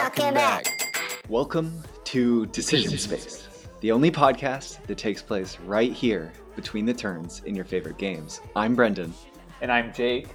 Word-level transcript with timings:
talking 0.00 0.32
back. 0.32 0.64
Welcome 1.28 1.82
to 2.04 2.46
Decision 2.46 2.96
Space, 2.96 3.66
the 3.80 3.92
only 3.92 4.10
podcast 4.10 4.82
that 4.86 4.96
takes 4.96 5.20
place 5.20 5.58
right 5.66 5.92
here 5.92 6.32
between 6.56 6.86
the 6.86 6.94
turns 6.94 7.42
in 7.44 7.54
your 7.54 7.66
favorite 7.66 7.98
games. 7.98 8.40
I'm 8.56 8.74
Brendan. 8.74 9.12
And 9.60 9.70
I'm 9.70 9.92
Jake. 9.92 10.28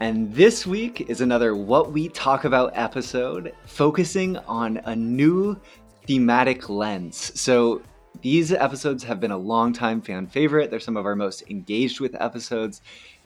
And 0.00 0.32
this 0.32 0.66
week 0.66 1.10
is 1.10 1.20
another 1.20 1.54
What 1.54 1.92
We 1.92 2.08
Talk 2.08 2.44
About 2.44 2.72
episode 2.74 3.52
focusing 3.66 4.38
on 4.38 4.78
a 4.86 4.96
new 4.96 5.60
thematic 6.06 6.70
lens. 6.70 7.38
So, 7.38 7.82
these 8.22 8.52
episodes 8.52 9.04
have 9.04 9.20
been 9.20 9.30
a 9.30 9.38
long-time 9.38 10.00
fan 10.00 10.26
favorite. 10.26 10.70
They're 10.70 10.80
some 10.80 10.96
of 10.96 11.06
our 11.06 11.14
most 11.14 11.42
engaged 11.50 12.00
with 12.00 12.20
episodes. 12.20 12.80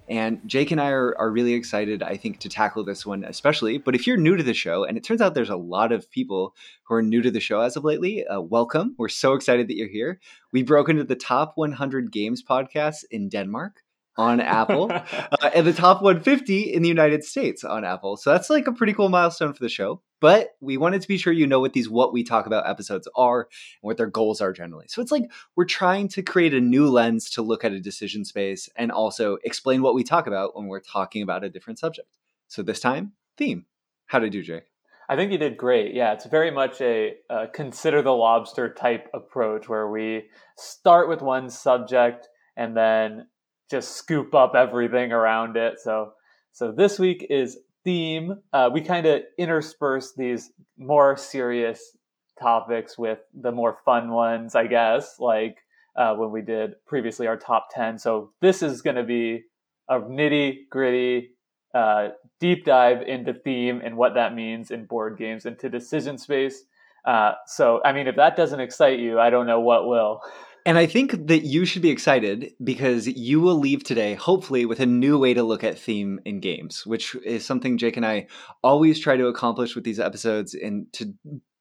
And 0.09 0.41
Jake 0.47 0.71
and 0.71 0.81
I 0.81 0.91
are, 0.91 1.17
are 1.19 1.31
really 1.31 1.55
excited, 1.55 2.03
I 2.03 2.17
think, 2.17 2.41
to 2.41 2.49
tackle 2.49 2.85
this 2.85 3.07
one 3.07 3.25
especially. 3.25 3.79
But 3.79 3.95
if 3.95 4.07
you're 4.07 4.19
new 4.19 4.37
to 4.37 4.43
the 4.43 4.53
show, 4.53 4.85
and 4.85 4.99
it 4.99 5.05
turns 5.05 5.21
out 5.21 5.35
there's 5.35 5.49
a 5.49 5.57
lot 5.57 5.93
of 5.93 6.11
people 6.11 6.55
who 6.85 6.95
are 6.97 7.03
new 7.03 7.23
to 7.23 7.31
the 7.31 7.41
show 7.41 7.61
as 7.61 7.77
of 7.77 7.85
lately, 7.85 8.27
uh, 8.27 8.41
welcome. 8.41 8.95
We're 8.99 9.09
so 9.09 9.33
excited 9.33 9.69
that 9.69 9.77
you're 9.77 9.89
here. 9.89 10.21
We 10.53 10.63
broke 10.63 10.89
into 10.89 11.05
the 11.05 11.17
top 11.17 11.53
100 11.57 12.13
games 12.13 12.43
podcasts 12.43 13.05
in 13.11 13.31
Denmark 13.31 13.83
on 14.17 14.41
Apple 14.41 14.93
uh, 14.93 15.51
and 15.55 15.67
the 15.67 15.73
top 15.73 16.03
150 16.03 16.73
in 16.73 16.83
the 16.83 16.89
United 16.89 17.25
States 17.25 17.65
on 17.65 17.85
Apple. 17.85 18.17
So 18.17 18.31
that's 18.31 18.51
like 18.51 18.67
a 18.67 18.73
pretty 18.73 18.93
cool 18.93 19.09
milestone 19.09 19.55
for 19.55 19.63
the 19.63 19.69
show. 19.69 20.03
But 20.25 20.57
we 20.63 20.79
wanted 20.79 21.03
to 21.03 21.09
be 21.09 21.19
sure 21.19 21.35
you 21.35 21.47
know 21.47 21.61
what 21.61 21.75
these 21.75 21.91
what 21.91 22.15
we 22.15 22.25
talk 22.25 22.47
about 22.47 22.67
episodes 22.67 23.07
are 23.15 23.41
and 23.41 23.83
what 23.83 23.99
their 23.99 24.07
goals 24.07 24.41
are 24.41 24.55
generally. 24.55 24.87
So 24.89 25.03
it's 25.03 25.13
like 25.13 25.31
we're 25.55 25.67
trying 25.67 26.09
to 26.09 26.23
create 26.23 26.55
a 26.55 26.63
new 26.63 26.89
lens 26.89 27.29
to 27.33 27.43
look 27.43 27.63
at 27.63 27.73
a 27.73 27.79
decision 27.79 28.25
space 28.25 28.71
and 28.75 28.91
also 28.91 29.37
explain 29.45 29.83
what 29.83 29.95
we 29.95 30.03
talk 30.03 30.27
about 30.27 30.57
when 30.57 30.67
we're 30.67 30.81
talking 30.81 31.21
about 31.21 31.45
a 31.45 31.51
different 31.51 31.79
subject. 31.79 32.09
So 32.49 32.63
this 32.63 32.81
time, 32.81 33.13
theme. 33.37 33.67
How 34.07 34.19
did 34.19 34.33
you 34.33 34.41
do, 34.41 34.47
Jake? 34.47 34.65
I 35.11 35.17
think 35.17 35.31
you 35.31 35.37
did 35.37 35.59
great. 35.59 35.95
Yeah, 35.95 36.15
it's 36.15 36.25
very 36.25 36.51
much 36.51 36.81
a 36.81 37.17
uh, 37.29 37.49
consider 37.53 38.01
the 38.01 38.13
lobster 38.13 38.73
type 38.73 39.11
approach 39.13 39.69
where 39.69 39.91
we 39.91 40.31
start 40.57 41.11
with 41.11 41.21
one 41.21 41.51
subject 41.51 42.31
and 42.57 42.75
then 42.75 43.27
just 43.71 43.95
scoop 43.95 44.35
up 44.35 44.55
everything 44.55 45.13
around 45.13 45.59
it. 45.59 45.81
So 45.81 46.13
so 46.53 46.73
this 46.73 46.99
week 46.99 47.27
is 47.29 47.59
theme. 47.85 48.35
Uh, 48.53 48.71
we 48.73 48.81
kind 48.81 49.07
of 49.07 49.23
intersperse 49.39 50.13
these 50.17 50.51
more 50.77 51.17
serious 51.17 51.97
topics 52.41 52.99
with 52.99 53.19
the 53.35 53.53
more 53.53 53.79
fun 53.85 54.11
ones, 54.11 54.55
I 54.55 54.67
guess, 54.67 55.17
like 55.21 55.59
uh, 55.97 56.15
when 56.15 56.31
we 56.31 56.43
did 56.43 56.75
previously 56.87 57.27
our 57.27 57.37
top 57.37 57.69
10. 57.73 57.99
So 57.99 58.33
this 58.41 58.63
is 58.63 58.83
going 58.83 58.97
to 58.97 59.05
be 59.05 59.43
a 59.89 60.01
nitty 60.01 60.69
gritty 60.71 61.31
uh, 61.75 62.11
deep 62.41 62.65
dive 62.65 63.03
into 63.03 63.35
theme 63.35 63.81
and 63.85 63.97
what 63.97 64.15
that 64.15 64.35
means 64.35 64.71
in 64.71 64.87
board 64.87 65.19
games, 65.19 65.45
into 65.45 65.69
decision 65.69 66.17
space. 66.19 66.65
Uh, 67.05 67.33
so, 67.47 67.81
I 67.85 67.93
mean, 67.93 68.07
if 68.07 68.17
that 68.17 68.37
doesn't 68.37 68.61
excite 68.61 68.99
you, 68.99 69.21
I 69.21 69.31
don't 69.31 69.47
know 69.47 69.61
what 69.61 69.87
will. 69.87 70.21
And 70.67 70.79
I 70.79 70.87
think 70.87 71.27
that 71.27 71.45
you 71.45 71.67
should 71.67 71.83
be 71.83 71.91
excited 71.91 72.53
because 72.63 73.07
you 73.07 73.41
will 73.41 73.59
leave 73.59 73.85
today, 73.85 74.15
hopefully, 74.15 74.65
with 74.65 74.81
a 74.81 74.87
new 74.87 75.19
way 75.19 75.35
to 75.35 75.43
look 75.43 75.63
at 75.63 75.79
theme 75.79 76.21
in 76.25 76.41
games, 76.41 76.87
which 76.87 77.15
is 77.17 77.45
something 77.45 77.77
Jake 77.77 77.99
and 77.99 78.07
I 78.07 78.29
always 78.63 78.99
try 78.99 79.17
to 79.17 79.27
accomplish 79.27 79.75
with 79.75 79.85
these 79.85 80.01
episodes 80.01 80.55
and 80.55 80.91
to 80.95 81.13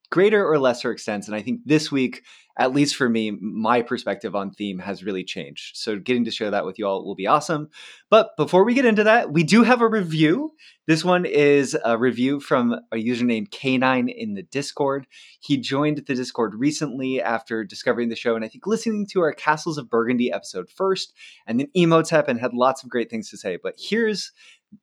greater 0.10 0.48
or 0.48 0.58
lesser 0.58 0.92
extents. 0.92 1.28
And 1.28 1.36
I 1.36 1.42
think 1.42 1.62
this 1.66 1.92
week, 1.92 2.24
at 2.58 2.74
least 2.74 2.96
for 2.96 3.10
me, 3.10 3.32
my 3.32 3.82
perspective 3.82 4.36
on 4.36 4.52
theme 4.52 4.80
has 4.80 5.04
really 5.04 5.24
changed. 5.24 5.76
So 5.76 5.98
getting 5.98 6.26
to 6.26 6.32
share 6.32 6.52
that 6.52 6.66
with 6.66 6.78
you 6.78 6.86
all 6.86 7.04
will 7.04 7.16
be 7.16 7.26
awesome. 7.26 7.70
But 8.10 8.38
before 8.38 8.64
we 8.64 8.76
get 8.76 8.86
into 8.86 9.06
that, 9.06 9.32
we 9.32 9.44
do 9.44 9.64
have 9.64 9.82
a 9.82 9.88
review. 9.88 10.54
This 10.86 11.04
one 11.04 11.26
is 11.26 11.76
a 11.84 11.98
review 11.98 12.40
from 12.40 12.74
a 12.92 12.98
username 12.98 13.50
K9 13.50 14.14
in 14.16 14.36
the 14.36 14.44
Discord. 14.44 15.08
He 15.40 15.58
joined 15.58 16.04
the 16.06 16.16
Discord 16.16 16.54
recently 16.56 17.20
after 17.22 17.64
discovering 17.64 18.10
the 18.10 18.16
show 18.16 18.36
and 18.36 18.46
I 18.46 18.50
think 18.50 18.68
listening 18.68 19.08
to 19.08 19.22
our 19.22 19.34
Castles 19.34 19.80
of 19.80 19.90
Burgundy 19.90 20.32
episode 20.32 20.70
first 20.70 21.14
and 21.48 21.60
then 21.60 21.68
Imhotep 21.74 22.28
and 22.28 22.40
had 22.40 22.54
lots 22.54 22.84
of 22.84 22.90
great 22.90 23.10
things 23.10 23.32
to 23.32 23.38
say. 23.38 23.58
But 23.62 23.76
here's 23.80 24.32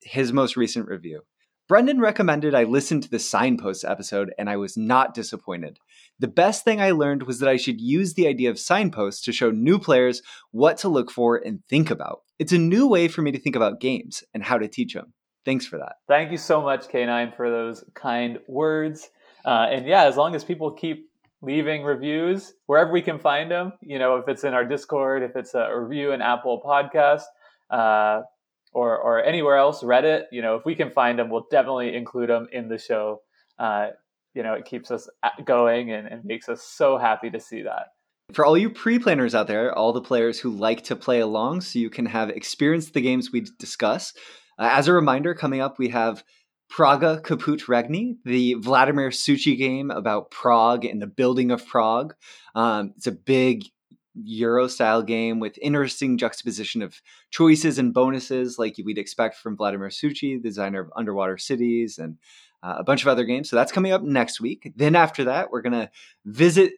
his 0.02 0.32
most 0.32 0.56
recent 0.56 0.88
review. 0.88 1.22
Brendan 1.70 2.00
recommended 2.00 2.52
I 2.52 2.64
listen 2.64 3.00
to 3.00 3.08
the 3.08 3.20
signposts 3.20 3.84
episode, 3.84 4.34
and 4.36 4.50
I 4.50 4.56
was 4.56 4.76
not 4.76 5.14
disappointed. 5.14 5.78
The 6.18 6.26
best 6.26 6.64
thing 6.64 6.80
I 6.80 6.90
learned 6.90 7.22
was 7.22 7.38
that 7.38 7.48
I 7.48 7.58
should 7.58 7.80
use 7.80 8.14
the 8.14 8.26
idea 8.26 8.50
of 8.50 8.58
signposts 8.58 9.22
to 9.22 9.32
show 9.32 9.52
new 9.52 9.78
players 9.78 10.20
what 10.50 10.78
to 10.78 10.88
look 10.88 11.12
for 11.12 11.36
and 11.36 11.64
think 11.68 11.88
about. 11.88 12.22
It's 12.40 12.50
a 12.50 12.58
new 12.58 12.88
way 12.88 13.06
for 13.06 13.22
me 13.22 13.30
to 13.30 13.38
think 13.38 13.54
about 13.54 13.78
games 13.78 14.24
and 14.34 14.42
how 14.42 14.58
to 14.58 14.66
teach 14.66 14.94
them. 14.94 15.12
Thanks 15.44 15.64
for 15.64 15.78
that. 15.78 15.98
Thank 16.08 16.32
you 16.32 16.38
so 16.38 16.60
much, 16.60 16.88
K9, 16.88 17.36
for 17.36 17.48
those 17.48 17.84
kind 17.94 18.40
words. 18.48 19.08
Uh, 19.44 19.68
and 19.70 19.86
yeah, 19.86 20.06
as 20.06 20.16
long 20.16 20.34
as 20.34 20.42
people 20.42 20.72
keep 20.72 21.08
leaving 21.40 21.84
reviews 21.84 22.52
wherever 22.66 22.90
we 22.90 23.00
can 23.00 23.20
find 23.20 23.48
them, 23.48 23.74
you 23.80 24.00
know, 24.00 24.16
if 24.16 24.26
it's 24.26 24.42
in 24.42 24.54
our 24.54 24.64
Discord, 24.64 25.22
if 25.22 25.36
it's 25.36 25.54
a 25.54 25.70
review 25.72 26.10
in 26.10 26.20
Apple 26.20 26.60
Podcast, 26.66 27.22
uh, 27.70 28.22
or 28.72 28.96
or 28.98 29.22
anywhere 29.22 29.56
else, 29.56 29.82
Reddit, 29.82 30.24
you 30.30 30.42
know, 30.42 30.56
if 30.56 30.64
we 30.64 30.74
can 30.74 30.90
find 30.90 31.18
them, 31.18 31.30
we'll 31.30 31.46
definitely 31.50 31.94
include 31.94 32.30
them 32.30 32.48
in 32.52 32.68
the 32.68 32.78
show. 32.78 33.22
Uh, 33.58 33.88
you 34.34 34.42
know, 34.42 34.54
it 34.54 34.64
keeps 34.64 34.90
us 34.90 35.08
going 35.44 35.90
and, 35.92 36.06
and 36.06 36.24
makes 36.24 36.48
us 36.48 36.62
so 36.62 36.96
happy 36.96 37.30
to 37.30 37.40
see 37.40 37.62
that. 37.62 37.88
For 38.32 38.44
all 38.44 38.56
you 38.56 38.70
pre-planners 38.70 39.34
out 39.34 39.48
there, 39.48 39.76
all 39.76 39.92
the 39.92 40.00
players 40.00 40.38
who 40.38 40.50
like 40.50 40.84
to 40.84 40.94
play 40.94 41.18
along, 41.18 41.62
so 41.62 41.80
you 41.80 41.90
can 41.90 42.06
have 42.06 42.30
experienced 42.30 42.94
the 42.94 43.00
games 43.00 43.32
we 43.32 43.44
discuss. 43.58 44.12
Uh, 44.56 44.68
as 44.70 44.86
a 44.86 44.92
reminder, 44.92 45.34
coming 45.34 45.60
up, 45.60 45.78
we 45.78 45.88
have 45.88 46.22
Praga 46.68 47.20
Caput 47.20 47.68
Regni, 47.68 48.18
the 48.24 48.54
Vladimir 48.54 49.10
Suchý 49.10 49.58
game 49.58 49.90
about 49.90 50.30
Prague 50.30 50.84
and 50.84 51.02
the 51.02 51.08
building 51.08 51.50
of 51.50 51.66
Prague. 51.66 52.14
Um, 52.54 52.92
it's 52.96 53.08
a 53.08 53.12
big 53.12 53.64
Euro 54.14 54.66
style 54.66 55.02
game 55.02 55.40
with 55.40 55.58
interesting 55.62 56.18
juxtaposition 56.18 56.82
of 56.82 57.00
choices 57.30 57.78
and 57.78 57.94
bonuses 57.94 58.58
like 58.58 58.76
we'd 58.84 58.98
expect 58.98 59.36
from 59.36 59.56
Vladimir 59.56 59.88
Suchý, 59.88 60.40
the 60.42 60.48
designer 60.48 60.80
of 60.80 60.92
Underwater 60.96 61.38
Cities 61.38 61.98
and 61.98 62.18
uh, 62.62 62.76
a 62.78 62.84
bunch 62.84 63.02
of 63.02 63.08
other 63.08 63.24
games. 63.24 63.48
So 63.48 63.56
that's 63.56 63.72
coming 63.72 63.92
up 63.92 64.02
next 64.02 64.40
week. 64.40 64.72
Then 64.76 64.96
after 64.96 65.24
that, 65.24 65.50
we're 65.50 65.62
going 65.62 65.72
to 65.72 65.90
visit 66.24 66.72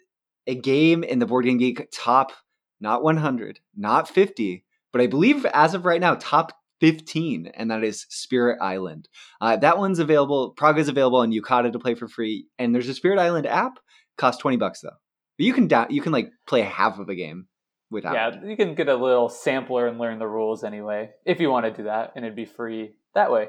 a 0.47 0.55
game 0.55 1.05
in 1.05 1.19
the 1.19 1.27
Board 1.27 1.45
Game 1.45 1.59
Geek 1.59 1.89
top, 1.93 2.33
not 2.81 3.03
100, 3.03 3.61
not 3.77 4.09
50, 4.09 4.65
but 4.93 5.01
I 5.01 5.07
believe 5.07 5.47
as 5.47 5.75
of 5.75 5.87
right 5.87 6.01
now, 6.01 6.17
top 6.17 6.53
15, 6.81 7.53
and 7.55 7.71
that 7.71 7.85
is 7.85 8.07
Spirit 8.09 8.59
Island. 8.61 9.09
Uh, 9.41 9.57
that 9.57 9.79
one's 9.79 10.01
available. 10.01 10.51
Prague 10.51 10.79
is 10.79 10.89
available 10.89 11.21
on 11.21 11.33
Yucata 11.33 11.73
to 11.73 11.79
play 11.79 11.95
for 11.95 12.09
free, 12.09 12.47
and 12.59 12.75
there's 12.75 12.89
a 12.89 12.95
Spirit 12.95 13.19
Island 13.19 13.47
app. 13.47 13.79
Costs 14.19 14.43
20 14.43 14.57
bucks 14.59 14.81
though. 14.81 14.91
But 15.39 15.47
you 15.47 15.53
can 15.53 15.69
you 15.91 16.03
can 16.03 16.13
like 16.13 16.31
play 16.47 16.63
half 16.63 16.99
of 16.99 17.09
a 17.09 17.15
game 17.15 17.47
without. 17.91 18.15
Yeah, 18.15 18.45
you 18.45 18.57
can 18.57 18.75
get 18.75 18.89
a 18.89 18.97
little 18.97 19.29
sampler 19.29 19.87
and 19.87 19.99
learn 19.99 20.19
the 20.19 20.27
rules 20.27 20.65
anyway 20.65 21.11
if 21.25 21.41
you 21.41 21.51
want 21.51 21.67
to 21.67 21.73
do 21.73 21.85
that, 21.85 22.13
and 22.17 22.25
it'd 22.25 22.37
be 22.37 22.45
free 22.45 22.95
that 23.15 23.31
way. 23.31 23.49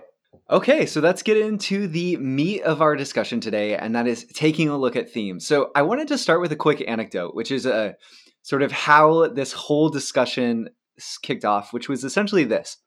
Okay, 0.50 0.86
so 0.86 1.00
let's 1.00 1.24
get 1.24 1.38
into 1.38 1.88
the 1.88 2.18
meat 2.18 2.62
of 2.64 2.82
our 2.82 2.96
discussion 2.96 3.40
today, 3.40 3.76
and 3.76 3.96
that 3.96 4.08
is 4.08 4.26
taking 4.34 4.68
a 4.68 4.78
look 4.78 4.96
at 4.96 5.12
themes. 5.12 5.46
So 5.46 5.72
I 5.76 5.84
wanted 5.84 6.08
to 6.10 6.18
start 6.18 6.42
with 6.42 6.52
a 6.52 6.58
quick 6.58 6.84
anecdote, 6.88 7.36
which 7.36 7.52
is 7.52 7.66
a 7.66 7.96
sort 8.42 8.62
of 8.62 8.72
how 8.72 9.28
this 9.28 9.54
whole 9.54 9.90
discussion 9.90 10.70
kicked 11.22 11.46
off, 11.46 11.72
which 11.72 11.88
was 11.88 12.04
essentially 12.04 12.44
this. 12.44 12.78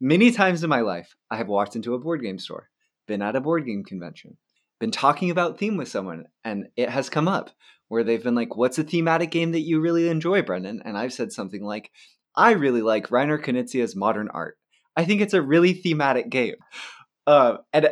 Many 0.00 0.30
times 0.30 0.62
in 0.62 0.70
my 0.70 0.80
life, 0.80 1.14
I 1.30 1.36
have 1.36 1.48
walked 1.48 1.76
into 1.76 1.94
a 1.94 1.98
board 1.98 2.22
game 2.22 2.38
store, 2.38 2.68
been 3.06 3.22
at 3.22 3.36
a 3.36 3.40
board 3.40 3.66
game 3.66 3.84
convention, 3.84 4.36
been 4.78 4.90
talking 4.90 5.30
about 5.30 5.58
theme 5.58 5.76
with 5.76 5.88
someone, 5.88 6.26
and 6.44 6.68
it 6.76 6.90
has 6.90 7.08
come 7.08 7.28
up 7.28 7.50
where 7.90 8.04
they've 8.04 8.22
been 8.22 8.36
like, 8.36 8.56
What's 8.56 8.78
a 8.78 8.84
thematic 8.84 9.32
game 9.32 9.50
that 9.52 9.60
you 9.60 9.80
really 9.80 10.08
enjoy, 10.08 10.42
Brendan? 10.42 10.80
And 10.84 10.96
I've 10.96 11.12
said 11.12 11.32
something 11.32 11.62
like, 11.62 11.90
I 12.36 12.52
really 12.52 12.82
like 12.82 13.08
Reiner 13.08 13.38
Knizia's 13.38 13.96
Modern 13.96 14.28
Art. 14.32 14.56
I 14.96 15.04
think 15.04 15.20
it's 15.20 15.34
a 15.34 15.42
really 15.42 15.74
thematic 15.74 16.30
game. 16.30 16.54
Uh, 17.26 17.58
and 17.72 17.90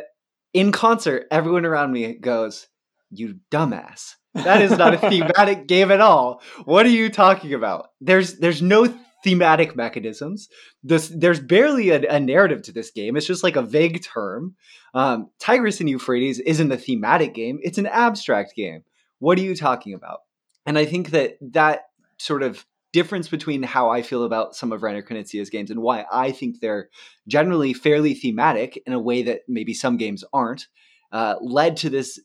in 0.53 0.71
concert, 0.71 1.27
everyone 1.29 1.65
around 1.65 1.91
me 1.91 2.13
goes, 2.13 2.67
You 3.11 3.39
dumbass. 3.51 4.13
That 4.33 4.61
is 4.61 4.71
not 4.71 4.93
a 4.93 4.97
thematic 4.97 5.67
game 5.67 5.91
at 5.91 6.01
all. 6.01 6.41
What 6.63 6.85
are 6.85 6.89
you 6.89 7.09
talking 7.09 7.53
about? 7.53 7.89
There's 7.99 8.37
there's 8.37 8.61
no 8.61 8.87
thematic 9.23 9.75
mechanisms. 9.75 10.47
This 10.81 11.11
there's 11.13 11.41
barely 11.41 11.89
a, 11.89 12.07
a 12.07 12.19
narrative 12.21 12.61
to 12.63 12.71
this 12.71 12.91
game. 12.91 13.17
It's 13.17 13.27
just 13.27 13.43
like 13.43 13.57
a 13.57 13.61
vague 13.61 14.01
term. 14.01 14.55
Um, 14.93 15.29
Tigris 15.39 15.81
and 15.81 15.89
Euphrates 15.89 16.39
isn't 16.39 16.71
a 16.71 16.77
thematic 16.77 17.33
game. 17.33 17.59
It's 17.63 17.77
an 17.77 17.87
abstract 17.87 18.55
game. 18.55 18.83
What 19.19 19.37
are 19.37 19.41
you 19.41 19.55
talking 19.55 19.93
about? 19.93 20.19
And 20.65 20.77
I 20.77 20.85
think 20.85 21.11
that 21.11 21.37
that 21.41 21.83
sort 22.17 22.43
of 22.43 22.65
difference 22.91 23.27
between 23.27 23.63
how 23.63 23.89
I 23.89 24.01
feel 24.01 24.23
about 24.23 24.55
some 24.55 24.71
of 24.71 24.81
Reiner 24.81 25.07
Knizia's 25.07 25.49
games 25.49 25.69
and 25.69 25.81
why 25.81 26.05
I 26.11 26.31
think 26.31 26.59
they're 26.59 26.89
generally 27.27 27.73
fairly 27.73 28.13
thematic 28.13 28.81
in 28.85 28.93
a 28.93 28.99
way 28.99 29.23
that 29.23 29.41
maybe 29.47 29.73
some 29.73 29.97
games 29.97 30.23
aren't, 30.33 30.67
uh, 31.11 31.35
led 31.41 31.77
to 31.77 31.89
this 31.89 32.19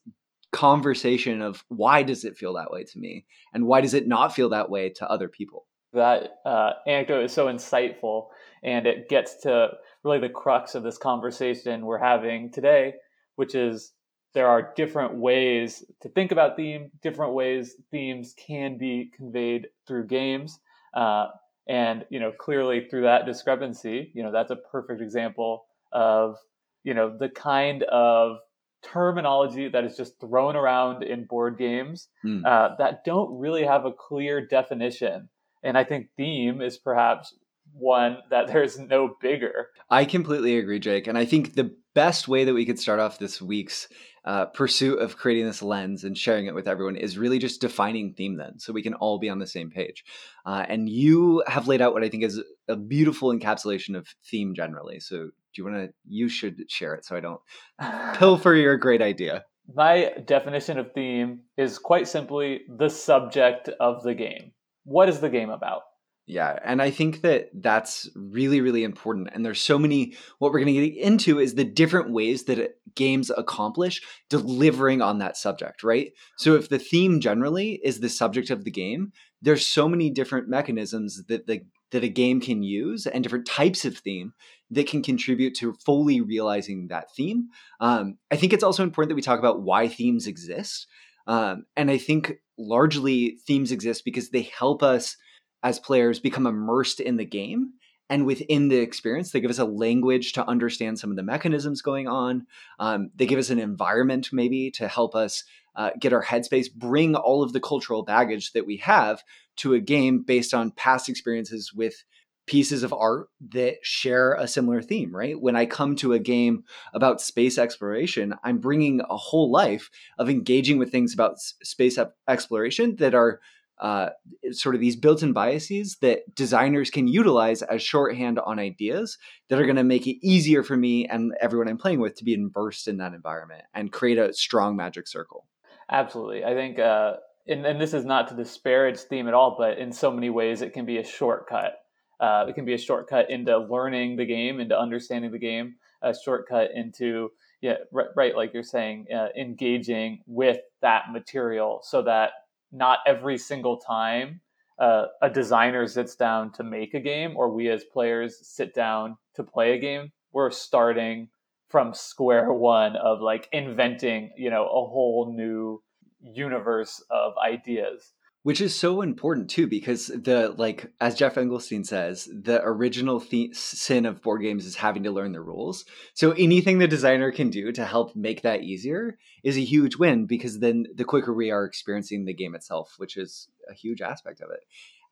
conversation 0.52 1.42
of 1.42 1.64
why 1.68 2.02
does 2.02 2.24
it 2.24 2.36
feel 2.36 2.54
that 2.54 2.70
way 2.70 2.84
to 2.84 2.98
me 2.98 3.26
and 3.52 3.66
why 3.66 3.80
does 3.80 3.92
it 3.92 4.06
not 4.06 4.32
feel 4.32 4.50
that 4.50 4.70
way 4.70 4.88
to 4.88 5.10
other 5.10 5.28
people. 5.28 5.66
That 5.92 6.38
uh, 6.46 6.74
anecdote 6.86 7.24
is 7.24 7.32
so 7.32 7.46
insightful 7.46 8.28
and 8.62 8.86
it 8.86 9.08
gets 9.08 9.34
to 9.42 9.70
really 10.04 10.20
the 10.20 10.28
crux 10.28 10.76
of 10.76 10.84
this 10.84 10.96
conversation 10.96 11.84
we're 11.84 11.98
having 11.98 12.52
today, 12.52 12.94
which 13.34 13.56
is 13.56 13.93
there 14.34 14.48
are 14.48 14.72
different 14.74 15.14
ways 15.14 15.84
to 16.02 16.08
think 16.08 16.32
about 16.32 16.56
theme, 16.56 16.90
different 17.02 17.34
ways 17.34 17.76
themes 17.90 18.34
can 18.36 18.76
be 18.76 19.10
conveyed 19.16 19.68
through 19.86 20.06
games. 20.06 20.58
Uh, 20.92 21.28
and, 21.68 22.04
you 22.10 22.20
know, 22.20 22.32
clearly 22.32 22.86
through 22.90 23.02
that 23.02 23.26
discrepancy, 23.26 24.10
you 24.14 24.22
know, 24.22 24.32
that's 24.32 24.50
a 24.50 24.56
perfect 24.56 25.00
example 25.00 25.64
of, 25.92 26.36
you 26.82 26.94
know, 26.94 27.16
the 27.16 27.28
kind 27.28 27.84
of 27.84 28.36
terminology 28.82 29.68
that 29.68 29.84
is 29.84 29.96
just 29.96 30.20
thrown 30.20 30.56
around 30.56 31.02
in 31.02 31.24
board 31.24 31.56
games 31.56 32.08
mm. 32.24 32.44
uh, 32.44 32.74
that 32.78 33.04
don't 33.04 33.38
really 33.38 33.64
have 33.64 33.86
a 33.86 33.92
clear 33.92 34.46
definition. 34.46 35.28
And 35.62 35.78
I 35.78 35.84
think 35.84 36.08
theme 36.16 36.60
is 36.60 36.76
perhaps 36.76 37.34
one 37.78 38.18
that 38.30 38.46
there's 38.52 38.78
no 38.78 39.16
bigger. 39.20 39.68
I 39.90 40.04
completely 40.04 40.58
agree, 40.58 40.78
Jake. 40.78 41.06
And 41.06 41.18
I 41.18 41.24
think 41.24 41.54
the 41.54 41.74
best 41.94 42.28
way 42.28 42.44
that 42.44 42.54
we 42.54 42.66
could 42.66 42.78
start 42.78 43.00
off 43.00 43.18
this 43.18 43.40
week's 43.40 43.88
uh, 44.24 44.46
pursuit 44.46 44.98
of 45.00 45.16
creating 45.16 45.44
this 45.44 45.62
lens 45.62 46.02
and 46.02 46.16
sharing 46.16 46.46
it 46.46 46.54
with 46.54 46.66
everyone 46.66 46.96
is 46.96 47.18
really 47.18 47.38
just 47.38 47.60
defining 47.60 48.14
theme 48.14 48.36
then 48.36 48.58
so 48.58 48.72
we 48.72 48.82
can 48.82 48.94
all 48.94 49.18
be 49.18 49.28
on 49.28 49.38
the 49.38 49.46
same 49.46 49.70
page 49.70 50.02
uh, 50.46 50.64
and 50.68 50.88
you 50.88 51.42
have 51.46 51.68
laid 51.68 51.82
out 51.82 51.92
what 51.92 52.02
i 52.02 52.08
think 52.08 52.22
is 52.22 52.42
a 52.68 52.74
beautiful 52.74 53.30
encapsulation 53.30 53.94
of 53.94 54.08
theme 54.24 54.54
generally 54.54 54.98
so 54.98 55.16
do 55.16 55.30
you 55.56 55.64
want 55.64 55.76
to 55.76 55.92
you 56.08 56.28
should 56.28 56.58
share 56.70 56.94
it 56.94 57.04
so 57.04 57.14
i 57.14 57.20
don't 57.20 57.40
pilfer 58.18 58.54
your 58.54 58.78
great 58.78 59.02
idea 59.02 59.44
my 59.74 60.10
definition 60.24 60.78
of 60.78 60.90
theme 60.94 61.40
is 61.58 61.78
quite 61.78 62.08
simply 62.08 62.62
the 62.78 62.88
subject 62.88 63.68
of 63.78 64.02
the 64.04 64.14
game 64.14 64.52
what 64.84 65.10
is 65.10 65.20
the 65.20 65.28
game 65.28 65.50
about 65.50 65.82
yeah, 66.26 66.58
and 66.64 66.80
I 66.80 66.90
think 66.90 67.20
that 67.20 67.50
that's 67.52 68.08
really, 68.14 68.62
really 68.62 68.82
important. 68.82 69.28
And 69.32 69.44
there's 69.44 69.60
so 69.60 69.78
many, 69.78 70.16
what 70.38 70.52
we're 70.52 70.60
going 70.60 70.74
to 70.74 70.90
get 70.90 70.96
into 70.96 71.38
is 71.38 71.54
the 71.54 71.64
different 71.64 72.12
ways 72.12 72.44
that 72.44 72.76
games 72.94 73.30
accomplish 73.36 74.00
delivering 74.30 75.02
on 75.02 75.18
that 75.18 75.36
subject, 75.36 75.82
right? 75.82 76.12
So 76.38 76.54
if 76.54 76.70
the 76.70 76.78
theme 76.78 77.20
generally 77.20 77.80
is 77.84 78.00
the 78.00 78.08
subject 78.08 78.48
of 78.48 78.64
the 78.64 78.70
game, 78.70 79.12
there's 79.42 79.66
so 79.66 79.86
many 79.86 80.08
different 80.08 80.48
mechanisms 80.48 81.24
that 81.28 81.46
the 81.46 81.60
that 81.90 82.02
a 82.02 82.08
game 82.08 82.40
can 82.40 82.64
use 82.64 83.06
and 83.06 83.22
different 83.22 83.46
types 83.46 83.84
of 83.84 83.96
theme 83.96 84.32
that 84.68 84.88
can 84.88 85.00
contribute 85.00 85.54
to 85.54 85.74
fully 85.86 86.20
realizing 86.20 86.88
that 86.88 87.06
theme. 87.14 87.48
Um, 87.80 88.18
I 88.32 88.36
think 88.36 88.52
it's 88.52 88.64
also 88.64 88.82
important 88.82 89.10
that 89.10 89.14
we 89.14 89.22
talk 89.22 89.38
about 89.38 89.62
why 89.62 89.86
themes 89.86 90.26
exist. 90.26 90.88
Um, 91.28 91.66
and 91.76 91.92
I 91.92 91.98
think 91.98 92.32
largely 92.58 93.38
themes 93.46 93.70
exist 93.70 94.04
because 94.04 94.30
they 94.30 94.50
help 94.58 94.82
us 94.82 95.16
as 95.64 95.80
players 95.80 96.20
become 96.20 96.46
immersed 96.46 97.00
in 97.00 97.16
the 97.16 97.24
game 97.24 97.72
and 98.10 98.26
within 98.26 98.68
the 98.68 98.76
experience 98.76 99.32
they 99.32 99.40
give 99.40 99.50
us 99.50 99.58
a 99.58 99.64
language 99.64 100.34
to 100.34 100.46
understand 100.46 100.98
some 100.98 101.10
of 101.10 101.16
the 101.16 101.22
mechanisms 101.22 101.80
going 101.80 102.06
on. 102.06 102.46
Um, 102.78 103.10
they 103.16 103.26
give 103.26 103.38
us 103.38 103.50
an 103.50 103.58
environment 103.58 104.28
maybe 104.30 104.70
to 104.72 104.86
help 104.86 105.14
us 105.14 105.42
uh, 105.74 105.90
get 105.98 106.12
our 106.12 106.22
headspace 106.22 106.72
bring 106.72 107.16
all 107.16 107.42
of 107.42 107.52
the 107.52 107.60
cultural 107.60 108.04
baggage 108.04 108.52
that 108.52 108.66
we 108.66 108.76
have 108.76 109.24
to 109.56 109.74
a 109.74 109.80
game 109.80 110.22
based 110.22 110.54
on 110.54 110.70
past 110.70 111.08
experiences 111.08 111.72
with 111.72 112.04
pieces 112.46 112.82
of 112.82 112.92
art 112.92 113.28
that 113.40 113.76
share 113.82 114.34
a 114.34 114.46
similar 114.46 114.82
theme 114.82 115.16
right? 115.16 115.40
When 115.40 115.56
i 115.56 115.64
come 115.64 115.96
to 115.96 116.12
a 116.12 116.18
game 116.18 116.64
about 116.92 117.22
space 117.22 117.56
exploration 117.56 118.34
i'm 118.44 118.58
bringing 118.58 119.00
a 119.00 119.16
whole 119.16 119.50
life 119.50 119.90
of 120.18 120.28
engaging 120.28 120.78
with 120.78 120.92
things 120.92 121.14
about 121.14 121.40
space 121.40 121.98
exploration 122.28 122.96
that 122.96 123.14
are 123.14 123.40
uh, 123.80 124.10
sort 124.52 124.74
of 124.74 124.80
these 124.80 124.96
built-in 124.96 125.32
biases 125.32 125.96
that 126.00 126.34
designers 126.34 126.90
can 126.90 127.08
utilize 127.08 127.62
as 127.62 127.82
shorthand 127.82 128.38
on 128.38 128.58
ideas 128.58 129.18
that 129.48 129.58
are 129.58 129.64
going 129.64 129.76
to 129.76 129.84
make 129.84 130.06
it 130.06 130.24
easier 130.26 130.62
for 130.62 130.76
me 130.76 131.06
and 131.06 131.32
everyone 131.40 131.68
I'm 131.68 131.78
playing 131.78 132.00
with 132.00 132.14
to 132.16 132.24
be 132.24 132.34
immersed 132.34 132.88
in 132.88 132.98
that 132.98 133.14
environment 133.14 133.64
and 133.74 133.92
create 133.92 134.18
a 134.18 134.32
strong 134.32 134.76
magic 134.76 135.08
circle. 135.08 135.46
Absolutely, 135.90 136.44
I 136.44 136.54
think, 136.54 136.78
uh, 136.78 137.14
and, 137.46 137.66
and 137.66 137.80
this 137.80 137.94
is 137.94 138.04
not 138.04 138.28
to 138.28 138.36
disparage 138.36 138.98
theme 138.98 139.28
at 139.28 139.34
all, 139.34 139.56
but 139.58 139.78
in 139.78 139.92
so 139.92 140.10
many 140.10 140.30
ways 140.30 140.62
it 140.62 140.72
can 140.72 140.86
be 140.86 140.98
a 140.98 141.04
shortcut. 141.04 141.74
Uh, 142.20 142.46
it 142.48 142.54
can 142.54 142.64
be 142.64 142.74
a 142.74 142.78
shortcut 142.78 143.28
into 143.28 143.58
learning 143.58 144.16
the 144.16 144.24
game, 144.24 144.60
into 144.60 144.78
understanding 144.78 145.32
the 145.32 145.38
game, 145.38 145.74
a 146.00 146.14
shortcut 146.14 146.70
into 146.74 147.30
yeah, 147.64 147.76
right, 147.92 148.08
right 148.14 148.36
like 148.36 148.52
you're 148.52 148.62
saying, 148.62 149.06
uh, 149.14 149.28
engaging 149.38 150.22
with 150.26 150.58
that 150.82 151.04
material 151.10 151.80
so 151.82 152.02
that 152.02 152.32
not 152.74 152.98
every 153.06 153.38
single 153.38 153.78
time 153.78 154.40
uh, 154.78 155.06
a 155.22 155.30
designer 155.30 155.86
sits 155.86 156.16
down 156.16 156.50
to 156.50 156.64
make 156.64 156.94
a 156.94 157.00
game 157.00 157.36
or 157.36 157.48
we 157.48 157.68
as 157.68 157.84
players 157.84 158.36
sit 158.42 158.74
down 158.74 159.16
to 159.34 159.44
play 159.44 159.72
a 159.72 159.78
game 159.78 160.10
we're 160.32 160.50
starting 160.50 161.28
from 161.68 161.94
square 161.94 162.52
one 162.72 162.96
of 162.96 163.20
like 163.20 163.48
inventing 163.52 164.30
you 164.36 164.50
know 164.50 164.64
a 164.64 164.86
whole 164.86 165.32
new 165.34 165.80
universe 166.20 167.04
of 167.10 167.34
ideas 167.38 168.13
which 168.44 168.60
is 168.60 168.74
so 168.74 169.00
important 169.00 169.48
too 169.48 169.66
because 169.66 170.08
the 170.08 170.54
like 170.58 170.92
as 171.00 171.14
Geoff 171.14 171.34
Engelstein 171.34 171.84
says 171.84 172.28
the 172.30 172.60
original 172.62 173.18
th- 173.18 173.56
sin 173.56 174.04
of 174.04 174.20
board 174.20 174.42
games 174.42 174.66
is 174.66 174.76
having 174.76 175.02
to 175.02 175.10
learn 175.10 175.32
the 175.32 175.40
rules. 175.40 175.86
So 176.12 176.32
anything 176.32 176.78
the 176.78 176.86
designer 176.86 177.32
can 177.32 177.48
do 177.48 177.72
to 177.72 177.84
help 177.86 178.14
make 178.14 178.42
that 178.42 178.62
easier 178.62 179.18
is 179.42 179.56
a 179.56 179.64
huge 179.64 179.96
win 179.96 180.26
because 180.26 180.60
then 180.60 180.84
the 180.94 181.06
quicker 181.06 181.32
we 181.32 181.50
are 181.50 181.64
experiencing 181.64 182.26
the 182.26 182.34
game 182.34 182.54
itself 182.54 182.94
which 182.98 183.16
is 183.16 183.48
a 183.68 183.74
huge 183.74 184.02
aspect 184.02 184.42
of 184.42 184.50
it. 184.50 184.60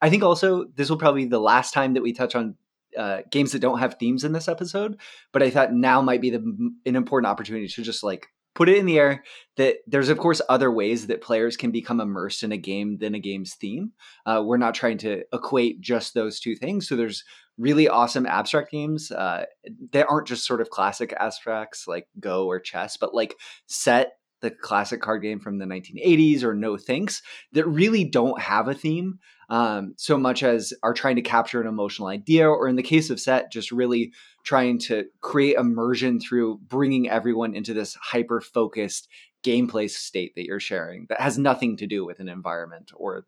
I 0.02 0.11
think 0.11 0.23
also 0.23 0.67
this 0.76 0.90
will 0.90 0.99
probably 0.99 1.25
be 1.25 1.31
the 1.31 1.40
last 1.40 1.73
time 1.73 1.94
that 1.94 2.02
we 2.02 2.12
touch 2.12 2.35
on 2.35 2.56
uh, 2.99 3.23
games 3.31 3.52
that 3.52 3.61
don't 3.61 3.78
have 3.78 3.94
themes 3.94 4.23
in 4.23 4.32
this 4.32 4.49
episode 4.49 5.00
but 5.32 5.43
i 5.43 5.49
thought 5.49 5.73
now 5.73 6.02
might 6.02 6.20
be 6.20 6.28
the, 6.28 6.40
an 6.85 6.94
important 6.94 7.26
opportunity 7.26 7.67
to 7.67 7.81
just 7.81 8.05
like 8.05 8.26
put 8.54 8.69
it 8.69 8.76
in 8.76 8.87
the 8.87 8.99
air 8.99 9.25
that 9.56 9.76
there's 9.87 10.08
of 10.08 10.19
course 10.19 10.40
other 10.49 10.70
ways 10.70 11.06
that 11.06 11.22
players 11.22 11.56
can 11.56 11.70
become 11.70 12.00
immersed 12.00 12.43
in 12.43 12.52
a 12.52 12.56
game 12.56 12.99
than 12.99 13.14
a 13.14 13.19
game's 13.19 13.54
theme. 13.54 13.93
Uh, 14.26 14.43
we're 14.44 14.56
not 14.56 14.75
trying 14.75 14.99
to 14.99 15.22
equate 15.32 15.81
just 15.81 16.14
those 16.14 16.40
two 16.40 16.56
things. 16.56 16.88
So 16.88 16.96
there's 16.96 17.25
really 17.58 17.88
awesome 17.88 18.26
abstract 18.26 18.70
games 18.70 19.10
uh, 19.10 19.44
that 19.93 20.06
aren't 20.08 20.26
just 20.26 20.46
sort 20.46 20.60
of 20.60 20.70
classic 20.70 21.12
abstracts 21.19 21.87
like 21.87 22.08
go 22.19 22.46
or 22.46 22.58
chess 22.58 22.96
but 22.96 23.14
like 23.14 23.37
set 23.66 24.12
the 24.43 24.50
classic 24.50 25.00
card 25.00 25.23
game 25.23 25.41
from 25.41 25.59
the 25.59 25.65
1980s 25.65 26.43
or 26.43 26.55
no 26.55 26.77
thanks 26.77 27.23
that 27.53 27.67
really 27.67 28.05
don't 28.05 28.41
have 28.41 28.69
a 28.69 28.75
theme 28.75 29.19
um, 29.49 29.94
so 29.97 30.19
much 30.19 30.43
as 30.43 30.73
are 30.83 30.94
trying 30.94 31.17
to 31.17 31.23
capture 31.23 31.61
an 31.61 31.67
emotional 31.67 32.09
idea 32.09 32.49
or 32.49 32.69
in 32.69 32.77
the 32.77 32.83
case 32.83 33.09
of 33.09 33.21
set 33.21 33.50
just 33.50 33.73
really 33.73 34.12
trying 34.44 34.78
to 34.78 35.05
create 35.21 35.57
immersion 35.57 36.21
through 36.21 36.59
bringing 36.69 37.09
everyone 37.09 37.55
into 37.55 37.73
this 37.73 37.95
hyper 37.95 38.40
focused 38.40 39.09
gameplay 39.43 39.88
state 39.88 40.35
that 40.35 40.45
you're 40.45 40.61
sharing 40.61 41.07
that 41.09 41.21
has 41.21 41.38
nothing 41.38 41.76
to 41.76 41.87
do 41.87 42.05
with 42.05 42.21
an 42.21 42.28
environment 42.28 42.93
or 42.95 43.25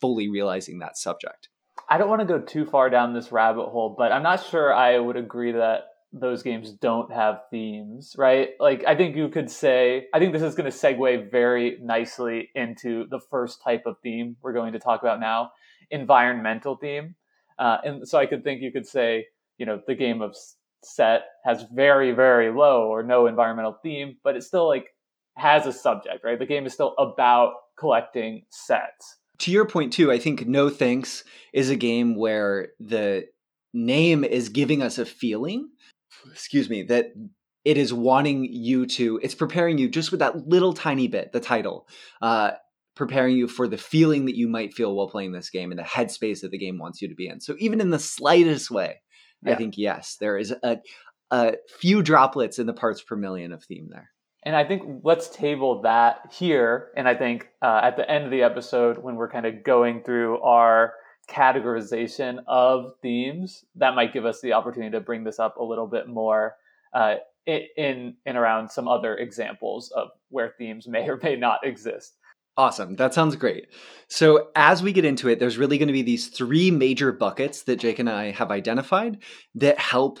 fully 0.00 0.28
realizing 0.28 0.78
that 0.78 0.96
subject. 0.96 1.48
I 1.88 1.98
don't 1.98 2.08
want 2.08 2.20
to 2.20 2.26
go 2.26 2.38
too 2.40 2.66
far 2.66 2.90
down 2.90 3.14
this 3.14 3.32
rabbit 3.32 3.66
hole, 3.66 3.94
but 3.96 4.12
I'm 4.12 4.22
not 4.22 4.44
sure 4.44 4.72
I 4.72 4.98
would 4.98 5.16
agree 5.16 5.52
that 5.52 5.88
those 6.12 6.42
games 6.42 6.72
don't 6.72 7.12
have 7.12 7.42
themes, 7.50 8.14
right? 8.16 8.50
Like, 8.58 8.84
I 8.86 8.96
think 8.96 9.14
you 9.14 9.28
could 9.28 9.50
say, 9.50 10.06
I 10.14 10.18
think 10.18 10.32
this 10.32 10.42
is 10.42 10.54
going 10.54 10.70
to 10.70 10.76
segue 10.76 11.30
very 11.30 11.78
nicely 11.82 12.48
into 12.54 13.06
the 13.10 13.20
first 13.30 13.62
type 13.62 13.82
of 13.84 13.96
theme 14.02 14.36
we're 14.42 14.54
going 14.54 14.72
to 14.72 14.78
talk 14.78 15.02
about 15.02 15.20
now 15.20 15.52
environmental 15.90 16.76
theme. 16.76 17.14
Uh, 17.58 17.78
and 17.84 18.08
so 18.08 18.18
I 18.18 18.26
could 18.26 18.44
think 18.44 18.62
you 18.62 18.72
could 18.72 18.86
say, 18.86 19.26
you 19.58 19.66
know 19.66 19.82
the 19.86 19.94
game 19.94 20.22
of 20.22 20.34
set 20.82 21.22
has 21.44 21.66
very 21.74 22.12
very 22.12 22.50
low 22.50 22.86
or 22.86 23.02
no 23.02 23.26
environmental 23.26 23.76
theme 23.82 24.16
but 24.22 24.36
it 24.36 24.42
still 24.42 24.66
like 24.66 24.86
has 25.36 25.66
a 25.66 25.72
subject 25.72 26.24
right 26.24 26.38
the 26.38 26.46
game 26.46 26.64
is 26.64 26.72
still 26.72 26.94
about 26.98 27.54
collecting 27.76 28.42
sets 28.48 29.18
to 29.38 29.50
your 29.50 29.66
point 29.66 29.92
too 29.92 30.10
i 30.10 30.18
think 30.18 30.46
no 30.46 30.70
thanks 30.70 31.24
is 31.52 31.68
a 31.68 31.76
game 31.76 32.14
where 32.14 32.68
the 32.80 33.26
name 33.74 34.24
is 34.24 34.48
giving 34.48 34.82
us 34.82 34.98
a 34.98 35.04
feeling 35.04 35.68
excuse 36.30 36.68
me 36.68 36.82
that 36.82 37.12
it 37.64 37.76
is 37.76 37.92
wanting 37.92 38.44
you 38.44 38.86
to 38.86 39.20
it's 39.22 39.34
preparing 39.34 39.78
you 39.78 39.88
just 39.88 40.10
with 40.10 40.20
that 40.20 40.48
little 40.48 40.72
tiny 40.72 41.08
bit 41.08 41.32
the 41.32 41.40
title 41.40 41.86
uh 42.22 42.52
preparing 42.94 43.36
you 43.36 43.46
for 43.46 43.68
the 43.68 43.78
feeling 43.78 44.24
that 44.24 44.36
you 44.36 44.48
might 44.48 44.74
feel 44.74 44.94
while 44.94 45.08
playing 45.08 45.30
this 45.30 45.50
game 45.50 45.70
and 45.70 45.78
the 45.78 45.84
headspace 45.84 46.40
that 46.40 46.50
the 46.50 46.58
game 46.58 46.78
wants 46.78 47.00
you 47.00 47.08
to 47.08 47.14
be 47.14 47.28
in 47.28 47.40
so 47.40 47.54
even 47.58 47.80
in 47.80 47.90
the 47.90 47.98
slightest 47.98 48.70
way 48.70 48.96
yeah. 49.42 49.52
I 49.52 49.56
think 49.56 49.78
yes, 49.78 50.16
there 50.20 50.36
is 50.36 50.54
a 50.62 50.78
a 51.30 51.54
few 51.68 52.02
droplets 52.02 52.58
in 52.58 52.66
the 52.66 52.72
parts 52.72 53.02
per 53.02 53.14
million 53.14 53.52
of 53.52 53.62
theme 53.62 53.88
there. 53.90 54.10
And 54.44 54.56
I 54.56 54.64
think 54.64 55.02
let's 55.04 55.28
table 55.28 55.82
that 55.82 56.32
here. 56.32 56.88
And 56.96 57.06
I 57.06 57.14
think 57.14 57.48
uh, 57.60 57.80
at 57.82 57.96
the 57.96 58.10
end 58.10 58.24
of 58.24 58.30
the 58.30 58.42
episode, 58.42 58.98
when 58.98 59.16
we're 59.16 59.28
kind 59.28 59.44
of 59.44 59.62
going 59.62 60.02
through 60.04 60.40
our 60.40 60.94
categorization 61.28 62.38
of 62.46 62.94
themes, 63.02 63.64
that 63.76 63.94
might 63.94 64.12
give 64.12 64.24
us 64.24 64.40
the 64.40 64.52
opportunity 64.52 64.92
to 64.92 65.00
bring 65.00 65.24
this 65.24 65.38
up 65.38 65.56
a 65.56 65.64
little 65.64 65.86
bit 65.86 66.08
more 66.08 66.56
uh, 66.92 67.16
in 67.46 68.14
in 68.26 68.36
around 68.36 68.70
some 68.70 68.88
other 68.88 69.16
examples 69.16 69.90
of 69.92 70.08
where 70.28 70.54
themes 70.58 70.86
may 70.86 71.08
or 71.08 71.18
may 71.22 71.36
not 71.36 71.60
exist. 71.64 72.14
Awesome. 72.56 72.96
That 72.96 73.14
sounds 73.14 73.36
great. 73.36 73.68
So, 74.08 74.48
as 74.56 74.82
we 74.82 74.92
get 74.92 75.04
into 75.04 75.28
it, 75.28 75.38
there's 75.38 75.58
really 75.58 75.78
going 75.78 75.86
to 75.86 75.92
be 75.92 76.02
these 76.02 76.26
three 76.26 76.72
major 76.72 77.12
buckets 77.12 77.62
that 77.62 77.76
Jake 77.76 78.00
and 78.00 78.10
I 78.10 78.32
have 78.32 78.50
identified 78.50 79.18
that 79.54 79.78
help 79.78 80.18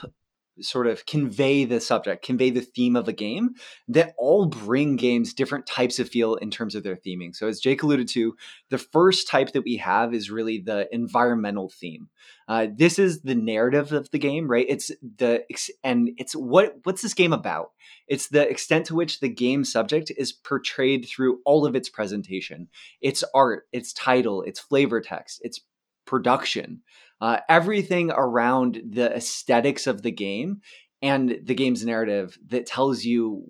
sort 0.60 0.86
of 0.86 1.06
convey 1.06 1.64
the 1.64 1.80
subject, 1.80 2.24
convey 2.24 2.50
the 2.50 2.60
theme 2.60 2.96
of 2.96 3.08
a 3.08 3.12
game 3.12 3.54
that 3.88 4.14
all 4.18 4.46
bring 4.46 4.96
games 4.96 5.34
different 5.34 5.66
types 5.66 5.98
of 5.98 6.08
feel 6.08 6.34
in 6.36 6.50
terms 6.50 6.74
of 6.74 6.82
their 6.82 6.96
theming. 6.96 7.34
So, 7.34 7.48
as 7.48 7.60
Jake 7.60 7.82
alluded 7.82 8.08
to, 8.08 8.36
the 8.70 8.78
first 8.78 9.28
type 9.28 9.52
that 9.52 9.64
we 9.64 9.76
have 9.76 10.14
is 10.14 10.30
really 10.30 10.58
the 10.58 10.88
environmental 10.92 11.68
theme. 11.68 12.08
Uh, 12.48 12.68
this 12.74 12.98
is 12.98 13.22
the 13.22 13.34
narrative 13.34 13.92
of 13.92 14.10
the 14.10 14.18
game, 14.18 14.50
right? 14.50 14.66
It's 14.68 14.90
the 15.16 15.44
and 15.84 16.10
it's 16.16 16.34
what 16.34 16.76
what's 16.84 17.02
this 17.02 17.14
game 17.14 17.32
about? 17.32 17.72
It's 18.06 18.28
the 18.28 18.48
extent 18.48 18.86
to 18.86 18.94
which 18.94 19.20
the 19.20 19.28
game 19.28 19.64
subject 19.64 20.10
is 20.16 20.32
portrayed 20.32 21.06
through 21.06 21.40
all 21.44 21.66
of 21.66 21.76
its 21.76 21.88
presentation, 21.88 22.68
its 23.00 23.22
art, 23.34 23.64
its 23.72 23.92
title, 23.92 24.42
its 24.42 24.60
flavor 24.60 25.00
text, 25.00 25.40
its 25.42 25.60
production 26.06 26.80
uh, 27.20 27.38
everything 27.48 28.10
around 28.10 28.80
the 28.88 29.14
aesthetics 29.14 29.86
of 29.86 30.02
the 30.02 30.10
game 30.10 30.60
and 31.02 31.38
the 31.42 31.54
game's 31.54 31.84
narrative 31.84 32.38
that 32.48 32.66
tells 32.66 33.04
you 33.04 33.44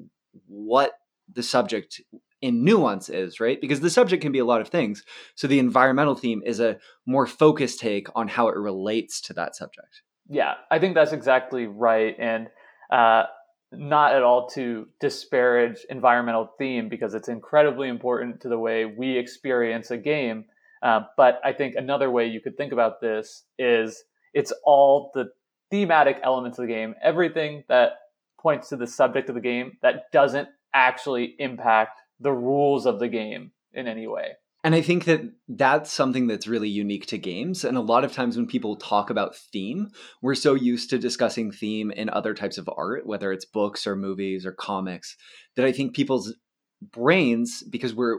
what 0.47 0.93
the 1.33 1.43
subject 1.43 2.01
in 2.41 2.65
nuance 2.65 3.09
is, 3.09 3.41
right? 3.41 3.61
Because 3.61 3.81
the 3.81 3.91
subject 3.91 4.23
can 4.23 4.33
be 4.33 4.39
a 4.39 4.45
lot 4.45 4.61
of 4.61 4.69
things. 4.69 5.03
So 5.35 5.47
the 5.47 5.59
environmental 5.59 6.15
theme 6.15 6.43
is 6.45 6.61
a 6.61 6.79
more 7.07 7.27
focused 7.27 7.81
take 7.81 8.09
on 8.15 8.29
how 8.29 8.49
it 8.49 8.57
relates 8.57 9.21
to 9.23 9.33
that 9.35 9.57
subject. 9.57 10.03
Yeah, 10.29 10.55
I 10.71 10.79
think 10.79 10.95
that's 10.95 11.13
exactly 11.13 11.67
right. 11.67 12.15
And 12.19 12.49
uh, 12.93 13.25
not 13.73 14.15
at 14.15 14.23
all 14.23 14.49
to 14.51 14.87
disparage 15.01 15.85
environmental 15.91 16.51
theme 16.59 16.89
because 16.89 17.15
it's 17.15 17.29
incredibly 17.29 17.89
important 17.89 18.41
to 18.43 18.49
the 18.49 18.59
way 18.59 18.85
we 18.85 19.19
experience 19.19 19.91
a 19.91 19.97
game. 19.97 20.45
Uh, 20.83 21.01
but 21.17 21.41
I 21.45 21.53
think 21.53 21.75
another 21.77 22.11
way 22.11 22.27
you 22.27 22.41
could 22.41 22.57
think 22.57 22.73
about 22.73 23.01
this 23.01 23.45
is 23.59 24.05
it's 24.35 24.53
all 24.65 25.11
the 25.15 25.27
thematic 25.71 26.21
elements 26.23 26.59
of 26.59 26.67
the 26.67 26.73
game, 26.73 26.95
everything 27.03 27.65
that 27.69 27.93
points 28.41 28.69
to 28.69 28.77
the 28.77 28.87
subject 28.87 29.29
of 29.29 29.35
the 29.35 29.41
game 29.41 29.73
that 29.83 30.11
doesn't 30.13 30.49
actually 30.73 31.35
impact 31.39 32.01
the 32.21 32.33
rules 32.33 32.87
of 32.87 32.99
the 32.99 33.09
game 33.09 33.53
in 33.73 33.87
any 33.87 34.07
way. 34.07 34.33
And 34.65 34.75
I 34.75 34.83
think 34.83 35.05
that 35.05 35.21
that's 35.49 35.93
something 35.93 36.27
that's 36.27 36.49
really 36.49 36.69
unique 36.69 37.07
to 37.07 37.19
games. 37.19 37.65
And 37.65 37.77
a 37.77 37.81
lot 37.81 38.05
of 38.05 38.13
times 38.13 38.37
when 38.37 38.47
people 38.47 38.77
talk 38.77 39.09
about 39.09 39.37
theme, 39.37 39.89
we're 40.21 40.35
so 40.35 40.55
used 40.55 40.91
to 40.91 40.99
discussing 40.99 41.53
theme 41.53 41.93
in 41.93 42.11
other 42.11 42.35
types 42.35 42.59
of 42.59 42.69
art, 42.77 43.07
whether 43.07 43.33
it's 43.33 43.45
books 43.45 43.87
or 43.87 43.95
movies 43.95 44.45
or 44.45 44.53
comics, 44.53 45.17
that 45.55 45.65
I 45.65 45.71
think 45.71 45.95
people's 45.95 46.35
brains, 46.83 47.63
because 47.71 47.95
we're 47.95 48.19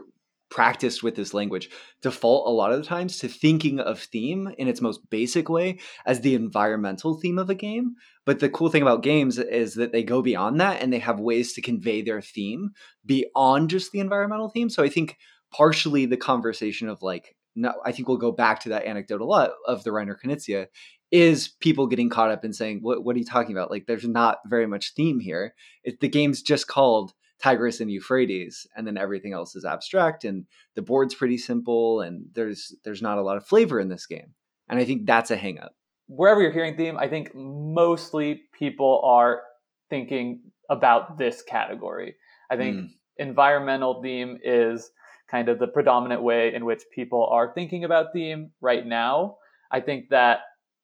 practiced 0.50 1.02
with 1.02 1.14
this 1.14 1.32
language 1.32 1.70
default 2.02 2.46
a 2.46 2.50
lot 2.50 2.72
of 2.72 2.78
the 2.78 2.84
times 2.84 3.18
to 3.18 3.28
thinking 3.28 3.78
of 3.80 4.00
theme 4.00 4.52
in 4.58 4.68
its 4.68 4.80
most 4.80 5.08
basic 5.10 5.48
way 5.48 5.78
as 6.06 6.20
the 6.20 6.34
environmental 6.34 7.14
theme 7.14 7.38
of 7.38 7.48
a 7.48 7.54
game 7.54 7.94
but 8.26 8.40
the 8.40 8.48
cool 8.48 8.68
thing 8.68 8.82
about 8.82 9.02
games 9.02 9.38
is 9.38 9.74
that 9.74 9.92
they 9.92 10.02
go 10.02 10.22
beyond 10.22 10.60
that 10.60 10.82
and 10.82 10.92
they 10.92 10.98
have 10.98 11.20
ways 11.20 11.52
to 11.52 11.62
convey 11.62 12.02
their 12.02 12.20
theme 12.20 12.70
beyond 13.06 13.70
just 13.70 13.92
the 13.92 14.00
environmental 14.00 14.50
theme 14.50 14.68
so 14.68 14.82
i 14.82 14.88
think 14.88 15.16
partially 15.52 16.06
the 16.06 16.16
conversation 16.16 16.88
of 16.88 17.02
like 17.02 17.36
no, 17.56 17.74
I 17.84 17.92
think 17.92 18.06
we'll 18.06 18.16
go 18.16 18.32
back 18.32 18.60
to 18.60 18.68
that 18.70 18.84
anecdote 18.84 19.20
a 19.20 19.24
lot 19.24 19.50
of 19.66 19.82
the 19.82 19.90
Reiner 19.90 20.14
Knizia 20.18 20.68
is 21.10 21.48
people 21.60 21.86
getting 21.86 22.08
caught 22.08 22.30
up 22.30 22.44
in 22.44 22.52
saying, 22.52 22.80
what, 22.82 23.04
what 23.04 23.16
are 23.16 23.18
you 23.18 23.24
talking 23.24 23.54
about? 23.56 23.70
Like, 23.70 23.86
there's 23.86 24.06
not 24.06 24.38
very 24.46 24.66
much 24.66 24.94
theme 24.94 25.18
here. 25.18 25.54
It, 25.82 26.00
the 26.00 26.08
game's 26.08 26.42
just 26.42 26.68
called 26.68 27.12
Tigris 27.42 27.80
and 27.80 27.90
Euphrates, 27.90 28.66
and 28.76 28.86
then 28.86 28.96
everything 28.96 29.32
else 29.32 29.56
is 29.56 29.64
abstract, 29.64 30.24
and 30.24 30.44
the 30.74 30.82
board's 30.82 31.14
pretty 31.14 31.38
simple, 31.38 32.00
and 32.00 32.26
there's 32.34 32.74
there's 32.84 33.02
not 33.02 33.18
a 33.18 33.22
lot 33.22 33.36
of 33.36 33.46
flavor 33.46 33.80
in 33.80 33.88
this 33.88 34.06
game, 34.06 34.34
and 34.68 34.78
I 34.78 34.84
think 34.84 35.06
that's 35.06 35.30
a 35.30 35.36
hangup. 35.36 35.70
Wherever 36.06 36.42
you're 36.42 36.52
hearing 36.52 36.76
theme, 36.76 36.96
I 36.98 37.08
think 37.08 37.34
mostly 37.34 38.42
people 38.52 39.00
are 39.04 39.42
thinking 39.88 40.40
about 40.68 41.18
this 41.18 41.42
category. 41.42 42.16
I 42.50 42.56
think 42.56 42.76
mm. 42.76 42.88
environmental 43.16 44.02
theme 44.02 44.38
is 44.42 44.90
kind 45.30 45.48
of 45.48 45.58
the 45.58 45.68
predominant 45.68 46.22
way 46.22 46.52
in 46.54 46.64
which 46.64 46.82
people 46.92 47.28
are 47.30 47.52
thinking 47.54 47.84
about 47.84 48.12
theme 48.12 48.50
right 48.60 48.84
now. 48.84 49.36
I 49.70 49.80
think 49.80 50.08
that 50.10 50.40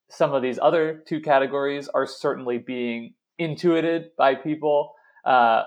some 0.09 0.33
of 0.33 0.43
these 0.43 0.59
other 0.63 1.03
two 1.07 1.21
categories 1.21 1.89
are 1.89 2.07
certainly 2.07 2.59
being 2.59 3.15
intuited 3.39 4.11
by 4.17 4.37
people. 4.37 4.95
Uh, 5.25 5.65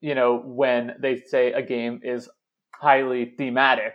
you 0.00 0.14
know, 0.14 0.42
when 0.44 0.92
they 1.00 1.22
say 1.26 1.52
a 1.52 1.62
game 1.62 2.00
is 2.02 2.28
highly 2.74 3.34
thematic, 3.36 3.94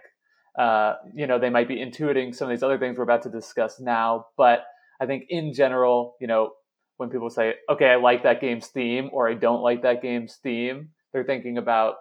uh, 0.58 0.94
you 1.14 1.28
know, 1.28 1.40
they 1.40 1.50
might 1.50 1.68
be 1.68 1.78
intuiting 1.78 2.34
some 2.34 2.50
of 2.50 2.56
these 2.56 2.64
other 2.64 2.78
things 2.78 2.98
we're 2.98 3.04
about 3.04 3.24
to 3.24 3.30
discuss 3.30 3.80
now. 3.80 4.28
But 4.38 4.66
I 5.02 5.06
think 5.06 5.26
in 5.30 5.54
general, 5.54 6.16
you 6.22 6.28
know, 6.28 6.52
when 6.98 7.10
people 7.10 7.30
say, 7.30 7.56
okay, 7.70 7.90
I 7.90 7.96
like 7.96 8.24
that 8.24 8.40
game's 8.40 8.68
theme 8.68 9.10
or 9.12 9.30
I 9.30 9.34
don't 9.34 9.62
like 9.62 9.82
that 9.82 10.02
game's 10.02 10.38
theme, 10.42 10.90
they're 11.12 11.26
thinking 11.26 11.58
about 11.58 11.96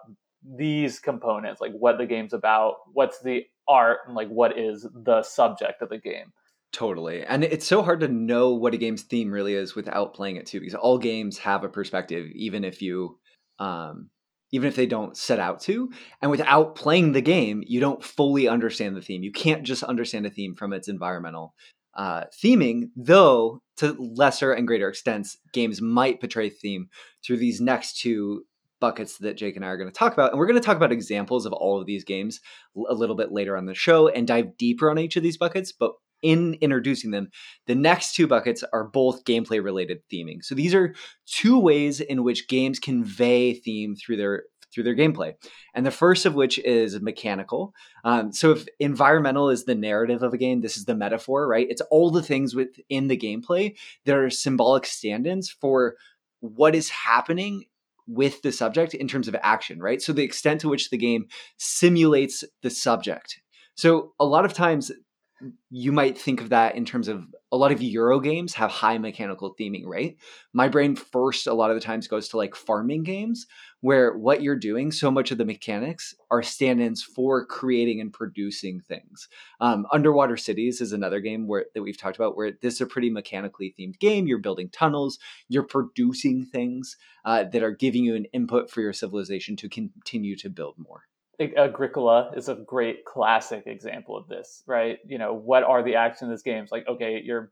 these 0.57 0.99
components, 0.99 1.59
like 1.59 1.73
what 1.73 1.97
the 1.97 2.05
game's 2.05 2.33
about, 2.33 2.75
what's 2.93 3.19
the 3.21 3.43
art, 3.67 3.99
and 4.05 4.15
like 4.15 4.29
what 4.29 4.57
is 4.57 4.87
the 5.03 5.23
subject 5.23 5.81
of 5.81 5.89
the 5.89 5.97
game. 5.97 6.31
Totally. 6.71 7.23
And 7.23 7.43
it's 7.43 7.65
so 7.65 7.81
hard 7.81 8.01
to 8.01 8.07
know 8.07 8.53
what 8.53 8.73
a 8.73 8.77
game's 8.77 9.03
theme 9.03 9.31
really 9.31 9.53
is 9.53 9.75
without 9.75 10.13
playing 10.13 10.35
it 10.35 10.45
too, 10.45 10.59
because 10.59 10.75
all 10.75 10.97
games 10.97 11.37
have 11.39 11.63
a 11.63 11.69
perspective, 11.69 12.27
even 12.33 12.63
if 12.63 12.81
you 12.81 13.17
um, 13.59 14.09
even 14.51 14.67
if 14.67 14.75
they 14.75 14.85
don't 14.85 15.17
set 15.17 15.39
out 15.39 15.59
to. 15.61 15.91
And 16.21 16.31
without 16.31 16.75
playing 16.75 17.11
the 17.11 17.21
game, 17.21 17.63
you 17.65 17.79
don't 17.79 18.03
fully 18.03 18.47
understand 18.47 18.95
the 18.95 19.01
theme. 19.01 19.23
You 19.23 19.31
can't 19.31 19.63
just 19.63 19.83
understand 19.83 20.25
a 20.25 20.29
theme 20.29 20.55
from 20.55 20.73
its 20.73 20.87
environmental 20.87 21.53
uh, 21.95 22.25
theming, 22.43 22.89
though 22.95 23.61
to 23.77 23.95
lesser 23.99 24.53
and 24.53 24.67
greater 24.67 24.87
extents, 24.87 25.37
games 25.53 25.81
might 25.81 26.19
portray 26.19 26.49
theme 26.49 26.89
through 27.25 27.37
these 27.37 27.61
next 27.61 27.99
two 27.99 28.45
buckets 28.79 29.17
that 29.19 29.37
Jake 29.37 29.55
and 29.55 29.65
I 29.65 29.69
are 29.69 29.77
going 29.77 29.89
to 29.89 29.97
talk 29.97 30.13
about. 30.13 30.31
And 30.31 30.39
we're 30.39 30.47
going 30.47 30.59
to 30.59 30.65
talk 30.65 30.77
about 30.77 30.91
examples 30.91 31.45
of 31.45 31.53
all 31.53 31.79
of 31.79 31.85
these 31.85 32.03
games 32.03 32.39
a 32.89 32.93
little 32.93 33.15
bit 33.15 33.31
later 33.31 33.57
on 33.57 33.65
the 33.65 33.73
show 33.73 34.07
and 34.09 34.27
dive 34.27 34.57
deeper 34.57 34.89
on 34.89 34.99
each 34.99 35.15
of 35.15 35.23
these 35.23 35.37
buckets. 35.37 35.71
But 35.71 35.93
in 36.25 36.55
introducing 36.55 37.11
them, 37.11 37.29
the 37.67 37.75
next 37.75 38.15
two 38.15 38.25
buckets 38.25 38.63
are 38.73 38.83
both 38.83 39.23
gameplay 39.25 39.63
related 39.63 39.99
theming. 40.11 40.43
So 40.43 40.55
these 40.55 40.73
are 40.73 40.95
two 41.27 41.59
ways 41.59 42.01
in 42.01 42.23
which 42.23 42.47
games 42.47 42.79
convey 42.79 43.53
theme 43.53 43.95
through 43.95 44.17
their 44.17 44.43
through 44.73 44.83
their 44.83 44.95
gameplay. 44.95 45.35
And 45.73 45.85
the 45.85 45.91
first 45.91 46.25
of 46.25 46.35
which 46.35 46.59
is 46.59 46.99
mechanical. 46.99 47.73
Um, 48.03 48.33
so 48.33 48.51
if 48.51 48.65
environmental 48.79 49.49
is 49.49 49.63
the 49.63 49.75
narrative 49.75 50.21
of 50.21 50.33
a 50.33 50.37
game, 50.37 50.59
this 50.59 50.75
is 50.75 50.83
the 50.83 50.95
metaphor, 50.95 51.47
right? 51.47 51.67
It's 51.69 51.81
all 51.89 52.11
the 52.11 52.23
things 52.23 52.53
within 52.53 53.07
the 53.07 53.17
gameplay 53.17 53.77
that 54.03 54.17
are 54.17 54.29
symbolic 54.29 54.85
stand-ins 54.85 55.49
for 55.49 55.95
what 56.41 56.75
is 56.75 56.89
happening 56.89 57.65
with 58.07 58.41
the 58.41 58.51
subject 58.51 58.93
in 58.93 59.07
terms 59.07 59.29
of 59.29 59.35
action, 59.41 59.79
right? 59.79 60.01
So 60.01 60.11
the 60.11 60.23
extent 60.23 60.61
to 60.61 60.69
which 60.69 60.89
the 60.89 60.97
game 60.97 61.27
simulates 61.57 62.43
the 62.61 62.69
subject. 62.69 63.39
So 63.75 64.13
a 64.19 64.25
lot 64.25 64.45
of 64.45 64.53
times 64.53 64.91
you 65.69 65.91
might 65.91 66.17
think 66.17 66.41
of 66.41 66.49
that 66.49 66.75
in 66.75 66.85
terms 66.85 67.07
of 67.07 67.25
a 67.51 67.57
lot 67.57 67.71
of 67.71 67.81
Euro 67.81 68.19
games 68.19 68.53
have 68.53 68.71
high 68.71 68.97
mechanical 68.97 69.53
theming, 69.53 69.83
right? 69.85 70.17
My 70.53 70.69
brain 70.69 70.95
first 70.95 71.47
a 71.47 71.53
lot 71.53 71.71
of 71.71 71.75
the 71.75 71.81
times 71.81 72.07
goes 72.07 72.29
to 72.29 72.37
like 72.37 72.55
farming 72.55 73.03
games 73.03 73.45
where 73.81 74.17
what 74.17 74.41
you're 74.41 74.55
doing, 74.55 74.91
so 74.91 75.11
much 75.11 75.31
of 75.31 75.37
the 75.37 75.45
mechanics 75.45 76.15
are 76.31 76.41
stand-ins 76.41 77.03
for 77.03 77.45
creating 77.45 78.01
and 78.01 78.11
producing 78.11 78.79
things. 78.79 79.27
Um, 79.59 79.85
Underwater 79.91 80.37
Cities 80.37 80.81
is 80.81 80.93
another 80.93 81.19
game 81.19 81.47
where 81.47 81.65
that 81.73 81.83
we've 81.83 81.97
talked 81.97 82.15
about 82.15 82.35
where 82.35 82.53
this 82.61 82.75
is 82.75 82.81
a 82.81 82.87
pretty 82.87 83.09
mechanically 83.09 83.75
themed 83.77 83.99
game. 83.99 84.27
You're 84.27 84.39
building 84.39 84.69
tunnels, 84.69 85.19
you're 85.49 85.63
producing 85.63 86.45
things 86.45 86.97
uh, 87.25 87.43
that 87.43 87.63
are 87.63 87.71
giving 87.71 88.03
you 88.03 88.15
an 88.15 88.25
input 88.33 88.71
for 88.71 88.81
your 88.81 88.93
civilization 88.93 89.55
to 89.57 89.69
continue 89.69 90.35
to 90.37 90.49
build 90.49 90.75
more. 90.77 91.03
Agricola 91.39 92.31
is 92.35 92.49
a 92.49 92.55
great 92.55 93.05
classic 93.05 93.63
example 93.67 94.17
of 94.17 94.27
this, 94.27 94.63
right? 94.67 94.99
You 95.05 95.17
know, 95.17 95.33
what 95.33 95.63
are 95.63 95.83
the 95.83 95.95
actions 95.95 96.23
in 96.23 96.29
this 96.31 96.41
game? 96.41 96.63
It's 96.63 96.71
like, 96.71 96.87
okay, 96.87 97.21
you're 97.23 97.51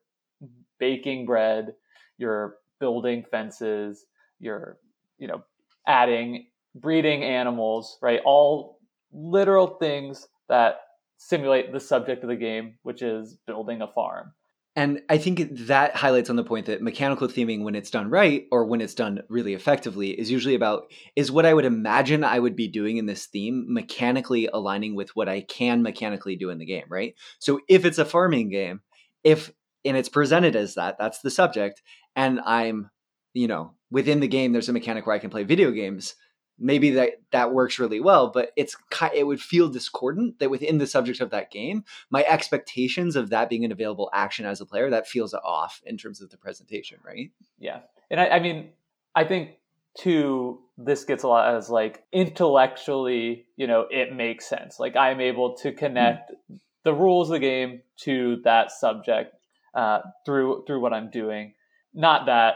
baking 0.79 1.25
bread, 1.25 1.73
you're 2.17 2.57
building 2.79 3.23
fences, 3.29 4.05
you're, 4.39 4.77
you 5.17 5.27
know, 5.27 5.43
adding, 5.87 6.47
breeding 6.75 7.23
animals, 7.23 7.97
right? 8.01 8.21
All 8.25 8.79
literal 9.11 9.67
things 9.67 10.27
that 10.49 10.81
simulate 11.17 11.71
the 11.71 11.79
subject 11.79 12.23
of 12.23 12.29
the 12.29 12.35
game, 12.35 12.75
which 12.83 13.01
is 13.01 13.37
building 13.47 13.81
a 13.81 13.87
farm. 13.87 14.33
And 14.75 15.01
I 15.07 15.19
think 15.19 15.49
that 15.67 15.95
highlights 15.95 16.31
on 16.31 16.35
the 16.35 16.43
point 16.43 16.65
that 16.65 16.81
mechanical 16.81 17.27
theming, 17.27 17.63
when 17.63 17.75
it's 17.75 17.91
done 17.91 18.09
right 18.09 18.45
or 18.51 18.65
when 18.65 18.81
it's 18.81 18.95
done 18.95 19.21
really 19.29 19.53
effectively, 19.53 20.09
is 20.19 20.31
usually 20.31 20.55
about 20.55 20.91
is 21.15 21.31
what 21.31 21.45
I 21.45 21.53
would 21.53 21.65
imagine 21.65 22.23
I 22.23 22.39
would 22.39 22.55
be 22.55 22.67
doing 22.67 22.97
in 22.97 23.05
this 23.05 23.27
theme 23.27 23.65
mechanically 23.67 24.49
aligning 24.51 24.95
with 24.95 25.15
what 25.15 25.29
I 25.29 25.41
can 25.41 25.83
mechanically 25.83 26.35
do 26.35 26.49
in 26.49 26.57
the 26.57 26.65
game, 26.65 26.85
right? 26.89 27.13
So 27.37 27.59
if 27.69 27.85
it's 27.85 27.99
a 27.99 28.05
farming 28.05 28.49
game, 28.49 28.81
if 29.23 29.51
and 29.85 29.95
it's 29.95 30.09
presented 30.09 30.55
as 30.55 30.75
that, 30.75 30.97
that's 30.97 31.19
the 31.19 31.29
subject, 31.29 31.81
and 32.15 32.39
I'm, 32.39 32.89
you 33.33 33.47
know, 33.47 33.75
within 33.91 34.21
the 34.21 34.27
game, 34.27 34.53
there's 34.53 34.69
a 34.69 34.73
mechanic 34.73 35.05
where 35.05 35.15
I 35.15 35.19
can 35.19 35.29
play 35.29 35.43
video 35.43 35.71
games. 35.71 36.15
Maybe 36.59 36.91
that 36.91 37.13
that 37.31 37.53
works 37.53 37.79
really 37.79 37.99
well 37.99 38.29
but 38.29 38.51
it's 38.55 38.75
it 39.13 39.25
would 39.25 39.41
feel 39.41 39.67
discordant 39.67 40.39
that 40.39 40.49
within 40.49 40.77
the 40.77 40.87
subject 40.87 41.19
of 41.19 41.31
that 41.31 41.51
game 41.51 41.83
my 42.09 42.23
expectations 42.27 43.15
of 43.15 43.29
that 43.29 43.49
being 43.49 43.65
an 43.65 43.71
available 43.71 44.09
action 44.13 44.45
as 44.45 44.61
a 44.61 44.65
player 44.65 44.89
that 44.89 45.07
feels 45.07 45.33
off 45.33 45.81
in 45.85 45.97
terms 45.97 46.21
of 46.21 46.29
the 46.29 46.37
presentation 46.37 46.97
right? 47.05 47.31
Yeah. 47.57 47.79
And 48.09 48.19
i, 48.19 48.27
I 48.27 48.39
mean 48.39 48.69
i 49.15 49.23
think 49.23 49.51
too 49.97 50.59
this 50.77 51.03
gets 51.03 51.23
a 51.23 51.27
lot 51.27 51.55
as 51.55 51.69
like 51.69 52.03
intellectually 52.11 53.45
you 53.55 53.67
know 53.67 53.85
it 53.89 54.13
makes 54.13 54.47
sense. 54.47 54.79
Like 54.79 54.95
i'm 54.95 55.21
able 55.21 55.55
to 55.57 55.71
connect 55.71 56.31
mm. 56.51 56.59
the 56.83 56.93
rules 56.93 57.29
of 57.29 57.33
the 57.33 57.39
game 57.39 57.81
to 58.01 58.41
that 58.43 58.71
subject 58.71 59.35
uh, 59.75 59.99
through 60.25 60.63
through 60.65 60.79
what 60.79 60.93
i'm 60.93 61.09
doing. 61.09 61.53
Not 61.93 62.25
that 62.27 62.55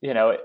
you 0.00 0.14
know 0.14 0.36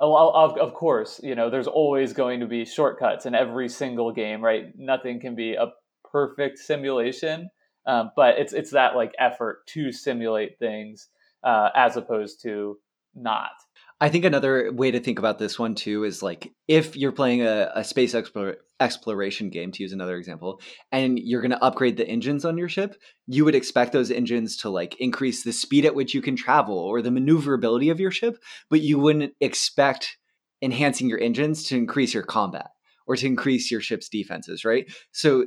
of, 0.00 0.58
of 0.58 0.74
course, 0.74 1.20
you 1.22 1.34
know, 1.34 1.50
there's 1.50 1.66
always 1.66 2.12
going 2.12 2.40
to 2.40 2.46
be 2.46 2.64
shortcuts 2.64 3.26
in 3.26 3.34
every 3.34 3.68
single 3.68 4.12
game, 4.12 4.42
right? 4.42 4.66
Nothing 4.76 5.20
can 5.20 5.34
be 5.34 5.54
a 5.54 5.72
perfect 6.10 6.58
simulation, 6.58 7.50
um, 7.86 8.10
but 8.16 8.38
it's 8.38 8.52
it's 8.52 8.72
that 8.72 8.96
like 8.96 9.12
effort 9.18 9.66
to 9.68 9.92
simulate 9.92 10.58
things 10.58 11.08
uh, 11.44 11.70
as 11.74 11.96
opposed 11.96 12.42
to 12.42 12.78
not. 13.14 13.50
I 13.98 14.10
think 14.10 14.26
another 14.26 14.70
way 14.72 14.90
to 14.90 15.00
think 15.00 15.18
about 15.18 15.38
this 15.38 15.58
one 15.58 15.74
too 15.74 16.04
is 16.04 16.22
like 16.22 16.52
if 16.68 16.96
you're 16.96 17.12
playing 17.12 17.42
a, 17.42 17.72
a 17.74 17.82
space 17.82 18.14
exploration 18.78 19.48
game, 19.48 19.72
to 19.72 19.82
use 19.82 19.92
another 19.92 20.16
example, 20.16 20.60
and 20.92 21.18
you're 21.18 21.40
going 21.40 21.52
to 21.52 21.64
upgrade 21.64 21.96
the 21.96 22.06
engines 22.06 22.44
on 22.44 22.58
your 22.58 22.68
ship, 22.68 22.96
you 23.26 23.44
would 23.46 23.54
expect 23.54 23.92
those 23.92 24.10
engines 24.10 24.58
to 24.58 24.68
like 24.68 25.00
increase 25.00 25.44
the 25.44 25.52
speed 25.52 25.86
at 25.86 25.94
which 25.94 26.12
you 26.12 26.20
can 26.20 26.36
travel 26.36 26.76
or 26.76 27.00
the 27.00 27.10
maneuverability 27.10 27.88
of 27.88 27.98
your 27.98 28.10
ship, 28.10 28.36
but 28.68 28.82
you 28.82 28.98
wouldn't 28.98 29.32
expect 29.40 30.18
enhancing 30.60 31.08
your 31.08 31.20
engines 31.20 31.64
to 31.64 31.76
increase 31.76 32.12
your 32.12 32.22
combat 32.22 32.68
or 33.06 33.16
to 33.16 33.26
increase 33.26 33.70
your 33.70 33.80
ship's 33.80 34.10
defenses, 34.10 34.64
right? 34.64 34.92
So, 35.12 35.46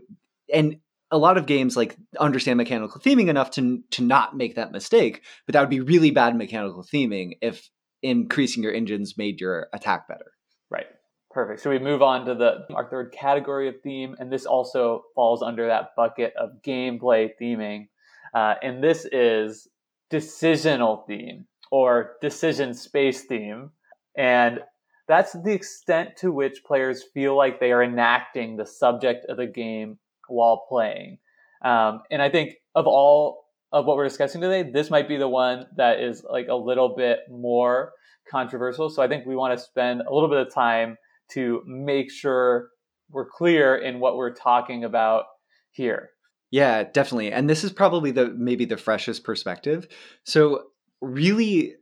and 0.52 0.78
a 1.12 1.20
lot 1.20 1.38
of 1.38 1.46
games 1.46 1.78
like 1.78 1.98
understand 2.20 2.58
mechanical 2.58 3.00
theming 3.00 3.30
enough 3.30 3.52
to 3.52 3.84
to 3.92 4.04
not 4.04 4.36
make 4.36 4.56
that 4.56 4.72
mistake, 4.72 5.24
but 5.46 5.54
that 5.54 5.60
would 5.60 5.70
be 5.70 5.82
really 5.82 6.10
bad 6.10 6.36
mechanical 6.36 6.84
theming 6.84 7.34
if 7.42 7.70
increasing 8.02 8.64
your 8.64 8.74
engines 8.74 9.18
made 9.18 9.42
your 9.42 9.68
attack 9.74 10.08
better. 10.08 10.34
Right. 10.70 10.88
Perfect. 11.32 11.62
So 11.62 11.70
we 11.70 11.80
move 11.80 12.02
on 12.02 12.26
to 12.26 12.34
the 12.36 12.66
our 12.74 12.90
third 12.90 13.12
category 13.12 13.68
of 13.70 13.76
theme, 13.82 14.16
and 14.20 14.32
this 14.32 14.46
also 14.46 15.04
falls 15.14 15.44
under 15.44 15.68
that 15.68 15.90
bucket 15.96 16.34
of 16.36 16.62
gameplay 16.66 17.30
theming, 17.40 17.88
uh, 18.34 18.56
and 18.64 18.84
this 18.84 19.06
is 19.12 19.68
decisional 20.12 21.06
theme 21.06 21.46
or 21.72 22.14
decision 22.20 22.74
space 22.74 23.26
theme, 23.26 23.70
and 24.18 24.62
that's 25.08 25.34
the 25.34 25.52
extent 25.52 26.18
to 26.18 26.32
which 26.32 26.64
players 26.66 27.04
feel 27.14 27.38
like 27.38 27.60
they 27.60 27.72
are 27.72 27.84
enacting 27.84 28.58
the 28.58 28.66
subject 28.66 29.26
of 29.30 29.38
the 29.38 29.48
game 29.48 30.00
while 30.28 30.66
playing. 30.68 31.20
Um, 31.64 32.02
and 32.10 32.22
I 32.22 32.30
think 32.30 32.56
of 32.74 32.88
all 32.88 33.46
of 33.72 33.86
what 33.86 33.98
we're 33.98 34.08
discussing 34.08 34.42
today, 34.42 34.70
this 34.70 34.90
might 34.90 35.08
be 35.08 35.18
the 35.18 35.28
one 35.28 35.66
that 35.76 36.00
is 36.00 36.24
like 36.30 36.48
a 36.48 36.56
little 36.56 36.96
bit 36.96 37.20
more 37.30 37.92
controversial. 38.30 38.90
So 38.90 39.02
I 39.02 39.08
think 39.08 39.26
we 39.26 39.36
want 39.36 39.58
to 39.58 39.64
spend 39.64 40.02
a 40.02 40.14
little 40.14 40.30
bit 40.30 40.40
of 40.40 40.54
time 40.54 40.98
to 41.32 41.62
make 41.66 42.12
sure 42.12 42.70
we're 43.10 43.30
clear 43.30 43.76
in 43.76 44.00
what 44.00 44.18
we're 44.18 44.34
talking 44.34 44.84
about 44.84 45.26
here. 45.72 46.10
Yeah, 46.52 46.84
definitely. 46.84 47.32
And 47.32 47.50
this 47.50 47.64
is 47.64 47.72
probably 47.72 48.12
the 48.12 48.34
maybe 48.36 48.66
the 48.66 48.78
freshest 48.78 49.24
perspective. 49.24 49.88
So 50.24 50.64
really 51.02 51.76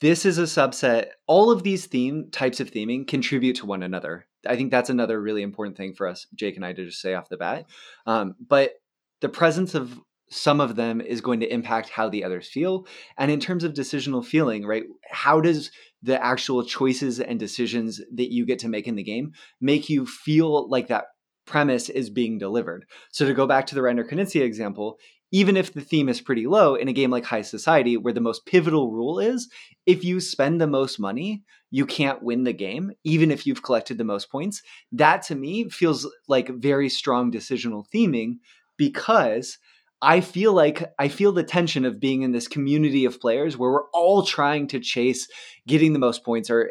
this 0.00 0.26
is 0.26 0.38
a 0.38 0.42
subset 0.42 1.08
all 1.26 1.50
of 1.50 1.62
these 1.62 1.86
theme 1.86 2.28
types 2.32 2.60
of 2.60 2.70
theming 2.70 3.06
contribute 3.06 3.54
to 3.54 3.66
one 3.66 3.82
another 3.82 4.26
i 4.46 4.56
think 4.56 4.70
that's 4.70 4.90
another 4.90 5.20
really 5.20 5.42
important 5.42 5.76
thing 5.76 5.94
for 5.94 6.08
us 6.08 6.26
jake 6.34 6.56
and 6.56 6.64
i 6.64 6.72
to 6.72 6.86
just 6.86 7.00
say 7.00 7.14
off 7.14 7.28
the 7.28 7.36
bat 7.36 7.66
um, 8.06 8.34
but 8.48 8.72
the 9.20 9.28
presence 9.28 9.74
of 9.74 10.00
some 10.30 10.60
of 10.60 10.76
them 10.76 11.00
is 11.00 11.20
going 11.20 11.40
to 11.40 11.52
impact 11.52 11.90
how 11.90 12.08
the 12.08 12.24
others 12.24 12.48
feel. 12.48 12.86
And 13.18 13.30
in 13.30 13.40
terms 13.40 13.64
of 13.64 13.74
decisional 13.74 14.24
feeling, 14.24 14.64
right, 14.64 14.84
how 15.10 15.40
does 15.40 15.70
the 16.02 16.22
actual 16.24 16.64
choices 16.64 17.20
and 17.20 17.38
decisions 17.38 18.00
that 18.14 18.32
you 18.32 18.46
get 18.46 18.60
to 18.60 18.68
make 18.68 18.86
in 18.86 18.94
the 18.94 19.02
game 19.02 19.32
make 19.60 19.90
you 19.90 20.06
feel 20.06 20.68
like 20.68 20.88
that 20.88 21.06
premise 21.46 21.88
is 21.88 22.10
being 22.10 22.38
delivered? 22.38 22.86
So 23.10 23.26
to 23.26 23.34
go 23.34 23.46
back 23.46 23.66
to 23.66 23.74
the 23.74 23.80
Reiner 23.80 24.08
Knizia 24.08 24.42
example, 24.42 24.98
even 25.32 25.56
if 25.56 25.72
the 25.72 25.80
theme 25.80 26.08
is 26.08 26.20
pretty 26.20 26.46
low 26.46 26.74
in 26.74 26.88
a 26.88 26.92
game 26.92 27.10
like 27.10 27.24
High 27.24 27.42
Society, 27.42 27.96
where 27.96 28.12
the 28.12 28.20
most 28.20 28.46
pivotal 28.46 28.90
rule 28.90 29.18
is 29.18 29.48
if 29.86 30.04
you 30.04 30.20
spend 30.20 30.60
the 30.60 30.66
most 30.66 30.98
money, 30.98 31.42
you 31.70 31.86
can't 31.86 32.22
win 32.22 32.44
the 32.44 32.52
game, 32.52 32.92
even 33.04 33.30
if 33.30 33.46
you've 33.46 33.62
collected 33.62 33.98
the 33.98 34.04
most 34.04 34.30
points. 34.30 34.62
That 34.92 35.22
to 35.24 35.34
me 35.34 35.68
feels 35.68 36.08
like 36.28 36.48
very 36.48 36.88
strong 36.88 37.30
decisional 37.30 37.84
theming 37.94 38.38
because 38.76 39.58
I 40.02 40.20
feel 40.20 40.52
like 40.52 40.92
I 40.98 41.08
feel 41.08 41.32
the 41.32 41.42
tension 41.42 41.84
of 41.84 42.00
being 42.00 42.22
in 42.22 42.32
this 42.32 42.48
community 42.48 43.04
of 43.04 43.20
players 43.20 43.56
where 43.56 43.70
we're 43.70 43.90
all 43.90 44.24
trying 44.24 44.66
to 44.68 44.80
chase 44.80 45.28
getting 45.66 45.92
the 45.92 45.98
most 45.98 46.24
points 46.24 46.50
or 46.50 46.70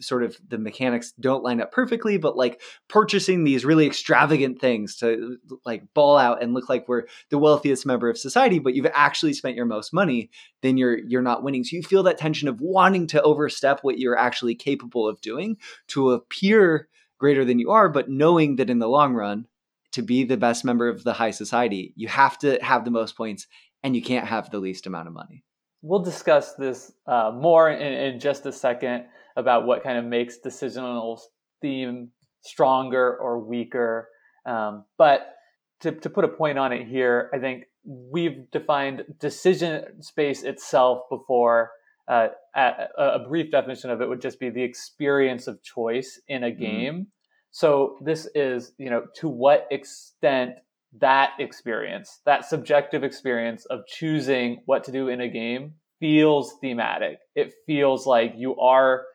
sort 0.00 0.22
of 0.22 0.36
the 0.46 0.58
mechanics 0.58 1.12
don't 1.18 1.42
line 1.42 1.60
up 1.60 1.72
perfectly 1.72 2.18
but 2.18 2.36
like 2.36 2.60
purchasing 2.86 3.42
these 3.42 3.64
really 3.64 3.84
extravagant 3.84 4.60
things 4.60 4.94
to 4.94 5.38
like 5.64 5.82
ball 5.92 6.16
out 6.16 6.40
and 6.40 6.54
look 6.54 6.68
like 6.68 6.86
we're 6.86 7.04
the 7.30 7.38
wealthiest 7.38 7.84
member 7.84 8.08
of 8.08 8.16
society 8.16 8.60
but 8.60 8.74
you've 8.74 8.86
actually 8.94 9.32
spent 9.32 9.56
your 9.56 9.66
most 9.66 9.92
money 9.92 10.30
then 10.62 10.76
you're 10.76 10.98
you're 10.98 11.22
not 11.22 11.42
winning. 11.42 11.64
So 11.64 11.74
you 11.74 11.82
feel 11.82 12.04
that 12.04 12.18
tension 12.18 12.48
of 12.48 12.60
wanting 12.60 13.08
to 13.08 13.22
overstep 13.22 13.80
what 13.82 13.98
you're 13.98 14.18
actually 14.18 14.54
capable 14.54 15.08
of 15.08 15.20
doing 15.20 15.56
to 15.88 16.12
appear 16.12 16.86
greater 17.18 17.44
than 17.44 17.58
you 17.58 17.70
are 17.70 17.88
but 17.88 18.08
knowing 18.08 18.56
that 18.56 18.70
in 18.70 18.78
the 18.78 18.88
long 18.88 19.14
run 19.14 19.47
to 19.92 20.02
be 20.02 20.24
the 20.24 20.36
best 20.36 20.64
member 20.64 20.88
of 20.88 21.04
the 21.04 21.12
high 21.12 21.30
society, 21.30 21.92
you 21.96 22.08
have 22.08 22.38
to 22.38 22.58
have 22.62 22.84
the 22.84 22.90
most 22.90 23.16
points 23.16 23.46
and 23.82 23.94
you 23.94 24.02
can't 24.02 24.26
have 24.26 24.50
the 24.50 24.58
least 24.58 24.86
amount 24.86 25.08
of 25.08 25.14
money. 25.14 25.44
We'll 25.82 26.02
discuss 26.02 26.54
this 26.54 26.92
uh, 27.06 27.30
more 27.34 27.70
in, 27.70 27.92
in, 27.92 28.20
just 28.20 28.44
a 28.46 28.52
second 28.52 29.04
about 29.36 29.64
what 29.66 29.84
kind 29.84 29.96
of 29.96 30.04
makes 30.04 30.38
decisional 30.44 31.20
theme 31.62 32.10
stronger 32.42 33.16
or 33.16 33.38
weaker. 33.38 34.08
Um, 34.44 34.84
but 34.96 35.34
to, 35.80 35.92
to 35.92 36.10
put 36.10 36.24
a 36.24 36.28
point 36.28 36.58
on 36.58 36.72
it 36.72 36.86
here, 36.86 37.30
I 37.32 37.38
think 37.38 37.64
we've 37.84 38.50
defined 38.50 39.04
decision 39.20 40.02
space 40.02 40.42
itself 40.42 41.02
before. 41.08 41.70
Uh, 42.08 42.28
a, 42.56 42.86
a, 42.96 43.18
brief 43.28 43.50
definition 43.50 43.90
of 43.90 44.00
it 44.00 44.08
would 44.08 44.22
just 44.22 44.40
be 44.40 44.48
the 44.48 44.62
experience 44.62 45.46
of 45.46 45.62
choice 45.62 46.18
in 46.26 46.42
a 46.42 46.46
mm-hmm. 46.46 46.60
game. 46.60 46.94
Mm-hmm. 46.94 47.02
So 47.58 47.96
this 48.00 48.28
is, 48.36 48.70
you 48.78 48.88
know, 48.88 49.06
to 49.16 49.28
what 49.28 49.66
extent 49.72 50.52
that 51.00 51.32
experience, 51.40 52.20
that 52.24 52.44
subjective 52.44 53.02
experience 53.02 53.64
of 53.64 53.80
choosing 53.88 54.62
what 54.66 54.84
to 54.84 54.92
do 54.92 55.08
in 55.08 55.20
a 55.20 55.28
game 55.28 55.74
feels 55.98 56.54
thematic. 56.60 57.18
It 57.34 57.52
feels 57.66 58.06
like 58.06 58.34
you 58.36 58.54
are 58.60 59.06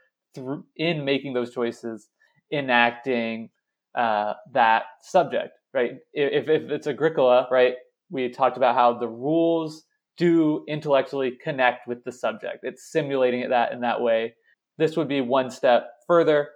in 0.75 1.05
making 1.05 1.31
those 1.31 1.53
choices 1.53 2.09
enacting 2.51 3.49
uh, 3.95 4.33
that 4.51 4.83
subject, 5.01 5.53
right? 5.73 5.91
If, 6.11 6.49
if 6.49 6.69
it's 6.69 6.87
Agricola, 6.87 7.47
right, 7.49 7.75
we 8.09 8.27
talked 8.27 8.57
about 8.57 8.75
how 8.75 8.95
the 8.95 9.07
rules 9.07 9.85
do 10.17 10.65
intellectually 10.67 11.37
connect 11.41 11.87
with 11.87 12.03
the 12.03 12.11
subject. 12.11 12.59
It's 12.63 12.91
simulating 12.91 13.39
it 13.39 13.51
that 13.51 13.71
in 13.71 13.79
that 13.79 14.01
way. 14.01 14.33
This 14.77 14.97
would 14.97 15.07
be 15.07 15.21
one 15.21 15.49
step 15.49 15.91
further 16.05 16.49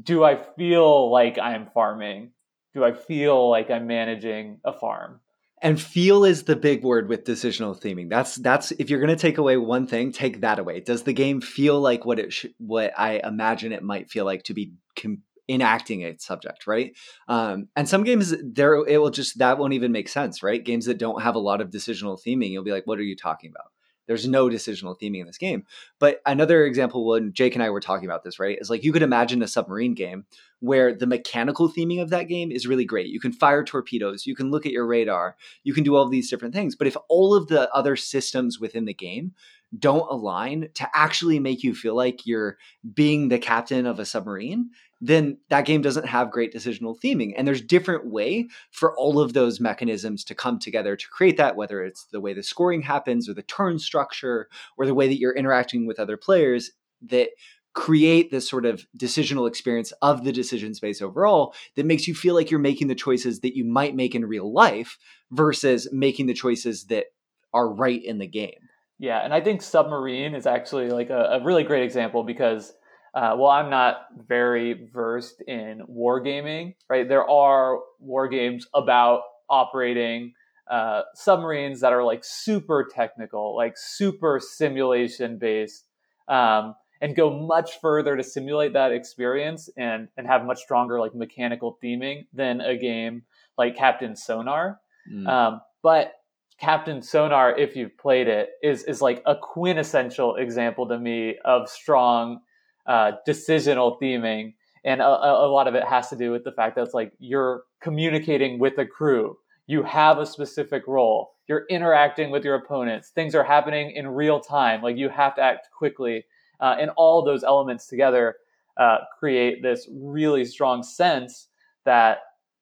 do 0.00 0.24
I 0.24 0.36
feel 0.56 1.10
like 1.10 1.38
I'm 1.38 1.68
farming? 1.72 2.30
Do 2.74 2.84
I 2.84 2.92
feel 2.92 3.50
like 3.50 3.70
I'm 3.70 3.86
managing 3.86 4.60
a 4.64 4.72
farm? 4.72 5.20
And 5.62 5.80
feel 5.80 6.24
is 6.24 6.44
the 6.44 6.56
big 6.56 6.82
word 6.82 7.08
with 7.08 7.24
decisional 7.24 7.78
theming. 7.78 8.08
That's 8.08 8.36
that's 8.36 8.70
if 8.72 8.88
you're 8.88 9.00
going 9.00 9.14
to 9.14 9.20
take 9.20 9.36
away 9.36 9.58
one 9.58 9.86
thing, 9.86 10.10
take 10.10 10.40
that 10.40 10.58
away. 10.58 10.80
Does 10.80 11.02
the 11.02 11.12
game 11.12 11.42
feel 11.42 11.78
like 11.78 12.06
what 12.06 12.18
it 12.18 12.32
sh- 12.32 12.46
what 12.56 12.92
I 12.98 13.20
imagine 13.22 13.72
it 13.72 13.82
might 13.82 14.10
feel 14.10 14.24
like 14.24 14.44
to 14.44 14.54
be 14.54 14.72
com- 14.96 15.22
enacting 15.50 16.02
a 16.04 16.16
subject, 16.18 16.66
right? 16.66 16.96
Um, 17.28 17.68
and 17.76 17.86
some 17.86 18.04
games 18.04 18.34
there 18.42 18.74
it 18.86 18.98
will 18.98 19.10
just 19.10 19.38
that 19.38 19.58
won't 19.58 19.74
even 19.74 19.92
make 19.92 20.08
sense, 20.08 20.42
right? 20.42 20.64
Games 20.64 20.86
that 20.86 20.98
don't 20.98 21.22
have 21.22 21.34
a 21.34 21.40
lot 21.40 21.60
of 21.60 21.70
decisional 21.70 22.18
theming, 22.26 22.50
you'll 22.50 22.64
be 22.64 22.72
like, 22.72 22.86
what 22.86 22.98
are 22.98 23.02
you 23.02 23.16
talking 23.16 23.50
about? 23.50 23.70
There's 24.10 24.26
no 24.26 24.48
decisional 24.48 25.00
theming 25.00 25.20
in 25.20 25.26
this 25.28 25.38
game. 25.38 25.62
But 26.00 26.20
another 26.26 26.64
example, 26.64 27.06
when 27.06 27.32
Jake 27.32 27.54
and 27.54 27.62
I 27.62 27.70
were 27.70 27.78
talking 27.78 28.06
about 28.06 28.24
this, 28.24 28.40
right, 28.40 28.58
is 28.60 28.68
like 28.68 28.82
you 28.82 28.92
could 28.92 29.04
imagine 29.04 29.40
a 29.40 29.46
submarine 29.46 29.94
game 29.94 30.24
where 30.58 30.92
the 30.92 31.06
mechanical 31.06 31.70
theming 31.70 32.02
of 32.02 32.10
that 32.10 32.26
game 32.26 32.50
is 32.50 32.66
really 32.66 32.84
great. 32.84 33.06
You 33.06 33.20
can 33.20 33.32
fire 33.32 33.62
torpedoes, 33.62 34.26
you 34.26 34.34
can 34.34 34.50
look 34.50 34.66
at 34.66 34.72
your 34.72 34.84
radar, 34.84 35.36
you 35.62 35.72
can 35.72 35.84
do 35.84 35.94
all 35.94 36.08
these 36.08 36.28
different 36.28 36.52
things. 36.52 36.74
But 36.74 36.88
if 36.88 36.96
all 37.08 37.36
of 37.36 37.46
the 37.46 37.72
other 37.72 37.94
systems 37.94 38.58
within 38.58 38.84
the 38.84 38.92
game 38.92 39.30
don't 39.78 40.10
align 40.10 40.70
to 40.74 40.88
actually 40.92 41.38
make 41.38 41.62
you 41.62 41.72
feel 41.72 41.94
like 41.94 42.26
you're 42.26 42.58
being 42.92 43.28
the 43.28 43.38
captain 43.38 43.86
of 43.86 44.00
a 44.00 44.04
submarine, 44.04 44.70
then 45.00 45.38
that 45.48 45.64
game 45.64 45.80
doesn't 45.80 46.06
have 46.06 46.30
great 46.30 46.52
decisional 46.52 46.98
theming. 46.98 47.32
And 47.36 47.46
there's 47.46 47.62
different 47.62 48.06
way 48.06 48.48
for 48.70 48.94
all 48.96 49.20
of 49.20 49.32
those 49.32 49.60
mechanisms 49.60 50.24
to 50.24 50.34
come 50.34 50.58
together 50.58 50.96
to 50.96 51.08
create 51.08 51.36
that, 51.38 51.56
whether 51.56 51.82
it's 51.82 52.06
the 52.06 52.20
way 52.20 52.34
the 52.34 52.42
scoring 52.42 52.82
happens 52.82 53.28
or 53.28 53.34
the 53.34 53.42
turn 53.42 53.78
structure 53.78 54.48
or 54.76 54.86
the 54.86 54.94
way 54.94 55.08
that 55.08 55.18
you're 55.18 55.34
interacting 55.34 55.86
with 55.86 55.98
other 55.98 56.16
players 56.16 56.72
that 57.02 57.30
create 57.72 58.30
this 58.30 58.48
sort 58.48 58.66
of 58.66 58.84
decisional 58.98 59.48
experience 59.48 59.92
of 60.02 60.24
the 60.24 60.32
decision 60.32 60.74
space 60.74 61.00
overall 61.00 61.54
that 61.76 61.86
makes 61.86 62.08
you 62.08 62.14
feel 62.14 62.34
like 62.34 62.50
you're 62.50 62.60
making 62.60 62.88
the 62.88 62.94
choices 62.94 63.40
that 63.40 63.56
you 63.56 63.64
might 63.64 63.94
make 63.94 64.14
in 64.14 64.26
real 64.26 64.52
life 64.52 64.98
versus 65.30 65.88
making 65.92 66.26
the 66.26 66.34
choices 66.34 66.86
that 66.86 67.06
are 67.54 67.72
right 67.72 68.04
in 68.04 68.18
the 68.18 68.26
game. 68.26 68.68
Yeah, 68.98 69.20
and 69.24 69.32
I 69.32 69.40
think 69.40 69.62
Submarine 69.62 70.34
is 70.34 70.46
actually 70.46 70.90
like 70.90 71.10
a, 71.10 71.38
a 71.40 71.44
really 71.44 71.62
great 71.62 71.84
example 71.84 72.22
because 72.22 72.74
uh, 73.14 73.34
well, 73.36 73.50
I'm 73.50 73.70
not 73.70 74.06
very 74.16 74.88
versed 74.92 75.40
in 75.42 75.82
wargaming, 75.90 76.74
right? 76.88 77.08
There 77.08 77.28
are 77.28 77.80
war 77.98 78.28
games 78.28 78.66
about 78.72 79.22
operating 79.48 80.34
uh, 80.70 81.02
submarines 81.14 81.80
that 81.80 81.92
are 81.92 82.04
like 82.04 82.22
super 82.22 82.88
technical, 82.88 83.56
like 83.56 83.74
super 83.76 84.40
simulation 84.40 85.38
based, 85.38 85.86
um, 86.28 86.76
and 87.00 87.16
go 87.16 87.30
much 87.30 87.80
further 87.80 88.16
to 88.16 88.22
simulate 88.22 88.74
that 88.74 88.92
experience 88.92 89.68
and 89.76 90.06
and 90.16 90.28
have 90.28 90.44
much 90.44 90.60
stronger 90.60 91.00
like 91.00 91.14
mechanical 91.14 91.78
theming 91.82 92.26
than 92.32 92.60
a 92.60 92.76
game 92.76 93.22
like 93.58 93.76
Captain 93.76 94.14
Sonar. 94.14 94.78
Mm. 95.12 95.26
Um, 95.26 95.60
but 95.82 96.12
Captain 96.60 97.02
Sonar, 97.02 97.58
if 97.58 97.74
you've 97.74 97.98
played 97.98 98.28
it, 98.28 98.50
is 98.62 98.84
is 98.84 99.02
like 99.02 99.20
a 99.26 99.34
quintessential 99.34 100.36
example 100.36 100.86
to 100.86 100.98
me 100.98 101.36
of 101.44 101.68
strong 101.68 102.40
uh, 102.86 103.12
decisional 103.26 104.00
theming, 104.00 104.54
and 104.84 105.00
a, 105.00 105.06
a, 105.06 105.48
lot 105.48 105.68
of 105.68 105.74
it 105.74 105.84
has 105.84 106.08
to 106.08 106.16
do 106.16 106.30
with 106.30 106.44
the 106.44 106.52
fact 106.52 106.74
that 106.74 106.82
it's 106.82 106.94
like 106.94 107.12
you're 107.18 107.64
communicating 107.80 108.58
with 108.58 108.78
a 108.78 108.86
crew. 108.86 109.36
You 109.66 109.82
have 109.82 110.18
a 110.18 110.26
specific 110.26 110.86
role. 110.86 111.32
You're 111.46 111.66
interacting 111.68 112.30
with 112.30 112.44
your 112.44 112.54
opponents. 112.54 113.10
Things 113.10 113.34
are 113.34 113.44
happening 113.44 113.92
in 113.92 114.08
real 114.08 114.40
time. 114.40 114.82
Like 114.82 114.96
you 114.96 115.08
have 115.08 115.34
to 115.36 115.42
act 115.42 115.68
quickly, 115.76 116.24
uh, 116.60 116.76
and 116.80 116.90
all 116.96 117.24
those 117.24 117.44
elements 117.44 117.86
together 117.86 118.36
uh, 118.76 118.98
create 119.18 119.62
this 119.62 119.88
really 119.92 120.44
strong 120.44 120.82
sense 120.82 121.48
that 121.84 122.18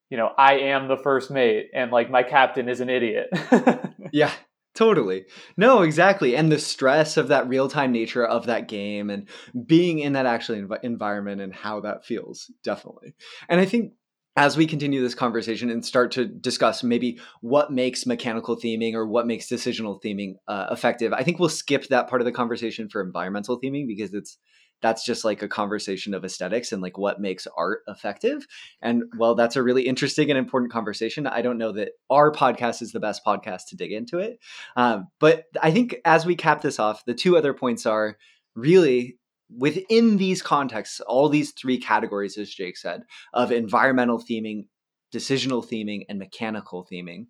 you 0.09 0.17
know 0.17 0.31
I 0.37 0.55
am 0.55 0.87
the 0.87 0.97
first 0.97 1.31
mate, 1.31 1.69
and 1.73 1.91
like 1.91 2.11
my 2.11 2.23
captain 2.23 2.67
is 2.67 2.81
an 2.81 2.89
idiot. 2.89 3.29
yeah, 4.11 4.31
Totally. 4.79 5.25
No, 5.57 5.81
exactly. 5.81 6.37
And 6.37 6.49
the 6.49 6.57
stress 6.57 7.17
of 7.17 7.27
that 7.27 7.49
real 7.49 7.67
time 7.67 7.91
nature 7.91 8.25
of 8.25 8.45
that 8.45 8.69
game 8.69 9.09
and 9.09 9.27
being 9.65 9.99
in 9.99 10.13
that 10.13 10.25
actually 10.25 10.61
env- 10.61 10.79
environment 10.83 11.41
and 11.41 11.53
how 11.53 11.81
that 11.81 12.05
feels, 12.05 12.49
definitely. 12.63 13.13
And 13.49 13.59
I 13.59 13.65
think 13.65 13.91
as 14.37 14.55
we 14.55 14.65
continue 14.65 15.01
this 15.01 15.15
conversation 15.15 15.69
and 15.69 15.85
start 15.85 16.13
to 16.13 16.23
discuss 16.23 16.81
maybe 16.81 17.19
what 17.41 17.73
makes 17.73 18.05
mechanical 18.05 18.55
theming 18.55 18.93
or 18.93 19.05
what 19.05 19.27
makes 19.27 19.49
decisional 19.49 20.01
theming 20.01 20.35
uh, 20.47 20.67
effective, 20.71 21.11
I 21.11 21.23
think 21.23 21.39
we'll 21.39 21.49
skip 21.49 21.89
that 21.89 22.07
part 22.07 22.21
of 22.21 22.25
the 22.25 22.31
conversation 22.31 22.87
for 22.87 23.01
environmental 23.01 23.59
theming 23.59 23.85
because 23.85 24.13
it's 24.13 24.37
that's 24.81 25.05
just 25.05 25.25
like 25.25 25.41
a 25.41 25.47
conversation 25.47 26.13
of 26.13 26.23
aesthetics 26.23 26.71
and 26.71 26.81
like 26.81 26.97
what 26.97 27.19
makes 27.19 27.47
art 27.57 27.81
effective. 27.87 28.47
And 28.81 29.03
well, 29.17 29.35
that's 29.35 29.55
a 29.55 29.63
really 29.63 29.83
interesting 29.83 30.29
and 30.29 30.37
important 30.37 30.71
conversation. 30.71 31.27
I 31.27 31.41
don't 31.41 31.57
know 31.57 31.71
that 31.73 31.91
our 32.09 32.31
podcast 32.31 32.81
is 32.81 32.91
the 32.91 32.99
best 32.99 33.25
podcast 33.25 33.67
to 33.69 33.75
dig 33.75 33.91
into 33.91 34.19
it. 34.19 34.39
Um, 34.75 35.07
but 35.19 35.45
I 35.61 35.71
think 35.71 35.97
as 36.05 36.25
we 36.25 36.35
cap 36.35 36.61
this 36.61 36.79
off, 36.79 37.05
the 37.05 37.13
two 37.13 37.37
other 37.37 37.53
points 37.53 37.85
are 37.85 38.17
really 38.55 39.17
within 39.55 40.17
these 40.17 40.41
contexts, 40.41 40.99
all 41.01 41.29
these 41.29 41.51
three 41.51 41.79
categories, 41.79 42.37
as 42.37 42.49
Jake 42.49 42.77
said, 42.77 43.01
of 43.33 43.51
environmental 43.51 44.19
theming, 44.19 44.65
decisional 45.13 45.65
theming, 45.65 46.05
and 46.07 46.19
mechanical 46.19 46.87
theming. 46.91 47.25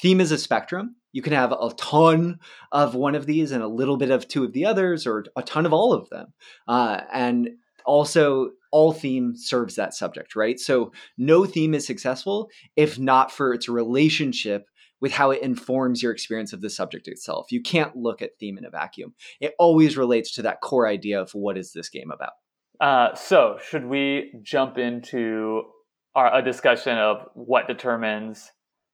Theme 0.00 0.20
is 0.20 0.32
a 0.32 0.38
spectrum. 0.38 0.96
You 1.12 1.22
can 1.22 1.32
have 1.32 1.52
a 1.52 1.72
ton 1.76 2.38
of 2.72 2.94
one 2.94 3.14
of 3.14 3.26
these 3.26 3.52
and 3.52 3.62
a 3.62 3.68
little 3.68 3.96
bit 3.96 4.10
of 4.10 4.28
two 4.28 4.44
of 4.44 4.52
the 4.52 4.64
others, 4.64 5.06
or 5.06 5.24
a 5.36 5.42
ton 5.42 5.66
of 5.66 5.72
all 5.72 5.92
of 5.92 6.08
them. 6.08 6.32
Uh, 6.66 7.00
and 7.12 7.50
also, 7.84 8.50
all 8.72 8.92
theme 8.92 9.34
serves 9.36 9.74
that 9.74 9.94
subject, 9.94 10.36
right? 10.36 10.60
So, 10.60 10.92
no 11.18 11.44
theme 11.44 11.74
is 11.74 11.86
successful 11.86 12.50
if 12.76 12.98
not 12.98 13.32
for 13.32 13.52
its 13.52 13.68
relationship 13.68 14.66
with 15.00 15.12
how 15.12 15.30
it 15.30 15.42
informs 15.42 16.02
your 16.02 16.12
experience 16.12 16.52
of 16.52 16.60
the 16.60 16.70
subject 16.70 17.08
itself. 17.08 17.50
You 17.50 17.62
can't 17.62 17.96
look 17.96 18.22
at 18.22 18.38
theme 18.38 18.58
in 18.58 18.64
a 18.64 18.70
vacuum. 18.70 19.14
It 19.40 19.54
always 19.58 19.96
relates 19.96 20.34
to 20.34 20.42
that 20.42 20.60
core 20.60 20.86
idea 20.86 21.20
of 21.20 21.32
what 21.32 21.56
is 21.56 21.72
this 21.72 21.88
game 21.88 22.10
about. 22.10 22.32
Uh, 22.80 23.14
so, 23.14 23.58
should 23.68 23.86
we 23.86 24.32
jump 24.42 24.78
into 24.78 25.62
our, 26.14 26.38
a 26.38 26.42
discussion 26.42 26.96
of 26.96 27.28
what 27.34 27.66
determines 27.66 28.50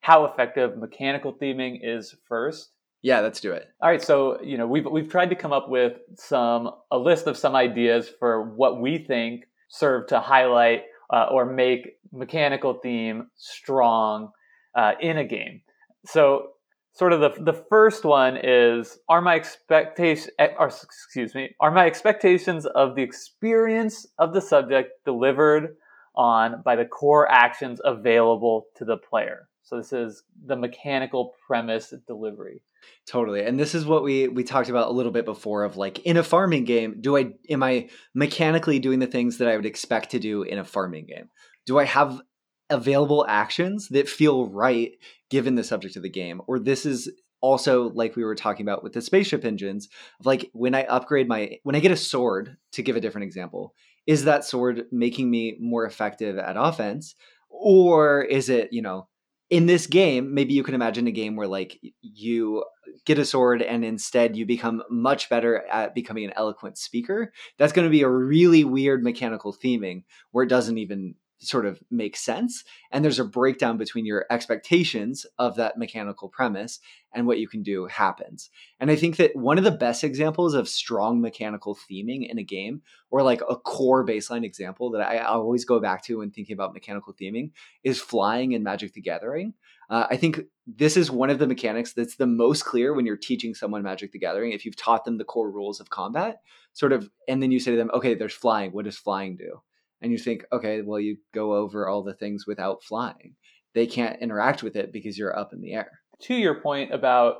how 0.06 0.24
effective 0.24 0.78
mechanical 0.78 1.34
theming 1.34 1.80
is 1.82 2.14
first. 2.28 2.70
Yeah, 3.02 3.18
let's 3.18 3.40
do 3.40 3.50
it. 3.50 3.66
All 3.82 3.90
right, 3.90 4.00
so 4.00 4.40
you 4.40 4.56
know 4.56 4.64
we've 4.64 4.86
we've 4.88 5.10
tried 5.10 5.30
to 5.30 5.34
come 5.34 5.52
up 5.52 5.68
with 5.68 5.94
some 6.14 6.70
a 6.92 6.96
list 6.96 7.26
of 7.26 7.36
some 7.36 7.56
ideas 7.56 8.08
for 8.20 8.54
what 8.54 8.80
we 8.80 8.98
think 8.98 9.46
serve 9.68 10.06
to 10.06 10.20
highlight 10.20 10.82
uh, 11.12 11.26
or 11.32 11.44
make 11.44 11.96
mechanical 12.12 12.74
theme 12.74 13.26
strong 13.34 14.30
uh, 14.76 14.92
in 15.00 15.18
a 15.18 15.24
game. 15.24 15.60
So, 16.04 16.50
sort 16.92 17.12
of 17.12 17.18
the 17.18 17.42
the 17.42 17.64
first 17.68 18.04
one 18.04 18.38
is 18.40 19.00
are 19.08 19.20
my 19.20 19.34
expectations 19.34 20.30
eh, 20.38 20.50
or 20.56 20.68
excuse 20.68 21.34
me 21.34 21.50
are 21.58 21.72
my 21.72 21.84
expectations 21.84 22.64
of 22.64 22.94
the 22.94 23.02
experience 23.02 24.06
of 24.20 24.32
the 24.34 24.40
subject 24.40 25.04
delivered 25.04 25.76
on 26.14 26.62
by 26.64 26.76
the 26.76 26.84
core 26.84 27.28
actions 27.28 27.80
available 27.84 28.66
to 28.76 28.84
the 28.84 28.98
player. 28.98 29.48
So 29.66 29.78
this 29.78 29.92
is 29.92 30.22
the 30.44 30.54
mechanical 30.54 31.34
premise 31.44 31.92
delivery. 32.06 32.62
Totally. 33.04 33.44
And 33.44 33.58
this 33.58 33.74
is 33.74 33.84
what 33.84 34.04
we 34.04 34.28
we 34.28 34.44
talked 34.44 34.68
about 34.68 34.86
a 34.86 34.92
little 34.92 35.10
bit 35.10 35.24
before 35.24 35.64
of 35.64 35.76
like 35.76 35.98
in 36.06 36.16
a 36.16 36.22
farming 36.22 36.64
game, 36.64 36.98
do 37.00 37.16
I 37.16 37.32
am 37.50 37.64
I 37.64 37.88
mechanically 38.14 38.78
doing 38.78 39.00
the 39.00 39.08
things 39.08 39.38
that 39.38 39.48
I 39.48 39.56
would 39.56 39.66
expect 39.66 40.12
to 40.12 40.20
do 40.20 40.44
in 40.44 40.58
a 40.58 40.64
farming 40.64 41.06
game? 41.06 41.30
Do 41.66 41.80
I 41.80 41.84
have 41.84 42.22
available 42.70 43.26
actions 43.28 43.88
that 43.88 44.08
feel 44.08 44.46
right 44.46 44.92
given 45.30 45.56
the 45.56 45.64
subject 45.64 45.96
of 45.96 46.04
the 46.04 46.10
game? 46.10 46.42
Or 46.46 46.60
this 46.60 46.86
is 46.86 47.10
also 47.40 47.90
like 47.90 48.14
we 48.14 48.22
were 48.22 48.36
talking 48.36 48.64
about 48.64 48.84
with 48.84 48.92
the 48.92 49.02
spaceship 49.02 49.44
engines 49.44 49.88
like 50.24 50.48
when 50.52 50.76
I 50.76 50.84
upgrade 50.84 51.26
my 51.26 51.58
when 51.64 51.74
I 51.74 51.80
get 51.80 51.90
a 51.90 51.96
sword 51.96 52.56
to 52.70 52.82
give 52.84 52.94
a 52.94 53.00
different 53.00 53.24
example, 53.24 53.74
is 54.06 54.26
that 54.26 54.44
sword 54.44 54.84
making 54.92 55.28
me 55.28 55.56
more 55.58 55.84
effective 55.84 56.38
at 56.38 56.54
offense? 56.56 57.16
Or 57.50 58.22
is 58.22 58.48
it, 58.48 58.72
you 58.72 58.82
know, 58.82 59.08
in 59.50 59.66
this 59.66 59.86
game, 59.86 60.34
maybe 60.34 60.54
you 60.54 60.62
can 60.62 60.74
imagine 60.74 61.06
a 61.06 61.12
game 61.12 61.36
where 61.36 61.46
like 61.46 61.78
you 62.00 62.64
get 63.04 63.18
a 63.18 63.24
sword 63.24 63.62
and 63.62 63.84
instead 63.84 64.36
you 64.36 64.44
become 64.44 64.82
much 64.90 65.28
better 65.28 65.64
at 65.70 65.94
becoming 65.94 66.24
an 66.24 66.32
eloquent 66.36 66.76
speaker. 66.78 67.32
That's 67.58 67.72
going 67.72 67.86
to 67.86 67.90
be 67.90 68.02
a 68.02 68.08
really 68.08 68.64
weird 68.64 69.02
mechanical 69.02 69.54
theming 69.54 70.02
where 70.32 70.44
it 70.44 70.48
doesn't 70.48 70.78
even 70.78 71.14
sort 71.38 71.66
of 71.66 71.80
make 71.90 72.16
sense. 72.16 72.64
And 72.90 73.04
there's 73.04 73.18
a 73.18 73.24
breakdown 73.24 73.76
between 73.76 74.06
your 74.06 74.24
expectations 74.30 75.26
of 75.38 75.56
that 75.56 75.76
mechanical 75.76 76.28
premise 76.28 76.80
and 77.12 77.26
what 77.26 77.38
you 77.38 77.48
can 77.48 77.62
do 77.62 77.86
happens. 77.86 78.50
And 78.80 78.90
I 78.90 78.96
think 78.96 79.16
that 79.16 79.36
one 79.36 79.58
of 79.58 79.64
the 79.64 79.70
best 79.70 80.04
examples 80.04 80.54
of 80.54 80.68
strong 80.68 81.20
mechanical 81.20 81.76
theming 81.90 82.28
in 82.28 82.38
a 82.38 82.42
game, 82.42 82.82
or 83.10 83.22
like 83.22 83.42
a 83.48 83.56
core 83.56 84.04
baseline 84.04 84.44
example 84.44 84.90
that 84.90 85.06
I 85.06 85.18
always 85.18 85.64
go 85.64 85.80
back 85.80 86.02
to 86.04 86.18
when 86.18 86.30
thinking 86.30 86.54
about 86.54 86.74
mechanical 86.74 87.14
theming, 87.14 87.52
is 87.84 88.00
flying 88.00 88.52
in 88.52 88.62
Magic 88.62 88.92
the 88.92 89.00
Gathering. 89.00 89.54
Uh, 89.88 90.06
I 90.10 90.16
think 90.16 90.40
this 90.66 90.96
is 90.96 91.10
one 91.10 91.30
of 91.30 91.38
the 91.38 91.46
mechanics 91.46 91.92
that's 91.92 92.16
the 92.16 92.26
most 92.26 92.64
clear 92.64 92.92
when 92.92 93.06
you're 93.06 93.16
teaching 93.16 93.54
someone 93.54 93.82
Magic 93.82 94.12
the 94.12 94.18
Gathering. 94.18 94.52
If 94.52 94.64
you've 94.64 94.76
taught 94.76 95.04
them 95.04 95.18
the 95.18 95.24
core 95.24 95.50
rules 95.50 95.80
of 95.80 95.90
combat, 95.90 96.40
sort 96.72 96.92
of, 96.92 97.08
and 97.28 97.42
then 97.42 97.52
you 97.52 97.60
say 97.60 97.70
to 97.70 97.76
them, 97.76 97.90
okay, 97.94 98.14
there's 98.14 98.34
flying. 98.34 98.72
What 98.72 98.84
does 98.84 98.98
flying 98.98 99.36
do? 99.36 99.62
And 100.06 100.12
you 100.12 100.18
think, 100.18 100.44
okay, 100.52 100.82
well, 100.82 101.00
you 101.00 101.16
go 101.34 101.56
over 101.56 101.88
all 101.88 102.04
the 102.04 102.14
things 102.14 102.46
without 102.46 102.84
flying. 102.84 103.34
They 103.74 103.88
can't 103.88 104.22
interact 104.22 104.62
with 104.62 104.76
it 104.76 104.92
because 104.92 105.18
you're 105.18 105.36
up 105.36 105.52
in 105.52 105.60
the 105.60 105.72
air. 105.72 105.90
To 106.22 106.34
your 106.34 106.60
point 106.60 106.94
about 106.94 107.38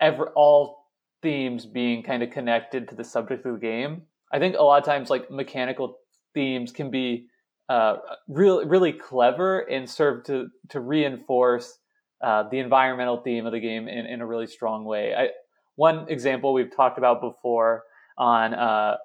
every, 0.00 0.28
all 0.34 0.78
themes 1.20 1.66
being 1.66 2.02
kind 2.02 2.22
of 2.22 2.30
connected 2.30 2.88
to 2.88 2.94
the 2.94 3.04
subject 3.04 3.44
of 3.44 3.52
the 3.52 3.60
game, 3.60 4.04
I 4.32 4.38
think 4.38 4.56
a 4.56 4.62
lot 4.62 4.78
of 4.78 4.86
times 4.86 5.10
like 5.10 5.30
mechanical 5.30 5.98
themes 6.32 6.72
can 6.72 6.90
be 6.90 7.26
uh, 7.68 7.96
really 8.28 8.64
really 8.64 8.92
clever 8.94 9.60
and 9.60 9.90
serve 9.90 10.24
to 10.24 10.48
to 10.70 10.80
reinforce 10.80 11.78
uh, 12.24 12.44
the 12.50 12.60
environmental 12.60 13.20
theme 13.22 13.44
of 13.44 13.52
the 13.52 13.60
game 13.60 13.88
in, 13.88 14.06
in 14.06 14.22
a 14.22 14.26
really 14.26 14.46
strong 14.46 14.86
way. 14.86 15.14
I, 15.14 15.28
one 15.74 16.08
example 16.08 16.54
we've 16.54 16.74
talked 16.74 16.96
about 16.96 17.20
before 17.20 17.82
on 18.16 18.54
uh, 18.54 18.96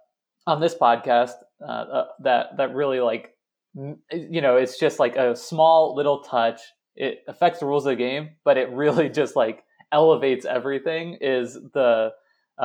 on 0.48 0.62
this 0.62 0.76
podcast 0.76 1.34
uh, 1.62 1.72
uh, 1.72 2.06
that 2.20 2.58
that 2.58 2.74
really 2.74 3.00
like 3.00 3.36
you 3.76 4.42
know 4.42 4.58
it's 4.58 4.80
just 4.80 5.00
like 5.00 5.16
a 5.16 5.36
small 5.36 5.96
little 5.96 6.22
touch 6.22 6.62
it 6.96 7.20
affects 7.28 7.60
the 7.60 7.66
rules 7.66 7.86
of 7.86 7.92
the 7.92 7.96
game 7.96 8.30
but 8.44 8.58
it 8.58 8.70
really 8.72 9.10
just 9.22 9.36
like 9.36 9.64
elevates 9.92 10.46
everything 10.46 11.18
is 11.22 11.54
the 11.74 12.12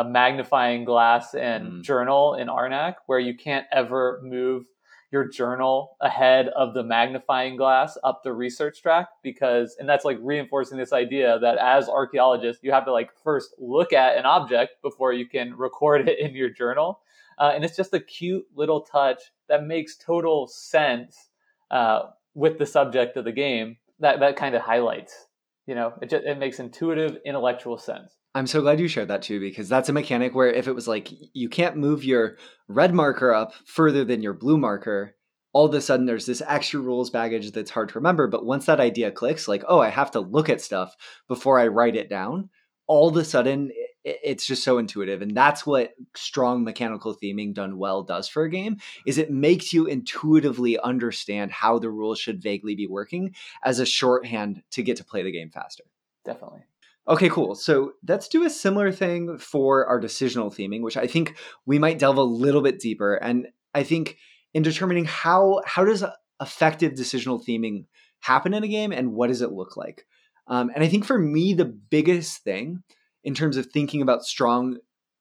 magnifying 0.05 0.85
glass 0.85 1.35
and 1.35 1.67
mm. 1.67 1.83
journal 1.83 2.35
in 2.35 2.49
arnak 2.49 2.97
where 3.07 3.19
you 3.19 3.35
can't 3.35 3.67
ever 3.73 4.21
move 4.23 4.65
your 5.13 5.29
journal 5.29 5.97
ahead 6.01 6.49
of 6.49 6.75
the 6.75 6.83
magnifying 6.83 7.57
glass 7.57 7.97
up 8.05 8.23
the 8.23 8.33
research 8.33 8.83
track 8.83 9.09
because 9.23 9.77
and 9.79 9.89
that's 9.89 10.05
like 10.05 10.19
reinforcing 10.21 10.77
this 10.77 10.93
idea 10.93 11.39
that 11.39 11.57
as 11.59 11.89
archaeologists 11.89 12.63
you 12.63 12.73
have 12.73 12.85
to 12.85 12.93
like 12.93 13.11
first 13.23 13.55
look 13.59 13.93
at 13.93 14.19
an 14.19 14.27
object 14.27 14.73
before 14.83 15.13
you 15.13 15.27
can 15.27 15.57
record 15.57 16.09
it 16.09 16.19
in 16.19 16.35
your 16.35 16.51
journal 16.51 17.01
uh, 17.38 17.53
and 17.55 17.64
it's 17.64 17.77
just 17.77 17.94
a 17.94 18.01
cute 18.01 18.44
little 18.55 18.81
touch 18.81 19.20
that 19.49 19.64
makes 19.64 19.96
total 19.96 20.46
sense 20.46 21.31
uh, 21.70 22.03
with 22.35 22.59
the 22.59 22.66
subject 22.66 23.16
of 23.16 23.25
the 23.25 23.33
game 23.33 23.77
that 24.01 24.20
that 24.20 24.37
kind 24.37 24.55
of 24.55 24.62
highlights 24.62 25.27
you 25.66 25.75
know 25.75 25.92
it 26.03 26.11
just 26.11 26.25
it 26.25 26.38
makes 26.38 26.61
intuitive 26.61 27.18
intellectual 27.25 27.79
sense 27.79 28.16
I'm 28.37 28.46
so 28.46 28.61
glad 28.61 28.79
you 28.79 28.87
shared 28.87 29.09
that 29.09 29.22
too, 29.22 29.40
because 29.40 29.66
that's 29.66 29.88
a 29.88 29.94
mechanic 29.94 30.35
where 30.35 30.53
if 30.53 30.68
it 30.68 30.75
was 30.75 30.87
like 30.87 31.09
you 31.33 31.49
can't 31.49 31.79
move 31.79 32.05
your 32.05 32.37
red 32.68 32.92
marker 32.92 33.33
up 33.33 33.55
further 33.64 34.05
than 34.05 34.22
your 34.22 34.35
blue 34.35 34.59
marker, 34.59 35.16
all 35.55 35.64
of 35.64 35.72
a 35.72 35.81
sudden 35.81 36.05
there's 36.05 36.27
this 36.27 36.42
extra 36.46 36.81
rules 36.81 37.09
baggage 37.09 37.51
that's 37.53 37.70
hard 37.70 37.88
to 37.88 37.94
remember. 37.94 38.27
But 38.29 38.44
once 38.44 38.66
that 38.66 38.79
idea 38.79 39.11
clicks, 39.11 39.49
like, 39.49 39.64
oh, 39.66 39.81
I 39.81 39.88
have 39.88 40.11
to 40.11 40.20
look 40.20 40.51
at 40.51 40.61
stuff 40.61 40.94
before 41.29 41.59
I 41.59 41.68
write 41.68 41.96
it 41.96 42.11
down, 42.11 42.51
all 42.87 43.09
of 43.09 43.16
a 43.16 43.25
sudden 43.25 43.70
it's 44.07 44.47
just 44.47 44.62
so 44.62 44.79
intuitive 44.79 45.21
and 45.21 45.37
that's 45.37 45.66
what 45.66 45.95
strong 46.14 46.62
mechanical 46.62 47.14
theming 47.14 47.53
done 47.53 47.77
well 47.77 48.03
does 48.03 48.29
for 48.29 48.45
a 48.45 48.51
game 48.51 48.77
is 49.05 49.19
it 49.19 49.31
makes 49.31 49.73
you 49.73 49.87
intuitively 49.87 50.79
understand 50.79 51.51
how 51.51 51.79
the 51.79 51.90
rules 51.90 52.19
should 52.19 52.40
vaguely 52.40 52.77
be 52.77 52.87
working 52.87 53.35
as 53.64 53.81
a 53.81 53.87
shorthand 53.87 54.62
to 54.71 54.83
get 54.83 54.97
to 54.97 55.05
play 55.05 55.23
the 55.23 55.33
game 55.33 55.51
faster 55.51 55.85
definitely 56.25 56.62
Okay, 57.09 57.29
cool. 57.29 57.55
So 57.55 57.92
let's 58.09 58.27
do 58.27 58.45
a 58.45 58.51
similar 58.51 58.90
thing 58.90 59.38
for 59.38 59.87
our 59.87 60.01
decisional 60.01 60.53
theming, 60.53 60.83
which 60.83 60.97
I 60.97 61.07
think 61.07 61.37
we 61.64 61.79
might 61.79 62.01
delve 62.01 62.16
a 62.16 62.23
little 62.23 62.62
bit 62.62 62.81
deeper. 62.81 63.14
And 63.14 63.47
I 63.73 63.85
think 63.85 64.16
in 64.55 64.64
determining 64.64 65.05
how 65.05 65.61
how 65.64 65.85
does 65.85 66.05
effective 66.40 66.95
decisional 66.95 67.45
theming 67.45 67.85
happen 68.21 68.55
in 68.55 68.64
a 68.64 68.69
game 68.69 68.90
and 68.90 69.12
what 69.12 69.29
does 69.29 69.40
it 69.40 69.53
look 69.53 69.77
like? 69.77 70.05
Um, 70.49 70.71
and 70.75 70.83
I 70.83 70.88
think 70.88 71.05
for 71.05 71.19
me, 71.19 71.55
the 71.55 71.64
biggest 71.64 72.42
thing 72.42 72.83
in 73.27 73.35
terms 73.35 73.59
of 73.59 73.67
thinking 73.67 74.01
about 74.01 74.25
strong 74.25 74.79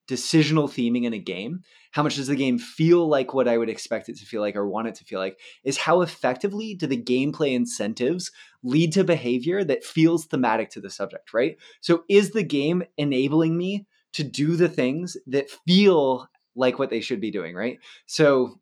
decisional 0.08 0.68
theming 0.68 1.04
in 1.04 1.12
a 1.12 1.18
game, 1.18 1.62
how 1.90 2.02
much 2.02 2.14
does 2.14 2.28
the 2.28 2.36
game 2.36 2.58
feel 2.58 3.08
like 3.08 3.34
what 3.34 3.48
I 3.48 3.58
would 3.58 3.68
expect 3.68 4.08
it 4.08 4.16
to 4.18 4.24
feel 4.24 4.40
like 4.40 4.54
or 4.54 4.68
want 4.68 4.86
it 4.86 4.94
to 4.94 5.04
feel 5.04 5.18
like, 5.18 5.40
is 5.64 5.76
how 5.76 6.02
effectively 6.02 6.74
do 6.74 6.86
the 6.86 7.02
gameplay 7.02 7.54
incentives 7.54 8.30
lead 8.62 8.92
to 8.92 9.02
behavior 9.02 9.64
that 9.64 9.82
feels 9.82 10.26
thematic 10.26 10.70
to 10.70 10.80
the 10.80 10.90
subject, 10.90 11.34
right? 11.34 11.56
So 11.80 12.04
is 12.08 12.30
the 12.30 12.44
game 12.44 12.84
enabling 12.96 13.58
me 13.58 13.86
to 14.12 14.22
do 14.22 14.54
the 14.54 14.68
things 14.68 15.16
that 15.26 15.50
feel 15.66 16.28
like 16.54 16.78
what 16.78 16.90
they 16.90 17.00
should 17.00 17.20
be 17.20 17.32
doing, 17.32 17.56
right? 17.56 17.80
So 18.06 18.60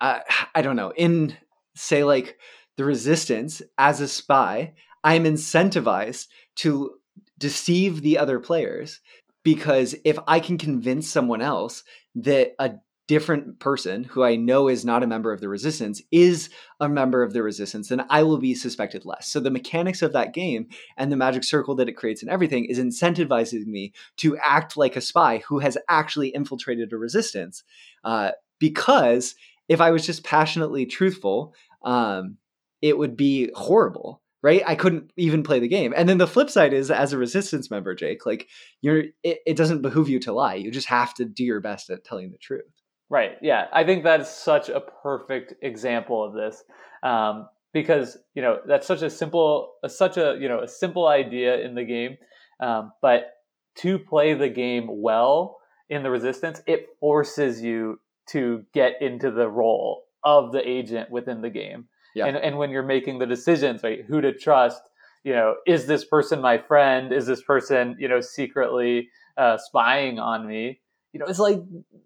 I 0.00 0.22
don't 0.62 0.76
know, 0.76 0.92
in 0.96 1.36
say 1.74 2.04
like 2.04 2.38
the 2.76 2.84
resistance 2.84 3.60
as 3.76 4.00
a 4.00 4.08
spy, 4.08 4.74
I'm 5.02 5.24
incentivized 5.24 6.28
to 6.56 6.99
deceive 7.40 8.02
the 8.02 8.18
other 8.18 8.38
players 8.38 9.00
because 9.42 9.96
if 10.04 10.18
I 10.28 10.38
can 10.38 10.58
convince 10.58 11.08
someone 11.08 11.40
else 11.40 11.82
that 12.14 12.52
a 12.58 12.74
different 13.08 13.58
person 13.58 14.04
who 14.04 14.22
I 14.22 14.36
know 14.36 14.68
is 14.68 14.84
not 14.84 15.02
a 15.02 15.06
member 15.06 15.32
of 15.32 15.40
the 15.40 15.48
resistance 15.48 16.00
is 16.12 16.48
a 16.78 16.88
member 16.88 17.24
of 17.24 17.32
the 17.32 17.42
resistance, 17.42 17.88
then 17.88 18.04
I 18.08 18.22
will 18.22 18.38
be 18.38 18.54
suspected 18.54 19.04
less. 19.04 19.26
So 19.26 19.40
the 19.40 19.50
mechanics 19.50 20.00
of 20.00 20.12
that 20.12 20.32
game 20.32 20.68
and 20.96 21.10
the 21.10 21.16
magic 21.16 21.42
circle 21.42 21.74
that 21.74 21.88
it 21.88 21.96
creates 21.96 22.22
and 22.22 22.30
everything 22.30 22.66
is 22.66 22.78
incentivizing 22.78 23.66
me 23.66 23.92
to 24.18 24.36
act 24.36 24.76
like 24.76 24.94
a 24.94 25.00
spy 25.00 25.38
who 25.48 25.58
has 25.58 25.76
actually 25.88 26.28
infiltrated 26.28 26.92
a 26.92 26.98
resistance. 26.98 27.64
Uh, 28.04 28.30
because 28.60 29.34
if 29.68 29.80
I 29.80 29.90
was 29.90 30.06
just 30.06 30.22
passionately 30.22 30.86
truthful, 30.86 31.52
um, 31.82 32.36
it 32.80 32.96
would 32.96 33.16
be 33.16 33.50
horrible 33.56 34.22
right? 34.42 34.62
I 34.66 34.74
couldn't 34.74 35.12
even 35.16 35.42
play 35.42 35.58
the 35.58 35.68
game. 35.68 35.92
And 35.96 36.08
then 36.08 36.18
the 36.18 36.26
flip 36.26 36.50
side 36.50 36.72
is 36.72 36.90
as 36.90 37.12
a 37.12 37.18
resistance 37.18 37.70
member, 37.70 37.94
Jake, 37.94 38.24
like 38.24 38.48
you're 38.80 39.04
it, 39.22 39.40
it, 39.46 39.56
doesn't 39.56 39.82
behoove 39.82 40.08
you 40.08 40.18
to 40.20 40.32
lie. 40.32 40.54
You 40.54 40.70
just 40.70 40.88
have 40.88 41.14
to 41.14 41.24
do 41.24 41.44
your 41.44 41.60
best 41.60 41.90
at 41.90 42.04
telling 42.04 42.30
the 42.30 42.38
truth. 42.38 42.64
Right. 43.08 43.32
Yeah. 43.42 43.66
I 43.72 43.84
think 43.84 44.04
that's 44.04 44.30
such 44.30 44.68
a 44.68 44.80
perfect 44.80 45.54
example 45.62 46.24
of 46.24 46.32
this. 46.32 46.62
Um, 47.02 47.48
because, 47.72 48.16
you 48.34 48.42
know, 48.42 48.58
that's 48.66 48.86
such 48.86 49.02
a 49.02 49.10
simple 49.10 49.74
such 49.86 50.16
a, 50.16 50.36
you 50.40 50.48
know, 50.48 50.60
a 50.60 50.68
simple 50.68 51.06
idea 51.06 51.60
in 51.60 51.74
the 51.74 51.84
game. 51.84 52.16
Um, 52.60 52.92
but 53.00 53.32
to 53.76 53.98
play 53.98 54.34
the 54.34 54.48
game 54.48 54.86
well 54.88 55.58
in 55.88 56.02
the 56.02 56.10
resistance, 56.10 56.62
it 56.66 56.86
forces 56.98 57.62
you 57.62 58.00
to 58.30 58.64
get 58.72 59.00
into 59.00 59.30
the 59.30 59.48
role 59.48 60.04
of 60.24 60.52
the 60.52 60.68
agent 60.68 61.10
within 61.10 61.40
the 61.40 61.50
game. 61.50 61.88
Yeah. 62.14 62.26
And 62.26 62.36
and 62.36 62.58
when 62.58 62.70
you're 62.70 62.82
making 62.82 63.18
the 63.18 63.26
decisions, 63.26 63.82
right, 63.82 64.04
who 64.06 64.20
to 64.20 64.32
trust, 64.32 64.82
you 65.24 65.32
know, 65.32 65.56
is 65.66 65.86
this 65.86 66.04
person 66.04 66.40
my 66.40 66.58
friend? 66.58 67.12
Is 67.12 67.26
this 67.26 67.42
person, 67.42 67.96
you 67.98 68.08
know, 68.08 68.20
secretly 68.20 69.08
uh, 69.36 69.58
spying 69.58 70.18
on 70.18 70.46
me? 70.46 70.80
You 71.12 71.20
know, 71.20 71.26
it's 71.26 71.38
like 71.38 71.60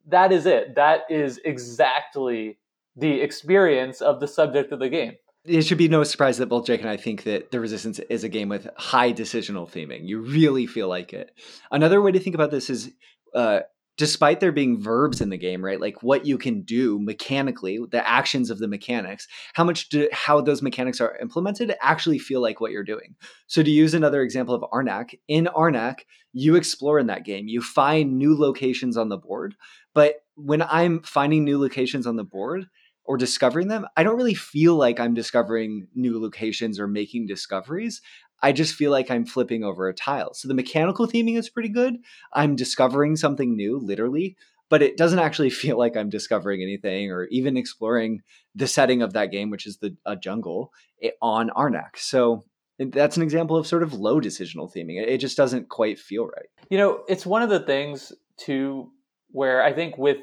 that 0.08 0.32
is 0.32 0.46
it. 0.46 0.74
That 0.76 1.02
is 1.10 1.40
exactly 1.44 2.58
the 2.96 3.20
experience 3.20 4.00
of 4.00 4.20
the 4.20 4.28
subject 4.28 4.72
of 4.72 4.78
the 4.78 4.88
game. 4.88 5.14
It 5.44 5.62
should 5.62 5.78
be 5.78 5.88
no 5.88 6.04
surprise 6.04 6.38
that 6.38 6.46
both 6.46 6.66
Jake 6.66 6.80
and 6.80 6.88
I 6.88 6.96
think 6.96 7.24
that 7.24 7.50
The 7.50 7.60
Resistance 7.60 7.98
is 7.98 8.24
a 8.24 8.30
game 8.30 8.48
with 8.48 8.66
high 8.78 9.12
decisional 9.12 9.70
theming. 9.70 10.08
You 10.08 10.20
really 10.20 10.66
feel 10.66 10.88
like 10.88 11.12
it. 11.12 11.32
Another 11.70 12.00
way 12.00 12.12
to 12.12 12.18
think 12.18 12.34
about 12.34 12.50
this 12.50 12.70
is 12.70 12.90
uh, 13.34 13.60
despite 13.96 14.40
there 14.40 14.52
being 14.52 14.80
verbs 14.80 15.20
in 15.20 15.30
the 15.30 15.36
game, 15.36 15.64
right? 15.64 15.80
Like 15.80 16.02
what 16.02 16.26
you 16.26 16.36
can 16.36 16.62
do 16.62 16.98
mechanically, 16.98 17.78
the 17.90 18.06
actions 18.08 18.50
of 18.50 18.58
the 18.58 18.68
mechanics, 18.68 19.28
how 19.54 19.64
much 19.64 19.88
do 19.88 20.08
how 20.12 20.40
those 20.40 20.62
mechanics 20.62 21.00
are 21.00 21.16
implemented 21.18 21.74
actually 21.80 22.18
feel 22.18 22.40
like 22.40 22.60
what 22.60 22.72
you're 22.72 22.84
doing. 22.84 23.14
So 23.46 23.62
to 23.62 23.70
use 23.70 23.94
another 23.94 24.22
example 24.22 24.54
of 24.54 24.64
Arnak, 24.72 25.14
in 25.28 25.46
Arnak, 25.54 26.00
you 26.32 26.56
explore 26.56 26.98
in 26.98 27.06
that 27.06 27.24
game. 27.24 27.46
You 27.46 27.62
find 27.62 28.18
new 28.18 28.36
locations 28.36 28.96
on 28.96 29.08
the 29.08 29.18
board, 29.18 29.54
but 29.94 30.16
when 30.34 30.62
I'm 30.62 31.02
finding 31.02 31.44
new 31.44 31.60
locations 31.60 32.06
on 32.06 32.16
the 32.16 32.24
board, 32.24 32.66
or 33.04 33.16
discovering 33.16 33.68
them, 33.68 33.86
I 33.96 34.02
don't 34.02 34.16
really 34.16 34.34
feel 34.34 34.76
like 34.76 34.98
I'm 34.98 35.14
discovering 35.14 35.88
new 35.94 36.20
locations 36.20 36.80
or 36.80 36.88
making 36.88 37.26
discoveries. 37.26 38.00
I 38.44 38.52
just 38.52 38.74
feel 38.74 38.90
like 38.90 39.10
I'm 39.10 39.24
flipping 39.24 39.64
over 39.64 39.88
a 39.88 39.94
tile. 39.94 40.34
So 40.34 40.48
the 40.48 40.54
mechanical 40.54 41.06
theming 41.06 41.38
is 41.38 41.48
pretty 41.48 41.70
good. 41.70 41.96
I'm 42.34 42.56
discovering 42.56 43.16
something 43.16 43.56
new, 43.56 43.78
literally, 43.78 44.36
but 44.68 44.82
it 44.82 44.98
doesn't 44.98 45.18
actually 45.18 45.48
feel 45.62 45.78
like 45.78 45.96
I'm 45.96 46.10
discovering 46.10 46.60
anything 46.60 47.10
or 47.10 47.24
even 47.30 47.56
exploring 47.56 48.20
the 48.54 48.66
setting 48.66 49.00
of 49.00 49.14
that 49.14 49.30
game, 49.30 49.48
which 49.48 49.66
is 49.66 49.78
the 49.78 49.96
a 50.04 50.14
jungle 50.14 50.74
eh, 51.02 51.12
on 51.22 51.48
Arnak. 51.56 51.96
So 51.96 52.44
that's 52.78 53.16
an 53.16 53.22
example 53.22 53.56
of 53.56 53.66
sort 53.66 53.82
of 53.82 53.94
low 53.94 54.20
decisional 54.20 54.70
theming. 54.70 55.02
It 55.02 55.18
just 55.18 55.38
doesn't 55.38 55.70
quite 55.70 55.98
feel 55.98 56.26
right. 56.26 56.50
You 56.68 56.76
know, 56.76 57.02
it's 57.08 57.24
one 57.24 57.40
of 57.40 57.48
the 57.48 57.60
things 57.60 58.12
too 58.36 58.90
where 59.30 59.62
I 59.62 59.72
think 59.72 59.96
with 59.96 60.18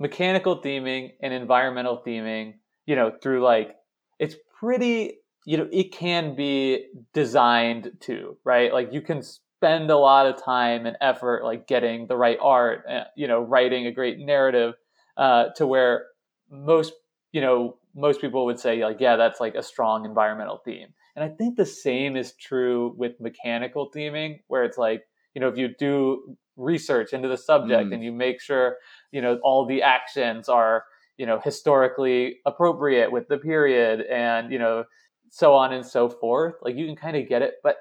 mechanical 0.00 0.60
theming 0.60 1.12
and 1.22 1.32
environmental 1.32 2.02
theming, 2.04 2.54
you 2.86 2.96
know, 2.96 3.12
through 3.22 3.44
like 3.44 3.76
it's 4.18 4.34
pretty 4.58 5.21
you 5.44 5.56
know 5.56 5.68
it 5.72 5.92
can 5.92 6.34
be 6.34 6.86
designed 7.12 7.92
to 8.00 8.36
right 8.44 8.72
like 8.72 8.92
you 8.92 9.00
can 9.00 9.22
spend 9.22 9.90
a 9.90 9.96
lot 9.96 10.26
of 10.26 10.42
time 10.42 10.86
and 10.86 10.96
effort 11.00 11.44
like 11.44 11.66
getting 11.66 12.06
the 12.06 12.16
right 12.16 12.38
art 12.40 12.84
uh, 12.88 13.04
you 13.16 13.26
know 13.26 13.40
writing 13.40 13.86
a 13.86 13.92
great 13.92 14.18
narrative 14.18 14.74
uh, 15.16 15.46
to 15.56 15.66
where 15.66 16.06
most 16.50 16.92
you 17.32 17.40
know 17.40 17.76
most 17.94 18.20
people 18.20 18.44
would 18.44 18.58
say 18.58 18.84
like 18.84 19.00
yeah 19.00 19.16
that's 19.16 19.40
like 19.40 19.54
a 19.54 19.62
strong 19.62 20.04
environmental 20.04 20.60
theme 20.64 20.88
and 21.16 21.24
i 21.24 21.28
think 21.28 21.56
the 21.56 21.66
same 21.66 22.16
is 22.16 22.32
true 22.34 22.94
with 22.96 23.20
mechanical 23.20 23.90
theming 23.90 24.40
where 24.48 24.64
it's 24.64 24.78
like 24.78 25.02
you 25.34 25.40
know 25.40 25.48
if 25.48 25.56
you 25.56 25.68
do 25.78 26.36
research 26.56 27.12
into 27.12 27.28
the 27.28 27.36
subject 27.36 27.90
mm. 27.90 27.94
and 27.94 28.04
you 28.04 28.12
make 28.12 28.40
sure 28.40 28.76
you 29.10 29.20
know 29.20 29.38
all 29.42 29.66
the 29.66 29.82
actions 29.82 30.48
are 30.48 30.84
you 31.16 31.26
know 31.26 31.40
historically 31.42 32.38
appropriate 32.46 33.10
with 33.10 33.28
the 33.28 33.38
period 33.38 34.00
and 34.02 34.52
you 34.52 34.58
know 34.58 34.84
so 35.32 35.54
on 35.54 35.72
and 35.72 35.84
so 35.84 36.10
forth. 36.10 36.56
Like 36.60 36.76
you 36.76 36.84
can 36.84 36.94
kind 36.94 37.16
of 37.16 37.26
get 37.26 37.40
it, 37.40 37.54
but 37.62 37.76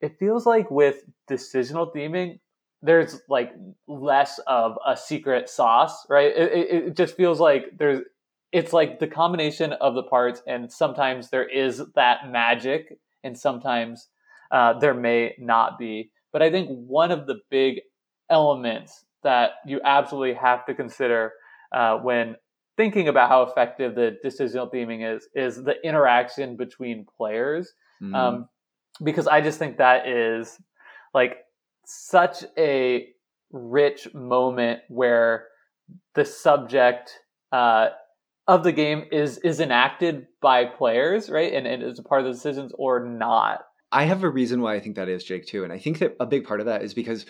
it 0.00 0.18
feels 0.18 0.44
like 0.44 0.68
with 0.72 1.04
decisional 1.30 1.94
theming, 1.94 2.40
there's 2.82 3.20
like 3.28 3.52
less 3.86 4.40
of 4.48 4.76
a 4.84 4.96
secret 4.96 5.48
sauce, 5.48 6.04
right? 6.10 6.36
It, 6.36 6.52
it, 6.52 6.84
it, 6.88 6.96
just 6.96 7.16
feels 7.16 7.38
like 7.38 7.78
there's, 7.78 8.02
it's 8.50 8.72
like 8.72 8.98
the 8.98 9.06
combination 9.06 9.72
of 9.74 9.94
the 9.94 10.02
parts, 10.02 10.42
and 10.48 10.70
sometimes 10.70 11.30
there 11.30 11.48
is 11.48 11.80
that 11.94 12.28
magic, 12.28 12.98
and 13.22 13.38
sometimes 13.38 14.08
uh, 14.50 14.76
there 14.80 14.94
may 14.94 15.36
not 15.38 15.78
be. 15.78 16.10
But 16.32 16.42
I 16.42 16.50
think 16.50 16.68
one 16.68 17.12
of 17.12 17.28
the 17.28 17.36
big 17.50 17.82
elements 18.28 19.04
that 19.22 19.52
you 19.64 19.80
absolutely 19.84 20.34
have 20.34 20.66
to 20.66 20.74
consider 20.74 21.32
uh, 21.72 21.98
when 21.98 22.34
thinking 22.76 23.08
about 23.08 23.28
how 23.28 23.42
effective 23.42 23.94
the 23.94 24.16
decisional 24.24 24.72
theming 24.72 25.16
is 25.16 25.28
is 25.34 25.62
the 25.62 25.74
interaction 25.86 26.56
between 26.56 27.06
players 27.16 27.72
mm-hmm. 28.02 28.14
um, 28.14 28.48
because 29.02 29.26
i 29.26 29.40
just 29.40 29.58
think 29.58 29.78
that 29.78 30.06
is 30.06 30.58
like 31.14 31.38
such 31.84 32.44
a 32.58 33.08
rich 33.52 34.12
moment 34.14 34.80
where 34.88 35.46
the 36.14 36.24
subject 36.24 37.20
uh, 37.52 37.88
of 38.48 38.62
the 38.62 38.72
game 38.72 39.04
is 39.10 39.38
is 39.38 39.60
enacted 39.60 40.26
by 40.40 40.64
players, 40.64 41.30
right? 41.30 41.52
And, 41.52 41.66
and 41.66 41.82
is 41.82 41.98
a 41.98 42.02
part 42.02 42.20
of 42.20 42.26
the 42.26 42.32
decisions 42.32 42.72
or 42.76 43.04
not. 43.04 43.62
I 43.92 44.04
have 44.04 44.24
a 44.24 44.28
reason 44.28 44.60
why 44.60 44.74
I 44.74 44.80
think 44.80 44.96
that 44.96 45.08
is, 45.08 45.24
Jake, 45.24 45.46
too. 45.46 45.64
And 45.64 45.72
I 45.72 45.78
think 45.78 45.98
that 46.00 46.16
a 46.20 46.26
big 46.26 46.44
part 46.44 46.60
of 46.60 46.66
that 46.66 46.82
is 46.82 46.92
because 46.92 47.24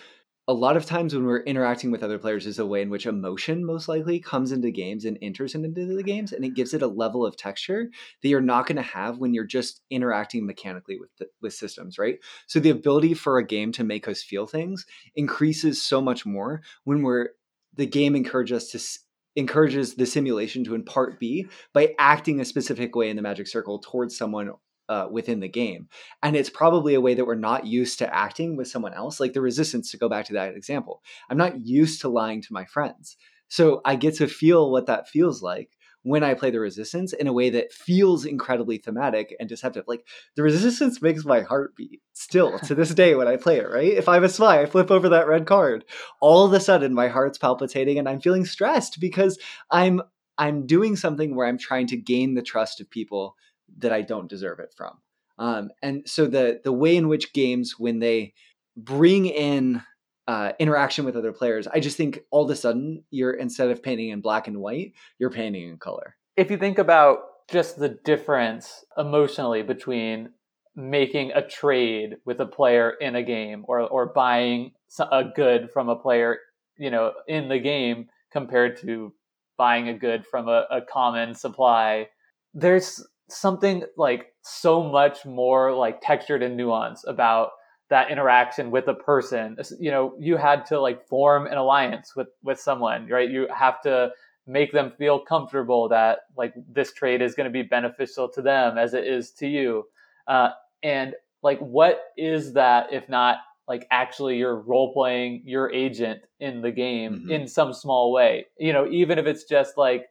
a 0.49 0.55
lot 0.55 0.77
of 0.77 0.87
times 0.87 1.13
when 1.13 1.27
we're 1.27 1.43
interacting 1.43 1.91
with 1.91 2.05
other 2.05 2.19
players 2.19 2.47
is 2.47 2.61
a 2.61 2.67
way 2.67 2.81
in 2.81 2.89
which 2.89 3.07
emotion 3.07 3.65
most 3.65 3.89
likely 3.89 4.21
comes 4.21 4.53
into 4.53 4.71
games 4.71 5.05
and 5.05 5.19
enters 5.21 5.57
into 5.57 5.87
the 5.87 6.03
games 6.03 6.33
and 6.33 6.45
it 6.45 6.55
gives 6.55 6.73
it 6.73 6.83
a 6.83 6.87
level 6.87 7.27
of 7.27 7.37
texture 7.37 7.91
that 8.23 8.29
you're 8.29 8.41
not 8.41 8.67
going 8.67 8.77
to 8.77 8.83
have 8.83 9.19
when 9.19 9.35
you're 9.35 9.45
just 9.45 9.83
interacting 9.91 10.47
mechanically 10.47 10.99
with 11.01 11.11
the, 11.19 11.27
with 11.43 11.53
systems 11.53 11.99
right? 11.99 12.19
So 12.47 12.61
the 12.61 12.71
ability 12.71 13.15
for 13.15 13.39
a 13.39 13.47
game 13.47 13.73
to 13.73 13.85
make 13.85 14.07
us 14.07 14.23
feel 14.23 14.47
things 14.47 14.87
increases 15.17 15.83
so 15.83 16.01
much 16.01 16.25
more 16.25 16.63
when 16.85 17.03
we're 17.03 17.31
the 17.75 17.87
game 17.87 18.15
encourages 18.15 18.57
us 18.57 18.71
to 18.71 19.01
encourages 19.39 19.97
the 19.97 20.07
simulation 20.07 20.65
to 20.65 20.75
impart 20.75 21.21
B 21.21 21.47
by 21.75 21.95
acting 21.99 22.41
a 22.41 22.45
specific 22.45 22.97
way 22.97 23.11
in 23.11 23.17
the 23.17 23.23
magic 23.23 23.47
circle 23.47 23.79
towards 23.79 24.17
someone 24.17 24.51
uh, 24.89 25.09
within 25.11 25.41
the 25.41 25.49
game. 25.49 25.89
And 26.23 26.37
it's 26.37 26.51
probably 26.51 26.95
a 26.95 27.01
way 27.01 27.15
that 27.15 27.27
we're 27.27 27.35
not 27.35 27.67
used 27.67 27.99
to 27.99 28.15
acting 28.15 28.57
with 28.57 28.69
someone 28.69 28.95
else. 28.95 29.21
Like 29.21 29.33
the 29.33 29.41
resistance, 29.41 29.91
to 29.91 29.99
go 29.99 30.09
back 30.09 30.27
to 30.27 30.35
that 30.35 30.55
example, 30.55 31.03
I'm 31.29 31.39
not 31.39 31.67
used 31.67 32.01
to 32.03 32.09
lying 32.09 32.43
to 32.43 32.53
my 32.53 32.65
friends. 32.65 33.17
So 33.49 33.81
I 33.85 33.97
get 33.97 34.17
to 34.17 34.27
feel 34.27 34.71
what 34.71 34.87
that 34.87 35.09
feels 35.09 35.43
like 35.43 35.71
when 36.03 36.23
I 36.23 36.35
play 36.35 36.53
the 36.53 36.61
resistance 36.61 37.13
in 37.13 37.27
a 37.27 37.33
way 37.33 37.51
that 37.51 37.73
feels 37.73 38.25
incredibly 38.25 38.79
thematic 38.79 39.35
and 39.41 39.49
deceptive. 39.49 39.87
Like 39.89 40.07
the 40.37 40.45
resistance 40.45 41.03
makes 41.03 41.25
my 41.25 41.41
heart 41.41 41.75
beat 41.75 42.01
still 42.13 42.61
to 42.61 42.77
this 42.77 42.95
day 42.95 43.17
when 43.17 43.27
I 43.27 43.37
play 43.37 43.59
it, 43.59 43.69
right? 43.69 43.93
If 43.93 44.09
I'm 44.09 44.23
a 44.23 44.29
spy, 44.29 44.63
I 44.63 44.67
flip 44.67 44.93
over 44.93 45.09
that 45.09 45.27
red 45.27 45.47
card. 45.47 45.85
All 46.21 46.47
of 46.47 46.53
a 46.53 46.61
sudden 46.61 46.95
my 46.95 47.09
heart's 47.09 47.39
palpitating 47.39 47.99
and 47.99 48.09
I'm 48.09 48.21
feeling 48.21 48.45
stressed 48.45 49.01
because 49.01 49.37
I'm 49.69 50.01
I'm 50.39 50.67
doing 50.67 50.95
something 50.95 51.35
where 51.35 51.47
I'm 51.47 51.59
trying 51.59 51.89
to 51.89 51.97
gain 51.97 52.35
the 52.35 52.43
trust 52.43 52.81
of 52.81 52.89
people 52.89 53.35
that 53.79 53.93
I 53.93 54.03
don't 54.03 54.29
deserve 54.29 54.61
it 54.61 54.73
from. 54.77 54.99
Um, 55.39 55.71
and 55.83 56.09
so 56.09 56.27
the 56.27 56.61
the 56.65 56.73
way 56.73 56.97
in 56.97 57.09
which 57.09 57.33
games 57.33 57.79
when 57.79 57.99
they 57.99 58.35
bring 58.77 59.27
in 59.27 59.83
uh, 60.27 60.53
interaction 60.59 61.05
with 61.05 61.17
other 61.17 61.33
players, 61.33 61.67
I 61.67 61.81
just 61.81 61.97
think 61.97 62.21
all 62.31 62.45
of 62.45 62.51
a 62.51 62.57
sudden 62.57 63.05
you're 63.11 63.33
instead 63.33 63.71
of 63.71 63.83
painting 63.83 64.11
in 64.11 64.21
black 64.21 64.49
and 64.49 64.59
white, 64.59 64.95
you're 65.19 65.31
painting 65.31 65.69
in 65.69 65.77
color. 65.79 66.17
If 66.37 66.51
you 66.51 66.57
think 66.57 66.79
about 66.79 67.19
just 67.49 67.79
the 67.79 67.91
difference 68.05 68.85
emotionally 68.99 69.63
between 69.63 70.31
making 70.75 71.33
a 71.33 71.47
trade 71.47 72.17
with 72.25 72.41
a 72.41 72.47
player 72.47 72.91
in 73.01 73.17
a 73.17 73.23
game 73.23 73.65
or 73.69 73.81
or 73.81 74.07
buying 74.07 74.73
a 75.13 75.25
good 75.25 75.71
from 75.71 75.89
a 75.89 75.97
player, 75.97 76.39
you 76.79 76.91
know, 76.91 77.13
in 77.29 77.49
the 77.49 77.59
game 77.59 78.09
compared 78.33 78.79
to 78.81 79.13
buying 79.57 79.89
a 79.89 79.95
good 79.95 80.27
from 80.27 80.49
a, 80.49 80.67
a 80.71 80.81
common 80.83 81.35
supply, 81.35 82.09
there's 82.53 83.07
something 83.29 83.85
like 83.97 84.33
so 84.43 84.83
much 84.83 85.25
more 85.25 85.75
like 85.75 86.01
textured 86.01 86.43
and 86.43 86.59
nuanced 86.59 87.07
about 87.07 87.51
that 87.89 88.11
interaction 88.11 88.71
with 88.71 88.89
a 88.89 88.95
person. 88.95 89.57
You 89.79 89.91
know 89.91 90.15
you 90.19 90.37
had 90.37 90.67
to 90.67 90.81
like 90.81 91.07
form 91.07 91.47
an 91.47 91.57
alliance 91.57 92.15
with 92.17 92.29
with 92.43 92.61
someone 92.61 93.09
right? 93.09 93.31
You 93.31 93.49
have 93.55 93.81
to 93.83 94.11
make 94.47 94.73
them 94.73 94.93
feel 94.97 95.19
comfortable 95.19 95.89
that 95.89 96.21
like 96.37 96.55
this 96.73 96.93
trade 96.93 97.21
is 97.21 97.35
going 97.35 97.47
to 97.47 97.51
be 97.51 97.63
beneficial 97.63 98.29
to 98.29 98.43
them 98.43 98.79
as 98.79 98.95
it 98.95 99.05
is 99.05 99.33
to 99.33 99.47
you. 99.47 99.85
Uh, 100.29 100.51
and 100.83 101.15
like 101.43 101.59
what 101.59 102.01
is 102.17 102.53
that 102.53 102.93
if 102.93 103.09
not 103.09 103.39
like 103.69 103.87
actually 103.91 104.37
you're 104.37 104.61
role 104.61 104.93
playing 104.93 105.43
your 105.45 105.73
agent 105.73 106.23
in 106.39 106.61
the 106.61 106.71
game 106.71 107.15
mm-hmm. 107.15 107.31
in 107.31 107.49
some 107.49 107.73
small 107.73 108.13
way? 108.13 108.47
You 108.59 108.73
know 108.73 108.89
even 108.89 109.19
if 109.19 109.27
it's 109.27 109.45
just 109.45 109.77
like 109.77 110.07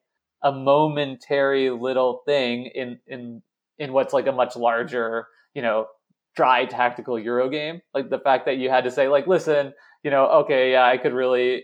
a 0.45 0.51
momentary 0.51 1.71
little 1.71 2.21
thing 2.25 2.67
in 2.67 2.99
in 3.07 3.41
in 3.79 3.91
what's 3.91 4.13
like 4.13 4.27
a 4.27 4.31
much 4.31 4.55
larger, 4.55 5.27
you 5.53 5.61
know, 5.61 5.87
dry 6.35 6.65
tactical 6.65 7.19
Euro 7.19 7.49
game. 7.49 7.81
Like 7.93 8.09
the 8.09 8.19
fact 8.19 8.45
that 8.45 8.57
you 8.57 8.69
had 8.69 8.83
to 8.83 8.91
say, 8.91 9.07
like, 9.09 9.27
listen, 9.27 9.73
you 10.03 10.11
know, 10.11 10.27
okay, 10.43 10.71
yeah, 10.71 10.85
I 10.85 10.97
could 10.97 11.13
really, 11.13 11.63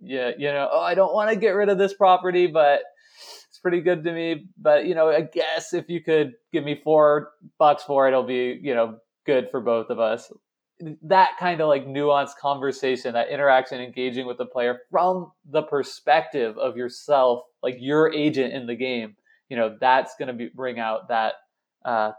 yeah, 0.00 0.30
you 0.38 0.46
know, 0.46 0.68
oh, 0.72 0.80
I 0.80 0.94
don't 0.94 1.12
want 1.12 1.30
to 1.30 1.36
get 1.36 1.50
rid 1.50 1.68
of 1.68 1.78
this 1.78 1.94
property, 1.94 2.46
but 2.46 2.82
it's 3.48 3.58
pretty 3.58 3.80
good 3.80 4.04
to 4.04 4.12
me. 4.12 4.46
But 4.56 4.86
you 4.86 4.94
know, 4.94 5.10
I 5.10 5.22
guess 5.22 5.74
if 5.74 5.88
you 5.88 6.00
could 6.00 6.34
give 6.52 6.62
me 6.62 6.80
four 6.82 7.30
bucks 7.58 7.82
for 7.82 8.06
it, 8.06 8.10
it'll 8.12 8.22
be, 8.22 8.58
you 8.62 8.74
know, 8.74 8.98
good 9.26 9.48
for 9.50 9.60
both 9.60 9.90
of 9.90 9.98
us 9.98 10.30
that 11.02 11.30
kind 11.38 11.60
of 11.60 11.68
like 11.68 11.86
nuanced 11.86 12.36
conversation, 12.40 13.12
that 13.14 13.28
interaction, 13.28 13.80
engaging 13.80 14.26
with 14.26 14.38
the 14.38 14.46
player 14.46 14.80
from 14.90 15.30
the 15.50 15.62
perspective 15.62 16.56
of 16.58 16.76
yourself, 16.76 17.44
like 17.62 17.76
your 17.78 18.12
agent 18.12 18.52
in 18.52 18.66
the 18.66 18.74
game, 18.74 19.16
you 19.48 19.56
know, 19.56 19.76
that's 19.80 20.14
going 20.16 20.28
to 20.28 20.34
be 20.34 20.50
bring 20.54 20.78
out 20.78 21.08
that 21.08 21.34
uh, 21.84 22.12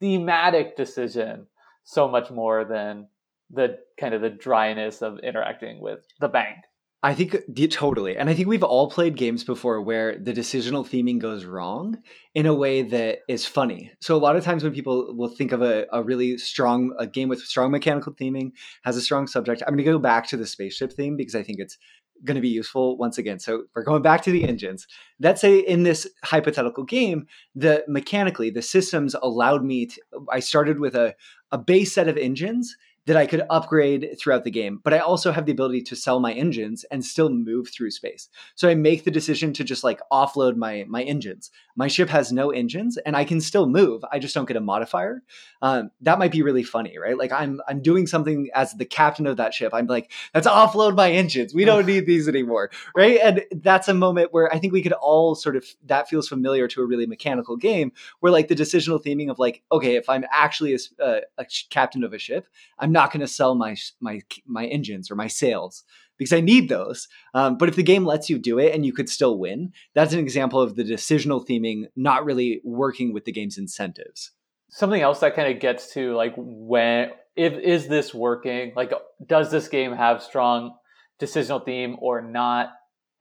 thematic 0.00 0.76
decision 0.76 1.46
so 1.84 2.08
much 2.08 2.30
more 2.30 2.64
than 2.64 3.08
the 3.50 3.78
kind 3.98 4.14
of 4.14 4.22
the 4.22 4.30
dryness 4.30 5.02
of 5.02 5.18
interacting 5.20 5.80
with 5.80 6.00
the 6.20 6.28
bank. 6.28 6.56
I 7.02 7.14
think 7.14 7.34
totally. 7.70 8.18
And 8.18 8.28
I 8.28 8.34
think 8.34 8.46
we've 8.46 8.62
all 8.62 8.90
played 8.90 9.16
games 9.16 9.42
before 9.42 9.80
where 9.80 10.18
the 10.18 10.34
decisional 10.34 10.86
theming 10.86 11.18
goes 11.18 11.46
wrong 11.46 11.96
in 12.34 12.44
a 12.44 12.54
way 12.54 12.82
that 12.82 13.20
is 13.26 13.46
funny. 13.46 13.90
So 14.00 14.14
a 14.14 14.18
lot 14.18 14.36
of 14.36 14.44
times 14.44 14.62
when 14.62 14.74
people 14.74 15.16
will 15.16 15.28
think 15.28 15.52
of 15.52 15.62
a, 15.62 15.86
a 15.92 16.02
really 16.02 16.36
strong 16.36 16.92
a 16.98 17.06
game 17.06 17.30
with 17.30 17.40
strong 17.40 17.70
mechanical 17.70 18.12
theming, 18.12 18.52
has 18.82 18.98
a 18.98 19.00
strong 19.00 19.26
subject, 19.26 19.62
I'm 19.62 19.74
going 19.74 19.84
to 19.84 19.92
go 19.92 19.98
back 19.98 20.26
to 20.28 20.36
the 20.36 20.46
spaceship 20.46 20.92
theme 20.92 21.16
because 21.16 21.34
I 21.34 21.42
think 21.42 21.58
it's 21.58 21.78
going 22.22 22.34
to 22.34 22.42
be 22.42 22.48
useful 22.48 22.98
once 22.98 23.16
again. 23.16 23.38
So 23.38 23.64
we're 23.74 23.82
going 23.82 24.02
back 24.02 24.22
to 24.24 24.30
the 24.30 24.44
engines. 24.44 24.86
Let's 25.20 25.40
say 25.40 25.58
in 25.58 25.84
this 25.84 26.06
hypothetical 26.22 26.84
game, 26.84 27.26
the 27.54 27.82
mechanically 27.88 28.50
the 28.50 28.60
systems 28.60 29.14
allowed 29.22 29.64
me 29.64 29.86
to 29.86 30.02
I 30.30 30.40
started 30.40 30.78
with 30.78 30.94
a 30.94 31.14
a 31.50 31.56
base 31.56 31.94
set 31.94 32.08
of 32.08 32.16
engines 32.16 32.76
that 33.06 33.16
I 33.16 33.26
could 33.26 33.42
upgrade 33.50 34.16
throughout 34.18 34.44
the 34.44 34.50
game, 34.50 34.80
but 34.84 34.92
I 34.92 34.98
also 34.98 35.32
have 35.32 35.46
the 35.46 35.52
ability 35.52 35.82
to 35.82 35.96
sell 35.96 36.20
my 36.20 36.32
engines 36.32 36.84
and 36.90 37.04
still 37.04 37.30
move 37.30 37.68
through 37.68 37.90
space. 37.90 38.28
So 38.54 38.68
I 38.68 38.74
make 38.74 39.04
the 39.04 39.10
decision 39.10 39.52
to 39.54 39.64
just 39.64 39.82
like 39.82 40.00
offload 40.12 40.56
my 40.56 40.84
my 40.88 41.02
engines. 41.02 41.50
My 41.76 41.88
ship 41.88 42.08
has 42.10 42.30
no 42.30 42.50
engines, 42.50 42.98
and 42.98 43.16
I 43.16 43.24
can 43.24 43.40
still 43.40 43.66
move. 43.66 44.04
I 44.12 44.18
just 44.18 44.34
don't 44.34 44.46
get 44.46 44.56
a 44.56 44.60
modifier. 44.60 45.22
Um, 45.62 45.90
that 46.02 46.18
might 46.18 46.32
be 46.32 46.42
really 46.42 46.62
funny, 46.62 46.98
right? 46.98 47.16
Like 47.16 47.32
I'm 47.32 47.60
I'm 47.66 47.80
doing 47.80 48.06
something 48.06 48.48
as 48.54 48.74
the 48.74 48.84
captain 48.84 49.26
of 49.26 49.38
that 49.38 49.54
ship. 49.54 49.72
I'm 49.72 49.86
like, 49.86 50.12
let's 50.34 50.46
offload 50.46 50.94
my 50.94 51.10
engines. 51.10 51.54
We 51.54 51.64
don't 51.64 51.86
need 51.86 52.06
these 52.06 52.28
anymore, 52.28 52.70
right? 52.94 53.18
And 53.22 53.44
that's 53.50 53.88
a 53.88 53.94
moment 53.94 54.32
where 54.32 54.52
I 54.52 54.58
think 54.58 54.72
we 54.72 54.82
could 54.82 54.92
all 54.92 55.34
sort 55.34 55.56
of 55.56 55.64
that 55.86 56.08
feels 56.08 56.28
familiar 56.28 56.68
to 56.68 56.82
a 56.82 56.86
really 56.86 57.06
mechanical 57.06 57.56
game, 57.56 57.92
where 58.20 58.32
like 58.32 58.48
the 58.48 58.54
decisional 58.54 59.02
theming 59.02 59.30
of 59.30 59.38
like, 59.38 59.62
okay, 59.72 59.96
if 59.96 60.08
I'm 60.08 60.24
actually 60.30 60.74
a, 60.74 60.78
a, 61.02 61.20
a 61.38 61.46
captain 61.70 62.04
of 62.04 62.12
a 62.12 62.18
ship, 62.18 62.46
I'm 62.78 62.89
I'm 62.90 62.94
not 62.94 63.12
going 63.12 63.20
to 63.20 63.28
sell 63.28 63.54
my 63.54 63.76
my 64.00 64.20
my 64.46 64.66
engines 64.66 65.12
or 65.12 65.14
my 65.14 65.28
sails 65.28 65.84
because 66.18 66.32
I 66.32 66.40
need 66.40 66.68
those. 66.68 67.06
Um, 67.34 67.56
but 67.56 67.68
if 67.68 67.76
the 67.76 67.84
game 67.84 68.04
lets 68.04 68.28
you 68.28 68.36
do 68.36 68.58
it 68.58 68.74
and 68.74 68.84
you 68.84 68.92
could 68.92 69.08
still 69.08 69.38
win, 69.38 69.72
that's 69.94 70.12
an 70.12 70.18
example 70.18 70.60
of 70.60 70.74
the 70.74 70.82
decisional 70.82 71.46
theming 71.46 71.84
not 71.94 72.24
really 72.24 72.60
working 72.64 73.12
with 73.14 73.26
the 73.26 73.32
game's 73.32 73.58
incentives. 73.58 74.32
Something 74.70 75.02
else 75.02 75.20
that 75.20 75.36
kind 75.36 75.54
of 75.54 75.60
gets 75.60 75.94
to 75.94 76.16
like 76.16 76.34
when 76.36 77.10
if 77.36 77.52
is 77.52 77.86
this 77.86 78.12
working? 78.12 78.72
Like, 78.74 78.92
does 79.24 79.52
this 79.52 79.68
game 79.68 79.92
have 79.92 80.20
strong 80.20 80.74
decisional 81.20 81.64
theme 81.64 81.94
or 82.00 82.20
not? 82.20 82.72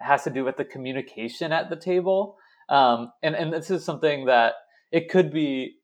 It 0.01 0.05
has 0.05 0.23
to 0.23 0.31
do 0.31 0.43
with 0.43 0.57
the 0.57 0.65
communication 0.65 1.51
at 1.51 1.69
the 1.69 1.75
table. 1.75 2.37
Um, 2.69 3.11
and 3.21 3.35
and 3.35 3.53
this 3.53 3.69
is 3.69 3.85
something 3.85 4.25
that 4.25 4.53
it 4.91 5.09
could 5.09 5.31
be 5.31 5.75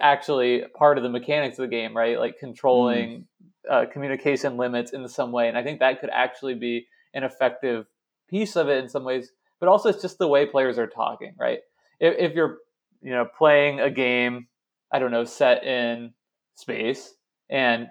actually 0.00 0.62
part 0.76 0.96
of 0.96 1.04
the 1.04 1.10
mechanics 1.10 1.58
of 1.58 1.68
the 1.68 1.76
game, 1.76 1.96
right? 1.96 2.18
Like 2.18 2.38
controlling 2.38 3.08
mm 3.08 3.24
uh, 3.70 3.86
communication 3.92 4.56
limits 4.56 4.92
in 4.92 5.06
some 5.08 5.32
way. 5.32 5.48
And 5.48 5.56
I 5.56 5.62
think 5.62 5.80
that 5.80 6.00
could 6.00 6.10
actually 6.10 6.54
be 6.54 6.86
an 7.14 7.24
effective 7.24 7.86
piece 8.28 8.56
of 8.56 8.68
it 8.68 8.82
in 8.82 8.88
some 8.88 9.04
ways. 9.04 9.32
But 9.60 9.68
also, 9.68 9.88
it's 9.88 10.02
just 10.02 10.18
the 10.18 10.28
way 10.28 10.46
players 10.46 10.78
are 10.78 10.86
talking, 10.86 11.34
right? 11.38 11.60
If, 12.00 12.14
if 12.18 12.34
you're, 12.34 12.58
you 13.00 13.12
know, 13.12 13.26
playing 13.38 13.80
a 13.80 13.90
game, 13.90 14.48
I 14.90 14.98
don't 14.98 15.10
know, 15.10 15.24
set 15.24 15.64
in 15.64 16.12
space, 16.54 17.14
and 17.48 17.88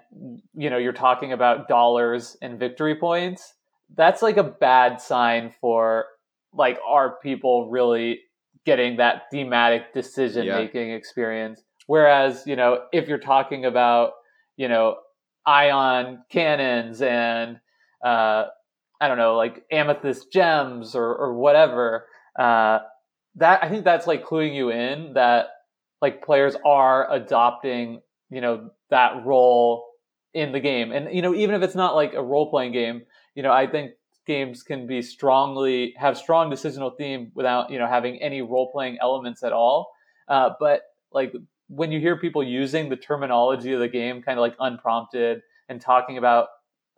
you 0.54 0.70
know, 0.70 0.78
you're 0.78 0.92
talking 0.92 1.32
about 1.32 1.68
dollars 1.68 2.36
and 2.42 2.58
victory 2.58 2.96
points. 2.96 3.54
That's 3.94 4.22
like 4.22 4.36
a 4.36 4.42
bad 4.42 5.00
sign 5.00 5.54
for 5.60 6.06
like 6.52 6.78
are 6.86 7.16
people 7.22 7.70
really 7.70 8.20
getting 8.64 8.96
that 8.96 9.24
thematic 9.30 9.92
decision 9.94 10.46
making 10.46 10.90
yeah. 10.90 10.96
experience. 10.96 11.62
Whereas, 11.86 12.44
you 12.46 12.56
know, 12.56 12.84
if 12.92 13.08
you're 13.08 13.18
talking 13.18 13.64
about, 13.64 14.12
you 14.56 14.68
know, 14.68 14.96
ion 15.46 16.24
cannons 16.30 17.02
and 17.02 17.58
uh, 18.04 18.44
I 19.00 19.08
don't 19.08 19.18
know, 19.18 19.36
like 19.36 19.64
amethyst 19.70 20.32
gems 20.32 20.94
or, 20.94 21.14
or 21.14 21.34
whatever. 21.34 22.06
Uh, 22.38 22.80
that 23.36 23.62
I 23.64 23.68
think 23.68 23.84
that's 23.84 24.06
like 24.06 24.24
cluing 24.24 24.54
you 24.54 24.70
in 24.70 25.14
that 25.14 25.48
like 26.00 26.24
players 26.24 26.56
are 26.64 27.10
adopting, 27.12 28.00
you 28.30 28.40
know, 28.40 28.70
that 28.90 29.24
role 29.24 29.86
in 30.34 30.52
the 30.52 30.60
game. 30.60 30.92
And 30.92 31.14
you 31.14 31.22
know, 31.22 31.34
even 31.34 31.54
if 31.54 31.62
it's 31.62 31.74
not 31.74 31.94
like 31.94 32.14
a 32.14 32.22
role 32.22 32.50
playing 32.50 32.72
game, 32.72 33.02
you 33.34 33.42
know, 33.42 33.52
I 33.52 33.66
think 33.66 33.92
games 34.26 34.62
can 34.62 34.86
be 34.86 35.02
strongly 35.02 35.94
have 35.96 36.16
strong 36.16 36.50
decisional 36.50 36.96
theme 36.96 37.32
without 37.34 37.70
you 37.70 37.78
know 37.78 37.88
having 37.88 38.22
any 38.22 38.40
role 38.40 38.70
playing 38.70 38.98
elements 39.00 39.42
at 39.42 39.52
all. 39.52 39.92
Uh, 40.28 40.50
but 40.60 40.82
like 41.12 41.32
when 41.68 41.92
you 41.92 42.00
hear 42.00 42.16
people 42.16 42.42
using 42.42 42.88
the 42.88 42.96
terminology 42.96 43.72
of 43.72 43.80
the 43.80 43.88
game 43.88 44.22
kind 44.22 44.38
of 44.38 44.42
like 44.42 44.56
unprompted 44.60 45.40
and 45.68 45.80
talking 45.80 46.18
about 46.18 46.48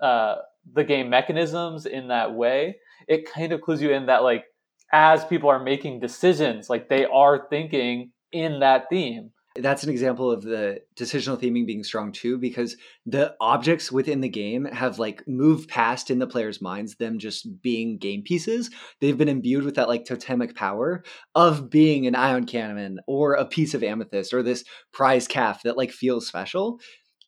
uh, 0.00 0.36
the 0.72 0.84
game 0.84 1.08
mechanisms 1.08 1.86
in 1.86 2.08
that 2.08 2.34
way, 2.34 2.76
it 3.08 3.30
kind 3.30 3.52
of 3.52 3.60
clues 3.60 3.80
you 3.82 3.90
in 3.90 4.06
that 4.06 4.22
like 4.22 4.44
as 4.92 5.24
people 5.24 5.50
are 5.50 5.62
making 5.62 6.00
decisions, 6.00 6.70
like 6.70 6.88
they 6.88 7.04
are 7.06 7.46
thinking 7.50 8.12
in 8.32 8.60
that 8.60 8.86
theme. 8.90 9.30
That's 9.56 9.84
an 9.84 9.90
example 9.90 10.32
of 10.32 10.42
the 10.42 10.80
decisional 10.96 11.40
theming 11.40 11.64
being 11.64 11.84
strong 11.84 12.10
too, 12.10 12.38
because 12.38 12.76
the 13.06 13.36
objects 13.40 13.92
within 13.92 14.20
the 14.20 14.28
game 14.28 14.64
have 14.64 14.98
like 14.98 15.22
moved 15.28 15.68
past 15.68 16.10
in 16.10 16.18
the 16.18 16.26
player's 16.26 16.60
minds 16.60 16.96
them 16.96 17.20
just 17.20 17.62
being 17.62 17.96
game 17.96 18.22
pieces. 18.22 18.68
They've 19.00 19.16
been 19.16 19.28
imbued 19.28 19.64
with 19.64 19.76
that 19.76 19.88
like 19.88 20.06
totemic 20.06 20.56
power 20.56 21.04
of 21.36 21.70
being 21.70 22.08
an 22.08 22.16
ion 22.16 22.46
cannon 22.46 22.98
or 23.06 23.34
a 23.34 23.46
piece 23.46 23.74
of 23.74 23.84
amethyst 23.84 24.34
or 24.34 24.42
this 24.42 24.64
prize 24.92 25.28
calf 25.28 25.62
that 25.62 25.76
like 25.76 25.92
feels 25.92 26.26
special. 26.26 26.80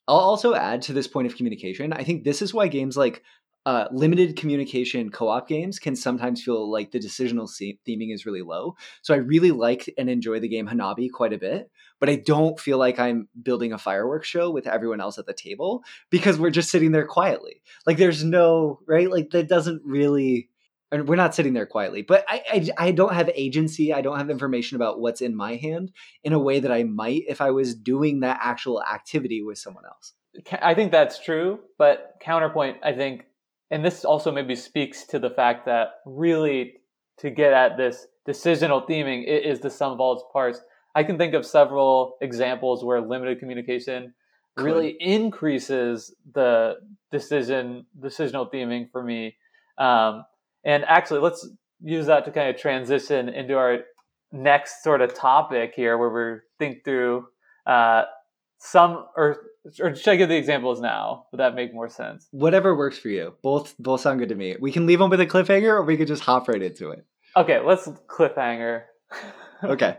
I'll 0.08 0.16
also 0.16 0.54
add 0.54 0.82
to 0.82 0.92
this 0.92 1.08
point 1.08 1.26
of 1.28 1.36
communication. 1.36 1.92
I 1.92 2.02
think 2.02 2.24
this 2.24 2.42
is 2.42 2.52
why 2.52 2.66
games 2.68 2.96
like 2.96 3.22
uh, 3.66 3.88
limited 3.90 4.36
communication 4.36 5.10
co-op 5.10 5.48
games 5.48 5.80
can 5.80 5.96
sometimes 5.96 6.40
feel 6.40 6.70
like 6.70 6.92
the 6.92 7.00
decisional 7.00 7.50
theming 7.50 8.14
is 8.14 8.24
really 8.24 8.42
low. 8.42 8.76
So 9.02 9.12
I 9.12 9.16
really 9.16 9.50
like 9.50 9.92
and 9.98 10.08
enjoy 10.08 10.38
the 10.38 10.48
game 10.48 10.68
Hanabi 10.68 11.10
quite 11.10 11.32
a 11.32 11.38
bit, 11.38 11.68
but 11.98 12.08
I 12.08 12.14
don't 12.14 12.60
feel 12.60 12.78
like 12.78 13.00
I'm 13.00 13.28
building 13.42 13.72
a 13.72 13.78
fireworks 13.78 14.28
show 14.28 14.52
with 14.52 14.68
everyone 14.68 15.00
else 15.00 15.18
at 15.18 15.26
the 15.26 15.34
table 15.34 15.82
because 16.10 16.38
we're 16.38 16.50
just 16.50 16.70
sitting 16.70 16.92
there 16.92 17.08
quietly. 17.08 17.60
Like 17.86 17.96
there's 17.96 18.22
no 18.22 18.78
right, 18.86 19.10
like 19.10 19.30
that 19.30 19.48
doesn't 19.48 19.82
really. 19.84 20.48
And 20.92 21.08
we're 21.08 21.16
not 21.16 21.34
sitting 21.34 21.52
there 21.52 21.66
quietly, 21.66 22.02
but 22.02 22.24
I, 22.28 22.42
I 22.48 22.86
I 22.86 22.90
don't 22.92 23.12
have 23.12 23.28
agency. 23.34 23.92
I 23.92 24.02
don't 24.02 24.18
have 24.18 24.30
information 24.30 24.76
about 24.76 25.00
what's 25.00 25.20
in 25.20 25.34
my 25.34 25.56
hand 25.56 25.90
in 26.22 26.32
a 26.32 26.38
way 26.38 26.60
that 26.60 26.70
I 26.70 26.84
might 26.84 27.24
if 27.26 27.40
I 27.40 27.50
was 27.50 27.74
doing 27.74 28.20
that 28.20 28.38
actual 28.40 28.80
activity 28.80 29.42
with 29.42 29.58
someone 29.58 29.84
else. 29.84 30.12
I 30.62 30.74
think 30.74 30.92
that's 30.92 31.18
true, 31.18 31.58
but 31.76 32.18
counterpoint, 32.20 32.76
I 32.84 32.92
think 32.92 33.24
and 33.70 33.84
this 33.84 34.04
also 34.04 34.30
maybe 34.30 34.54
speaks 34.54 35.04
to 35.06 35.18
the 35.18 35.30
fact 35.30 35.66
that 35.66 35.88
really 36.04 36.74
to 37.18 37.30
get 37.30 37.52
at 37.52 37.76
this 37.76 38.06
decisional 38.26 38.86
theming 38.88 39.26
it 39.26 39.44
is 39.44 39.60
the 39.60 39.70
sum 39.70 39.92
of 39.92 40.00
all 40.00 40.14
its 40.14 40.24
parts. 40.32 40.60
I 40.94 41.02
can 41.02 41.18
think 41.18 41.34
of 41.34 41.44
several 41.44 42.16
examples 42.20 42.84
where 42.84 43.00
limited 43.00 43.38
communication 43.38 44.14
really 44.56 44.96
increases 45.00 46.14
the 46.34 46.76
decision 47.12 47.86
decisional 48.00 48.50
theming 48.52 48.90
for 48.90 49.02
me. 49.02 49.36
Um, 49.78 50.24
and 50.64 50.84
actually 50.86 51.20
let's 51.20 51.48
use 51.82 52.06
that 52.06 52.24
to 52.24 52.30
kind 52.30 52.48
of 52.48 52.60
transition 52.60 53.28
into 53.28 53.56
our 53.56 53.80
next 54.32 54.82
sort 54.82 55.00
of 55.00 55.14
topic 55.14 55.74
here 55.76 55.98
where 55.98 56.08
we 56.08 56.40
think 56.58 56.84
through 56.84 57.26
uh, 57.66 58.04
some 58.58 59.06
or 59.16 59.38
or 59.80 59.94
should 59.94 60.08
I 60.08 60.16
give 60.16 60.28
the 60.28 60.36
examples 60.36 60.80
now? 60.80 61.26
Would 61.32 61.38
that 61.38 61.54
make 61.54 61.74
more 61.74 61.88
sense? 61.88 62.28
Whatever 62.30 62.76
works 62.76 62.98
for 62.98 63.08
you. 63.08 63.34
Both 63.42 63.74
both 63.78 64.00
sound 64.00 64.20
good 64.20 64.28
to 64.28 64.34
me. 64.34 64.56
We 64.60 64.72
can 64.72 64.86
leave 64.86 64.98
them 64.98 65.10
with 65.10 65.20
a 65.20 65.26
cliffhanger, 65.26 65.68
or 65.68 65.82
we 65.82 65.96
could 65.96 66.08
just 66.08 66.22
hop 66.22 66.48
right 66.48 66.62
into 66.62 66.90
it. 66.90 67.04
Okay, 67.36 67.60
let's 67.60 67.88
cliffhanger. 68.08 68.82
okay, 69.64 69.96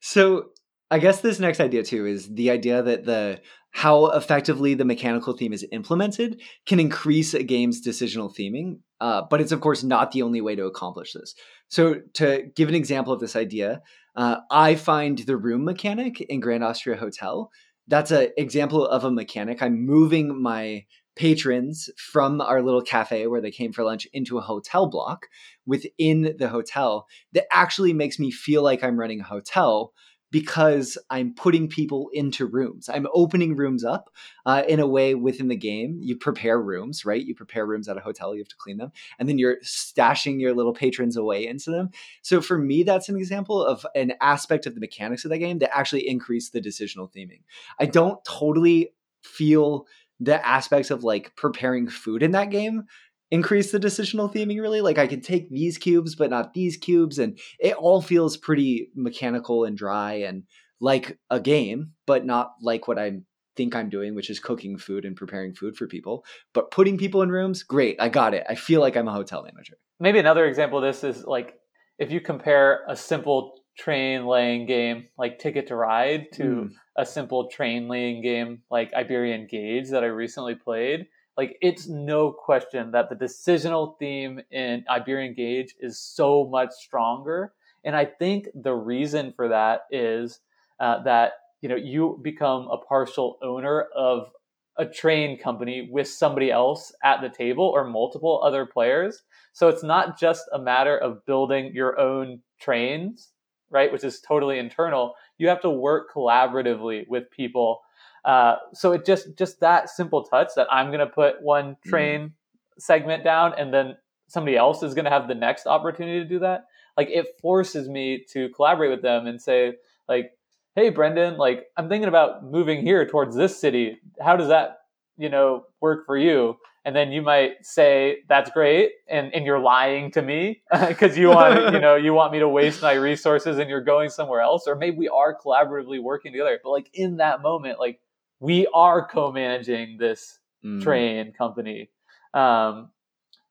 so 0.00 0.50
I 0.90 0.98
guess 0.98 1.20
this 1.20 1.38
next 1.38 1.60
idea 1.60 1.82
too 1.82 2.06
is 2.06 2.32
the 2.32 2.50
idea 2.50 2.82
that 2.82 3.04
the 3.04 3.40
how 3.70 4.06
effectively 4.08 4.74
the 4.74 4.84
mechanical 4.84 5.34
theme 5.34 5.52
is 5.52 5.66
implemented 5.72 6.40
can 6.66 6.78
increase 6.78 7.32
a 7.32 7.42
game's 7.42 7.84
decisional 7.84 8.34
theming, 8.34 8.80
uh, 9.00 9.22
but 9.30 9.40
it's 9.40 9.52
of 9.52 9.60
course 9.60 9.82
not 9.82 10.12
the 10.12 10.22
only 10.22 10.40
way 10.40 10.54
to 10.54 10.66
accomplish 10.66 11.14
this. 11.14 11.34
So 11.68 11.96
to 12.14 12.44
give 12.54 12.68
an 12.68 12.74
example 12.74 13.14
of 13.14 13.20
this 13.20 13.36
idea, 13.36 13.80
uh, 14.14 14.38
I 14.50 14.74
find 14.74 15.18
the 15.18 15.38
room 15.38 15.64
mechanic 15.64 16.20
in 16.20 16.40
Grand 16.40 16.62
Austria 16.62 16.96
Hotel 16.96 17.50
that's 17.88 18.10
an 18.10 18.28
example 18.36 18.86
of 18.86 19.04
a 19.04 19.10
mechanic. 19.10 19.62
I'm 19.62 19.84
moving 19.84 20.40
my 20.40 20.84
patrons 21.14 21.90
from 21.98 22.40
our 22.40 22.62
little 22.62 22.80
cafe 22.80 23.26
where 23.26 23.40
they 23.40 23.50
came 23.50 23.72
for 23.72 23.84
lunch 23.84 24.06
into 24.12 24.38
a 24.38 24.42
hotel 24.42 24.86
block 24.86 25.26
within 25.66 26.34
the 26.38 26.48
hotel 26.48 27.06
that 27.32 27.46
actually 27.52 27.92
makes 27.92 28.18
me 28.18 28.30
feel 28.30 28.62
like 28.62 28.82
I'm 28.82 28.98
running 28.98 29.20
a 29.20 29.24
hotel 29.24 29.92
because 30.32 30.96
I'm 31.10 31.34
putting 31.34 31.68
people 31.68 32.08
into 32.14 32.46
rooms. 32.46 32.88
I'm 32.88 33.06
opening 33.12 33.54
rooms 33.54 33.84
up 33.84 34.08
uh, 34.46 34.62
in 34.66 34.80
a 34.80 34.86
way 34.86 35.14
within 35.14 35.48
the 35.48 35.56
game. 35.56 35.98
You 36.00 36.16
prepare 36.16 36.60
rooms, 36.60 37.04
right? 37.04 37.24
You 37.24 37.34
prepare 37.34 37.66
rooms 37.66 37.86
at 37.86 37.98
a 37.98 38.00
hotel, 38.00 38.34
you 38.34 38.40
have 38.40 38.48
to 38.48 38.56
clean 38.56 38.78
them, 38.78 38.92
and 39.18 39.28
then 39.28 39.38
you're 39.38 39.58
stashing 39.62 40.40
your 40.40 40.54
little 40.54 40.72
patrons 40.72 41.18
away 41.18 41.46
into 41.46 41.70
them. 41.70 41.90
So 42.22 42.40
for 42.40 42.56
me, 42.56 42.82
that's 42.82 43.10
an 43.10 43.16
example 43.16 43.62
of 43.62 43.86
an 43.94 44.14
aspect 44.22 44.64
of 44.64 44.74
the 44.74 44.80
mechanics 44.80 45.24
of 45.24 45.30
that 45.30 45.38
game 45.38 45.58
that 45.58 45.76
actually 45.76 46.08
increase 46.08 46.48
the 46.48 46.62
decisional 46.62 47.12
theming. 47.12 47.42
I 47.78 47.84
don't 47.84 48.24
totally 48.24 48.94
feel 49.22 49.86
the 50.18 50.44
aspects 50.46 50.90
of 50.90 51.04
like 51.04 51.36
preparing 51.36 51.88
food 51.88 52.22
in 52.22 52.30
that 52.30 52.48
game 52.50 52.84
increase 53.32 53.72
the 53.72 53.80
decisional 53.80 54.32
theming 54.32 54.60
really. 54.60 54.80
Like 54.80 54.98
i 54.98 55.08
can 55.08 55.20
take 55.20 55.50
these 55.50 55.78
cubes 55.78 56.14
but 56.14 56.30
not 56.30 56.54
these 56.54 56.76
cubes 56.76 57.18
and 57.18 57.38
it 57.58 57.74
all 57.74 58.00
feels 58.00 58.36
pretty 58.36 58.90
mechanical 58.94 59.64
and 59.64 59.76
dry 59.76 60.12
and 60.12 60.44
like 60.80 61.18
a 61.30 61.40
game 61.40 61.92
but 62.06 62.24
not 62.24 62.52
like 62.60 62.86
what 62.86 62.98
i 62.98 63.20
think 63.56 63.74
i'm 63.74 63.88
doing 63.88 64.14
which 64.14 64.30
is 64.30 64.40
cooking 64.40 64.76
food 64.78 65.04
and 65.04 65.16
preparing 65.16 65.54
food 65.54 65.76
for 65.76 65.86
people. 65.86 66.24
But 66.54 66.70
putting 66.70 66.96
people 66.98 67.22
in 67.22 67.30
rooms? 67.30 67.62
Great 67.62 67.96
i 67.98 68.08
got 68.08 68.34
it. 68.34 68.44
I 68.48 68.54
feel 68.54 68.80
like 68.80 68.96
i'm 68.96 69.08
a 69.08 69.12
hotel 69.12 69.42
manager. 69.42 69.78
Maybe 69.98 70.18
another 70.18 70.46
example 70.46 70.78
of 70.78 70.84
this 70.84 71.02
is 71.02 71.24
like 71.24 71.54
if 71.98 72.12
you 72.12 72.20
compare 72.20 72.82
a 72.88 72.96
simple 72.96 73.54
train 73.78 74.26
laying 74.26 74.66
game 74.66 75.06
like 75.16 75.38
ticket 75.38 75.68
to 75.68 75.76
ride 75.76 76.26
to 76.34 76.42
mm. 76.42 76.70
a 76.98 77.06
simple 77.06 77.48
train 77.48 77.88
laying 77.88 78.22
game 78.22 78.60
like 78.70 78.92
Iberian 78.92 79.46
Gauge 79.50 79.88
that 79.88 80.04
i 80.04 80.08
recently 80.08 80.54
played 80.54 81.06
like 81.36 81.56
it's 81.60 81.88
no 81.88 82.30
question 82.32 82.90
that 82.92 83.08
the 83.08 83.16
decisional 83.16 83.98
theme 83.98 84.40
in 84.50 84.84
Iberian 84.88 85.34
Gauge 85.34 85.74
is 85.80 85.98
so 85.98 86.46
much 86.50 86.70
stronger. 86.72 87.52
And 87.84 87.96
I 87.96 88.04
think 88.04 88.48
the 88.54 88.74
reason 88.74 89.32
for 89.34 89.48
that 89.48 89.82
is 89.90 90.40
uh, 90.78 91.02
that 91.04 91.32
you 91.60 91.68
know 91.68 91.76
you 91.76 92.20
become 92.22 92.68
a 92.68 92.78
partial 92.78 93.38
owner 93.42 93.86
of 93.96 94.28
a 94.76 94.86
train 94.86 95.38
company 95.38 95.88
with 95.90 96.08
somebody 96.08 96.50
else 96.50 96.92
at 97.04 97.20
the 97.20 97.28
table 97.28 97.64
or 97.64 97.84
multiple 97.84 98.40
other 98.42 98.64
players. 98.64 99.22
So 99.52 99.68
it's 99.68 99.82
not 99.82 100.18
just 100.18 100.44
a 100.52 100.58
matter 100.58 100.96
of 100.96 101.24
building 101.26 101.72
your 101.74 102.00
own 102.00 102.40
trains, 102.58 103.32
right, 103.70 103.92
which 103.92 104.04
is 104.04 104.20
totally 104.20 104.58
internal. 104.58 105.14
You 105.36 105.48
have 105.48 105.60
to 105.62 105.70
work 105.70 106.10
collaboratively 106.14 107.06
with 107.08 107.30
people 107.30 107.80
uh, 108.24 108.56
so 108.72 108.92
it 108.92 109.04
just 109.04 109.36
just 109.36 109.60
that 109.60 109.90
simple 109.90 110.22
touch 110.22 110.50
that 110.56 110.66
I'm 110.70 110.88
going 110.88 111.00
to 111.00 111.06
put 111.06 111.42
one 111.42 111.72
mm-hmm. 111.72 111.88
train 111.88 112.20
mm. 112.20 112.32
segment 112.78 113.24
down 113.24 113.54
and 113.58 113.72
then 113.72 113.96
somebody 114.28 114.56
else 114.56 114.82
is 114.82 114.94
going 114.94 115.04
to 115.04 115.10
have 115.10 115.28
the 115.28 115.34
next 115.34 115.66
opportunity 115.66 116.20
to 116.20 116.28
do 116.28 116.38
that. 116.40 116.66
Like 116.96 117.08
it 117.10 117.26
forces 117.40 117.88
me 117.88 118.24
to 118.32 118.48
collaborate 118.50 118.90
with 118.90 119.02
them 119.02 119.26
and 119.26 119.40
say 119.40 119.74
like, 120.08 120.32
"Hey, 120.74 120.90
Brendan, 120.90 121.36
like 121.36 121.66
I'm 121.76 121.88
thinking 121.88 122.08
about 122.08 122.44
moving 122.44 122.82
here 122.82 123.06
towards 123.06 123.34
this 123.34 123.58
city. 123.58 123.98
How 124.20 124.36
does 124.36 124.48
that, 124.48 124.78
you 125.16 125.28
know, 125.28 125.66
work 125.80 126.06
for 126.06 126.16
you?" 126.16 126.58
and 126.84 126.96
then 126.96 127.12
you 127.12 127.22
might 127.22 127.64
say 127.64 128.18
that's 128.28 128.50
great 128.50 128.92
and, 129.08 129.32
and 129.34 129.46
you're 129.46 129.58
lying 129.58 130.10
to 130.12 130.22
me 130.22 130.62
because 130.88 131.16
you 131.16 131.28
want 131.28 131.72
you 131.72 131.80
know 131.80 131.94
you 131.94 132.12
want 132.12 132.32
me 132.32 132.38
to 132.38 132.48
waste 132.48 132.82
my 132.82 132.94
resources 132.94 133.58
and 133.58 133.68
you're 133.70 133.82
going 133.82 134.10
somewhere 134.10 134.40
else 134.40 134.66
or 134.66 134.74
maybe 134.74 134.96
we 134.96 135.08
are 135.08 135.36
collaboratively 135.36 136.02
working 136.02 136.32
together 136.32 136.58
but 136.62 136.70
like 136.70 136.90
in 136.94 137.18
that 137.18 137.42
moment 137.42 137.78
like 137.78 138.00
we 138.42 138.66
are 138.74 139.06
co-managing 139.06 139.98
this 139.98 140.40
mm. 140.64 140.82
train 140.82 141.32
company. 141.32 141.88
Um, 142.34 142.90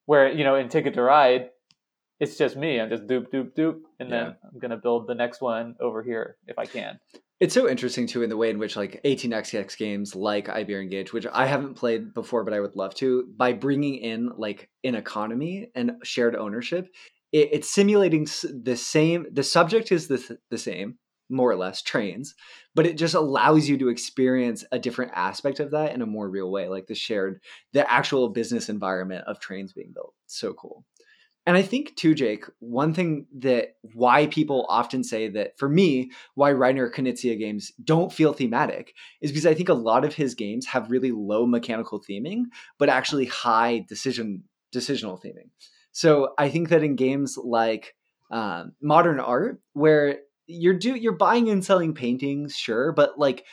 where 0.06 0.32
you 0.32 0.44
know 0.44 0.56
in 0.56 0.68
Ticket 0.68 0.94
to 0.96 1.02
Ride, 1.02 1.50
it's 2.20 2.38
just 2.38 2.58
me. 2.58 2.80
I'm 2.80 2.90
just 2.90 3.08
doop 3.08 3.30
doop 3.32 3.54
doop, 3.54 3.80
and 4.00 4.10
yeah. 4.10 4.16
then 4.16 4.36
I'm 4.44 4.60
gonna 4.60 4.78
build 4.78 5.08
the 5.08 5.16
next 5.16 5.42
one 5.42 5.76
over 5.80 6.04
here 6.04 6.36
if 6.48 6.60
I 6.60 6.66
can. 6.66 7.00
It's 7.40 7.54
so 7.54 7.68
interesting 7.70 8.06
too 8.06 8.22
in 8.22 8.30
the 8.30 8.38
way 8.38 8.50
in 8.52 8.60
which 8.60 8.76
like 8.76 9.02
18xx 9.04 9.76
games 9.78 10.16
like 10.16 10.48
Iberian 10.48 10.90
Gauge, 10.90 11.12
which 11.12 11.26
I 11.32 11.48
haven't 11.48 11.74
played 11.74 12.14
before 12.14 12.44
but 12.44 12.54
I 12.54 12.60
would 12.60 12.76
love 12.76 12.94
to, 12.96 13.28
by 13.36 13.54
bringing 13.54 13.96
in 13.96 14.30
like 14.38 14.70
an 14.84 14.94
economy 14.94 15.72
and 15.74 15.94
shared 16.04 16.36
ownership, 16.36 16.88
it, 17.32 17.50
it's 17.54 17.72
simulating 17.72 18.28
the 18.44 18.76
same. 18.76 19.26
The 19.32 19.44
subject 19.44 19.92
is 19.92 20.08
the 20.08 20.38
the 20.50 20.58
same, 20.58 20.98
more 21.32 21.50
or 21.50 21.56
less 21.56 21.82
trains 21.82 22.36
but 22.74 22.86
it 22.86 22.98
just 22.98 23.16
allows 23.16 23.68
you 23.68 23.78
to 23.78 23.90
experience 23.90 24.64
a 24.72 24.80
different 24.80 25.12
aspect 25.16 25.60
of 25.60 25.72
that 25.72 25.94
in 25.94 26.02
a 26.02 26.06
more 26.06 26.30
real 26.30 26.52
way 26.52 26.68
like 26.68 26.88
the 26.88 26.96
shared 26.96 27.42
the 27.74 27.92
actual 27.92 28.30
business 28.30 28.70
environment 28.70 29.24
of 29.28 29.40
trains 29.40 29.74
being 29.74 29.92
built. 29.94 30.14
So 30.28 30.54
cool. 30.54 30.86
And 31.48 31.58
i 31.58 31.64
think 31.64 31.96
too 31.96 32.14
jake 32.14 32.46
one 32.60 32.94
thing 32.94 33.26
that 33.40 33.76
why 33.94 34.28
people 34.28 34.66
often 34.70 35.04
say 35.04 35.28
that 35.30 35.58
for 35.58 35.68
me 35.68 36.12
why 36.36 36.54
reiner 36.54 36.94
knizia 36.94 37.38
games 37.38 37.72
don't 37.84 38.14
feel 38.14 38.32
thematic 38.32 38.94
is 39.22 39.32
because 39.32 39.48
i 39.48 39.56
think 39.56 39.68
a 39.68 39.74
lot 39.74 40.06
of 40.06 40.14
his 40.14 40.36
games 40.36 40.68
have 40.68 40.92
really 40.92 41.12
low 41.12 41.48
mechanical 41.48 42.00
theming 42.00 42.44
but 42.78 42.90
actually 42.90 43.26
high 43.26 43.84
decision 43.90 44.44
decisional 44.72 45.22
theming. 45.22 45.50
So 45.92 46.34
I 46.38 46.50
think 46.50 46.70
that 46.70 46.84
in 46.84 46.96
games 46.96 47.38
like 47.38 47.96
um, 48.32 48.74
modern 48.82 49.20
art, 49.20 49.62
where 49.74 50.20
you're 50.52 50.78
do 50.78 50.96
you're 50.96 51.14
buying 51.14 51.50
and 51.50 51.64
selling 51.64 51.94
paintings, 51.94 52.56
sure, 52.56 52.92
but 52.92 53.18
like 53.18 53.46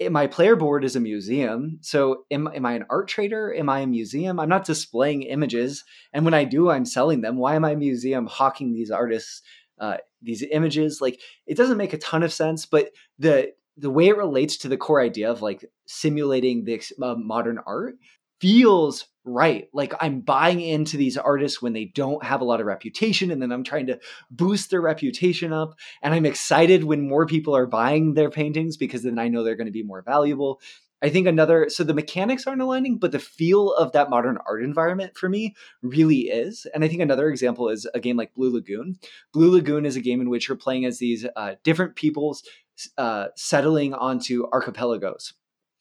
eh, 0.00 0.08
my 0.08 0.26
player 0.26 0.56
board 0.56 0.84
is 0.84 0.96
a 0.96 1.00
museum. 1.00 1.78
So 1.80 2.24
am, 2.30 2.48
am 2.54 2.66
I 2.66 2.72
an 2.72 2.86
art 2.90 3.08
trader? 3.08 3.54
Am 3.54 3.68
I 3.68 3.80
a 3.80 3.86
museum? 3.86 4.38
I'm 4.38 4.48
not 4.48 4.64
displaying 4.64 5.22
images. 5.22 5.84
And 6.12 6.24
when 6.24 6.34
I 6.34 6.44
do, 6.44 6.70
I'm 6.70 6.84
selling 6.84 7.20
them. 7.20 7.36
Why 7.36 7.54
am 7.54 7.64
I 7.64 7.72
a 7.72 7.76
museum 7.76 8.26
hawking 8.26 8.72
these 8.72 8.90
artists, 8.90 9.42
uh, 9.80 9.98
these 10.22 10.44
images? 10.50 11.00
Like 11.00 11.20
it 11.46 11.56
doesn't 11.56 11.78
make 11.78 11.92
a 11.92 11.98
ton 11.98 12.22
of 12.22 12.32
sense, 12.32 12.66
but 12.66 12.90
the 13.18 13.52
the 13.78 13.90
way 13.90 14.08
it 14.08 14.16
relates 14.16 14.56
to 14.56 14.68
the 14.68 14.76
core 14.76 15.00
idea 15.00 15.30
of 15.30 15.42
like 15.42 15.64
simulating 15.86 16.64
the 16.64 16.82
uh, 17.02 17.14
modern 17.14 17.58
art 17.66 17.96
feels 18.40 19.06
right. 19.24 19.68
Like 19.72 19.92
I'm 20.00 20.20
buying 20.20 20.60
into 20.60 20.96
these 20.96 21.16
artists 21.16 21.60
when 21.60 21.72
they 21.72 21.86
don't 21.86 22.24
have 22.24 22.40
a 22.40 22.44
lot 22.44 22.60
of 22.60 22.66
reputation, 22.66 23.30
and 23.30 23.42
then 23.42 23.52
I'm 23.52 23.64
trying 23.64 23.86
to 23.88 23.98
boost 24.30 24.70
their 24.70 24.80
reputation 24.80 25.52
up. 25.52 25.74
And 26.02 26.14
I'm 26.14 26.26
excited 26.26 26.84
when 26.84 27.08
more 27.08 27.26
people 27.26 27.56
are 27.56 27.66
buying 27.66 28.14
their 28.14 28.30
paintings 28.30 28.76
because 28.76 29.02
then 29.02 29.18
I 29.18 29.28
know 29.28 29.42
they're 29.42 29.56
going 29.56 29.66
to 29.66 29.72
be 29.72 29.82
more 29.82 30.02
valuable. 30.02 30.60
I 31.02 31.10
think 31.10 31.26
another, 31.26 31.68
so 31.68 31.84
the 31.84 31.92
mechanics 31.92 32.46
aren't 32.46 32.62
aligning, 32.62 32.96
but 32.98 33.12
the 33.12 33.18
feel 33.18 33.74
of 33.74 33.92
that 33.92 34.08
modern 34.08 34.38
art 34.46 34.64
environment 34.64 35.16
for 35.16 35.28
me 35.28 35.54
really 35.82 36.20
is. 36.20 36.66
And 36.74 36.82
I 36.82 36.88
think 36.88 37.02
another 37.02 37.28
example 37.28 37.68
is 37.68 37.86
a 37.92 38.00
game 38.00 38.16
like 38.16 38.34
Blue 38.34 38.50
Lagoon. 38.50 38.98
Blue 39.32 39.50
Lagoon 39.50 39.84
is 39.84 39.96
a 39.96 40.00
game 40.00 40.22
in 40.22 40.30
which 40.30 40.48
you're 40.48 40.56
playing 40.56 40.86
as 40.86 40.98
these 40.98 41.26
uh, 41.36 41.56
different 41.62 41.96
peoples 41.96 42.44
uh, 42.96 43.26
settling 43.36 43.92
onto 43.92 44.46
archipelagos, 44.50 45.34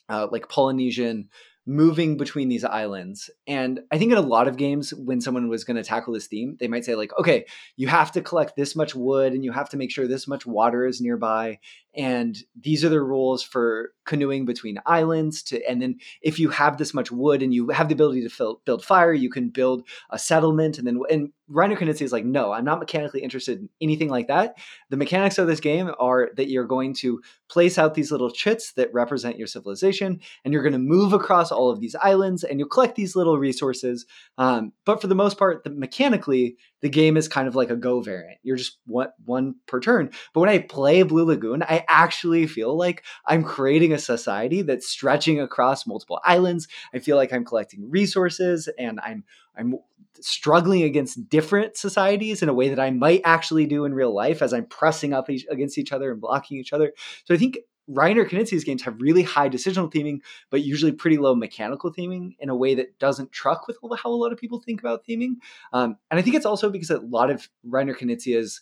uh, 0.10 0.28
like 0.32 0.50
Polynesian 0.50 1.30
moving 1.66 2.16
between 2.18 2.48
these 2.48 2.64
islands. 2.64 3.30
And 3.48 3.82
I 3.92 3.98
think 3.98 4.12
in 4.12 4.18
a 4.18 4.22
lot 4.22 4.48
of 4.48 4.58
games, 4.58 4.94
when 4.94 5.20
someone 5.20 5.50
was 5.50 5.64
going 5.64 5.78
to 5.78 5.84
tackle 5.84 6.14
this 6.14 6.28
theme, 6.28 6.58
they 6.60 6.68
might 6.68 6.86
say, 6.86 6.96
like, 6.96 7.12
okay, 7.20 7.46
you 7.76 7.88
have 7.88 8.12
to 8.14 8.22
collect 8.22 8.56
this 8.56 8.76
much 8.76 8.94
wood 8.94 9.34
and 9.34 9.44
you 9.44 9.52
have 9.52 9.70
to 9.70 9.78
make 9.78 9.92
sure 9.92 10.08
this 10.08 10.28
much 10.28 10.46
water 10.46 10.86
is 10.86 11.02
nearby. 11.02 11.60
And 11.96 12.38
these 12.60 12.86
are 12.86 12.90
the 12.90 13.02
rules 13.02 13.42
for 13.42 13.94
canoeing 14.06 14.46
between 14.46 14.80
islands. 14.86 15.44
To 15.44 15.64
and 15.70 15.82
then 15.82 15.98
if 16.22 16.40
you 16.40 16.50
have 16.50 16.78
this 16.78 16.94
much 16.94 17.12
wood 17.12 17.42
and 17.42 17.54
you 17.54 17.70
have 17.70 17.90
the 17.90 17.94
ability 17.94 18.22
to 18.24 18.30
fill, 18.30 18.62
build 18.66 18.84
fire, 18.84 19.14
you 19.14 19.30
can 19.30 19.50
build 19.50 19.88
a 20.10 20.20
settlement. 20.20 20.78
And 20.78 20.88
then 20.88 21.00
and 21.10 21.30
Reiner 21.52 21.78
Knizia 21.78 22.02
is 22.02 22.12
like, 22.12 22.26
no, 22.26 22.52
I'm 22.52 22.66
not 22.66 22.80
mechanically 22.80 23.22
interested 23.22 23.60
in 23.60 23.70
anything 23.80 24.10
like 24.10 24.28
that. 24.28 24.58
The 24.90 24.98
mechanics 24.98 25.38
of 25.38 25.48
this 25.48 25.60
game 25.60 25.92
are 26.00 26.32
that 26.38 26.50
you're 26.50 26.66
going 26.66 26.94
to 26.96 27.22
place 27.50 27.78
out 27.78 27.94
these 27.94 28.12
little 28.12 28.32
chits 28.32 28.74
that 28.74 28.94
represent 28.94 29.38
your 29.38 29.48
civilization, 29.48 30.20
and 30.44 30.54
you're 30.54 30.64
going 30.64 30.74
to 30.74 30.80
move 30.80 31.14
across 31.14 31.52
all 31.52 31.70
of 31.70 31.80
these 31.80 31.96
islands, 31.96 32.44
and 32.44 32.60
you'll 32.60 32.70
collect 32.70 32.96
these 32.96 33.16
little 33.16 33.38
resources. 33.38 34.06
Um, 34.40 34.72
but 34.86 35.02
for 35.02 35.08
the 35.08 35.16
most 35.16 35.38
part, 35.38 35.64
the, 35.64 35.70
mechanically, 35.70 36.58
the 36.82 36.90
game 36.90 37.18
is 37.18 37.28
kind 37.28 37.48
of 37.48 37.56
like 37.56 37.70
a 37.70 37.76
Go 37.76 38.02
variant. 38.02 38.40
You're 38.42 38.58
just 38.58 38.80
one, 38.88 39.10
one 39.24 39.56
per 39.68 39.80
turn. 39.80 40.10
But 40.34 40.40
when 40.40 40.50
I 40.50 40.60
play 40.60 41.04
Blue 41.04 41.26
Lagoon, 41.26 41.62
I 41.62 41.86
actually 41.88 42.48
feel 42.48 42.76
like 42.76 43.04
I'm 43.28 43.44
creating 43.44 43.94
society 44.00 44.62
that's 44.62 44.88
stretching 44.88 45.40
across 45.40 45.88
multiple 45.88 46.20
islands. 46.24 46.68
I 46.94 47.00
feel 47.00 47.18
like 47.18 47.34
I'm 47.34 47.46
collecting 47.46 47.90
resources, 47.90 48.70
and 48.78 49.00
I'm 49.02 49.24
I'm 49.58 49.76
struggling 50.22 50.84
against 50.84 51.30
different 51.30 51.78
societies 51.78 52.42
in 52.42 52.50
a 52.50 52.54
way 52.54 52.70
that 52.70 52.80
I 52.80 52.90
might 52.92 53.22
actually 53.26 53.66
do 53.66 53.86
in 53.86 53.94
real 53.94 54.14
life 54.14 54.42
as 54.42 54.54
I'm 54.54 54.66
pressing 54.66 55.14
up 55.14 55.30
each, 55.30 55.46
against 55.50 55.78
each 55.78 55.92
other 55.92 56.12
and 56.12 56.22
blocking 56.22 56.58
each 56.58 56.74
other. 56.74 56.94
So 57.26 57.34
I 57.34 57.38
think 57.38 57.58
Reiner 57.90 58.28
Knizia's 58.28 58.64
games 58.64 58.82
have 58.84 59.00
really 59.00 59.24
high 59.24 59.50
decisional 59.50 59.92
theming, 59.92 60.22
but 60.50 60.64
usually 60.64 60.92
pretty 60.92 61.18
low 61.18 61.36
mechanical 61.36 61.94
theming 61.94 62.36
in 62.40 62.50
a 62.50 62.56
way 62.56 62.76
that 62.76 62.98
doesn't 62.98 63.32
truck 63.32 63.68
with 63.68 63.78
how 64.02 64.10
a 64.10 64.16
lot 64.16 64.32
of 64.32 64.40
people 64.40 64.60
think 64.60 64.80
about 64.80 65.06
theming. 65.06 65.36
Um, 65.72 65.98
and 66.10 66.20
I 66.20 66.24
think 66.24 66.36
it's 66.36 66.46
also 66.46 66.70
because 66.70 66.90
a 66.90 67.00
lot 67.00 67.30
of 67.30 67.48
Reiner 67.68 67.96
Knizia's 67.96 68.62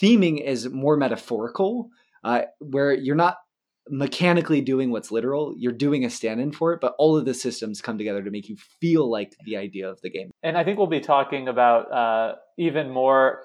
theming 0.00 0.42
is 0.42 0.68
more 0.68 0.96
metaphorical, 0.96 1.90
uh, 2.24 2.42
where 2.58 2.92
you're 2.92 3.14
not 3.14 3.36
mechanically 3.88 4.60
doing 4.60 4.90
what's 4.90 5.10
literal. 5.10 5.54
You're 5.56 5.72
doing 5.72 6.04
a 6.04 6.10
stand 6.10 6.40
in 6.40 6.52
for 6.52 6.72
it, 6.72 6.80
but 6.80 6.94
all 6.98 7.16
of 7.16 7.24
the 7.24 7.34
systems 7.34 7.80
come 7.80 7.98
together 7.98 8.22
to 8.22 8.30
make 8.30 8.48
you 8.48 8.56
feel 8.80 9.10
like 9.10 9.34
the 9.44 9.56
idea 9.56 9.88
of 9.88 10.00
the 10.02 10.10
game. 10.10 10.30
And 10.42 10.56
I 10.56 10.64
think 10.64 10.78
we'll 10.78 10.86
be 10.86 11.00
talking 11.00 11.48
about 11.48 11.92
uh, 11.92 12.34
even 12.58 12.90
more 12.90 13.42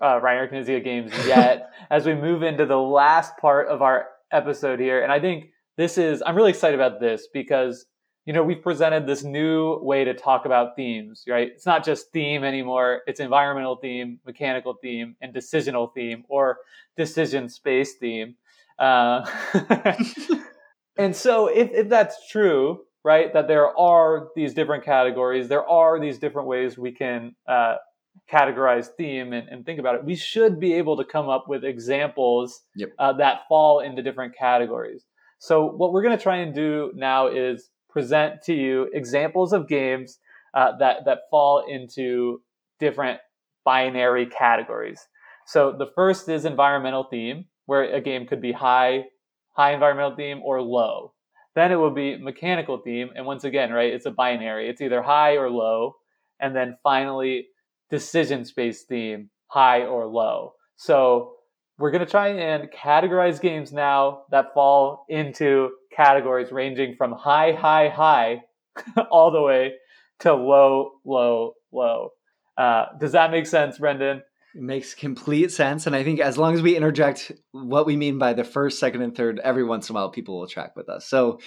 uh, 0.00 0.20
Reiner 0.20 0.50
Knizia 0.50 0.82
games 0.82 1.12
yet 1.26 1.70
as 1.90 2.06
we 2.06 2.14
move 2.14 2.42
into 2.42 2.66
the 2.66 2.78
last 2.78 3.36
part 3.38 3.68
of 3.68 3.82
our 3.82 4.06
episode 4.32 4.80
here. 4.80 5.02
And 5.02 5.12
I 5.12 5.20
think 5.20 5.46
this 5.76 5.98
is, 5.98 6.22
I'm 6.24 6.36
really 6.36 6.50
excited 6.50 6.78
about 6.78 7.00
this 7.00 7.28
because, 7.32 7.86
you 8.24 8.32
know, 8.32 8.42
we've 8.42 8.62
presented 8.62 9.06
this 9.06 9.22
new 9.22 9.78
way 9.82 10.04
to 10.04 10.14
talk 10.14 10.46
about 10.46 10.76
themes, 10.76 11.24
right? 11.28 11.48
It's 11.48 11.66
not 11.66 11.84
just 11.84 12.12
theme 12.12 12.44
anymore, 12.44 13.02
it's 13.06 13.20
environmental 13.20 13.76
theme, 13.76 14.20
mechanical 14.24 14.76
theme, 14.80 15.16
and 15.20 15.34
decisional 15.34 15.92
theme 15.94 16.24
or 16.28 16.58
decision 16.96 17.48
space 17.48 17.94
theme. 17.94 18.36
Uh, 18.78 19.24
and 20.98 21.14
so, 21.14 21.46
if, 21.46 21.70
if 21.72 21.88
that's 21.88 22.28
true, 22.28 22.80
right, 23.04 23.32
that 23.32 23.48
there 23.48 23.76
are 23.78 24.28
these 24.34 24.54
different 24.54 24.84
categories, 24.84 25.48
there 25.48 25.68
are 25.68 26.00
these 26.00 26.18
different 26.18 26.48
ways 26.48 26.76
we 26.76 26.92
can 26.92 27.34
uh, 27.48 27.76
categorize 28.32 28.88
theme 28.96 29.32
and, 29.32 29.48
and, 29.48 29.66
think 29.66 29.78
about 29.78 29.96
it, 29.96 30.04
we 30.04 30.16
should 30.16 30.58
be 30.58 30.74
able 30.74 30.96
to 30.96 31.04
come 31.04 31.28
up 31.28 31.46
with 31.48 31.64
examples 31.64 32.62
yep. 32.76 32.90
uh, 32.98 33.12
that 33.12 33.40
fall 33.48 33.80
into 33.80 34.02
different 34.02 34.34
categories. 34.36 35.04
So, 35.38 35.66
what 35.66 35.92
we're 35.92 36.02
going 36.02 36.16
to 36.16 36.22
try 36.22 36.36
and 36.36 36.54
do 36.54 36.92
now 36.94 37.26
is 37.28 37.70
present 37.90 38.42
to 38.44 38.54
you 38.54 38.88
examples 38.92 39.52
of 39.52 39.68
games 39.68 40.18
uh, 40.54 40.76
that 40.78 41.04
that 41.04 41.18
fall 41.30 41.64
into 41.68 42.40
different 42.80 43.20
binary 43.64 44.26
categories. 44.26 45.00
So, 45.46 45.74
the 45.76 45.90
first 45.94 46.28
is 46.28 46.44
environmental 46.44 47.04
theme 47.10 47.44
where 47.66 47.84
a 47.84 48.00
game 48.00 48.26
could 48.26 48.40
be 48.40 48.52
high, 48.52 49.04
high 49.52 49.72
environmental 49.72 50.16
theme 50.16 50.40
or 50.42 50.60
low. 50.60 51.12
Then 51.54 51.70
it 51.70 51.76
will 51.76 51.90
be 51.90 52.16
mechanical 52.16 52.78
theme. 52.78 53.10
And 53.14 53.26
once 53.26 53.44
again, 53.44 53.72
right, 53.72 53.92
it's 53.92 54.06
a 54.06 54.10
binary. 54.10 54.68
It's 54.68 54.80
either 54.80 55.02
high 55.02 55.36
or 55.36 55.48
low. 55.50 55.96
And 56.40 56.54
then 56.54 56.76
finally, 56.82 57.46
decision 57.90 58.44
space 58.44 58.82
theme, 58.82 59.30
high 59.46 59.82
or 59.82 60.06
low. 60.06 60.54
So 60.76 61.34
we're 61.78 61.90
going 61.90 62.04
to 62.04 62.10
try 62.10 62.28
and 62.28 62.70
categorize 62.70 63.40
games 63.40 63.72
now 63.72 64.22
that 64.30 64.52
fall 64.54 65.06
into 65.08 65.70
categories 65.94 66.52
ranging 66.52 66.96
from 66.96 67.12
high, 67.12 67.52
high, 67.52 67.88
high 67.88 68.42
all 69.10 69.30
the 69.30 69.40
way 69.42 69.74
to 70.20 70.34
low, 70.34 70.92
low, 71.04 71.54
low. 71.72 72.10
Uh, 72.56 72.86
does 72.98 73.12
that 73.12 73.30
make 73.30 73.46
sense, 73.46 73.78
Brendan? 73.78 74.22
It 74.54 74.62
makes 74.62 74.94
complete 74.94 75.50
sense. 75.50 75.86
And 75.86 75.96
I 75.96 76.04
think 76.04 76.20
as 76.20 76.38
long 76.38 76.54
as 76.54 76.62
we 76.62 76.76
interject 76.76 77.32
what 77.50 77.86
we 77.86 77.96
mean 77.96 78.18
by 78.18 78.34
the 78.34 78.44
first, 78.44 78.78
second, 78.78 79.02
and 79.02 79.14
third, 79.14 79.40
every 79.42 79.64
once 79.64 79.90
in 79.90 79.94
a 79.94 79.98
while 79.98 80.10
people 80.10 80.38
will 80.38 80.46
track 80.46 80.76
with 80.76 80.88
us. 80.88 81.06
So 81.06 81.40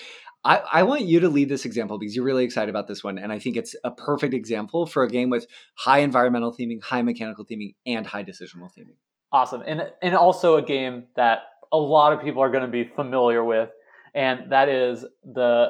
I, 0.43 0.62
I 0.72 0.84
want 0.84 1.03
you 1.03 1.22
to 1.22 1.30
lead 1.30 1.47
this 1.47 1.66
example 1.66 1.97
because 1.97 2.16
you're 2.16 2.26
really 2.26 2.43
excited 2.43 2.70
about 2.70 2.88
this 2.88 3.03
one. 3.03 3.18
And 3.18 3.32
I 3.32 3.39
think 3.39 3.55
it's 3.55 3.76
a 3.84 3.91
perfect 3.91 4.34
example 4.34 4.86
for 4.86 5.03
a 5.03 5.10
game 5.10 5.30
with 5.30 5.47
high 5.76 5.99
environmental 5.99 6.53
theming, 6.53 6.84
high 6.84 7.01
mechanical 7.01 7.45
theming, 7.45 7.76
and 7.86 8.05
high 8.05 8.24
decisional 8.24 8.70
theming. 8.78 8.97
Awesome. 9.32 9.64
And 9.66 9.91
and 10.01 10.16
also 10.16 10.58
a 10.58 10.62
game 10.62 11.05
that 11.16 11.39
a 11.72 11.78
lot 11.78 12.14
of 12.14 12.22
people 12.22 12.41
are 12.41 12.49
going 12.49 12.64
to 12.64 12.70
be 12.70 12.89
familiar 12.95 13.43
with, 13.43 13.70
and 14.16 14.51
that 14.51 14.70
is 14.70 15.05
the 15.24 15.70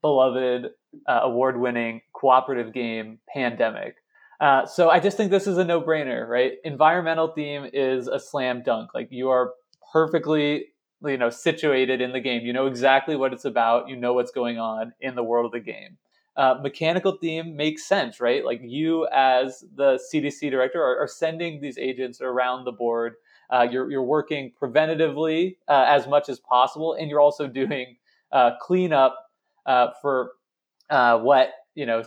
beloved 0.00 0.66
uh, 1.08 1.20
award-winning 1.22 2.02
cooperative 2.14 2.74
game 2.74 3.18
Pandemic. 3.32 3.94
Uh, 4.42 4.66
so 4.66 4.90
I 4.90 4.98
just 4.98 5.16
think 5.16 5.30
this 5.30 5.46
is 5.46 5.56
a 5.56 5.64
no-brainer, 5.64 6.26
right? 6.28 6.54
Environmental 6.64 7.28
theme 7.28 7.70
is 7.72 8.08
a 8.08 8.18
slam 8.18 8.64
dunk. 8.64 8.90
Like 8.92 9.06
you 9.12 9.28
are 9.28 9.52
perfectly, 9.92 10.66
you 11.04 11.16
know, 11.16 11.30
situated 11.30 12.00
in 12.00 12.10
the 12.10 12.18
game. 12.18 12.44
You 12.44 12.52
know 12.52 12.66
exactly 12.66 13.14
what 13.14 13.32
it's 13.32 13.44
about. 13.44 13.88
You 13.88 13.94
know 13.94 14.14
what's 14.14 14.32
going 14.32 14.58
on 14.58 14.94
in 15.00 15.14
the 15.14 15.22
world 15.22 15.46
of 15.46 15.52
the 15.52 15.60
game. 15.60 15.96
Uh, 16.36 16.56
mechanical 16.60 17.18
theme 17.20 17.54
makes 17.54 17.86
sense, 17.86 18.20
right? 18.20 18.44
Like 18.44 18.60
you, 18.64 19.06
as 19.12 19.64
the 19.76 20.00
CDC 20.12 20.50
director, 20.50 20.82
are, 20.82 20.98
are 20.98 21.08
sending 21.08 21.60
these 21.60 21.78
agents 21.78 22.20
around 22.20 22.64
the 22.64 22.72
board. 22.72 23.14
Uh, 23.48 23.68
you're 23.70 23.88
you're 23.92 24.02
working 24.02 24.50
preventatively 24.60 25.58
uh, 25.68 25.84
as 25.86 26.08
much 26.08 26.28
as 26.28 26.40
possible, 26.40 26.94
and 26.94 27.08
you're 27.08 27.20
also 27.20 27.46
doing 27.62 27.96
uh, 28.32 28.52
cleanup 28.60 29.14
uh, 29.66 29.90
for 30.00 30.32
what 30.88 31.50
you 31.76 31.86
know 31.86 32.02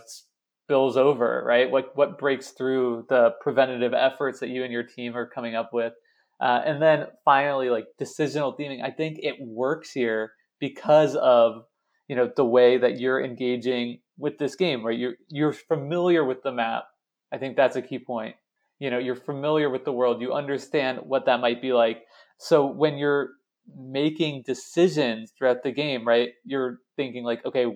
spills 0.66 0.96
over, 0.96 1.42
right? 1.46 1.70
What 1.70 1.92
what 1.94 2.18
breaks 2.18 2.50
through 2.50 3.06
the 3.08 3.30
preventative 3.40 3.94
efforts 3.94 4.40
that 4.40 4.48
you 4.48 4.64
and 4.64 4.72
your 4.72 4.82
team 4.82 5.16
are 5.16 5.26
coming 5.26 5.54
up 5.54 5.70
with, 5.72 5.92
uh, 6.40 6.62
and 6.64 6.82
then 6.82 7.06
finally, 7.24 7.70
like 7.70 7.86
decisional 8.00 8.58
theming. 8.58 8.82
I 8.82 8.90
think 8.90 9.18
it 9.22 9.36
works 9.40 9.92
here 9.92 10.32
because 10.58 11.14
of 11.14 11.62
you 12.08 12.16
know 12.16 12.30
the 12.34 12.44
way 12.44 12.78
that 12.78 12.98
you're 12.98 13.24
engaging 13.24 14.00
with 14.18 14.38
this 14.38 14.56
game, 14.56 14.84
right? 14.84 14.98
You're 14.98 15.14
you're 15.28 15.52
familiar 15.52 16.24
with 16.24 16.42
the 16.42 16.52
map. 16.52 16.84
I 17.32 17.38
think 17.38 17.56
that's 17.56 17.76
a 17.76 17.82
key 17.82 18.00
point. 18.00 18.34
You 18.80 18.90
know, 18.90 18.98
you're 18.98 19.16
familiar 19.16 19.70
with 19.70 19.84
the 19.84 19.92
world. 19.92 20.20
You 20.20 20.32
understand 20.32 20.98
what 21.04 21.26
that 21.26 21.40
might 21.40 21.62
be 21.62 21.72
like. 21.72 22.02
So 22.38 22.66
when 22.66 22.98
you're 22.98 23.30
making 23.74 24.42
decisions 24.44 25.32
throughout 25.36 25.62
the 25.62 25.72
game, 25.72 26.06
right? 26.06 26.30
You're 26.44 26.78
thinking 26.96 27.24
like, 27.24 27.44
okay, 27.44 27.66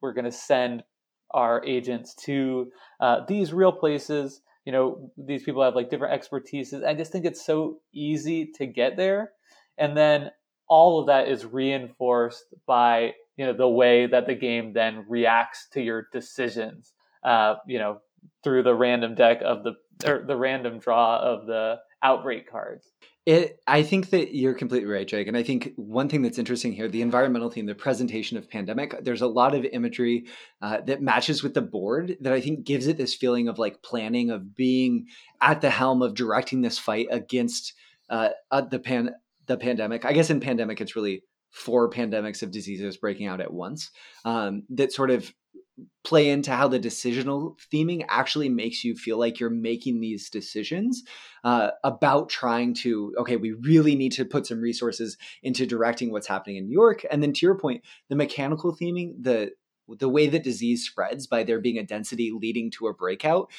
we're 0.00 0.12
going 0.12 0.24
to 0.24 0.32
send 0.32 0.82
our 1.32 1.64
agents 1.64 2.14
to 2.14 2.70
uh, 3.00 3.24
these 3.26 3.52
real 3.52 3.72
places. 3.72 4.40
you 4.64 4.72
know 4.72 5.10
these 5.16 5.44
people 5.44 5.62
have 5.62 5.74
like 5.74 5.88
different 5.90 6.12
expertises 6.20 6.84
i 6.84 6.92
just 6.92 7.10
think 7.10 7.24
it's 7.24 7.44
so 7.44 7.78
easy 7.94 8.52
to 8.58 8.66
get 8.66 8.96
there 8.96 9.32
and 9.78 9.96
then 9.96 10.30
all 10.68 11.00
of 11.00 11.06
that 11.06 11.28
is 11.28 11.46
reinforced 11.46 12.44
by 12.66 13.12
you 13.36 13.46
know 13.46 13.54
the 13.54 13.68
way 13.68 14.06
that 14.06 14.26
the 14.26 14.34
game 14.34 14.72
then 14.74 15.04
reacts 15.08 15.68
to 15.72 15.80
your 15.80 16.08
decisions 16.12 16.92
uh, 17.24 17.54
you 17.66 17.78
know 17.78 18.00
through 18.44 18.62
the 18.62 18.74
random 18.74 19.14
deck 19.14 19.40
of 19.42 19.64
the 19.64 19.74
or 20.06 20.24
the 20.26 20.36
random 20.36 20.78
draw 20.78 21.18
of 21.18 21.46
the 21.46 21.76
outbreak 22.02 22.50
cards 22.50 22.90
it, 23.28 23.60
I 23.66 23.82
think 23.82 24.08
that 24.08 24.34
you're 24.34 24.54
completely 24.54 24.88
right, 24.88 25.06
Jake. 25.06 25.28
And 25.28 25.36
I 25.36 25.42
think 25.42 25.74
one 25.76 26.08
thing 26.08 26.22
that's 26.22 26.38
interesting 26.38 26.72
here, 26.72 26.88
the 26.88 27.02
environmental 27.02 27.50
theme, 27.50 27.66
the 27.66 27.74
presentation 27.74 28.38
of 28.38 28.48
pandemic, 28.48 29.04
there's 29.04 29.20
a 29.20 29.26
lot 29.26 29.54
of 29.54 29.66
imagery 29.66 30.24
uh, 30.62 30.80
that 30.86 31.02
matches 31.02 31.42
with 31.42 31.52
the 31.52 31.60
board 31.60 32.16
that 32.22 32.32
I 32.32 32.40
think 32.40 32.64
gives 32.64 32.86
it 32.86 32.96
this 32.96 33.14
feeling 33.14 33.48
of 33.48 33.58
like 33.58 33.82
planning, 33.82 34.30
of 34.30 34.54
being 34.56 35.08
at 35.42 35.60
the 35.60 35.68
helm, 35.68 36.00
of 36.00 36.14
directing 36.14 36.62
this 36.62 36.78
fight 36.78 37.08
against 37.10 37.74
uh, 38.08 38.30
uh, 38.50 38.62
the 38.62 38.78
pan 38.78 39.10
the 39.44 39.58
pandemic. 39.58 40.06
I 40.06 40.14
guess 40.14 40.30
in 40.30 40.40
pandemic, 40.40 40.80
it's 40.80 40.96
really 40.96 41.22
four 41.50 41.90
pandemics 41.90 42.42
of 42.42 42.50
diseases 42.50 42.96
breaking 42.96 43.26
out 43.26 43.42
at 43.42 43.52
once 43.52 43.90
um, 44.24 44.62
that 44.70 44.90
sort 44.90 45.10
of 45.10 45.30
play 46.04 46.30
into 46.30 46.50
how 46.52 46.68
the 46.68 46.80
decisional 46.80 47.56
theming 47.72 48.04
actually 48.08 48.48
makes 48.48 48.84
you 48.84 48.94
feel 48.94 49.18
like 49.18 49.38
you're 49.38 49.50
making 49.50 50.00
these 50.00 50.30
decisions 50.30 51.02
uh, 51.44 51.70
about 51.84 52.28
trying 52.28 52.74
to 52.74 53.14
okay 53.18 53.36
we 53.36 53.52
really 53.52 53.94
need 53.94 54.12
to 54.12 54.24
put 54.24 54.46
some 54.46 54.60
resources 54.60 55.16
into 55.42 55.66
directing 55.66 56.10
what's 56.10 56.26
happening 56.26 56.56
in 56.56 56.66
new 56.66 56.72
york. 56.72 57.04
And 57.10 57.22
then 57.22 57.32
to 57.34 57.46
your 57.46 57.56
point 57.56 57.82
the 58.08 58.16
mechanical 58.16 58.74
theming 58.74 59.14
the 59.20 59.52
the 59.98 60.08
way 60.08 60.26
that 60.26 60.44
disease 60.44 60.84
spreads 60.84 61.26
by 61.26 61.44
there 61.44 61.60
being 61.60 61.78
a 61.78 61.82
density 61.82 62.30
leading 62.30 62.70
to 62.72 62.88
a 62.88 62.94
breakout 62.94 63.50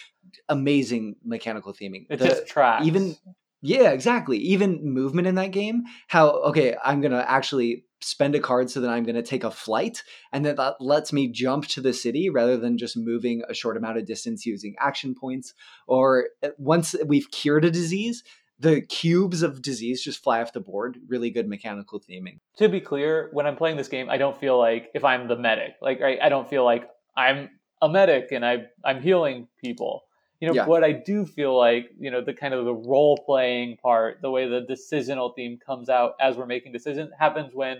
amazing 0.48 1.16
mechanical 1.24 1.74
theming. 1.74 2.06
It 2.10 2.18
the, 2.18 2.26
just 2.26 2.48
tracks. 2.48 2.86
even 2.86 3.16
yeah 3.62 3.90
exactly. 3.92 4.38
Even 4.38 4.94
movement 4.94 5.28
in 5.28 5.36
that 5.36 5.52
game 5.52 5.84
how 6.08 6.30
okay 6.44 6.76
i'm 6.84 7.02
gonna 7.02 7.26
actually 7.28 7.86
spend 8.02 8.36
a 8.36 8.40
card 8.40 8.70
so 8.70 8.80
that 8.82 8.90
I'm 8.90 9.04
going 9.04 9.16
to 9.16 9.22
take 9.22 9.44
a 9.44 9.52
flight. 9.52 10.04
And 10.32 10.46
then 10.46 10.56
that 10.56 10.76
lets 10.80 11.12
me 11.12 11.28
jump 11.28 11.68
to 11.68 11.82
the 11.82 11.94
city 11.94 12.30
rather 12.30 12.58
than 12.58 12.78
just 12.78 12.98
moving 12.98 13.44
a 13.50 13.54
short 13.54 13.78
amount 13.78 13.98
of 13.98 14.06
distance 14.06 14.46
using 14.46 14.76
action 14.80 15.16
points. 15.16 15.54
Or 15.88 16.30
uh, 16.44 16.50
once 16.58 16.96
we've 17.06 17.30
cured 17.32 17.66
a 17.66 17.72
disease, 17.72 18.24
the 18.60 18.82
cubes 18.82 19.42
of 19.42 19.62
disease 19.62 20.04
just 20.04 20.22
fly 20.22 20.42
off 20.42 20.54
the 20.54 20.60
board. 20.60 20.98
Really 21.08 21.30
good 21.30 21.48
mechanical 21.48 22.00
theming. 22.00 22.40
To 22.58 22.68
be 22.68 22.82
clear, 22.82 23.30
when 23.32 23.46
I'm 23.46 23.56
playing 23.56 23.78
this 23.78 23.88
game, 23.88 24.10
I 24.10 24.18
don't 24.18 24.38
feel 24.40 24.58
like 24.58 24.90
if 24.94 25.04
I'm 25.04 25.28
the 25.28 25.38
medic, 25.38 25.76
like 25.82 26.02
I, 26.02 26.18
I 26.22 26.30
don't 26.30 26.50
feel 26.50 26.66
like 26.66 26.90
I'm 27.16 27.50
a 27.82 27.88
medic 27.88 28.32
and 28.32 28.46
I 28.46 28.66
I'm 28.84 29.02
healing 29.02 29.48
people. 29.62 30.04
You 30.42 30.48
know, 30.48 30.54
yeah. 30.54 30.68
what 30.68 30.86
I 30.86 30.94
do 30.94 31.26
feel 31.26 31.58
like, 31.58 31.90
you 32.00 32.12
know, 32.12 32.24
the 32.24 32.34
kind 32.34 32.54
of 32.54 32.64
the 32.64 32.74
role 32.74 33.22
playing 33.26 33.76
part, 33.76 34.22
the 34.22 34.32
way 34.32 34.48
the 34.48 34.62
decisional 34.62 35.36
theme 35.36 35.58
comes 35.66 35.90
out 35.90 36.14
as 36.22 36.38
we're 36.38 36.46
making 36.46 36.72
decisions 36.72 37.12
happens 37.20 37.54
when, 37.54 37.80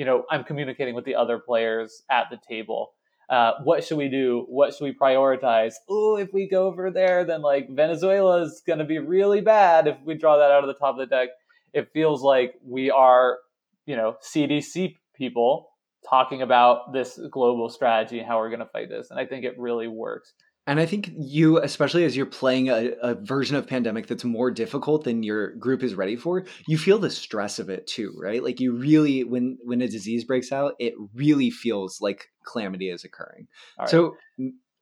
you 0.00 0.06
know, 0.06 0.24
I'm 0.30 0.44
communicating 0.44 0.94
with 0.94 1.04
the 1.04 1.14
other 1.14 1.38
players 1.38 2.04
at 2.10 2.28
the 2.30 2.38
table. 2.48 2.94
Uh, 3.28 3.52
what 3.64 3.84
should 3.84 3.98
we 3.98 4.08
do? 4.08 4.46
What 4.48 4.72
should 4.72 4.84
we 4.84 4.94
prioritize? 4.94 5.74
Oh, 5.90 6.16
if 6.16 6.32
we 6.32 6.48
go 6.48 6.68
over 6.68 6.90
there, 6.90 7.26
then 7.26 7.42
like 7.42 7.68
Venezuela 7.68 8.40
is 8.40 8.62
going 8.66 8.78
to 8.78 8.86
be 8.86 8.98
really 8.98 9.42
bad 9.42 9.86
if 9.86 9.98
we 10.02 10.14
draw 10.14 10.38
that 10.38 10.50
out 10.50 10.64
of 10.64 10.68
the 10.68 10.74
top 10.74 10.94
of 10.94 11.00
the 11.00 11.04
deck. 11.04 11.28
It 11.74 11.90
feels 11.92 12.22
like 12.22 12.54
we 12.66 12.90
are, 12.90 13.40
you 13.84 13.94
know, 13.94 14.16
CDC 14.26 14.94
people 15.14 15.68
talking 16.08 16.40
about 16.40 16.94
this 16.94 17.20
global 17.30 17.68
strategy 17.68 18.20
and 18.20 18.26
how 18.26 18.38
we're 18.38 18.48
going 18.48 18.60
to 18.60 18.70
fight 18.72 18.88
this. 18.88 19.10
And 19.10 19.20
I 19.20 19.26
think 19.26 19.44
it 19.44 19.58
really 19.58 19.86
works. 19.86 20.32
And 20.66 20.78
I 20.78 20.86
think 20.86 21.10
you, 21.16 21.58
especially 21.58 22.04
as 22.04 22.16
you're 22.16 22.26
playing 22.26 22.68
a, 22.68 22.92
a, 23.02 23.14
version 23.14 23.56
of 23.56 23.66
Pandemic 23.66 24.06
that's 24.06 24.24
more 24.24 24.50
difficult 24.50 25.04
than 25.04 25.22
your 25.22 25.52
group 25.56 25.82
is 25.82 25.94
ready 25.94 26.16
for, 26.16 26.44
you 26.68 26.78
feel 26.78 26.98
the 26.98 27.10
stress 27.10 27.58
of 27.58 27.70
it 27.70 27.86
too, 27.86 28.14
right? 28.20 28.42
Like 28.42 28.60
you 28.60 28.76
really, 28.76 29.24
when 29.24 29.58
when 29.64 29.80
a 29.80 29.88
disease 29.88 30.24
breaks 30.24 30.52
out, 30.52 30.74
it 30.78 30.94
really 31.14 31.50
feels 31.50 32.00
like 32.00 32.28
calamity 32.46 32.90
is 32.90 33.04
occurring. 33.04 33.48
Right. 33.78 33.88
So 33.88 34.16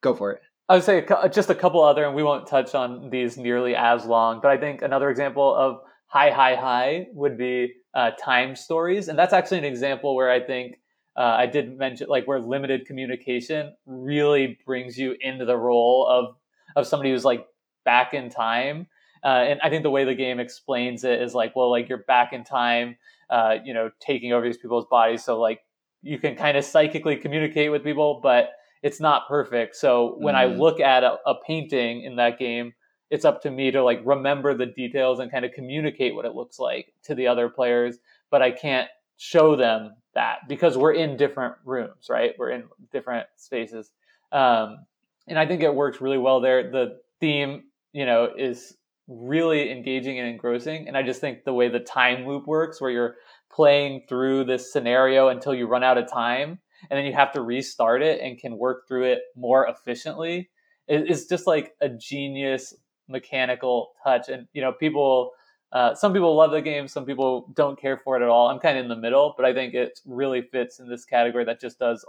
go 0.00 0.14
for 0.14 0.32
it. 0.32 0.42
I 0.68 0.74
would 0.74 0.84
say 0.84 1.06
just 1.32 1.48
a 1.48 1.54
couple 1.54 1.82
other, 1.82 2.04
and 2.04 2.14
we 2.14 2.22
won't 2.22 2.46
touch 2.46 2.74
on 2.74 3.08
these 3.08 3.38
nearly 3.38 3.74
as 3.74 4.04
long. 4.04 4.40
But 4.42 4.50
I 4.50 4.58
think 4.58 4.82
another 4.82 5.08
example 5.08 5.54
of 5.54 5.78
high, 6.08 6.30
high, 6.30 6.56
high 6.56 7.06
would 7.14 7.38
be 7.38 7.72
uh, 7.94 8.10
time 8.22 8.54
stories, 8.54 9.08
and 9.08 9.18
that's 9.18 9.32
actually 9.32 9.58
an 9.58 9.64
example 9.64 10.14
where 10.14 10.30
I 10.30 10.40
think 10.40 10.78
uh, 11.18 11.34
I 11.36 11.46
did 11.46 11.76
mention 11.76 12.08
like 12.08 12.28
where 12.28 12.38
limited 12.38 12.86
communication 12.86 13.74
really 13.86 14.56
brings 14.64 14.96
you 14.96 15.16
into 15.20 15.44
the 15.44 15.56
role 15.56 16.06
of 16.06 16.36
of 16.76 16.86
somebody 16.86 17.10
who's 17.10 17.24
like 17.24 17.44
back 17.84 18.14
in 18.14 18.30
time. 18.30 18.86
Uh, 19.24 19.44
and 19.48 19.60
I 19.60 19.68
think 19.68 19.82
the 19.82 19.90
way 19.90 20.04
the 20.04 20.14
game 20.14 20.38
explains 20.38 21.02
it 21.02 21.20
is 21.20 21.34
like, 21.34 21.56
well, 21.56 21.72
like 21.72 21.88
you're 21.88 22.04
back 22.06 22.32
in 22.32 22.44
time, 22.44 22.96
uh, 23.30 23.56
you 23.64 23.74
know, 23.74 23.90
taking 23.98 24.32
over 24.32 24.46
these 24.46 24.58
people's 24.58 24.86
bodies. 24.86 25.24
So 25.24 25.40
like 25.40 25.60
you 26.02 26.20
can 26.20 26.36
kind 26.36 26.56
of 26.56 26.64
psychically 26.64 27.16
communicate 27.16 27.72
with 27.72 27.82
people, 27.82 28.20
but 28.22 28.50
it's 28.84 29.00
not 29.00 29.26
perfect. 29.26 29.74
So 29.74 30.14
when 30.18 30.36
mm. 30.36 30.38
I 30.38 30.44
look 30.44 30.78
at 30.78 31.02
a, 31.02 31.16
a 31.26 31.34
painting 31.44 32.02
in 32.02 32.14
that 32.14 32.38
game, 32.38 32.74
it's 33.10 33.24
up 33.24 33.42
to 33.42 33.50
me 33.50 33.72
to 33.72 33.82
like 33.82 34.00
remember 34.04 34.54
the 34.54 34.66
details 34.66 35.18
and 35.18 35.32
kind 35.32 35.44
of 35.44 35.50
communicate 35.50 36.14
what 36.14 36.26
it 36.26 36.36
looks 36.36 36.60
like 36.60 36.92
to 37.04 37.16
the 37.16 37.26
other 37.26 37.48
players. 37.48 37.98
But 38.30 38.42
I 38.42 38.52
can't 38.52 38.88
show 39.16 39.56
them 39.56 39.96
that 40.18 40.48
because 40.48 40.76
we're 40.76 40.94
in 41.04 41.16
different 41.16 41.54
rooms, 41.64 42.08
right? 42.10 42.34
We're 42.36 42.50
in 42.50 42.64
different 42.92 43.28
spaces. 43.36 43.92
Um, 44.32 44.84
and 45.28 45.38
I 45.38 45.46
think 45.46 45.62
it 45.62 45.72
works 45.72 46.00
really 46.00 46.18
well 46.18 46.40
there. 46.40 46.72
The 46.72 46.98
theme, 47.20 47.64
you 47.92 48.04
know, 48.04 48.28
is 48.36 48.76
really 49.06 49.70
engaging 49.70 50.18
and 50.18 50.28
engrossing. 50.28 50.88
And 50.88 50.96
I 50.96 51.04
just 51.04 51.20
think 51.20 51.44
the 51.44 51.52
way 51.52 51.68
the 51.68 51.80
time 51.80 52.26
loop 52.26 52.48
works, 52.48 52.80
where 52.80 52.90
you're 52.90 53.14
playing 53.50 54.02
through 54.08 54.44
this 54.44 54.72
scenario 54.72 55.28
until 55.28 55.54
you 55.54 55.68
run 55.68 55.84
out 55.84 55.98
of 55.98 56.10
time, 56.10 56.58
and 56.90 56.98
then 56.98 57.06
you 57.06 57.12
have 57.12 57.32
to 57.32 57.40
restart 57.40 58.02
it 58.02 58.20
and 58.20 58.38
can 58.38 58.58
work 58.58 58.88
through 58.88 59.04
it 59.04 59.20
more 59.36 59.68
efficiently, 59.68 60.50
is 60.88 61.26
just 61.26 61.46
like 61.46 61.74
a 61.80 61.88
genius 61.88 62.74
mechanical 63.08 63.92
touch. 64.02 64.28
And, 64.28 64.48
you 64.52 64.62
know, 64.62 64.72
people 64.72 65.30
uh, 65.72 65.94
some 65.94 66.12
people 66.12 66.34
love 66.34 66.50
the 66.50 66.62
game, 66.62 66.88
some 66.88 67.04
people 67.04 67.50
don't 67.54 67.80
care 67.80 67.98
for 67.98 68.16
it 68.16 68.22
at 68.22 68.28
all. 68.28 68.48
I'm 68.48 68.58
kind 68.58 68.78
of 68.78 68.84
in 68.84 68.88
the 68.88 68.96
middle, 68.96 69.34
but 69.36 69.44
I 69.44 69.52
think 69.52 69.74
it 69.74 70.00
really 70.06 70.42
fits 70.42 70.78
in 70.78 70.88
this 70.88 71.04
category 71.04 71.44
that 71.44 71.60
just 71.60 71.78
does 71.78 72.06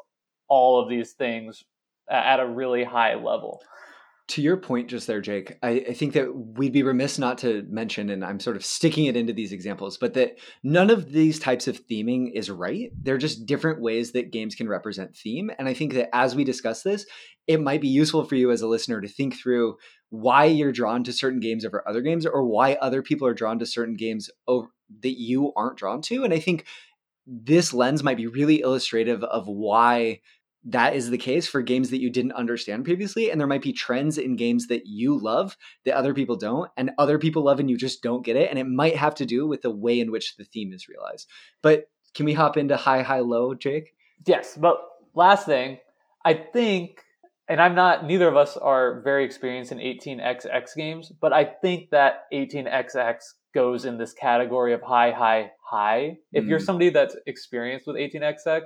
all 0.47 0.81
of 0.81 0.89
these 0.89 1.11
things 1.11 1.63
at 2.09 2.39
a 2.39 2.47
really 2.47 2.83
high 2.83 3.15
level. 3.15 3.61
To 4.29 4.43
your 4.43 4.57
point 4.57 4.89
just 4.89 5.07
there, 5.07 5.21
Jake, 5.21 5.57
I, 5.63 5.85
I, 5.89 5.93
think 5.93 6.13
that 6.13 6.35
we'd 6.35 6.71
be 6.71 6.83
remiss 6.83 7.17
not 7.17 7.39
to 7.39 7.65
mention, 7.67 8.11
and 8.11 8.23
I'm 8.23 8.39
sort 8.39 8.57
of 8.57 8.63
sticking 8.63 9.05
it 9.05 9.17
into 9.17 9.33
these 9.33 9.51
examples, 9.51 9.97
but 9.97 10.13
that 10.13 10.37
none 10.63 10.91
of 10.91 11.11
these 11.11 11.39
types 11.39 11.67
of 11.67 11.87
theming 11.87 12.31
is 12.33 12.51
right. 12.51 12.91
They're 13.01 13.17
just 13.17 13.47
different 13.47 13.81
ways 13.81 14.11
that 14.11 14.31
games 14.31 14.53
can 14.53 14.69
represent 14.69 15.17
theme. 15.17 15.49
And 15.57 15.67
I 15.67 15.73
think 15.73 15.93
that 15.93 16.15
as 16.15 16.35
we 16.35 16.43
discuss 16.43 16.83
this, 16.83 17.07
it 17.47 17.59
might 17.59 17.81
be 17.81 17.87
useful 17.87 18.23
for 18.23 18.35
you 18.35 18.51
as 18.51 18.61
a 18.61 18.67
listener 18.67 19.01
to 19.01 19.07
think 19.07 19.35
through 19.35 19.77
why 20.09 20.45
you're 20.45 20.71
drawn 20.71 21.03
to 21.03 21.13
certain 21.13 21.39
games 21.39 21.65
over 21.65 21.87
other 21.87 22.01
games 22.01 22.25
or 22.25 22.43
why 22.43 22.73
other 22.75 23.01
people 23.01 23.27
are 23.27 23.33
drawn 23.33 23.59
to 23.59 23.65
certain 23.65 23.95
games 23.95 24.29
over, 24.47 24.69
that 25.01 25.19
you 25.19 25.53
aren't 25.55 25.77
drawn 25.77 26.01
to 26.01 26.23
and 26.23 26.33
i 26.33 26.39
think 26.39 26.65
this 27.27 27.73
lens 27.73 28.03
might 28.03 28.17
be 28.17 28.25
really 28.25 28.61
illustrative 28.61 29.23
of 29.23 29.47
why 29.47 30.19
that 30.65 30.95
is 30.95 31.09
the 31.09 31.17
case 31.17 31.47
for 31.47 31.61
games 31.61 31.89
that 31.89 32.01
you 32.01 32.09
didn't 32.09 32.33
understand 32.33 32.83
previously 32.83 33.31
and 33.31 33.39
there 33.39 33.47
might 33.47 33.61
be 33.61 33.71
trends 33.71 34.17
in 34.17 34.35
games 34.35 34.67
that 34.67 34.85
you 34.85 35.17
love 35.17 35.55
that 35.85 35.95
other 35.95 36.13
people 36.13 36.35
don't 36.35 36.69
and 36.75 36.91
other 36.97 37.17
people 37.17 37.43
love 37.43 37.59
and 37.59 37.69
you 37.69 37.77
just 37.77 38.03
don't 38.03 38.25
get 38.25 38.35
it 38.35 38.49
and 38.49 38.59
it 38.59 38.67
might 38.67 38.95
have 38.95 39.15
to 39.15 39.25
do 39.25 39.47
with 39.47 39.61
the 39.61 39.71
way 39.71 39.99
in 39.99 40.11
which 40.11 40.35
the 40.35 40.43
theme 40.43 40.73
is 40.73 40.89
realized. 40.89 41.29
But 41.61 41.89
can 42.13 42.25
we 42.25 42.33
hop 42.33 42.57
into 42.57 42.75
high 42.75 43.03
high 43.03 43.19
low 43.19 43.53
jake? 43.53 43.93
Yes 44.25 44.57
but 44.59 44.77
last 45.13 45.45
thing 45.45 45.77
i 46.25 46.33
think 46.33 47.03
and 47.49 47.59
I'm 47.59 47.73
not, 47.73 48.05
neither 48.05 48.27
of 48.27 48.37
us 48.37 48.55
are 48.57 49.01
very 49.01 49.25
experienced 49.25 49.71
in 49.71 49.79
18xx 49.79 50.75
games, 50.75 51.11
but 51.19 51.33
I 51.33 51.43
think 51.43 51.89
that 51.89 52.25
18xx 52.31 53.15
goes 53.55 53.85
in 53.85 53.97
this 53.97 54.13
category 54.13 54.73
of 54.73 54.83
high, 54.83 55.11
high, 55.11 55.51
high. 55.67 56.17
If 56.31 56.45
you're 56.45 56.59
mm. 56.59 56.65
somebody 56.65 56.91
that's 56.91 57.15
experienced 57.25 57.87
with 57.87 57.95
18xx, 57.95 58.61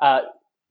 uh, 0.00 0.20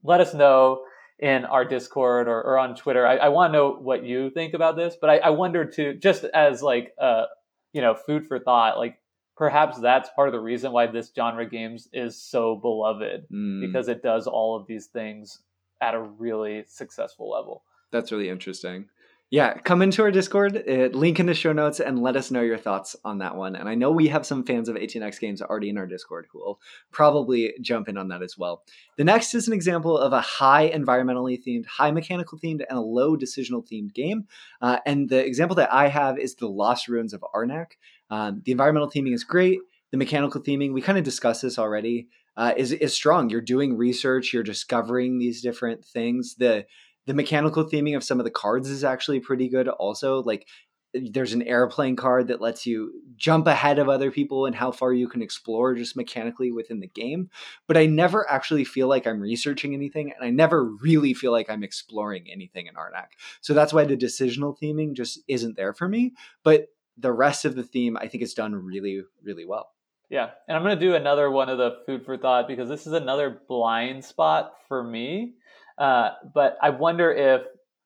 let 0.04 0.20
us 0.20 0.34
know 0.34 0.84
in 1.20 1.46
our 1.46 1.64
Discord 1.64 2.28
or, 2.28 2.42
or 2.42 2.60
on 2.60 2.76
Twitter. 2.76 3.08
I, 3.08 3.16
I 3.16 3.30
want 3.30 3.54
to 3.54 3.58
know 3.58 3.78
what 3.80 4.04
you 4.04 4.30
think 4.30 4.54
about 4.54 4.76
this, 4.76 4.98
but 5.00 5.10
I, 5.10 5.18
I 5.20 5.30
wonder 5.30 5.64
to 5.64 5.94
just 5.94 6.26
as 6.26 6.62
like, 6.62 6.94
uh, 7.02 7.26
you 7.72 7.82
know, 7.82 7.96
food 7.96 8.28
for 8.28 8.40
thought, 8.40 8.78
like 8.78 9.00
perhaps 9.38 9.80
that's 9.80 10.10
part 10.18 10.28
of 10.28 10.34
the 10.34 10.40
reason 10.42 10.74
why 10.74 10.88
this 10.88 11.14
genre 11.16 11.50
games 11.50 11.88
is 11.94 12.22
so 12.22 12.58
beloved 12.58 13.26
mm. 13.32 13.62
because 13.62 13.88
it 13.88 14.04
does 14.04 14.28
all 14.28 14.58
of 14.58 14.68
these 14.68 14.88
things 14.88 15.40
at 15.84 15.94
a 15.94 16.02
really 16.02 16.64
successful 16.68 17.30
level. 17.30 17.64
That's 17.92 18.12
really 18.12 18.30
interesting. 18.30 18.88
Yeah, 19.30 19.56
come 19.56 19.82
into 19.82 20.04
our 20.04 20.12
Discord, 20.12 20.64
uh, 20.70 20.96
link 20.96 21.20
in 21.20 21.26
the 21.26 21.34
show 21.34 21.54
notes, 21.54 21.80
and 21.80 22.00
let 22.00 22.16
us 22.16 22.30
know 22.30 22.42
your 22.42 22.58
thoughts 22.58 22.96
on 23.04 23.18
that 23.18 23.36
one. 23.36 23.56
And 23.56 23.68
I 23.68 23.74
know 23.74 23.90
we 23.90 24.08
have 24.10 24.28
some 24.28 24.46
fans 24.46 24.70
of 24.70 24.76
18x 24.76 25.20
games 25.20 25.42
already 25.42 25.70
in 25.70 25.78
our 25.80 25.88
Discord 25.88 26.28
who 26.32 26.38
will 26.38 26.60
probably 26.92 27.52
jump 27.60 27.90
in 27.90 27.98
on 27.98 28.10
that 28.10 28.22
as 28.22 28.38
well. 28.38 28.64
The 28.96 29.04
next 29.04 29.34
is 29.34 29.48
an 29.48 29.54
example 29.56 29.98
of 29.98 30.14
a 30.14 30.22
high 30.22 30.70
environmentally 30.70 31.44
themed, 31.44 31.66
high 31.66 31.90
mechanical 31.90 32.38
themed, 32.38 32.62
and 32.70 32.78
a 32.78 32.82
low 32.82 33.18
decisional 33.18 33.68
themed 33.68 33.96
game. 33.96 34.28
Uh, 34.62 34.78
and 34.86 35.10
the 35.10 35.26
example 35.26 35.56
that 35.56 35.74
I 35.74 35.88
have 35.88 36.20
is 36.20 36.36
the 36.36 36.48
Lost 36.48 36.88
Ruins 36.88 37.14
of 37.14 37.26
Arnak. 37.34 37.72
Um, 38.12 38.44
the 38.46 38.52
environmental 38.52 38.92
theming 38.92 39.16
is 39.16 39.24
great. 39.24 39.60
The 39.90 39.98
mechanical 39.98 40.42
theming, 40.42 40.74
we 40.74 40.82
kind 40.82 41.00
of 41.00 41.04
discussed 41.04 41.42
this 41.42 41.58
already, 41.58 42.08
uh, 42.36 42.54
is 42.58 42.72
is 42.72 42.94
strong. 42.94 43.30
You're 43.30 43.42
doing 43.42 43.78
research, 43.78 44.34
you're 44.34 44.44
discovering 44.44 45.20
these 45.20 45.42
different 45.42 45.86
things. 45.86 46.36
The 46.36 46.66
the 47.06 47.14
mechanical 47.14 47.66
theming 47.66 47.96
of 47.96 48.04
some 48.04 48.20
of 48.20 48.24
the 48.24 48.32
cards 48.32 48.70
is 48.70 48.84
actually 48.84 49.20
pretty 49.20 49.50
good 49.50 49.68
also 49.68 50.24
like 50.24 50.48
there's 50.94 51.34
an 51.34 51.42
airplane 51.42 51.96
card 51.96 52.28
that 52.28 52.40
lets 52.40 52.68
you 52.68 52.94
jump 53.16 53.48
ahead 53.48 53.80
of 53.80 53.90
other 53.90 54.12
people 54.12 54.46
and 54.46 54.56
how 54.56 54.72
far 54.72 54.94
you 54.94 55.08
can 55.08 55.24
explore 55.24 55.74
just 55.74 55.98
mechanically 55.98 56.52
within 56.52 56.80
the 56.80 56.88
game 56.88 57.30
but 57.68 57.78
i 57.78 57.86
never 57.86 58.30
actually 58.30 58.64
feel 58.64 58.88
like 58.88 59.08
i'm 59.08 59.20
researching 59.20 59.74
anything 59.74 60.12
and 60.12 60.24
i 60.24 60.30
never 60.30 60.66
really 60.66 61.14
feel 61.14 61.32
like 61.32 61.50
i'm 61.50 61.64
exploring 61.64 62.28
anything 62.32 62.68
in 62.68 62.76
arnak 62.76 63.08
so 63.42 63.54
that's 63.54 63.74
why 63.74 63.84
the 63.84 63.98
decisional 63.98 64.56
theming 64.62 64.94
just 64.94 65.20
isn't 65.28 65.58
there 65.58 65.74
for 65.74 65.88
me 65.88 66.14
but 66.44 66.68
the 66.98 67.12
rest 67.12 67.44
of 67.44 67.56
the 67.56 67.64
theme 67.64 67.98
i 67.98 68.08
think 68.08 68.24
is 68.24 68.34
done 68.34 68.54
really 68.54 69.02
really 69.24 69.46
well 69.46 69.73
yeah 70.14 70.30
and 70.48 70.56
i'm 70.56 70.64
going 70.64 70.78
to 70.78 70.86
do 70.86 70.96
another 70.96 71.30
one 71.30 71.50
of 71.50 71.58
the 71.58 71.78
food 71.86 72.06
for 72.06 72.18
thought 72.18 72.48
because 72.48 72.70
this 72.70 72.88
is 72.88 72.94
another 72.94 73.42
blind 73.48 74.06
spot 74.06 74.54
for 74.68 74.84
me 74.84 75.34
uh, 75.78 76.12
but 76.34 76.58
I 76.62 76.70
wonder 76.70 77.12
if 77.12 77.42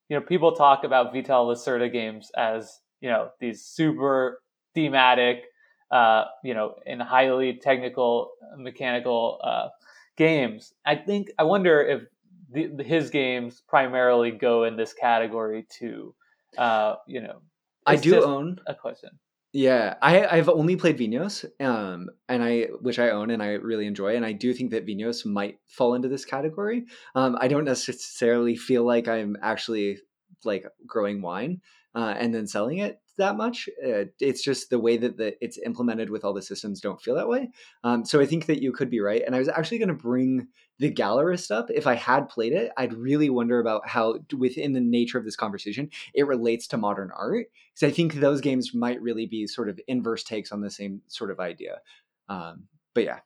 you 0.09 0.17
know 0.17 0.25
people 0.25 0.53
talk 0.53 0.83
about 0.83 1.13
Vital 1.13 1.47
Lacerda 1.47 1.91
games 1.91 2.31
as 2.37 2.79
you 3.01 3.09
know 3.09 3.29
these 3.39 3.63
super 3.63 4.41
thematic, 4.73 5.43
uh, 5.91 6.25
you 6.43 6.53
know, 6.53 6.75
and 6.85 7.01
highly 7.01 7.53
technical 7.53 8.31
mechanical 8.57 9.39
uh, 9.43 9.69
games. 10.17 10.73
I 10.85 10.95
think 10.95 11.29
I 11.39 11.43
wonder 11.43 11.81
if 11.81 12.01
the, 12.51 12.83
his 12.83 13.09
games 13.09 13.61
primarily 13.67 14.31
go 14.31 14.65
in 14.65 14.75
this 14.75 14.93
category 14.93 15.65
too. 15.69 16.13
Uh, 16.57 16.95
you 17.07 17.21
know, 17.21 17.41
I 17.85 17.95
do 17.95 18.23
own 18.23 18.59
a 18.67 18.75
question. 18.75 19.11
Yeah, 19.57 19.95
I 20.03 20.23
I've 20.23 20.49
only 20.49 20.75
played 20.75 20.99
Vinhos, 20.99 21.43
um, 21.59 22.11
and 22.29 22.43
I 22.43 22.67
which 22.79 22.99
I 22.99 23.09
own 23.09 23.31
and 23.31 23.41
I 23.41 23.53
really 23.53 23.87
enjoy, 23.87 24.15
and 24.15 24.23
I 24.23 24.31
do 24.31 24.53
think 24.53 24.69
that 24.69 24.85
Vinhos 24.85 25.25
might 25.25 25.57
fall 25.65 25.95
into 25.95 26.07
this 26.07 26.25
category. 26.25 26.85
Um, 27.15 27.35
I 27.41 27.47
don't 27.47 27.65
necessarily 27.65 28.55
feel 28.55 28.83
like 28.83 29.07
I'm 29.07 29.35
actually 29.41 29.97
like 30.45 30.67
growing 30.85 31.23
wine 31.23 31.61
uh, 31.95 32.13
and 32.19 32.35
then 32.35 32.45
selling 32.45 32.77
it 32.77 33.01
that 33.17 33.35
much. 33.35 33.67
Uh, 33.83 34.05
it's 34.19 34.43
just 34.43 34.69
the 34.69 34.77
way 34.77 34.95
that 34.97 35.17
the, 35.17 35.35
it's 35.43 35.57
implemented 35.65 36.11
with 36.11 36.23
all 36.23 36.33
the 36.35 36.41
systems 36.43 36.79
don't 36.79 37.01
feel 37.01 37.15
that 37.15 37.27
way. 37.27 37.49
Um, 37.83 38.05
so 38.05 38.21
I 38.21 38.27
think 38.27 38.45
that 38.45 38.61
you 38.61 38.71
could 38.71 38.91
be 38.91 38.99
right. 38.99 39.23
And 39.25 39.35
I 39.35 39.39
was 39.39 39.49
actually 39.49 39.79
going 39.79 39.87
to 39.87 39.95
bring 39.95 40.49
the 40.79 40.91
Gallerist 40.91 41.41
stuff, 41.41 41.67
If 41.69 41.87
I 41.87 41.95
had 41.95 42.29
played 42.29 42.53
it, 42.53 42.71
I'd 42.77 42.93
really 42.93 43.29
wonder 43.29 43.59
about 43.59 43.87
how, 43.87 44.19
within 44.37 44.73
the 44.73 44.79
nature 44.79 45.17
of 45.17 45.25
this 45.25 45.35
conversation, 45.35 45.89
it 46.13 46.27
relates 46.27 46.67
to 46.67 46.77
modern 46.77 47.11
art. 47.17 47.47
Because 47.73 47.91
I 47.91 47.95
think 47.95 48.15
those 48.15 48.41
games 48.41 48.73
might 48.73 49.01
really 49.01 49.25
be 49.25 49.47
sort 49.47 49.69
of 49.69 49.79
inverse 49.87 50.23
takes 50.23 50.51
on 50.51 50.61
the 50.61 50.69
same 50.69 51.01
sort 51.07 51.31
of 51.31 51.39
idea. 51.39 51.79
Um, 52.29 52.63
but 52.93 53.03
yeah. 53.03 53.19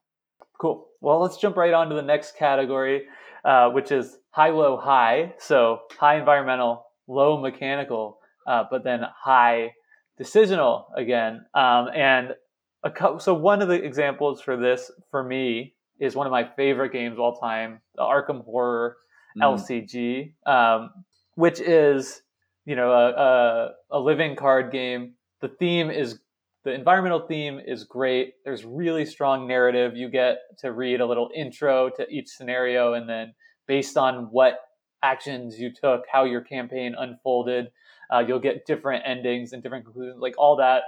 Cool. 0.60 0.88
Well, 1.02 1.20
let's 1.20 1.38
jump 1.38 1.58
right 1.58 1.74
on 1.74 1.90
to 1.90 1.96
the 1.96 2.02
next 2.02 2.38
category, 2.38 3.04
uh, 3.44 3.70
which 3.70 3.92
is 3.92 4.18
high, 4.30 4.52
low, 4.52 4.78
high. 4.78 5.34
So 5.40 5.82
high 6.00 6.18
environmental, 6.18 6.86
low 7.08 7.40
mechanical, 7.42 8.20
uh, 8.48 8.64
but 8.70 8.84
then 8.84 9.02
high 9.22 9.74
decisional 10.20 10.86
again. 10.96 11.46
Um, 11.54 11.88
and 11.96 12.36
a 12.84 12.92
co- 12.92 13.18
so 13.18 13.34
one 13.34 13.62
of 13.62 13.68
the 13.68 13.84
examples 13.84 14.42
for 14.42 14.58
this 14.58 14.92
for 15.10 15.24
me 15.24 15.76
is 16.02 16.16
one 16.16 16.28
of 16.28 16.32
my 16.32 16.44
favorite 16.44 16.92
games 16.92 17.14
of 17.14 17.20
all 17.20 17.36
time, 17.38 17.80
the 17.96 18.02
Arkham 18.02 18.44
Horror 18.44 18.98
mm. 19.40 19.44
LCG, 19.44 20.34
um, 20.52 20.90
which 21.36 21.62
is 21.62 22.24
you 22.66 22.76
know 22.76 22.92
a, 22.92 23.10
a, 23.12 23.72
a 23.92 24.00
living 24.00 24.36
card 24.36 24.72
game. 24.72 25.14
The 25.42 25.48
theme 25.48 25.90
is 25.90 26.20
the 26.64 26.74
environmental 26.74 27.22
theme 27.22 27.60
is 27.66 27.84
great. 27.84 28.34
There's 28.44 28.66
really 28.66 29.06
strong 29.06 29.48
narrative. 29.48 29.96
You 29.96 30.10
get 30.10 30.40
to 30.60 30.72
read 30.74 31.02
a 31.02 31.06
little 31.06 31.30
intro 31.36 31.90
to 31.92 32.08
each 32.10 32.28
scenario, 32.28 32.94
and 32.94 33.08
then 33.08 33.34
based 33.68 33.96
on 33.96 34.28
what 34.32 34.60
actions 35.04 35.60
you 35.60 35.72
took, 35.72 36.04
how 36.12 36.26
your 36.26 36.42
campaign 36.42 36.96
unfolded, 36.98 37.68
uh, 38.14 38.20
you'll 38.20 38.40
get 38.40 38.66
different 38.66 39.04
endings 39.06 39.54
and 39.54 39.64
different 39.64 39.86
conclusions, 39.86 40.20
like 40.20 40.36
all 40.38 40.56
that. 40.58 40.84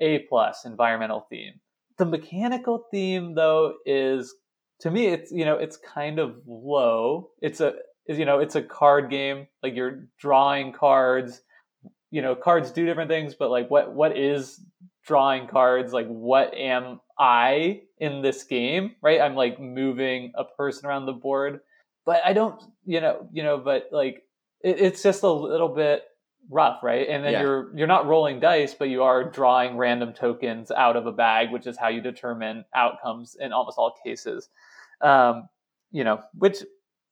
A 0.00 0.20
plus 0.20 0.64
environmental 0.64 1.26
theme. 1.28 1.54
The 1.96 2.04
mechanical 2.04 2.86
theme, 2.92 3.34
though, 3.34 3.74
is 3.84 4.32
to 4.80 4.90
me, 4.90 5.06
it's 5.06 5.32
you 5.32 5.44
know, 5.44 5.56
it's 5.56 5.76
kind 5.76 6.18
of 6.18 6.36
low. 6.46 7.30
It's 7.40 7.60
a 7.60 7.74
you 8.06 8.24
know, 8.24 8.38
it's 8.38 8.54
a 8.54 8.62
card 8.62 9.10
game. 9.10 9.46
Like 9.62 9.74
you're 9.74 10.06
drawing 10.18 10.72
cards. 10.72 11.42
You 12.10 12.22
know, 12.22 12.34
cards 12.34 12.70
do 12.70 12.86
different 12.86 13.10
things, 13.10 13.34
but 13.34 13.50
like, 13.50 13.70
what 13.70 13.92
what 13.92 14.16
is 14.16 14.60
drawing 15.06 15.46
cards? 15.46 15.92
Like, 15.92 16.06
what 16.06 16.54
am 16.54 17.00
I 17.18 17.82
in 17.98 18.22
this 18.22 18.44
game? 18.44 18.94
Right? 19.02 19.20
I'm 19.20 19.34
like 19.34 19.60
moving 19.60 20.32
a 20.36 20.44
person 20.44 20.86
around 20.86 21.06
the 21.06 21.12
board, 21.12 21.60
but 22.06 22.22
I 22.24 22.32
don't. 22.32 22.60
You 22.84 23.00
know, 23.00 23.28
you 23.32 23.42
know, 23.42 23.58
but 23.58 23.88
like, 23.92 24.22
it, 24.62 24.80
it's 24.80 25.02
just 25.02 25.22
a 25.22 25.30
little 25.30 25.68
bit 25.68 26.04
rough, 26.50 26.82
right? 26.82 27.08
And 27.08 27.24
then 27.24 27.32
yeah. 27.32 27.42
you're 27.42 27.76
you're 27.76 27.86
not 27.86 28.06
rolling 28.06 28.40
dice, 28.40 28.74
but 28.74 28.88
you 28.88 29.02
are 29.02 29.30
drawing 29.30 29.76
random 29.76 30.12
tokens 30.12 30.70
out 30.70 30.96
of 30.96 31.06
a 31.06 31.12
bag, 31.12 31.50
which 31.50 31.66
is 31.66 31.76
how 31.76 31.88
you 31.88 32.00
determine 32.00 32.64
outcomes 32.74 33.36
in 33.38 33.52
almost 33.52 33.78
all 33.78 33.94
cases. 34.04 34.48
Um, 35.00 35.48
you 35.90 36.04
know, 36.04 36.20
which 36.34 36.58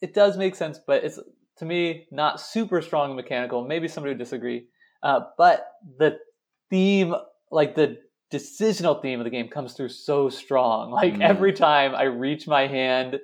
it 0.00 0.14
does 0.14 0.36
make 0.36 0.54
sense, 0.54 0.78
but 0.84 1.04
it's 1.04 1.18
to 1.58 1.64
me 1.64 2.06
not 2.10 2.40
super 2.40 2.82
strong 2.82 3.16
mechanical. 3.16 3.66
Maybe 3.66 3.88
somebody 3.88 4.12
would 4.12 4.18
disagree, 4.18 4.66
uh, 5.02 5.20
but 5.38 5.66
the 5.98 6.18
theme, 6.70 7.14
like 7.50 7.74
the 7.74 7.98
decisional 8.32 9.00
theme 9.00 9.20
of 9.20 9.24
the 9.24 9.30
game, 9.30 9.48
comes 9.48 9.74
through 9.74 9.90
so 9.90 10.28
strong. 10.28 10.90
Like 10.96 11.14
mm. 11.14 11.22
every 11.22 11.52
time 11.52 11.94
I 11.94 12.04
reach 12.04 12.46
my 12.48 12.66
hand 12.66 13.18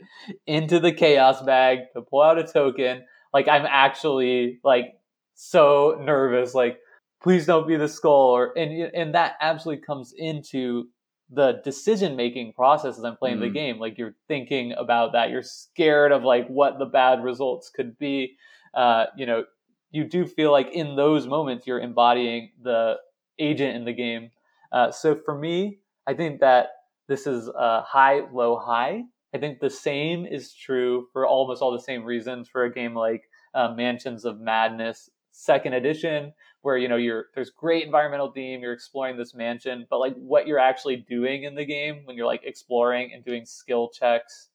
into 0.46 0.78
the 0.78 0.92
chaos 0.92 1.42
bag 1.42 1.78
to 1.94 2.02
pull 2.02 2.22
out 2.22 2.38
a 2.38 2.44
token, 2.44 3.04
like 3.32 3.48
I'm 3.48 3.66
actually 3.66 4.60
like 4.62 4.94
so 5.42 5.98
nervous, 6.00 6.54
like 6.54 6.78
please 7.22 7.46
don't 7.46 7.66
be 7.66 7.76
the 7.76 7.88
skull, 7.88 8.36
or 8.36 8.56
and 8.56 8.72
and 8.94 9.14
that 9.14 9.34
absolutely 9.40 9.84
comes 9.84 10.12
into 10.16 10.88
the 11.30 11.60
decision 11.64 12.14
making 12.14 12.52
process 12.52 12.98
as 12.98 13.04
I'm 13.04 13.16
playing 13.16 13.38
mm. 13.38 13.42
the 13.42 13.50
game. 13.50 13.78
Like 13.78 13.98
you're 13.98 14.14
thinking 14.28 14.72
about 14.72 15.12
that, 15.12 15.30
you're 15.30 15.42
scared 15.42 16.12
of 16.12 16.22
like 16.22 16.46
what 16.48 16.78
the 16.78 16.84
bad 16.84 17.24
results 17.24 17.70
could 17.70 17.98
be. 17.98 18.36
Uh, 18.74 19.06
you 19.16 19.26
know, 19.26 19.44
you 19.90 20.04
do 20.04 20.26
feel 20.26 20.52
like 20.52 20.70
in 20.72 20.94
those 20.94 21.26
moments 21.26 21.66
you're 21.66 21.80
embodying 21.80 22.52
the 22.62 22.96
agent 23.38 23.76
in 23.76 23.84
the 23.84 23.92
game. 23.92 24.30
Uh, 24.70 24.90
so 24.90 25.14
for 25.24 25.36
me, 25.36 25.78
I 26.06 26.14
think 26.14 26.40
that 26.40 26.68
this 27.08 27.26
is 27.26 27.48
a 27.48 27.82
high, 27.82 28.22
low, 28.32 28.58
high. 28.58 29.02
I 29.34 29.38
think 29.38 29.60
the 29.60 29.70
same 29.70 30.26
is 30.26 30.54
true 30.54 31.06
for 31.12 31.26
almost 31.26 31.62
all 31.62 31.72
the 31.72 31.80
same 31.80 32.04
reasons 32.04 32.48
for 32.48 32.64
a 32.64 32.72
game 32.72 32.94
like 32.94 33.24
uh, 33.54 33.74
Mansions 33.74 34.24
of 34.24 34.40
Madness 34.40 35.08
second 35.32 35.72
edition 35.72 36.32
where 36.60 36.76
you 36.76 36.88
know 36.88 36.96
you're 36.96 37.26
there's 37.34 37.50
great 37.50 37.84
environmental 37.84 38.30
theme 38.30 38.60
you're 38.60 38.72
exploring 38.72 39.16
this 39.16 39.34
mansion 39.34 39.86
but 39.90 39.98
like 39.98 40.14
what 40.16 40.46
you're 40.46 40.58
actually 40.58 40.96
doing 40.96 41.44
in 41.44 41.54
the 41.54 41.64
game 41.64 42.02
when 42.04 42.16
you're 42.16 42.26
like 42.26 42.42
exploring 42.44 43.10
and 43.12 43.24
doing 43.24 43.44
skill 43.44 43.88
checks 43.88 44.50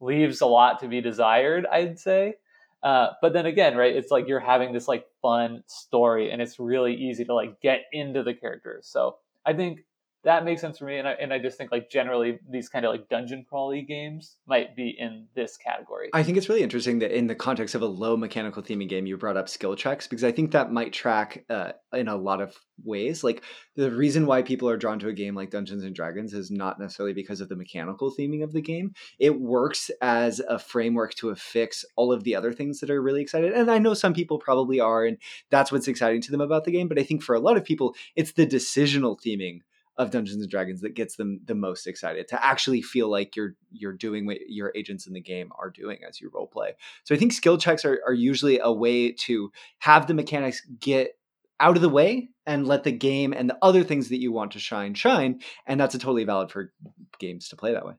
leaves 0.00 0.40
a 0.40 0.46
lot 0.46 0.78
to 0.80 0.88
be 0.88 1.00
desired 1.00 1.66
i'd 1.72 1.98
say. 1.98 2.34
Uh, 2.80 3.08
but 3.20 3.32
then 3.32 3.44
again 3.44 3.76
right 3.76 3.96
it's 3.96 4.12
like 4.12 4.28
you're 4.28 4.38
having 4.38 4.72
this 4.72 4.86
like 4.86 5.04
fun 5.20 5.64
story 5.66 6.30
and 6.30 6.40
it's 6.40 6.60
really 6.60 6.94
easy 6.94 7.24
to 7.24 7.34
like 7.34 7.60
get 7.60 7.80
into 7.92 8.22
the 8.22 8.32
characters. 8.32 8.86
So 8.86 9.16
i 9.44 9.52
think 9.52 9.80
that 10.28 10.44
makes 10.44 10.60
sense 10.60 10.76
for 10.76 10.84
me. 10.84 10.98
And 10.98 11.08
I, 11.08 11.12
and 11.12 11.32
I 11.32 11.38
just 11.38 11.56
think 11.56 11.72
like 11.72 11.88
generally 11.88 12.38
these 12.50 12.68
kind 12.68 12.84
of 12.84 12.92
like 12.92 13.08
dungeon 13.08 13.46
crawly 13.48 13.80
games 13.80 14.36
might 14.46 14.76
be 14.76 14.94
in 14.98 15.26
this 15.34 15.56
category. 15.56 16.10
I 16.12 16.22
think 16.22 16.36
it's 16.36 16.50
really 16.50 16.62
interesting 16.62 16.98
that 16.98 17.16
in 17.16 17.28
the 17.28 17.34
context 17.34 17.74
of 17.74 17.80
a 17.80 17.86
low 17.86 18.14
mechanical 18.14 18.62
theming 18.62 18.90
game, 18.90 19.06
you 19.06 19.16
brought 19.16 19.38
up 19.38 19.48
skill 19.48 19.74
checks 19.74 20.06
because 20.06 20.24
I 20.24 20.30
think 20.30 20.52
that 20.52 20.70
might 20.70 20.92
track 20.92 21.46
uh, 21.48 21.72
in 21.94 22.08
a 22.08 22.16
lot 22.16 22.42
of 22.42 22.54
ways. 22.84 23.24
Like 23.24 23.42
the 23.74 23.90
reason 23.90 24.26
why 24.26 24.42
people 24.42 24.68
are 24.68 24.76
drawn 24.76 24.98
to 24.98 25.08
a 25.08 25.14
game 25.14 25.34
like 25.34 25.50
Dungeons 25.50 25.82
and 25.82 25.94
Dragons 25.94 26.34
is 26.34 26.50
not 26.50 26.78
necessarily 26.78 27.14
because 27.14 27.40
of 27.40 27.48
the 27.48 27.56
mechanical 27.56 28.14
theming 28.14 28.44
of 28.44 28.52
the 28.52 28.60
game. 28.60 28.92
It 29.18 29.40
works 29.40 29.90
as 30.02 30.40
a 30.40 30.58
framework 30.58 31.14
to 31.14 31.30
affix 31.30 31.86
all 31.96 32.12
of 32.12 32.24
the 32.24 32.36
other 32.36 32.52
things 32.52 32.80
that 32.80 32.90
are 32.90 33.00
really 33.00 33.22
excited. 33.22 33.54
And 33.54 33.70
I 33.70 33.78
know 33.78 33.94
some 33.94 34.12
people 34.12 34.38
probably 34.38 34.78
are, 34.78 35.06
and 35.06 35.16
that's 35.48 35.72
what's 35.72 35.88
exciting 35.88 36.20
to 36.20 36.30
them 36.30 36.42
about 36.42 36.64
the 36.64 36.70
game. 36.70 36.86
But 36.86 36.98
I 36.98 37.02
think 37.02 37.22
for 37.22 37.34
a 37.34 37.40
lot 37.40 37.56
of 37.56 37.64
people, 37.64 37.94
it's 38.14 38.32
the 38.32 38.46
decisional 38.46 39.18
theming 39.18 39.60
of 39.98 40.10
Dungeons 40.10 40.40
and 40.40 40.50
Dragons 40.50 40.80
that 40.80 40.94
gets 40.94 41.16
them 41.16 41.40
the 41.44 41.54
most 41.54 41.86
excited 41.86 42.28
to 42.28 42.44
actually 42.44 42.80
feel 42.80 43.10
like 43.10 43.36
you're 43.36 43.56
you're 43.70 43.92
doing 43.92 44.24
what 44.24 44.38
your 44.48 44.72
agents 44.74 45.06
in 45.06 45.12
the 45.12 45.20
game 45.20 45.50
are 45.58 45.70
doing 45.70 45.98
as 46.08 46.20
you 46.20 46.30
role 46.32 46.46
play. 46.46 46.72
So 47.04 47.14
I 47.14 47.18
think 47.18 47.32
skill 47.32 47.58
checks 47.58 47.84
are, 47.84 48.00
are 48.06 48.14
usually 48.14 48.60
a 48.60 48.72
way 48.72 49.12
to 49.12 49.52
have 49.80 50.06
the 50.06 50.14
mechanics 50.14 50.64
get 50.80 51.18
out 51.60 51.76
of 51.76 51.82
the 51.82 51.88
way 51.88 52.28
and 52.46 52.66
let 52.66 52.84
the 52.84 52.92
game 52.92 53.32
and 53.32 53.50
the 53.50 53.58
other 53.60 53.82
things 53.82 54.08
that 54.10 54.20
you 54.20 54.32
want 54.32 54.52
to 54.52 54.60
shine 54.60 54.94
shine. 54.94 55.40
And 55.66 55.80
that's 55.80 55.96
a 55.96 55.98
totally 55.98 56.24
valid 56.24 56.50
for 56.50 56.72
games 57.18 57.48
to 57.48 57.56
play 57.56 57.72
that 57.72 57.84
way. 57.84 57.94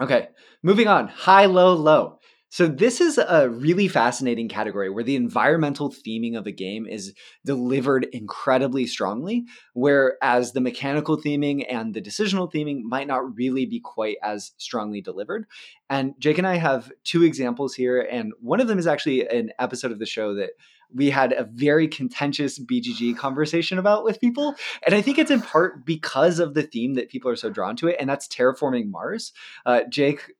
Okay, 0.00 0.28
moving 0.62 0.88
on. 0.88 1.08
High, 1.08 1.46
low, 1.46 1.74
low. 1.74 2.18
So 2.48 2.68
this 2.68 3.00
is 3.00 3.18
a 3.18 3.50
really 3.50 3.88
fascinating 3.88 4.48
category 4.48 4.88
where 4.88 5.02
the 5.02 5.16
environmental 5.16 5.90
theming 5.90 6.38
of 6.38 6.46
a 6.46 6.52
game 6.52 6.86
is 6.86 7.12
delivered 7.44 8.06
incredibly 8.12 8.86
strongly, 8.86 9.44
whereas 9.74 10.52
the 10.52 10.60
mechanical 10.60 11.20
theming 11.20 11.66
and 11.68 11.92
the 11.92 12.00
decisional 12.00 12.52
theming 12.52 12.82
might 12.82 13.08
not 13.08 13.36
really 13.36 13.66
be 13.66 13.80
quite 13.80 14.16
as 14.22 14.52
strongly 14.58 15.00
delivered. 15.00 15.46
And 15.90 16.14
Jake 16.18 16.38
and 16.38 16.46
I 16.46 16.56
have 16.56 16.92
two 17.04 17.24
examples 17.24 17.74
here, 17.74 18.00
and 18.00 18.32
one 18.40 18.60
of 18.60 18.68
them 18.68 18.78
is 18.78 18.86
actually 18.86 19.26
an 19.26 19.50
episode 19.58 19.92
of 19.92 19.98
the 19.98 20.06
show 20.06 20.34
that 20.34 20.50
we 20.94 21.10
had 21.10 21.32
a 21.32 21.48
very 21.52 21.88
contentious 21.88 22.60
BGG 22.60 23.16
conversation 23.16 23.78
about 23.78 24.04
with 24.04 24.20
people. 24.20 24.54
And 24.86 24.94
I 24.94 25.02
think 25.02 25.18
it's 25.18 25.32
in 25.32 25.42
part 25.42 25.84
because 25.84 26.38
of 26.38 26.54
the 26.54 26.62
theme 26.62 26.94
that 26.94 27.10
people 27.10 27.28
are 27.28 27.36
so 27.36 27.50
drawn 27.50 27.74
to 27.76 27.88
it, 27.88 27.96
and 27.98 28.08
that's 28.08 28.28
terraforming 28.28 28.88
Mars. 28.88 29.32
Uh, 29.64 29.82
Jake 29.90 30.32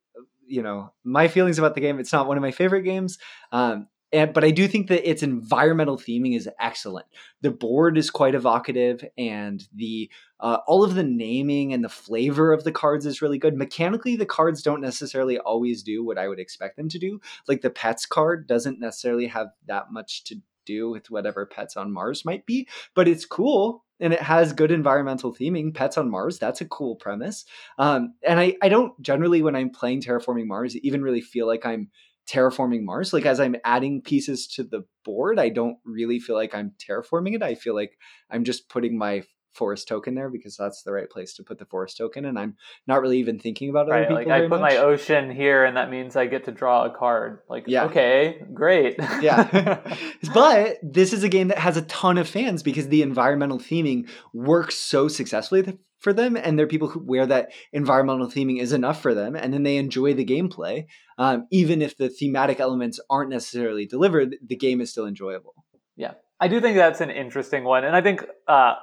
you 0.47 0.61
know 0.61 0.93
my 1.03 1.27
feelings 1.27 1.59
about 1.59 1.75
the 1.75 1.81
game. 1.81 1.99
It's 1.99 2.13
not 2.13 2.27
one 2.27 2.37
of 2.37 2.41
my 2.41 2.51
favorite 2.51 2.83
games, 2.83 3.17
um, 3.51 3.87
and, 4.13 4.33
but 4.33 4.43
I 4.43 4.51
do 4.51 4.67
think 4.67 4.87
that 4.87 5.09
its 5.09 5.21
environmental 5.21 5.97
theming 5.97 6.35
is 6.35 6.49
excellent. 6.59 7.07
The 7.41 7.51
board 7.51 7.97
is 7.97 8.09
quite 8.09 8.35
evocative, 8.35 9.03
and 9.17 9.67
the 9.75 10.09
uh, 10.39 10.59
all 10.67 10.83
of 10.83 10.95
the 10.95 11.03
naming 11.03 11.73
and 11.73 11.83
the 11.83 11.89
flavor 11.89 12.53
of 12.53 12.63
the 12.63 12.71
cards 12.71 13.05
is 13.05 13.21
really 13.21 13.37
good. 13.37 13.57
Mechanically, 13.57 14.15
the 14.15 14.25
cards 14.25 14.61
don't 14.61 14.81
necessarily 14.81 15.37
always 15.39 15.83
do 15.83 16.05
what 16.05 16.17
I 16.17 16.27
would 16.27 16.39
expect 16.39 16.77
them 16.77 16.89
to 16.89 16.99
do. 16.99 17.19
Like 17.47 17.61
the 17.61 17.69
pets 17.69 18.05
card 18.05 18.47
doesn't 18.47 18.79
necessarily 18.79 19.27
have 19.27 19.47
that 19.67 19.91
much 19.91 20.23
to 20.25 20.35
do 20.65 20.89
with 20.89 21.09
whatever 21.09 21.45
pets 21.45 21.75
on 21.75 21.91
Mars 21.91 22.23
might 22.23 22.45
be, 22.45 22.67
but 22.93 23.07
it's 23.07 23.25
cool 23.25 23.85
and 23.99 24.13
it 24.13 24.21
has 24.21 24.53
good 24.53 24.71
environmental 24.71 25.33
theming. 25.33 25.73
Pets 25.73 25.97
on 25.97 26.09
Mars, 26.09 26.39
that's 26.39 26.61
a 26.61 26.65
cool 26.65 26.95
premise. 26.95 27.45
Um, 27.77 28.13
and 28.25 28.39
I, 28.39 28.55
I 28.61 28.69
don't 28.69 28.99
generally, 29.01 29.41
when 29.41 29.55
I'm 29.55 29.69
playing 29.69 30.01
Terraforming 30.01 30.47
Mars, 30.47 30.75
even 30.77 31.01
really 31.01 31.21
feel 31.21 31.47
like 31.47 31.65
I'm 31.65 31.89
terraforming 32.27 32.83
Mars. 32.83 33.13
Like 33.13 33.25
as 33.25 33.39
I'm 33.39 33.55
adding 33.63 34.01
pieces 34.01 34.47
to 34.47 34.63
the 34.63 34.83
board, 35.03 35.39
I 35.39 35.49
don't 35.49 35.77
really 35.85 36.19
feel 36.19 36.35
like 36.35 36.53
I'm 36.53 36.73
terraforming 36.77 37.35
it. 37.35 37.41
I 37.41 37.55
feel 37.55 37.73
like 37.73 37.97
I'm 38.29 38.43
just 38.43 38.69
putting 38.69 38.97
my 38.97 39.23
forest 39.57 39.87
token 39.87 40.15
there 40.15 40.29
because 40.29 40.55
that's 40.55 40.83
the 40.83 40.91
right 40.91 41.09
place 41.09 41.33
to 41.33 41.43
put 41.43 41.57
the 41.57 41.65
forest 41.65 41.97
token 41.97 42.25
and 42.25 42.37
i'm 42.37 42.55
not 42.85 43.01
really 43.01 43.17
even 43.17 43.39
thinking 43.39 43.69
about 43.69 43.87
it. 43.87 43.91
right, 43.91 44.07
people 44.07 44.15
like 44.15 44.27
i 44.27 44.41
put 44.41 44.61
much. 44.61 44.61
my 44.61 44.77
ocean 44.77 45.31
here 45.31 45.65
and 45.65 45.75
that 45.75 45.89
means 45.89 46.15
i 46.15 46.25
get 46.25 46.45
to 46.45 46.51
draw 46.51 46.85
a 46.85 46.89
card 46.89 47.39
like 47.49 47.63
yeah. 47.67 47.85
okay 47.85 48.41
great 48.53 48.95
yeah 49.21 49.79
but 50.33 50.77
this 50.83 51.11
is 51.11 51.23
a 51.23 51.29
game 51.29 51.47
that 51.47 51.57
has 51.57 51.75
a 51.75 51.81
ton 51.83 52.17
of 52.17 52.29
fans 52.29 52.61
because 52.61 52.87
the 52.89 53.01
environmental 53.01 53.57
theming 53.57 54.07
works 54.33 54.75
so 54.75 55.07
successfully 55.07 55.77
for 55.99 56.13
them 56.13 56.37
and 56.37 56.57
there 56.57 56.65
are 56.65 56.69
people 56.69 56.87
who 56.87 56.99
where 56.99 57.25
that 57.25 57.51
environmental 57.73 58.27
theming 58.27 58.59
is 58.59 58.71
enough 58.71 59.01
for 59.01 59.13
them 59.13 59.35
and 59.35 59.53
then 59.53 59.63
they 59.63 59.77
enjoy 59.77 60.13
the 60.13 60.25
gameplay 60.25 60.85
um, 61.17 61.47
even 61.51 61.81
if 61.81 61.97
the 61.97 62.09
thematic 62.09 62.59
elements 62.59 62.99
aren't 63.09 63.29
necessarily 63.29 63.85
delivered 63.85 64.35
the 64.45 64.55
game 64.55 64.79
is 64.81 64.91
still 64.91 65.07
enjoyable 65.07 65.55
yeah 65.95 66.13
i 66.39 66.47
do 66.47 66.61
think 66.61 66.77
that's 66.77 67.01
an 67.01 67.09
interesting 67.09 67.63
one 67.63 67.83
and 67.83 67.95
i 67.95 68.01
think 68.01 68.23
uh, 68.47 68.75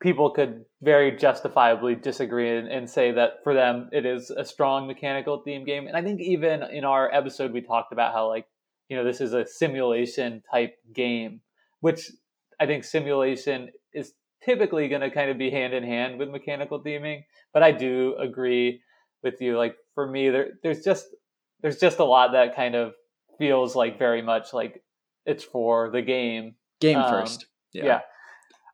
people 0.00 0.30
could 0.30 0.64
very 0.82 1.16
justifiably 1.16 1.94
disagree 1.94 2.56
and, 2.56 2.68
and, 2.68 2.88
say 2.88 3.12
that 3.12 3.44
for 3.44 3.52
them 3.54 3.88
it 3.92 4.06
is 4.06 4.30
a 4.30 4.44
strong 4.44 4.86
mechanical 4.86 5.42
theme 5.44 5.64
game. 5.64 5.86
And 5.86 5.96
I 5.96 6.02
think 6.02 6.20
even 6.20 6.62
in 6.62 6.84
our 6.84 7.12
episode 7.12 7.52
we 7.52 7.60
talked 7.60 7.92
about 7.92 8.14
how 8.14 8.28
like 8.28 8.46
you 8.88 8.96
know 8.96 9.04
this 9.04 9.20
is 9.20 9.34
a 9.34 9.46
simulation 9.46 10.42
type 10.50 10.74
game, 10.92 11.40
which 11.80 12.10
I 12.58 12.66
think 12.66 12.84
simulation 12.84 13.70
is 13.94 14.12
typically 14.42 14.88
going 14.88 15.02
to 15.02 15.10
kind 15.10 15.30
of 15.30 15.38
be 15.38 15.50
hand 15.50 15.74
in 15.74 15.84
hand 15.84 16.18
with 16.18 16.30
mechanical 16.30 16.82
theming. 16.82 17.24
But 17.52 17.62
I 17.62 17.72
do 17.72 18.16
agree 18.18 18.80
with 19.22 19.40
you. 19.40 19.58
Like 19.58 19.76
for 19.94 20.10
me, 20.10 20.30
there 20.30 20.48
there's 20.62 20.82
just 20.82 21.06
there's 21.60 21.78
just 21.78 21.98
a 21.98 22.04
lot 22.04 22.32
that 22.32 22.56
kind 22.56 22.74
of 22.74 22.94
feels 23.38 23.76
like 23.76 23.98
very 23.98 24.22
much 24.22 24.52
like 24.54 24.82
it's 25.26 25.44
for 25.44 25.90
the 25.90 26.02
game. 26.02 26.54
Game 26.80 26.98
um, 26.98 27.10
first. 27.10 27.46
yeah. 27.74 27.84
yeah 27.84 28.00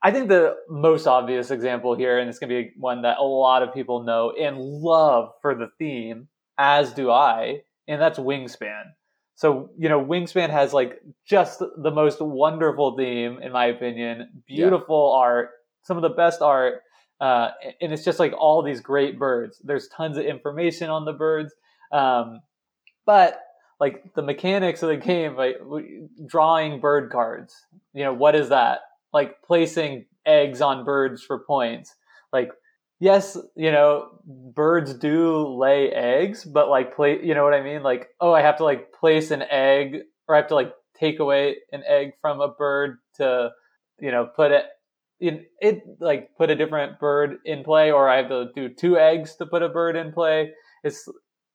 I 0.07 0.12
think 0.12 0.28
the 0.28 0.54
most 0.68 1.09
obvious 1.09 1.50
example 1.50 1.96
here, 1.96 2.20
and 2.20 2.28
it's 2.28 2.38
going 2.38 2.50
to 2.50 2.62
be 2.62 2.70
one 2.76 3.02
that 3.02 3.18
a 3.18 3.24
lot 3.24 3.64
of 3.64 3.74
people 3.74 4.04
know 4.04 4.30
and 4.40 4.57
love 4.57 5.32
for 5.42 5.57
the 5.57 5.66
theme, 5.80 6.28
as 6.57 6.92
do 6.92 7.11
I, 7.11 7.62
and 7.88 8.00
that's 8.00 8.16
Wingspan. 8.16 8.84
So, 9.34 9.70
you 9.76 9.88
know, 9.88 10.00
Wingspan 10.00 10.48
has 10.50 10.72
like 10.72 11.00
just 11.28 11.59
the 11.59 11.90
most 11.90 12.20
wonderful 12.20 12.96
theme, 12.96 13.40
in 13.42 13.50
my 13.50 13.66
opinion. 13.66 14.44
Beautiful 14.46 15.12
yeah. 15.12 15.24
art, 15.24 15.50
some 15.82 15.96
of 15.96 16.04
the 16.04 16.11
best 16.11 16.40
art. 16.40 16.82
Uh, 17.20 17.48
and 17.80 17.92
it's 17.92 18.04
just 18.04 18.20
like 18.20 18.32
all 18.32 18.62
these 18.62 18.80
great 18.80 19.18
birds. 19.18 19.61
There's 19.64 19.88
tons 19.88 20.18
of 20.18 20.24
information 20.24 20.88
on 20.88 21.04
the 21.04 21.14
birds. 21.14 21.52
Um, 21.90 22.42
but 23.07 23.40
like 23.80 24.04
the 24.14 24.22
mechanics 24.22 24.84
of 24.84 24.88
the 24.88 24.98
game, 24.98 25.34
like 25.34 25.57
drawing 26.28 26.78
bird 26.78 27.11
cards, 27.11 27.57
you 27.92 28.04
know, 28.04 28.14
what 28.14 28.36
is 28.36 28.50
that? 28.50 28.82
Like 29.16 29.42
placing 29.42 30.04
eggs 30.26 30.60
on 30.60 30.84
birds 30.84 31.22
for 31.22 31.38
points. 31.38 31.94
Like, 32.34 32.50
yes, 33.00 33.38
you 33.56 33.72
know, 33.72 34.08
birds 34.26 34.92
do 34.92 35.48
lay 35.48 35.90
eggs, 35.90 36.44
but 36.44 36.68
like 36.68 36.94
play, 36.94 37.18
you 37.24 37.34
know 37.34 37.42
what 37.42 37.54
I 37.54 37.62
mean? 37.62 37.82
Like, 37.82 38.08
oh, 38.20 38.34
I 38.34 38.42
have 38.42 38.58
to 38.58 38.64
like 38.64 38.92
place 38.92 39.30
an 39.30 39.40
egg, 39.40 40.02
or 40.28 40.34
I 40.34 40.38
have 40.38 40.48
to 40.48 40.54
like 40.54 40.74
take 41.00 41.18
away 41.18 41.56
an 41.72 41.82
egg 41.88 42.12
from 42.20 42.42
a 42.42 42.48
bird 42.48 42.98
to, 43.14 43.52
you 44.00 44.10
know, 44.10 44.28
put 44.36 44.52
it 44.52 44.66
in 45.18 45.46
it 45.62 45.80
like 45.98 46.36
put 46.36 46.50
a 46.50 46.54
different 46.54 47.00
bird 47.00 47.38
in 47.46 47.64
play, 47.64 47.90
or 47.90 48.10
I 48.10 48.18
have 48.18 48.28
to 48.28 48.50
do 48.54 48.68
two 48.68 48.98
eggs 48.98 49.36
to 49.36 49.46
put 49.46 49.62
a 49.62 49.70
bird 49.70 49.96
in 49.96 50.12
play. 50.12 50.52
It's 50.84 51.08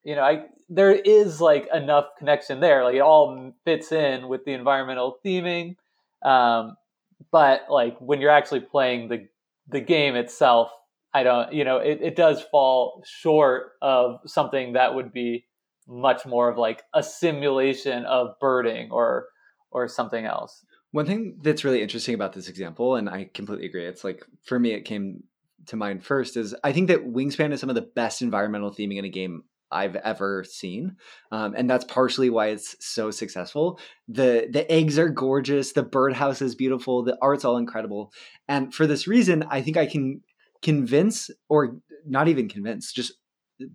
you 0.04 0.16
know, 0.16 0.24
I 0.24 0.46
there 0.68 0.94
is 0.94 1.40
like 1.40 1.68
enough 1.72 2.06
connection 2.18 2.60
there. 2.60 2.84
Like 2.84 2.96
it 2.96 3.02
all 3.02 3.54
fits 3.66 3.92
in 3.92 4.28
with 4.30 4.46
the 4.46 4.54
environmental 4.54 5.20
theming. 5.24 5.76
Um, 6.24 6.76
but 7.32 7.66
like 7.70 7.98
when 8.00 8.22
you're 8.22 8.32
actually 8.32 8.60
playing 8.60 9.10
the 9.10 9.28
the 9.68 9.82
game 9.82 10.16
itself 10.16 10.72
i 11.14 11.24
don't 11.24 11.54
you 11.54 11.64
know 11.64 11.78
it, 11.78 12.00
it 12.02 12.16
does 12.16 12.42
fall 12.52 13.04
short 13.06 13.74
of 13.82 14.20
something 14.26 14.74
that 14.74 14.96
would 14.96 15.12
be 15.14 15.46
much 15.88 16.26
more 16.26 16.50
of 16.50 16.58
like 16.58 16.84
a 16.94 17.04
simulation 17.04 18.06
of 18.06 18.40
birding 18.40 18.90
or 18.92 19.28
or 19.72 19.88
something 19.88 20.26
else. 20.26 20.66
One 20.92 21.06
thing 21.06 21.38
that's 21.42 21.64
really 21.64 21.82
interesting 21.82 22.16
about 22.16 22.34
this 22.34 22.50
example 22.50 22.96
and 22.96 23.10
i 23.10 23.30
completely 23.34 23.66
agree 23.66 23.86
it's 23.86 24.04
like 24.04 24.26
for 24.44 24.60
me 24.60 24.72
it 24.74 24.82
came 24.82 25.24
to 25.68 25.78
mind 25.78 26.04
first 26.04 26.36
is 26.36 26.54
i 26.66 26.74
think 26.74 26.90
that 26.90 27.14
wingspan 27.14 27.54
is 27.54 27.62
some 27.62 27.70
of 27.70 27.76
the 27.76 27.82
best 27.82 28.22
environmental 28.22 28.72
theming 28.72 28.98
in 28.98 29.06
a 29.06 29.10
game 29.10 29.44
I've 29.72 29.96
ever 29.96 30.44
seen, 30.44 30.98
um, 31.32 31.54
and 31.58 31.70
that's 31.70 31.86
partially 31.86 32.30
why 32.30 32.48
it's 32.48 32.76
so 32.80 33.12
successful. 33.12 33.80
the 34.08 34.48
The 34.52 34.70
eggs 34.72 35.00
are 35.00 35.10
gorgeous, 35.10 35.74
the 35.74 35.84
birdhouse 35.84 36.42
is 36.42 36.56
beautiful, 36.56 37.04
the 37.04 37.18
art's 37.22 37.46
all 37.46 37.58
incredible, 37.58 38.12
and 38.48 38.74
for 38.74 38.88
this 38.88 39.08
reason, 39.08 39.44
I 39.50 39.62
think 39.62 39.78
I 39.78 39.86
can 39.86 40.22
convince, 40.62 41.30
or 41.50 41.78
not 42.06 42.28
even 42.28 42.48
convince, 42.48 42.92
just 42.92 43.14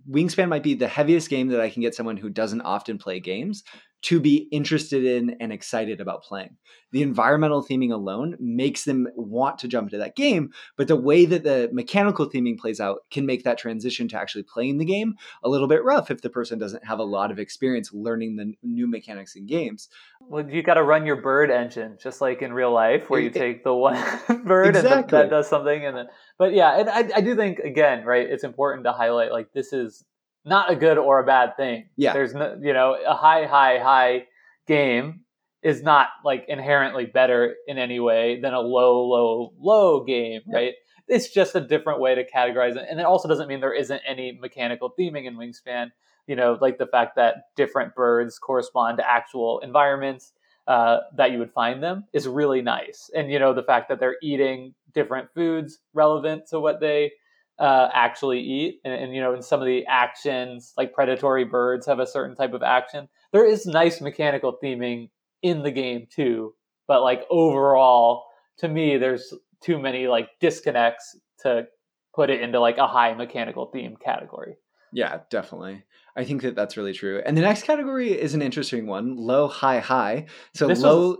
Wingspan 0.09 0.49
might 0.49 0.63
be 0.63 0.73
the 0.73 0.87
heaviest 0.87 1.29
game 1.29 1.47
that 1.49 1.61
I 1.61 1.69
can 1.69 1.81
get 1.81 1.95
someone 1.95 2.17
who 2.17 2.29
doesn't 2.29 2.61
often 2.61 2.97
play 2.97 3.19
games 3.19 3.63
to 4.03 4.19
be 4.19 4.47
interested 4.51 5.03
in 5.03 5.35
and 5.39 5.51
excited 5.51 5.99
about 5.99 6.23
playing. 6.23 6.55
The 6.91 7.01
environmental 7.01 7.63
theming 7.63 7.91
alone 7.91 8.37
makes 8.39 8.85
them 8.85 9.07
want 9.15 9.57
to 9.59 9.67
jump 9.67 9.87
into 9.87 9.97
that 9.97 10.15
game, 10.15 10.51
but 10.77 10.87
the 10.87 10.95
way 10.95 11.25
that 11.25 11.43
the 11.43 11.69
mechanical 11.73 12.29
theming 12.29 12.57
plays 12.57 12.79
out 12.79 12.99
can 13.11 13.25
make 13.25 13.43
that 13.43 13.57
transition 13.57 14.07
to 14.09 14.17
actually 14.17 14.43
playing 14.43 14.77
the 14.77 14.85
game 14.85 15.15
a 15.43 15.49
little 15.49 15.67
bit 15.67 15.83
rough 15.83 16.11
if 16.11 16.21
the 16.21 16.29
person 16.29 16.59
doesn't 16.59 16.85
have 16.85 16.99
a 16.99 17.03
lot 17.03 17.31
of 17.31 17.39
experience 17.39 17.91
learning 17.91 18.35
the 18.35 18.53
new 18.63 18.87
mechanics 18.87 19.35
in 19.35 19.45
games. 19.45 19.89
Well, 20.21 20.49
you 20.49 20.63
got 20.63 20.75
to 20.75 20.83
run 20.83 21.05
your 21.05 21.21
bird 21.21 21.49
engine 21.49 21.97
just 22.01 22.21
like 22.21 22.41
in 22.41 22.53
real 22.53 22.71
life 22.71 23.09
where 23.09 23.19
you 23.19 23.31
take 23.31 23.63
the 23.63 23.73
one 23.73 24.01
bird 24.45 24.75
exactly. 24.75 24.99
and 24.99 25.09
that 25.09 25.29
does 25.29 25.49
something 25.49 25.85
and 25.85 25.97
then 25.97 26.07
but 26.37 26.53
yeah, 26.53 26.79
and 26.79 26.89
I, 26.89 27.17
I 27.17 27.21
do 27.21 27.35
think 27.35 27.59
again, 27.59 28.05
right, 28.05 28.27
it's 28.27 28.43
important 28.43 28.85
to 28.85 28.91
highlight 28.91 29.31
like 29.31 29.51
this 29.53 29.73
is 29.73 30.05
not 30.47 30.71
a 30.71 30.75
good 30.75 30.97
or 30.97 31.19
a 31.19 31.25
bad 31.25 31.55
thing. 31.57 31.89
Yeah. 31.97 32.13
There's 32.13 32.33
no, 32.33 32.57
you 32.61 32.73
know, 32.73 32.97
a 33.05 33.13
high, 33.13 33.45
high, 33.45 33.79
high 33.79 34.25
game 34.65 35.21
is 35.61 35.83
not 35.83 36.07
like 36.23 36.45
inherently 36.47 37.05
better 37.05 37.55
in 37.67 37.77
any 37.77 37.99
way 37.99 38.39
than 38.39 38.53
a 38.53 38.59
low, 38.59 39.05
low, 39.05 39.53
low 39.59 40.03
game, 40.03 40.41
yeah. 40.47 40.57
right? 40.57 40.73
It's 41.07 41.29
just 41.29 41.55
a 41.55 41.61
different 41.61 41.99
way 41.99 42.15
to 42.15 42.23
categorize 42.29 42.75
it. 42.75 42.85
And 42.89 42.99
it 42.99 43.05
also 43.05 43.27
doesn't 43.27 43.47
mean 43.47 43.59
there 43.59 43.73
isn't 43.73 44.01
any 44.07 44.37
mechanical 44.41 44.93
theming 44.97 45.25
in 45.25 45.35
Wingspan. 45.35 45.91
You 46.27 46.35
know, 46.35 46.57
like 46.59 46.77
the 46.77 46.87
fact 46.87 47.15
that 47.15 47.35
different 47.55 47.95
birds 47.95 48.37
correspond 48.37 48.97
to 48.97 49.09
actual 49.09 49.59
environments 49.59 50.33
uh, 50.67 50.99
that 51.15 51.31
you 51.31 51.39
would 51.39 51.53
find 51.53 51.81
them 51.81 52.03
is 52.11 52.27
really 52.27 52.61
nice. 52.61 53.09
And, 53.15 53.31
you 53.31 53.39
know, 53.39 53.53
the 53.53 53.63
fact 53.63 53.87
that 53.87 53.99
they're 53.99 54.17
eating 54.21 54.73
different 54.93 55.29
foods 55.33 55.79
relevant 55.93 56.47
to 56.49 56.59
what 56.59 56.81
they 56.81 57.13
uh, 57.59 57.89
actually 57.93 58.39
eat, 58.39 58.81
and, 58.85 58.93
and 58.93 59.15
you 59.15 59.21
know, 59.21 59.33
in 59.33 59.41
some 59.41 59.59
of 59.59 59.65
the 59.65 59.85
actions, 59.87 60.73
like 60.77 60.93
predatory 60.93 61.45
birds 61.45 61.85
have 61.85 61.99
a 61.99 62.07
certain 62.07 62.35
type 62.35 62.53
of 62.53 62.63
action. 62.63 63.07
There 63.31 63.45
is 63.45 63.65
nice 63.65 63.99
mechanical 64.01 64.57
theming 64.63 65.09
in 65.41 65.63
the 65.63 65.71
game 65.71 66.07
too, 66.09 66.53
but 66.87 67.01
like 67.01 67.23
overall, 67.29 68.25
to 68.57 68.67
me, 68.67 68.97
there's 68.97 69.33
too 69.61 69.79
many 69.79 70.07
like 70.07 70.29
disconnects 70.39 71.15
to 71.39 71.67
put 72.13 72.29
it 72.29 72.41
into 72.41 72.59
like 72.59 72.77
a 72.77 72.87
high 72.87 73.13
mechanical 73.13 73.67
theme 73.67 73.95
category. 74.03 74.55
Yeah, 74.93 75.19
definitely. 75.29 75.83
I 76.15 76.23
think 76.23 76.41
that 76.43 76.55
that's 76.55 76.77
really 76.77 76.93
true. 76.93 77.21
And 77.25 77.37
the 77.37 77.41
next 77.41 77.63
category 77.63 78.11
is 78.11 78.33
an 78.33 78.41
interesting 78.41 78.87
one: 78.87 79.15
low, 79.15 79.47
high, 79.47 79.79
high. 79.79 80.27
So 80.53 80.67
this 80.67 80.81
low. 80.81 81.09
Was... 81.09 81.17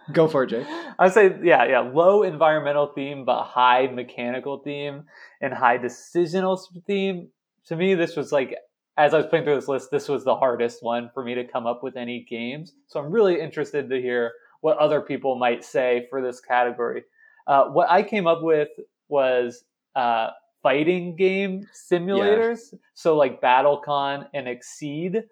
Go 0.12 0.28
for 0.28 0.44
it, 0.44 0.48
Jake. 0.48 0.66
I'd 0.98 1.12
say, 1.12 1.36
yeah, 1.42 1.64
yeah, 1.64 1.80
low 1.80 2.22
environmental 2.22 2.88
theme, 2.88 3.24
but 3.24 3.44
high 3.44 3.86
mechanical 3.86 4.58
theme 4.58 5.04
and 5.40 5.52
high 5.52 5.78
decisional 5.78 6.60
theme. 6.86 7.28
To 7.66 7.76
me, 7.76 7.94
this 7.94 8.16
was 8.16 8.32
like, 8.32 8.56
as 8.96 9.14
I 9.14 9.18
was 9.18 9.26
playing 9.26 9.44
through 9.44 9.54
this 9.56 9.68
list, 9.68 9.90
this 9.90 10.08
was 10.08 10.24
the 10.24 10.36
hardest 10.36 10.82
one 10.82 11.10
for 11.14 11.24
me 11.24 11.34
to 11.34 11.44
come 11.44 11.66
up 11.66 11.82
with 11.82 11.96
any 11.96 12.26
games. 12.28 12.74
So 12.86 13.00
I'm 13.00 13.10
really 13.10 13.40
interested 13.40 13.88
to 13.90 14.00
hear 14.00 14.32
what 14.60 14.78
other 14.78 15.00
people 15.00 15.36
might 15.36 15.64
say 15.64 16.06
for 16.10 16.20
this 16.20 16.40
category. 16.40 17.04
Uh, 17.46 17.64
what 17.66 17.90
I 17.90 18.02
came 18.02 18.26
up 18.26 18.42
with 18.42 18.68
was 19.08 19.64
uh, 19.96 20.28
fighting 20.62 21.16
game 21.16 21.66
simulators. 21.74 22.72
Yeah. 22.72 22.78
So 22.94 23.16
like 23.16 23.40
BattleCon 23.40 24.26
and 24.34 24.48
Exceed, 24.48 25.24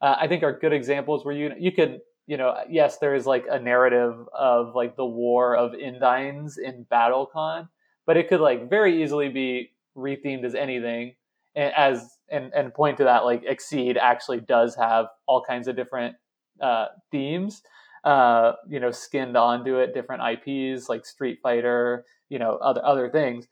uh, 0.00 0.14
I 0.20 0.28
think 0.28 0.42
are 0.42 0.58
good 0.58 0.72
examples 0.72 1.24
where 1.24 1.34
you 1.34 1.52
you 1.58 1.72
could 1.72 2.00
you 2.26 2.36
know 2.36 2.54
yes 2.68 2.98
there 2.98 3.14
is 3.14 3.26
like 3.26 3.46
a 3.50 3.58
narrative 3.58 4.14
of 4.36 4.74
like 4.74 4.96
the 4.96 5.06
war 5.06 5.56
of 5.56 5.72
Indines 5.72 6.58
in 6.58 6.86
BattleCon, 6.90 7.68
but 8.06 8.16
it 8.16 8.28
could 8.28 8.40
like 8.40 8.68
very 8.68 9.02
easily 9.02 9.28
be 9.28 9.72
rethemed 9.96 10.44
as 10.44 10.54
anything. 10.54 11.14
And 11.54 11.72
as 11.74 12.18
and 12.30 12.52
and 12.54 12.74
point 12.74 12.98
to 12.98 13.04
that 13.04 13.24
like 13.24 13.42
Exceed 13.46 13.96
actually 13.96 14.40
does 14.40 14.74
have 14.76 15.06
all 15.26 15.42
kinds 15.42 15.68
of 15.68 15.76
different 15.76 16.16
uh, 16.60 16.86
themes. 17.10 17.62
Uh, 18.04 18.52
you 18.68 18.78
know, 18.78 18.92
skinned 18.92 19.36
onto 19.36 19.78
it, 19.78 19.92
different 19.92 20.22
IPs 20.22 20.88
like 20.88 21.04
Street 21.04 21.40
Fighter, 21.42 22.04
you 22.28 22.38
know, 22.38 22.56
other 22.62 22.84
other 22.84 23.10
things 23.10 23.48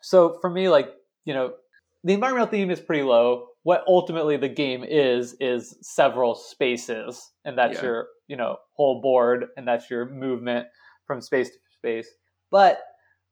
so 0.00 0.38
for 0.40 0.50
me, 0.50 0.68
like, 0.68 0.94
you 1.24 1.34
know, 1.34 1.54
the 2.04 2.12
environmental 2.12 2.48
theme 2.48 2.70
is 2.70 2.80
pretty 2.80 3.02
low. 3.02 3.48
What 3.62 3.84
ultimately 3.86 4.36
the 4.36 4.48
game 4.48 4.84
is, 4.84 5.36
is 5.40 5.76
several 5.82 6.34
spaces, 6.34 7.32
and 7.44 7.58
that's 7.58 7.78
yeah. 7.78 7.84
your, 7.84 8.06
you 8.28 8.36
know, 8.36 8.56
whole 8.74 9.00
board, 9.00 9.46
and 9.56 9.66
that's 9.66 9.90
your 9.90 10.06
movement 10.06 10.68
from 11.06 11.20
space 11.20 11.50
to 11.50 11.56
space. 11.76 12.08
But, 12.50 12.80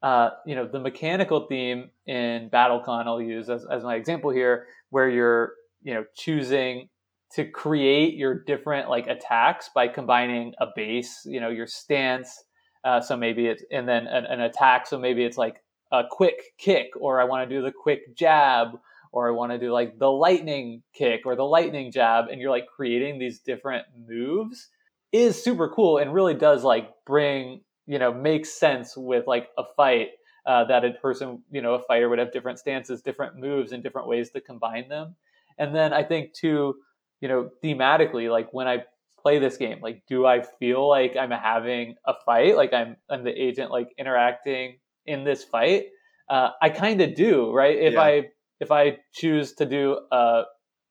uh, 0.03 0.31
you 0.47 0.55
know, 0.55 0.67
the 0.67 0.81
mechanical 0.81 1.47
theme 1.47 1.91
in 2.07 2.51
BattleCon, 2.51 3.07
I'll 3.07 3.23
use 3.23 3.49
as, 3.49 3.65
as 3.71 3.85
my 3.85 3.95
example 3.95 4.31
here, 4.31 4.67
where 4.91 5.09
you're, 5.09 5.53
you 5.83 5.95
know, 5.95 6.05
choosing 6.17 6.89
to 7.35 7.45
create 7.45 8.15
your 8.15 8.43
different 8.45 8.89
like 8.89 9.07
attacks 9.07 9.71
by 9.75 9.89
combining 9.89 10.55
a 10.61 10.67
base, 10.75 11.23
you 11.25 11.41
know, 11.41 11.51
your 11.51 11.67
stance. 11.67 12.45
Uh, 12.85 13.01
so 13.01 13.17
maybe 13.17 13.47
it's, 13.47 13.65
and 13.71 13.89
then 13.89 14.07
an, 14.07 14.25
an 14.27 14.41
attack. 14.41 14.87
So 14.87 14.99
maybe 14.99 15.25
it's 15.25 15.37
like 15.37 15.63
a 15.93 16.03
quick 16.09 16.57
kick 16.59 16.91
or 16.99 17.21
I 17.21 17.25
want 17.25 17.49
to 17.49 17.55
do 17.55 17.63
the 17.63 17.73
quick 17.73 18.17
jab 18.17 18.79
or 19.13 19.29
I 19.29 19.33
want 19.33 19.53
to 19.53 19.59
do 19.59 19.73
like 19.73 19.99
the 19.99 20.11
lightning 20.11 20.83
kick 20.95 21.23
or 21.25 21.37
the 21.37 21.45
lightning 21.45 21.91
jab 21.91 22.27
and 22.31 22.41
you're 22.41 22.51
like 22.51 22.67
creating 22.67 23.19
these 23.19 23.41
different 23.41 23.87
moves 24.07 24.69
is 25.13 25.43
super 25.43 25.69
cool 25.69 25.99
and 25.99 26.13
really 26.13 26.35
does 26.35 26.65
like 26.65 26.91
bring, 27.07 27.63
you 27.87 27.99
know, 27.99 28.13
makes 28.13 28.51
sense 28.53 28.97
with 28.97 29.27
like 29.27 29.49
a 29.59 29.65
fight 29.77 30.09
uh, 30.47 30.65
that 30.65 30.85
a 30.85 30.93
person, 30.93 31.43
you 31.51 31.61
know, 31.61 31.75
a 31.75 31.83
fighter 31.83 32.09
would 32.09 32.19
have 32.19 32.33
different 32.33 32.59
stances, 32.59 33.03
different 33.03 33.37
moves 33.37 33.73
and 33.73 33.83
different 33.83 34.09
ways 34.09 34.31
to 34.31 34.41
combine 34.41 34.89
them. 34.89 35.15
And 35.59 35.75
then 35.75 35.93
I 35.93 36.03
think 36.03 36.33
too, 36.33 36.77
you 37.21 37.29
know, 37.29 37.51
thematically, 37.65 38.31
like 38.31 38.53
when 38.53 38.69
I 38.69 38.85
play 39.21 39.39
this 39.39 39.57
game, 39.57 39.81
like 39.81 40.03
do 40.09 40.27
I 40.27 40.43
feel 40.43 40.89
like 40.89 41.17
I'm 41.17 41.31
having 41.31 41.97
a 42.07 42.15
fight? 42.25 42.57
Like 42.57 42.73
I'm 42.73 42.97
I'm 43.09 43.25
the 43.25 43.33
agent 43.33 43.71
like 43.71 43.89
interacting 43.99 44.79
in 45.07 45.25
this 45.25 45.45
fight, 45.45 45.87
uh, 46.29 46.51
I 46.61 46.71
kind 46.71 47.01
of 47.01 47.15
do, 47.15 47.53
right? 47.53 47.77
If 47.77 47.95
yeah. 47.95 48.03
I 48.03 48.23
if 48.61 48.73
I 48.73 48.99
choose 49.13 49.53
to 49.55 49.67
do 49.67 50.01
a 50.11 50.45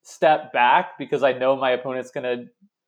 step 0.04 0.54
back 0.54 0.98
because 0.98 1.24
I 1.24 1.34
know 1.34 1.56
my 1.56 1.72
opponent's 1.72 2.12
gonna, 2.12 2.46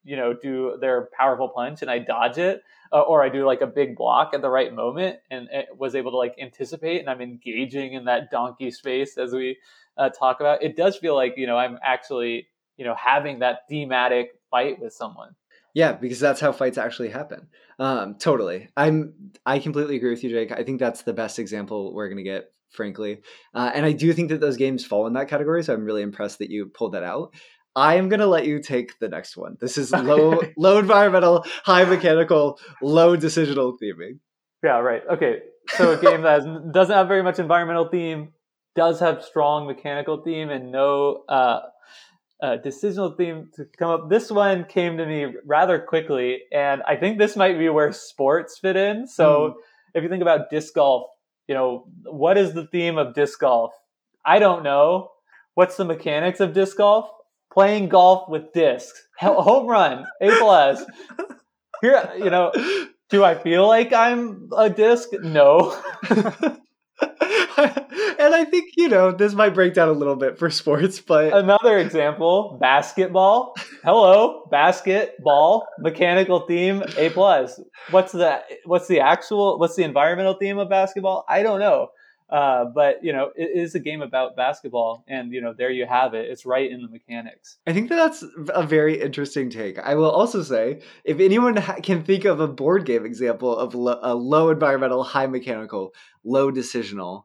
you 0.08 0.16
know, 0.16 0.34
do 0.34 0.78
their 0.80 1.10
powerful 1.12 1.50
punch 1.50 1.82
and 1.82 1.92
I 1.92 2.00
dodge 2.00 2.38
it, 2.38 2.64
uh, 2.94 3.02
or 3.02 3.22
I 3.22 3.30
do 3.30 3.46
like 3.46 3.60
a 3.60 3.68
big 3.68 3.98
block 3.98 4.32
at 4.34 4.42
the 4.42 4.50
right 4.50 4.74
moment 4.74 5.18
and 5.30 5.50
was 5.78 5.96
able 5.96 6.12
to 6.12 6.18
like 6.18 6.34
anticipate 6.42 7.02
and 7.02 7.10
I'm 7.10 7.20
engaging 7.20 7.94
in 7.94 8.06
that 8.06 8.32
donkey 8.32 8.72
space 8.72 9.18
as 9.18 9.34
we 9.34 9.58
uh, 9.98 10.10
talk 10.10 10.40
about. 10.40 10.64
It 10.64 10.78
does 10.78 10.96
feel 10.96 11.14
like 11.14 11.34
you 11.36 11.46
know 11.46 11.58
I'm 11.58 11.78
actually 11.84 12.48
you 12.78 12.86
know 12.86 12.96
having 12.96 13.40
that 13.40 13.68
thematic 13.70 14.30
fight 14.50 14.80
with 14.80 14.94
someone. 14.94 15.36
Yeah, 15.74 15.92
because 15.92 16.22
that's 16.22 16.40
how 16.40 16.54
fights 16.54 16.78
actually 16.78 17.10
happen. 17.10 17.50
Um, 17.78 18.16
totally. 18.16 18.70
I'm 18.78 19.14
I 19.46 19.60
completely 19.60 19.98
agree 19.98 20.12
with 20.12 20.24
you, 20.24 20.30
Jake. 20.30 20.54
I 20.54 20.64
think 20.64 20.80
that's 20.80 21.02
the 21.02 21.14
best 21.14 21.38
example 21.38 21.94
we're 21.94 22.08
gonna 22.08 22.24
get, 22.24 22.46
frankly. 22.72 23.20
Uh, 23.54 23.72
and 23.76 23.86
I 23.86 23.92
do 23.92 24.14
think 24.14 24.30
that 24.30 24.40
those 24.40 24.56
games 24.56 24.86
fall 24.86 25.06
in 25.06 25.14
that 25.14 25.28
category, 25.28 25.64
so 25.64 25.74
I'm 25.74 25.84
really 25.84 26.02
impressed 26.02 26.40
that 26.40 26.50
you 26.50 26.68
pulled 26.68 26.94
that 26.94 27.04
out. 27.04 27.34
I 27.78 27.94
am 27.98 28.10
gonna 28.10 28.26
let 28.26 28.48
you 28.48 28.60
take 28.60 28.98
the 28.98 29.08
next 29.08 29.38
one. 29.38 29.56
This 29.62 29.78
is 29.78 29.92
low 29.92 30.42
low 30.58 30.80
environmental, 30.80 31.46
high 31.64 31.86
mechanical, 31.86 32.60
low 32.82 33.16
decisional 33.16 33.78
theming. 33.80 34.18
Yeah, 34.64 34.80
right. 34.80 35.04
Okay. 35.08 35.42
So 35.70 35.92
a 35.92 35.98
game 36.02 36.24
that 36.24 36.42
has, 36.42 36.46
doesn't 36.72 36.96
have 36.96 37.08
very 37.08 37.22
much 37.22 37.38
environmental 37.38 37.88
theme, 37.88 38.34
does 38.76 39.00
have 39.00 39.24
strong 39.24 39.68
mechanical 39.68 40.24
theme, 40.24 40.50
and 40.50 40.72
no 40.72 41.24
uh, 41.30 41.60
uh, 42.42 42.58
decisional 42.66 43.16
theme 43.16 43.52
to 43.58 43.66
come 43.78 43.92
up. 43.92 44.10
This 44.10 44.32
one 44.32 44.66
came 44.66 44.98
to 44.98 45.06
me 45.06 45.36
rather 45.46 45.78
quickly, 45.78 46.40
and 46.52 46.82
I 46.88 46.96
think 46.96 47.20
this 47.20 47.36
might 47.36 47.60
be 47.60 47.70
where 47.70 47.92
sports 47.92 48.58
fit 48.58 48.76
in. 48.76 49.06
So, 49.06 49.26
mm. 49.50 49.54
if 49.94 50.02
you 50.04 50.10
think 50.10 50.24
about 50.24 50.50
disc 50.50 50.74
golf, 50.74 51.12
you 51.48 51.54
know, 51.54 51.86
what 52.06 52.40
is 52.40 52.54
the 52.54 52.66
theme 52.66 52.98
of 52.98 53.14
disc 53.14 53.40
golf? 53.40 53.72
I 54.26 54.40
don't 54.40 54.64
know. 54.64 55.12
What's 55.54 55.78
the 55.78 55.86
mechanics 55.86 56.40
of 56.40 56.54
disc 56.54 56.78
golf? 56.78 57.12
Playing 57.54 57.90
golf 57.90 58.30
with 58.30 58.54
discs. 58.54 59.08
Home 59.20 59.68
run, 59.68 60.06
A 60.22 60.30
plus. 60.38 60.84
Here, 61.82 62.12
you 62.18 62.30
know, 62.30 62.52
do 63.10 63.24
I 63.24 63.36
feel 63.36 63.68
like 63.68 63.94
I'm 63.94 64.50
a 64.56 64.70
disc? 64.70 65.10
No. 65.14 65.80
and 67.60 68.34
I 68.34 68.46
think, 68.46 68.72
you 68.78 68.90
know, 68.90 69.12
this 69.12 69.34
might 69.34 69.54
break 69.54 69.74
down 69.74 69.90
a 69.90 69.94
little 69.94 70.16
bit 70.16 70.38
for 70.38 70.50
sports, 70.50 71.00
but 71.00 71.34
another 71.34 71.78
example, 71.78 72.58
basketball. 72.60 73.54
Hello, 73.84 74.48
basketball, 74.52 75.68
mechanical 75.80 76.42
theme, 76.42 76.84
A 76.98 77.10
plus. 77.12 77.60
What's 77.92 78.12
the 78.12 78.42
what's 78.66 78.88
the 78.88 79.00
actual 79.00 79.60
what's 79.60 79.76
the 79.76 79.84
environmental 79.84 80.34
theme 80.36 80.58
of 80.58 80.70
basketball? 80.70 81.26
I 81.30 81.44
don't 81.44 81.60
know. 81.60 81.90
Uh, 82.30 82.66
but 82.66 83.04
you 83.04 83.14
know, 83.14 83.32
it 83.36 83.52
is 83.56 83.74
a 83.76 83.80
game 83.80 84.02
about 84.02 84.36
basketball, 84.36 85.06
and 85.08 85.32
you 85.32 85.40
know, 85.42 85.54
there 85.54 85.70
you 85.70 85.86
have 85.86 86.14
it. 86.14 86.30
It's 86.30 86.46
right 86.46 86.70
in 86.70 86.82
the 86.82 86.90
mechanics. 86.90 87.58
I 87.66 87.74
think 87.74 87.90
that 87.90 87.96
that's 87.96 88.24
a 88.50 88.64
very 88.64 89.02
interesting 89.02 89.50
take. 89.50 89.80
I 89.80 89.96
will 89.96 90.12
also 90.12 90.44
say, 90.44 90.82
if 91.06 91.20
anyone 91.22 91.56
ha- 91.56 91.78
can 91.82 92.04
think 92.04 92.26
of 92.26 92.42
a 92.42 92.48
board 92.48 92.86
game 92.86 93.06
example 93.06 93.58
of 93.58 93.76
lo- 93.76 94.00
a 94.02 94.14
low 94.14 94.50
environmental, 94.50 95.04
high 95.04 95.28
mechanical, 95.28 95.94
low 96.26 96.52
decisional, 96.52 97.24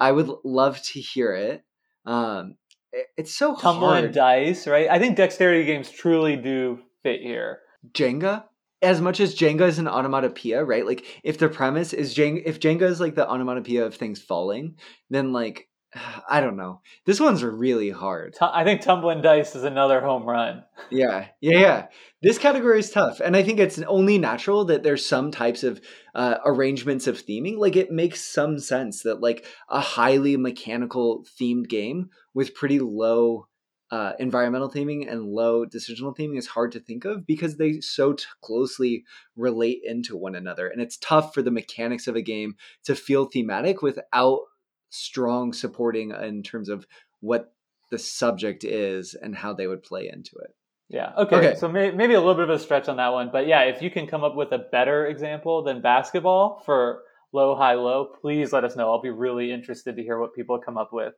I 0.00 0.10
would 0.10 0.28
love 0.44 0.82
to 0.82 1.00
hear 1.00 1.32
it. 1.34 1.64
Um, 2.04 2.56
it 2.92 3.06
it's 3.16 3.34
so 3.34 3.54
tumbling 3.54 4.10
dice, 4.10 4.66
right? 4.66 4.88
I 4.90 4.98
think 4.98 5.16
dexterity 5.16 5.64
games 5.64 5.88
truly 5.88 6.34
do 6.34 6.80
fit 7.04 7.20
here. 7.20 7.60
Jenga, 7.92 8.44
as 8.82 9.00
much 9.00 9.20
as 9.20 9.34
Jenga 9.34 9.62
is 9.62 9.78
an 9.78 9.88
onomatopoeia, 9.88 10.64
right? 10.64 10.84
Like 10.84 11.20
if 11.22 11.38
the 11.38 11.48
premise 11.48 11.92
is 11.92 12.14
Jenga, 12.14 12.42
if 12.44 12.60
Jenga 12.60 12.82
is 12.82 13.00
like 13.00 13.14
the 13.14 13.28
onomatopoeia 13.28 13.84
of 13.86 13.94
things 13.94 14.20
falling, 14.20 14.76
then 15.10 15.32
like 15.32 15.68
I 16.28 16.40
don't 16.40 16.56
know. 16.56 16.80
This 17.06 17.20
one's 17.20 17.44
really 17.44 17.90
hard. 17.90 18.36
I 18.40 18.64
think 18.64 18.80
tumbling 18.80 19.22
dice 19.22 19.54
is 19.54 19.64
another 19.64 20.00
home 20.00 20.24
run. 20.24 20.64
yeah, 20.90 21.26
yeah, 21.40 21.58
yeah. 21.58 21.86
This 22.22 22.38
category 22.38 22.78
is 22.78 22.90
tough, 22.90 23.20
and 23.20 23.36
I 23.36 23.42
think 23.42 23.58
it's 23.58 23.78
only 23.80 24.18
natural 24.18 24.64
that 24.66 24.82
there's 24.82 25.04
some 25.04 25.30
types 25.30 25.64
of 25.64 25.80
uh, 26.14 26.36
arrangements 26.44 27.06
of 27.06 27.24
theming. 27.24 27.58
Like 27.58 27.76
it 27.76 27.90
makes 27.90 28.20
some 28.20 28.58
sense 28.58 29.02
that 29.02 29.20
like 29.20 29.46
a 29.68 29.80
highly 29.80 30.36
mechanical 30.36 31.26
themed 31.40 31.68
game 31.68 32.10
with 32.34 32.54
pretty 32.54 32.78
low 32.78 33.48
uh, 33.92 34.14
environmental 34.18 34.70
theming 34.70 35.06
and 35.08 35.26
low 35.26 35.66
decisional 35.66 36.16
theming 36.16 36.38
is 36.38 36.46
hard 36.46 36.72
to 36.72 36.80
think 36.80 37.04
of 37.04 37.26
because 37.26 37.58
they 37.58 37.78
so 37.80 38.14
t- 38.14 38.24
closely 38.40 39.04
relate 39.36 39.82
into 39.84 40.16
one 40.16 40.34
another, 40.34 40.66
and 40.66 40.80
it's 40.80 40.96
tough 40.96 41.34
for 41.34 41.42
the 41.42 41.50
mechanics 41.50 42.08
of 42.08 42.16
a 42.16 42.22
game 42.22 42.56
to 42.84 42.94
feel 42.96 43.26
thematic 43.26 43.82
without 43.82 44.40
strong 44.88 45.52
supporting 45.52 46.10
in 46.10 46.42
terms 46.42 46.70
of 46.70 46.86
what 47.20 47.52
the 47.90 47.98
subject 47.98 48.64
is 48.64 49.14
and 49.14 49.36
how 49.36 49.52
they 49.52 49.66
would 49.66 49.82
play 49.82 50.08
into 50.10 50.36
it. 50.36 50.54
Yeah. 50.88 51.12
Okay. 51.18 51.36
okay. 51.36 51.54
So 51.54 51.68
may, 51.68 51.90
maybe 51.90 52.14
a 52.14 52.18
little 52.18 52.34
bit 52.34 52.48
of 52.48 52.56
a 52.56 52.58
stretch 52.58 52.88
on 52.88 52.96
that 52.96 53.12
one, 53.12 53.28
but 53.30 53.46
yeah, 53.46 53.62
if 53.64 53.82
you 53.82 53.90
can 53.90 54.06
come 54.06 54.24
up 54.24 54.34
with 54.34 54.52
a 54.52 54.58
better 54.58 55.06
example 55.06 55.62
than 55.62 55.82
basketball 55.82 56.62
for 56.64 57.02
low, 57.32 57.54
high, 57.54 57.74
low, 57.74 58.06
please 58.06 58.54
let 58.54 58.64
us 58.64 58.74
know. 58.74 58.90
I'll 58.90 59.02
be 59.02 59.10
really 59.10 59.52
interested 59.52 59.96
to 59.96 60.02
hear 60.02 60.18
what 60.18 60.34
people 60.34 60.58
come 60.58 60.78
up 60.78 60.94
with. 60.94 61.12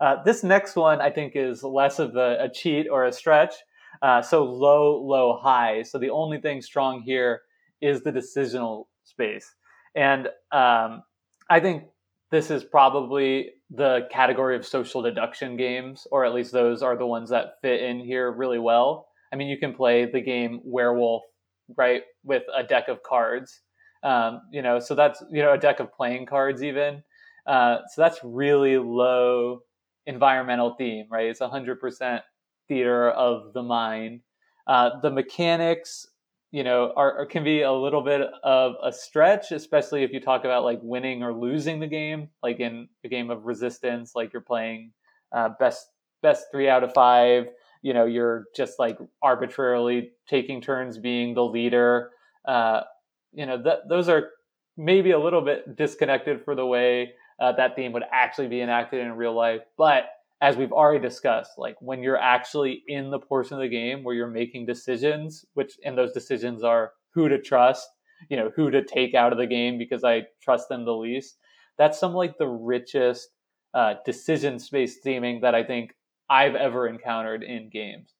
Uh, 0.00 0.22
this 0.24 0.42
next 0.42 0.76
one 0.76 1.00
I 1.00 1.10
think 1.10 1.32
is 1.34 1.62
less 1.62 1.98
of 1.98 2.16
a, 2.16 2.44
a 2.44 2.48
cheat 2.48 2.86
or 2.90 3.04
a 3.04 3.12
stretch. 3.12 3.54
Uh, 4.02 4.22
so 4.22 4.44
low, 4.44 4.96
low, 4.96 5.36
high. 5.36 5.82
So 5.82 5.98
the 5.98 6.10
only 6.10 6.40
thing 6.40 6.62
strong 6.62 7.02
here 7.02 7.42
is 7.82 8.02
the 8.02 8.12
decisional 8.12 8.84
space. 9.04 9.54
And 9.94 10.28
um, 10.52 11.02
I 11.50 11.60
think 11.60 11.84
this 12.30 12.50
is 12.50 12.64
probably 12.64 13.50
the 13.70 14.08
category 14.10 14.56
of 14.56 14.66
social 14.66 15.02
deduction 15.02 15.56
games, 15.56 16.06
or 16.10 16.24
at 16.24 16.32
least 16.32 16.52
those 16.52 16.82
are 16.82 16.96
the 16.96 17.06
ones 17.06 17.30
that 17.30 17.54
fit 17.60 17.82
in 17.82 18.00
here 18.00 18.30
really 18.30 18.58
well. 18.58 19.08
I 19.32 19.36
mean, 19.36 19.48
you 19.48 19.58
can 19.58 19.74
play 19.74 20.06
the 20.10 20.20
game 20.20 20.60
Werewolf, 20.64 21.22
right, 21.76 22.02
with 22.24 22.42
a 22.56 22.62
deck 22.62 22.88
of 22.88 23.02
cards. 23.02 23.60
Um, 24.02 24.42
you 24.52 24.62
know, 24.62 24.78
so 24.78 24.94
that's 24.94 25.22
you 25.30 25.42
know 25.42 25.52
a 25.52 25.58
deck 25.58 25.78
of 25.80 25.92
playing 25.92 26.26
cards 26.26 26.62
even. 26.62 27.02
Uh, 27.46 27.78
so 27.92 28.02
that's 28.02 28.18
really 28.22 28.78
low 28.78 29.60
environmental 30.10 30.74
theme, 30.74 31.06
right? 31.10 31.26
It's 31.26 31.40
100% 31.40 32.20
theater 32.68 33.10
of 33.10 33.52
the 33.52 33.62
mind. 33.62 34.20
Uh, 34.66 35.00
the 35.00 35.10
mechanics, 35.10 36.06
you 36.50 36.64
know, 36.64 36.92
are, 36.96 37.20
are, 37.20 37.26
can 37.26 37.44
be 37.44 37.62
a 37.62 37.72
little 37.72 38.02
bit 38.02 38.28
of 38.42 38.74
a 38.82 38.92
stretch, 38.92 39.52
especially 39.52 40.02
if 40.02 40.12
you 40.12 40.20
talk 40.20 40.44
about 40.44 40.64
like 40.64 40.80
winning 40.82 41.22
or 41.22 41.32
losing 41.32 41.80
the 41.80 41.86
game, 41.86 42.28
like 42.42 42.60
in 42.60 42.88
a 43.04 43.08
game 43.08 43.30
of 43.30 43.44
resistance, 43.46 44.12
like 44.14 44.32
you're 44.32 44.42
playing 44.42 44.92
uh, 45.32 45.50
best 45.58 45.86
best 46.22 46.46
three 46.52 46.68
out 46.68 46.84
of 46.84 46.92
five. 46.92 47.46
You 47.82 47.94
know, 47.94 48.04
you're 48.04 48.44
just 48.54 48.78
like 48.78 48.98
arbitrarily 49.22 50.10
taking 50.28 50.60
turns 50.60 50.98
being 50.98 51.34
the 51.34 51.44
leader. 51.44 52.10
Uh, 52.46 52.82
you 53.32 53.46
know, 53.46 53.62
that 53.62 53.88
those 53.88 54.08
are 54.08 54.30
maybe 54.76 55.12
a 55.12 55.18
little 55.18 55.40
bit 55.40 55.76
disconnected 55.76 56.44
for 56.44 56.54
the 56.54 56.66
way 56.66 57.12
uh, 57.40 57.52
that 57.52 57.74
theme 57.76 57.92
would 57.92 58.04
actually 58.12 58.48
be 58.48 58.60
enacted 58.60 59.00
in 59.00 59.12
real 59.12 59.34
life. 59.34 59.62
But 59.76 60.04
as 60.40 60.56
we've 60.56 60.72
already 60.72 61.00
discussed, 61.00 61.52
like 61.58 61.76
when 61.80 62.02
you're 62.02 62.16
actually 62.16 62.82
in 62.88 63.10
the 63.10 63.18
portion 63.18 63.54
of 63.54 63.60
the 63.60 63.68
game 63.68 64.02
where 64.02 64.14
you're 64.14 64.28
making 64.28 64.66
decisions, 64.66 65.44
which 65.54 65.78
and 65.84 65.96
those 65.96 66.12
decisions 66.12 66.62
are 66.62 66.92
who 67.12 67.28
to 67.28 67.40
trust, 67.40 67.88
you 68.28 68.36
know, 68.36 68.50
who 68.54 68.70
to 68.70 68.84
take 68.84 69.14
out 69.14 69.32
of 69.32 69.38
the 69.38 69.46
game 69.46 69.78
because 69.78 70.04
I 70.04 70.26
trust 70.42 70.68
them 70.68 70.84
the 70.84 70.94
least. 70.94 71.38
That's 71.78 71.98
some 71.98 72.14
like 72.14 72.38
the 72.38 72.48
richest 72.48 73.28
uh, 73.74 73.94
decision 74.04 74.58
space 74.58 74.98
theming 75.04 75.40
that 75.42 75.54
I 75.54 75.62
think 75.62 75.94
I've 76.28 76.54
ever 76.54 76.86
encountered 76.86 77.42
in 77.42 77.70
games. 77.70 78.14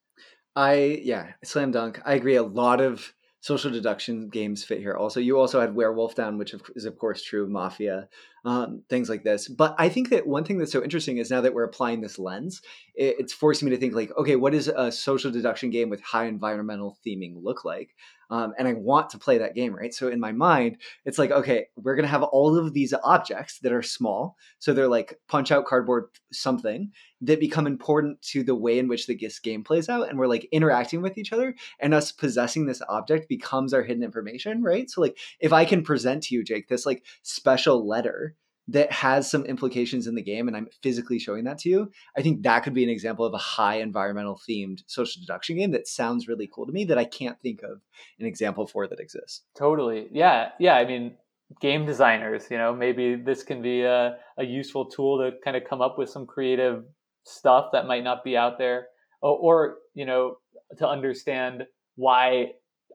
I 0.55 1.01
yeah, 1.03 1.31
slam 1.43 1.71
dunk. 1.71 2.01
I 2.05 2.13
agree. 2.13 2.35
A 2.35 2.43
lot 2.43 2.81
of 2.81 3.13
social 3.39 3.71
deduction 3.71 4.29
games 4.29 4.63
fit 4.63 4.79
here. 4.79 4.95
Also, 4.95 5.19
you 5.19 5.39
also 5.39 5.59
had 5.59 5.73
Werewolf 5.75 6.15
Down, 6.15 6.37
which 6.37 6.53
is 6.75 6.85
of 6.85 6.97
course 6.97 7.23
true, 7.23 7.47
Mafia, 7.47 8.07
um, 8.43 8.83
things 8.89 9.09
like 9.09 9.23
this. 9.23 9.47
But 9.47 9.75
I 9.77 9.89
think 9.89 10.09
that 10.09 10.27
one 10.27 10.43
thing 10.43 10.57
that's 10.57 10.71
so 10.71 10.83
interesting 10.83 11.17
is 11.17 11.29
now 11.29 11.41
that 11.41 11.53
we're 11.53 11.63
applying 11.63 12.01
this 12.01 12.17
lens, 12.17 12.61
it, 12.95 13.15
it's 13.19 13.33
forcing 13.33 13.67
me 13.67 13.75
to 13.75 13.79
think 13.79 13.93
like, 13.93 14.11
okay, 14.17 14.35
what 14.35 14.53
does 14.53 14.67
a 14.67 14.91
social 14.91 15.31
deduction 15.31 15.69
game 15.69 15.89
with 15.89 16.01
high 16.01 16.25
environmental 16.25 16.97
theming 17.05 17.35
look 17.41 17.63
like? 17.63 17.95
Um, 18.31 18.53
and 18.57 18.65
I 18.65 18.73
want 18.73 19.09
to 19.09 19.17
play 19.17 19.39
that 19.39 19.55
game, 19.55 19.75
right? 19.75 19.93
So 19.93 20.07
in 20.07 20.21
my 20.21 20.31
mind, 20.31 20.77
it's 21.03 21.17
like, 21.19 21.31
okay, 21.31 21.65
we're 21.75 21.97
gonna 21.97 22.07
have 22.07 22.23
all 22.23 22.57
of 22.57 22.73
these 22.73 22.93
objects 23.03 23.59
that 23.59 23.73
are 23.73 23.81
small, 23.81 24.37
so 24.57 24.73
they're 24.73 24.87
like 24.87 25.19
punch 25.27 25.51
out 25.51 25.65
cardboard 25.65 26.05
something 26.31 26.91
that 27.19 27.41
become 27.41 27.67
important 27.67 28.21
to 28.21 28.41
the 28.41 28.55
way 28.55 28.79
in 28.79 28.87
which 28.87 29.05
the 29.05 29.19
game 29.43 29.65
plays 29.65 29.89
out, 29.89 30.07
and 30.07 30.17
we're 30.17 30.27
like 30.27 30.47
interacting 30.53 31.01
with 31.01 31.17
each 31.17 31.33
other, 31.33 31.53
and 31.81 31.93
us 31.93 32.13
possessing 32.13 32.65
this 32.65 32.81
object 32.87 33.27
becomes 33.27 33.73
our 33.73 33.83
hidden 33.83 34.01
information, 34.01 34.63
right? 34.63 34.89
So 34.89 35.01
like, 35.01 35.17
if 35.41 35.51
I 35.51 35.65
can 35.65 35.83
present 35.83 36.23
to 36.23 36.35
you, 36.35 36.41
Jake, 36.41 36.69
this 36.69 36.85
like 36.85 37.03
special 37.23 37.85
letter 37.85 38.30
that 38.67 38.91
has 38.91 39.29
some 39.29 39.45
implications 39.45 40.07
in 40.07 40.15
the 40.15 40.21
game 40.21 40.47
and 40.47 40.55
I'm 40.55 40.67
physically 40.81 41.19
showing 41.19 41.43
that 41.45 41.57
to 41.59 41.69
you, 41.69 41.91
I 42.15 42.21
think 42.21 42.43
that 42.43 42.61
could 42.61 42.73
be 42.73 42.83
an 42.83 42.89
example 42.89 43.25
of 43.25 43.33
a 43.33 43.37
high 43.37 43.75
environmental 43.75 44.39
themed 44.47 44.83
social 44.87 45.19
deduction 45.19 45.57
game 45.57 45.71
that 45.71 45.87
sounds 45.87 46.27
really 46.27 46.49
cool 46.53 46.65
to 46.65 46.71
me 46.71 46.85
that 46.85 46.97
I 46.97 47.05
can't 47.05 47.39
think 47.41 47.63
of 47.63 47.81
an 48.19 48.25
example 48.25 48.67
for 48.67 48.87
that 48.87 48.99
exists. 48.99 49.41
Totally. 49.57 50.07
Yeah. 50.11 50.49
Yeah. 50.59 50.75
I 50.75 50.85
mean, 50.85 51.15
game 51.59 51.85
designers, 51.85 52.47
you 52.49 52.57
know, 52.57 52.73
maybe 52.73 53.15
this 53.15 53.43
can 53.43 53.61
be 53.61 53.81
a, 53.81 54.17
a 54.37 54.45
useful 54.45 54.85
tool 54.85 55.17
to 55.19 55.37
kind 55.43 55.57
of 55.57 55.63
come 55.67 55.81
up 55.81 55.97
with 55.97 56.09
some 56.09 56.25
creative 56.25 56.85
stuff 57.25 57.69
that 57.73 57.87
might 57.87 58.03
not 58.03 58.23
be 58.23 58.37
out 58.37 58.57
there 58.57 58.87
or, 59.21 59.37
or 59.37 59.75
you 59.93 60.05
know, 60.05 60.37
to 60.77 60.87
understand 60.87 61.63
why 61.95 62.51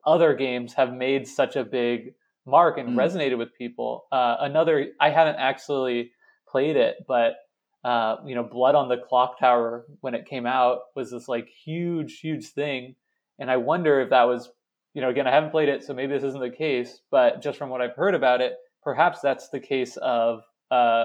other 0.06 0.34
games 0.34 0.72
have 0.74 0.92
made 0.92 1.26
such 1.26 1.56
a 1.56 1.64
big 1.64 2.14
mark 2.46 2.78
and 2.78 2.90
mm. 2.90 2.94
resonated 2.94 3.38
with 3.38 3.54
people. 3.56 4.06
Uh, 4.12 4.36
another, 4.40 4.88
I 5.00 5.10
haven't 5.10 5.36
actually 5.36 6.12
played 6.48 6.76
it, 6.76 6.96
but 7.06 7.34
uh, 7.84 8.16
you 8.26 8.34
know, 8.34 8.42
Blood 8.42 8.74
on 8.74 8.88
the 8.88 8.96
Clocktower 8.96 9.82
when 10.00 10.14
it 10.14 10.26
came 10.26 10.46
out 10.46 10.80
was 10.94 11.10
this 11.10 11.28
like 11.28 11.48
huge, 11.48 12.18
huge 12.18 12.48
thing, 12.48 12.96
and 13.38 13.50
I 13.50 13.58
wonder 13.58 14.00
if 14.00 14.10
that 14.10 14.24
was, 14.24 14.50
you 14.94 15.02
know, 15.02 15.10
again, 15.10 15.26
I 15.26 15.32
haven't 15.32 15.50
played 15.50 15.68
it, 15.68 15.84
so 15.84 15.94
maybe 15.94 16.14
this 16.14 16.24
isn't 16.24 16.40
the 16.40 16.50
case, 16.50 17.00
but 17.10 17.42
just 17.42 17.58
from 17.58 17.70
what 17.70 17.80
I've 17.80 17.94
heard 17.94 18.14
about 18.14 18.40
it, 18.40 18.54
perhaps 18.82 19.20
that's 19.20 19.50
the 19.50 19.60
case 19.60 19.96
of 19.98 20.40
a 20.70 21.04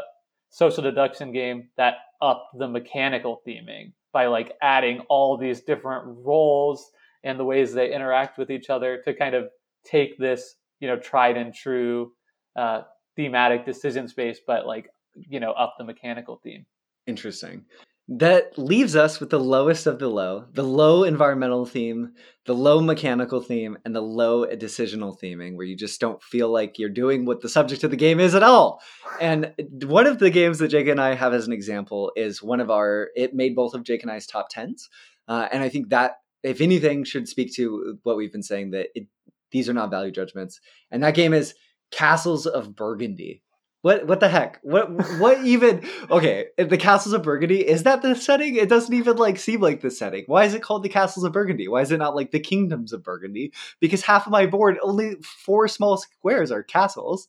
social 0.50 0.84
deduction 0.84 1.32
game 1.32 1.70
that 1.78 1.96
upped 2.22 2.58
the 2.58 2.68
mechanical 2.68 3.42
theming 3.48 3.94
by 4.14 4.28
like 4.28 4.54
adding 4.62 5.02
all 5.10 5.38
these 5.38 5.62
different 5.62 6.04
roles 6.24 6.92
and 7.24 7.40
the 7.40 7.46
ways 7.46 7.74
they 7.74 7.94
interact 7.94 8.38
with 8.38 8.50
each 8.50 8.70
other 8.70 9.02
to 9.06 9.14
kind 9.14 9.36
of 9.36 9.50
take 9.86 10.18
this 10.18 10.56
you 10.82 10.88
know 10.90 10.98
tried 10.98 11.38
and 11.38 11.54
true 11.54 12.12
uh, 12.58 12.82
thematic 13.16 13.66
decision 13.66 14.10
space, 14.10 14.40
but 14.46 14.66
like 14.66 14.90
you 15.16 15.40
know 15.40 15.52
up 15.52 15.76
the 15.78 15.86
mechanical 15.86 16.42
theme. 16.44 16.66
Interesting. 17.08 17.66
That 18.08 18.58
leaves 18.58 18.96
us 18.98 19.22
with 19.22 19.30
the 19.30 19.40
lowest 19.40 19.88
of 19.88 20.00
the 20.00 20.10
low, 20.10 20.46
the 20.52 20.64
low 20.64 21.06
environmental 21.06 21.66
theme, 21.66 22.12
the 22.46 22.56
low 22.56 22.82
mechanical 22.82 23.40
theme, 23.40 23.78
and 23.86 23.96
the 23.96 24.02
low 24.02 24.46
decisional 24.48 25.18
theming, 25.18 25.56
where 25.56 25.66
you 25.66 25.78
just 25.78 26.02
don't 26.02 26.22
feel 26.22 26.52
like 26.52 26.78
you're 26.78 26.90
doing 26.90 27.26
what 27.26 27.40
the 27.40 27.48
subject 27.48 27.86
of 27.86 27.92
the 27.92 27.96
game 27.96 28.20
is 28.20 28.36
at 28.36 28.44
all. 28.44 28.82
And 29.22 29.54
one 29.86 30.08
of 30.08 30.20
the 30.20 30.30
games 30.30 30.60
that 30.60 30.70
Jake 30.70 30.88
and 30.88 31.00
I 31.00 31.16
have 31.16 31.34
as 31.34 31.48
an 31.48 31.54
example 31.54 32.12
is 32.18 32.44
one 32.44 32.60
of 32.60 32.70
our, 32.70 33.12
it 33.16 33.34
made 33.34 33.56
both 33.56 33.74
of 33.74 33.84
Jake 33.84 34.02
and 34.02 34.12
I's 34.12 34.28
top 34.28 34.50
tens. 34.50 34.90
Uh, 35.30 35.48
and 35.50 35.64
I 35.64 35.70
think 35.70 35.90
that, 35.90 36.16
if 36.44 36.60
anything, 36.60 37.06
should 37.06 37.30
speak 37.30 37.54
to 37.54 37.98
what 38.04 38.18
we've 38.18 38.32
been 38.32 38.44
saying 38.44 38.72
that 38.72 38.88
it 38.94 39.08
these 39.52 39.70
are 39.70 39.74
not 39.74 39.92
value 39.92 40.12
judgments. 40.12 40.60
And 40.90 41.04
that 41.04 41.16
game 41.16 41.34
is 41.34 41.54
Castles 41.92 42.46
of 42.46 42.76
Burgundy. 42.76 43.44
What 43.82 44.06
what 44.06 44.20
the 44.20 44.30
heck? 44.30 44.60
What 44.62 44.92
what 45.20 45.40
even 45.46 45.84
okay, 46.10 46.48
the 46.58 46.78
Castles 46.78 47.14
of 47.14 47.24
Burgundy, 47.24 47.68
is 47.68 47.84
that 47.84 48.02
the 48.02 48.16
setting? 48.16 48.56
It 48.56 48.70
doesn't 48.70 48.94
even 48.94 49.18
like 49.18 49.38
seem 49.38 49.60
like 49.60 49.82
the 49.82 49.92
setting. 49.92 50.24
Why 50.28 50.46
is 50.46 50.54
it 50.54 50.62
called 50.62 50.84
the 50.84 50.90
Castles 50.90 51.26
of 51.26 51.34
Burgundy? 51.34 51.68
Why 51.68 51.82
is 51.82 51.92
it 51.92 51.98
not 51.98 52.16
like 52.16 52.32
the 52.32 52.40
Kingdoms 52.40 52.94
of 52.94 53.04
Burgundy? 53.04 53.52
Because 53.80 54.04
half 54.04 54.26
of 54.26 54.32
my 54.32 54.46
board, 54.46 54.78
only 54.84 55.16
four 55.46 55.68
small 55.68 55.98
squares 55.98 56.52
are 56.52 56.64
castles. 56.64 57.28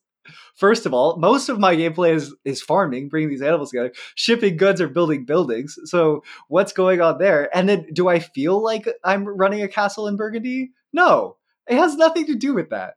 First 0.55 0.87
of 0.87 0.95
all, 0.95 1.17
most 1.17 1.49
of 1.49 1.59
my 1.59 1.75
gameplay 1.75 2.15
is 2.15 2.35
is 2.45 2.63
farming, 2.63 3.09
bringing 3.09 3.31
these 3.31 3.43
animals 3.43 3.71
together, 3.71 3.93
shipping 4.15 4.57
goods 4.57 4.81
or 4.81 4.89
building 4.89 5.25
buildings. 5.25 5.79
So 5.85 6.23
what's 6.49 6.73
going 6.73 7.01
on 7.01 7.19
there? 7.19 7.55
And 7.57 7.69
then 7.69 7.87
do 7.93 8.09
I 8.09 8.19
feel 8.19 8.63
like 8.63 8.87
I'm 9.05 9.27
running 9.27 9.63
a 9.63 9.69
castle 9.69 10.07
in 10.07 10.17
Burgundy? 10.17 10.73
No. 10.93 11.37
It 11.69 11.77
has 11.77 11.97
nothing 11.97 12.27
to 12.27 12.35
do 12.35 12.55
with 12.55 12.71
that. 12.71 12.95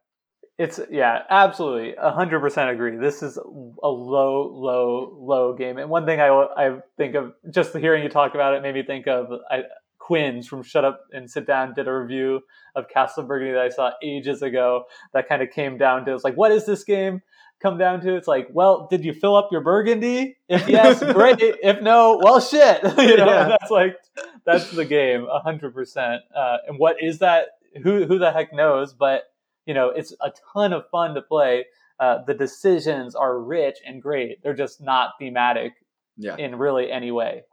It's 0.58 0.80
yeah, 0.90 1.24
absolutely, 1.30 1.96
hundred 2.00 2.40
percent 2.40 2.70
agree. 2.70 2.96
This 2.96 3.22
is 3.22 3.36
a 3.38 3.42
low, 3.90 4.50
low, 4.54 5.18
low 5.20 5.54
game. 5.54 5.78
And 5.78 5.90
one 5.90 6.06
thing 6.06 6.22
I 6.22 6.30
I 6.30 6.78
think 6.98 7.16
of 7.16 7.34
just 7.52 7.76
hearing 7.76 8.04
you 8.04 8.10
talk 8.10 8.36
about 8.36 8.54
it 8.54 8.62
made 8.62 8.74
me 8.74 8.84
think 8.84 9.06
of 9.06 9.28
I, 9.52 9.64
Quinns 10.06 10.48
from 10.48 10.64
Shut 10.64 10.86
Up 10.86 11.02
and 11.12 11.30
Sit 11.30 11.46
Down 11.46 11.74
did 11.74 11.90
a 11.90 11.94
review 11.94 12.42
of 12.76 12.88
Castle 12.88 13.24
Burgundy 13.24 13.54
that 13.54 13.64
I 13.64 13.70
saw 13.70 13.92
ages 14.02 14.42
ago. 14.42 14.86
That 15.14 15.28
kind 15.28 15.42
of 15.42 15.50
came 15.50 15.78
down 15.78 16.06
to 16.06 16.14
it's 16.14 16.24
like, 16.24 16.36
what 16.36 16.54
is 16.54 16.66
this 16.66 16.86
game? 16.86 17.22
Come 17.60 17.78
down 17.78 18.00
to 18.02 18.16
it's 18.16 18.28
like, 18.28 18.48
well, 18.52 18.88
did 18.90 19.04
you 19.04 19.14
fill 19.14 19.36
up 19.36 19.50
your 19.52 19.62
Burgundy? 19.62 20.38
If 20.48 20.70
yes, 20.70 21.00
great. 21.14 21.38
If 21.40 21.82
no, 21.82 22.22
well, 22.24 22.40
shit. 22.40 22.82
you 22.98 23.18
know, 23.18 23.26
yeah. 23.26 23.48
that's 23.48 23.72
like 23.72 23.98
that's 24.46 24.72
the 24.72 24.86
game, 24.86 25.28
hundred 25.30 25.70
uh, 25.70 25.74
percent. 25.74 26.22
And 26.34 26.78
what 26.78 26.98
is 27.02 27.20
that 27.20 27.48
who 27.84 28.06
who 28.06 28.18
the 28.20 28.32
heck 28.32 28.54
knows? 28.54 28.94
But 28.94 29.24
you 29.66 29.74
know, 29.74 29.90
it's 29.90 30.14
a 30.22 30.32
ton 30.54 30.74
of 30.74 30.90
fun 30.90 31.16
to 31.16 31.22
play. 31.22 31.66
Uh, 32.00 32.20
the 32.26 32.34
decisions 32.34 33.16
are 33.16 33.40
rich 33.40 33.78
and 33.86 34.02
great. 34.02 34.44
They're 34.44 34.54
just 34.54 34.82
not 34.82 35.12
thematic 35.20 35.74
yeah. 36.18 36.36
in 36.38 36.58
really 36.58 36.92
any 36.92 37.12
way. 37.12 37.44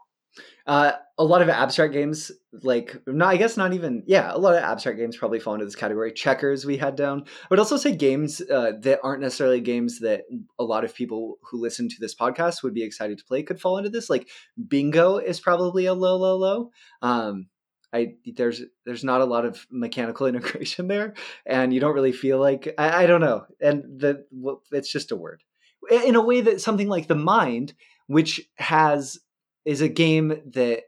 Uh, 0.66 0.92
a 1.18 1.24
lot 1.24 1.42
of 1.42 1.48
abstract 1.48 1.92
games, 1.92 2.32
like 2.62 2.96
not, 3.06 3.28
I 3.28 3.36
guess 3.36 3.56
not 3.56 3.74
even, 3.74 4.02
yeah, 4.06 4.30
a 4.32 4.38
lot 4.38 4.54
of 4.54 4.62
abstract 4.62 4.96
games 4.96 5.16
probably 5.16 5.40
fall 5.40 5.54
into 5.54 5.66
this 5.66 5.76
category. 5.76 6.12
Checkers 6.12 6.64
we 6.64 6.76
had 6.76 6.96
down. 6.96 7.24
I 7.26 7.46
would 7.50 7.58
also 7.58 7.76
say 7.76 7.94
games 7.94 8.40
uh, 8.40 8.72
that 8.80 9.00
aren't 9.02 9.20
necessarily 9.20 9.60
games 9.60 9.98
that 10.00 10.22
a 10.58 10.64
lot 10.64 10.84
of 10.84 10.94
people 10.94 11.38
who 11.42 11.60
listen 11.60 11.88
to 11.88 11.96
this 12.00 12.14
podcast 12.14 12.62
would 12.62 12.74
be 12.74 12.82
excited 12.82 13.18
to 13.18 13.24
play 13.24 13.42
could 13.42 13.60
fall 13.60 13.76
into 13.76 13.90
this. 13.90 14.08
Like 14.08 14.28
bingo 14.68 15.18
is 15.18 15.40
probably 15.40 15.86
a 15.86 15.94
low, 15.94 16.16
low, 16.16 16.36
low. 16.36 16.70
Um, 17.02 17.48
I 17.92 18.14
there's 18.36 18.62
there's 18.84 19.04
not 19.04 19.20
a 19.20 19.26
lot 19.26 19.44
of 19.44 19.66
mechanical 19.70 20.26
integration 20.32 20.88
there, 20.88 21.14
and 21.46 21.72
you 21.72 21.80
don't 21.80 21.94
really 21.94 22.12
feel 22.12 22.38
like 22.38 22.74
I, 22.78 23.04
I 23.04 23.06
don't 23.06 23.20
know. 23.20 23.44
And 23.60 24.00
the 24.00 24.24
well, 24.30 24.62
it's 24.72 24.90
just 24.90 25.12
a 25.12 25.16
word. 25.16 25.42
in 25.90 26.14
a 26.14 26.22
way 26.22 26.40
that 26.40 26.60
something 26.60 26.88
like 26.88 27.08
the 27.08 27.14
mind, 27.14 27.74
which 28.06 28.40
has 28.56 29.18
is 29.64 29.80
a 29.80 29.88
game 29.88 30.40
that 30.54 30.82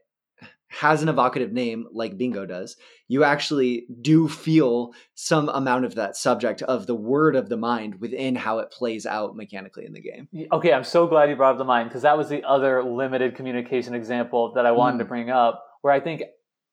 has 0.74 1.02
an 1.02 1.08
evocative 1.08 1.52
name 1.52 1.86
like 1.92 2.18
bingo 2.18 2.44
does 2.44 2.76
you 3.06 3.22
actually 3.22 3.86
do 4.00 4.28
feel 4.28 4.92
some 5.14 5.48
amount 5.50 5.84
of 5.84 5.94
that 5.94 6.16
subject 6.16 6.62
of 6.62 6.86
the 6.86 6.94
word 6.94 7.36
of 7.36 7.48
the 7.48 7.56
mind 7.56 8.00
within 8.00 8.34
how 8.34 8.58
it 8.58 8.72
plays 8.72 9.06
out 9.06 9.36
mechanically 9.36 9.86
in 9.86 9.92
the 9.92 10.00
game 10.00 10.28
okay 10.52 10.72
i'm 10.72 10.82
so 10.82 11.06
glad 11.06 11.30
you 11.30 11.36
brought 11.36 11.52
up 11.52 11.58
the 11.58 11.64
mind 11.64 11.88
because 11.88 12.02
that 12.02 12.18
was 12.18 12.28
the 12.28 12.42
other 12.42 12.82
limited 12.82 13.36
communication 13.36 13.94
example 13.94 14.52
that 14.54 14.66
i 14.66 14.72
wanted 14.72 14.96
mm. 14.96 15.00
to 15.00 15.04
bring 15.04 15.30
up 15.30 15.64
where 15.82 15.92
i 15.92 16.00
think 16.00 16.22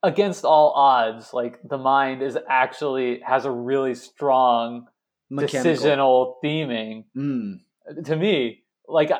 against 0.03 0.43
all 0.45 0.71
odds 0.75 1.33
like 1.33 1.59
the 1.63 1.77
mind 1.77 2.21
is 2.21 2.37
actually 2.49 3.19
has 3.25 3.45
a 3.45 3.51
really 3.51 3.93
strong 3.93 4.87
Mechanical. 5.29 5.71
decisional 5.71 6.33
theming 6.43 7.05
mm. 7.15 7.59
to 8.03 8.15
me 8.15 8.63
like 8.87 9.11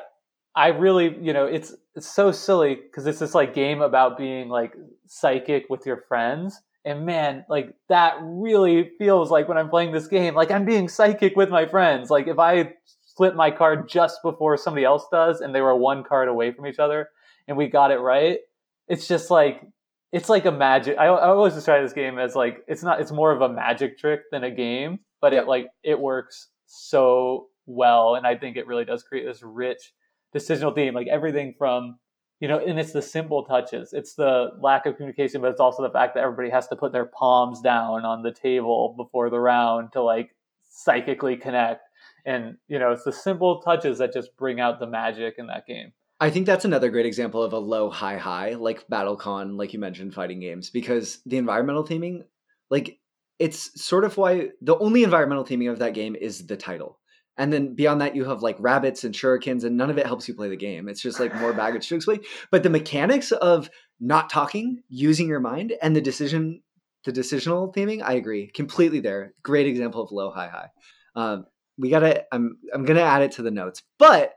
I 0.55 0.67
really, 0.67 1.17
you 1.21 1.33
know, 1.33 1.45
it's 1.45 1.73
it's 1.95 2.07
so 2.07 2.31
silly 2.31 2.75
because 2.75 3.05
it's 3.07 3.19
this 3.19 3.33
like 3.33 3.53
game 3.53 3.81
about 3.81 4.17
being 4.17 4.49
like 4.49 4.73
psychic 5.07 5.65
with 5.69 5.85
your 5.85 6.03
friends. 6.07 6.61
And 6.83 7.05
man, 7.05 7.45
like 7.47 7.73
that 7.89 8.15
really 8.21 8.91
feels 8.97 9.29
like 9.31 9.47
when 9.47 9.57
I'm 9.57 9.69
playing 9.69 9.91
this 9.91 10.07
game, 10.07 10.33
like 10.33 10.51
I'm 10.51 10.65
being 10.65 10.89
psychic 10.89 11.35
with 11.35 11.49
my 11.49 11.65
friends. 11.67 12.09
Like 12.09 12.27
if 12.27 12.39
I 12.39 12.73
flip 13.15 13.35
my 13.35 13.51
card 13.51 13.87
just 13.87 14.21
before 14.23 14.57
somebody 14.57 14.85
else 14.85 15.05
does 15.11 15.41
and 15.41 15.53
they 15.53 15.61
were 15.61 15.75
one 15.75 16.03
card 16.03 16.27
away 16.27 16.51
from 16.51 16.65
each 16.65 16.79
other 16.79 17.09
and 17.47 17.55
we 17.55 17.67
got 17.67 17.91
it 17.91 17.99
right, 17.99 18.39
it's 18.87 19.07
just 19.07 19.29
like 19.29 19.61
it's 20.11 20.29
like 20.29 20.45
a 20.45 20.51
magic. 20.51 20.97
I, 20.97 21.05
I 21.05 21.29
always 21.29 21.53
describe 21.53 21.83
this 21.83 21.93
game 21.93 22.19
as 22.19 22.35
like 22.35 22.63
it's 22.67 22.83
not. 22.83 22.99
It's 22.99 23.11
more 23.11 23.31
of 23.31 23.41
a 23.41 23.49
magic 23.49 23.97
trick 23.97 24.21
than 24.31 24.43
a 24.43 24.51
game, 24.51 24.99
but 25.21 25.33
it 25.33 25.47
like 25.47 25.67
it 25.83 25.99
works 25.99 26.49
so 26.65 27.47
well, 27.65 28.15
and 28.15 28.27
I 28.27 28.35
think 28.35 28.57
it 28.57 28.67
really 28.67 28.85
does 28.85 29.03
create 29.03 29.25
this 29.25 29.41
rich 29.41 29.93
decisional 30.35 30.73
theme, 30.75 30.93
like 30.93 31.07
everything 31.07 31.55
from 31.57 31.97
you 32.41 32.47
know, 32.47 32.57
and 32.57 32.79
it's 32.79 32.91
the 32.91 33.03
simple 33.03 33.45
touches. 33.45 33.93
It's 33.93 34.15
the 34.15 34.49
lack 34.59 34.87
of 34.87 34.97
communication, 34.97 35.41
but 35.41 35.51
it's 35.51 35.59
also 35.59 35.83
the 35.83 35.91
fact 35.91 36.15
that 36.15 36.23
everybody 36.23 36.49
has 36.49 36.67
to 36.69 36.75
put 36.75 36.91
their 36.91 37.05
palms 37.05 37.61
down 37.61 38.03
on 38.03 38.23
the 38.23 38.31
table 38.31 38.95
before 38.97 39.29
the 39.29 39.39
round 39.39 39.93
to 39.93 40.01
like 40.01 40.35
psychically 40.67 41.37
connect. 41.37 41.87
And 42.25 42.57
you 42.67 42.79
know, 42.79 42.91
it's 42.91 43.03
the 43.03 43.13
simple 43.13 43.61
touches 43.61 43.99
that 43.99 44.11
just 44.11 44.35
bring 44.37 44.59
out 44.59 44.79
the 44.79 44.87
magic 44.87 45.35
in 45.37 45.47
that 45.47 45.67
game. 45.67 45.93
I 46.21 46.29
think 46.29 46.45
that's 46.45 46.65
another 46.65 46.91
great 46.91 47.07
example 47.07 47.41
of 47.41 47.51
a 47.51 47.57
low 47.57 47.89
high 47.89 48.17
high, 48.17 48.53
like 48.53 48.87
BattleCon, 48.87 49.57
like 49.57 49.73
you 49.73 49.79
mentioned, 49.79 50.13
fighting 50.13 50.39
games, 50.39 50.69
because 50.69 51.19
the 51.25 51.37
environmental 51.37 51.83
theming, 51.83 52.21
like 52.69 52.99
it's 53.39 53.81
sort 53.83 54.05
of 54.05 54.15
why 54.17 54.49
the 54.61 54.77
only 54.77 55.03
environmental 55.03 55.43
theming 55.43 55.71
of 55.71 55.79
that 55.79 55.95
game 55.95 56.15
is 56.15 56.45
the 56.45 56.55
title. 56.55 56.99
And 57.37 57.51
then 57.51 57.73
beyond 57.73 58.01
that 58.01 58.15
you 58.15 58.25
have 58.25 58.43
like 58.43 58.55
rabbits 58.59 59.03
and 59.03 59.15
shurikens 59.15 59.63
and 59.63 59.75
none 59.75 59.89
of 59.89 59.97
it 59.97 60.05
helps 60.05 60.27
you 60.27 60.35
play 60.35 60.47
the 60.47 60.55
game. 60.55 60.87
It's 60.87 61.01
just 61.01 61.19
like 61.19 61.33
more 61.35 61.53
baggage 61.53 61.87
to 61.87 61.95
explain. 61.95 62.19
But 62.51 62.61
the 62.61 62.69
mechanics 62.69 63.31
of 63.31 63.71
not 63.99 64.29
talking 64.29 64.83
using 64.89 65.27
your 65.27 65.39
mind 65.39 65.73
and 65.81 65.95
the 65.95 66.01
decision 66.01 66.61
the 67.03 67.11
decisional 67.11 67.73
theming 67.75 68.03
i 68.03 68.13
agree 68.13 68.51
completely 68.53 68.99
there. 68.99 69.33
Great 69.41 69.65
example 69.65 70.03
of 70.03 70.11
low 70.11 70.29
high 70.29 70.49
high. 70.49 70.69
Um, 71.15 71.45
we 71.79 71.89
gotta 71.89 72.25
i'm 72.31 72.59
i'm 72.75 72.85
gonna 72.85 73.01
add 73.01 73.23
it 73.23 73.31
to 73.33 73.41
the 73.41 73.49
notes. 73.49 73.81
But 73.97 74.35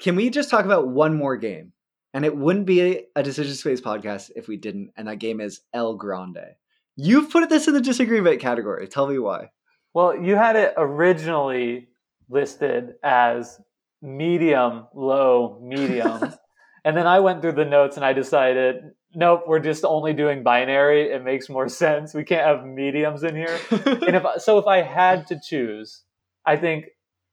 can 0.00 0.16
we 0.16 0.30
just 0.30 0.50
talk 0.50 0.64
about 0.64 0.88
one 0.88 1.16
more 1.16 1.36
game 1.36 1.72
and 2.14 2.24
it 2.24 2.36
wouldn't 2.36 2.66
be 2.66 3.06
a 3.14 3.22
decision 3.22 3.54
space 3.54 3.80
podcast 3.80 4.30
if 4.36 4.48
we 4.48 4.56
didn't 4.56 4.90
and 4.96 5.08
that 5.08 5.18
game 5.18 5.40
is 5.40 5.60
el 5.72 5.94
grande 5.94 6.54
you've 6.96 7.30
put 7.30 7.48
this 7.48 7.68
in 7.68 7.74
the 7.74 7.80
disagreement 7.80 8.40
category 8.40 8.86
tell 8.86 9.06
me 9.06 9.18
why 9.18 9.50
well 9.94 10.16
you 10.16 10.36
had 10.36 10.56
it 10.56 10.74
originally 10.76 11.88
listed 12.28 12.94
as 13.02 13.58
medium, 14.02 14.86
low, 14.94 15.60
medium. 15.62 16.34
and 16.84 16.96
then 16.96 17.06
I 17.06 17.20
went 17.20 17.42
through 17.42 17.52
the 17.52 17.64
notes 17.64 17.96
and 17.96 18.04
I 18.04 18.12
decided, 18.12 18.76
nope, 19.14 19.44
we're 19.46 19.60
just 19.60 19.84
only 19.84 20.12
doing 20.12 20.42
binary. 20.42 21.10
It 21.10 21.24
makes 21.24 21.48
more 21.48 21.68
sense. 21.68 22.14
We 22.14 22.24
can't 22.24 22.46
have 22.46 22.66
mediums 22.66 23.22
in 23.22 23.34
here. 23.34 23.58
and 23.70 24.16
if 24.16 24.24
so, 24.38 24.58
if 24.58 24.66
I 24.66 24.82
had 24.82 25.26
to 25.28 25.40
choose, 25.42 26.02
I 26.44 26.56
think 26.56 26.86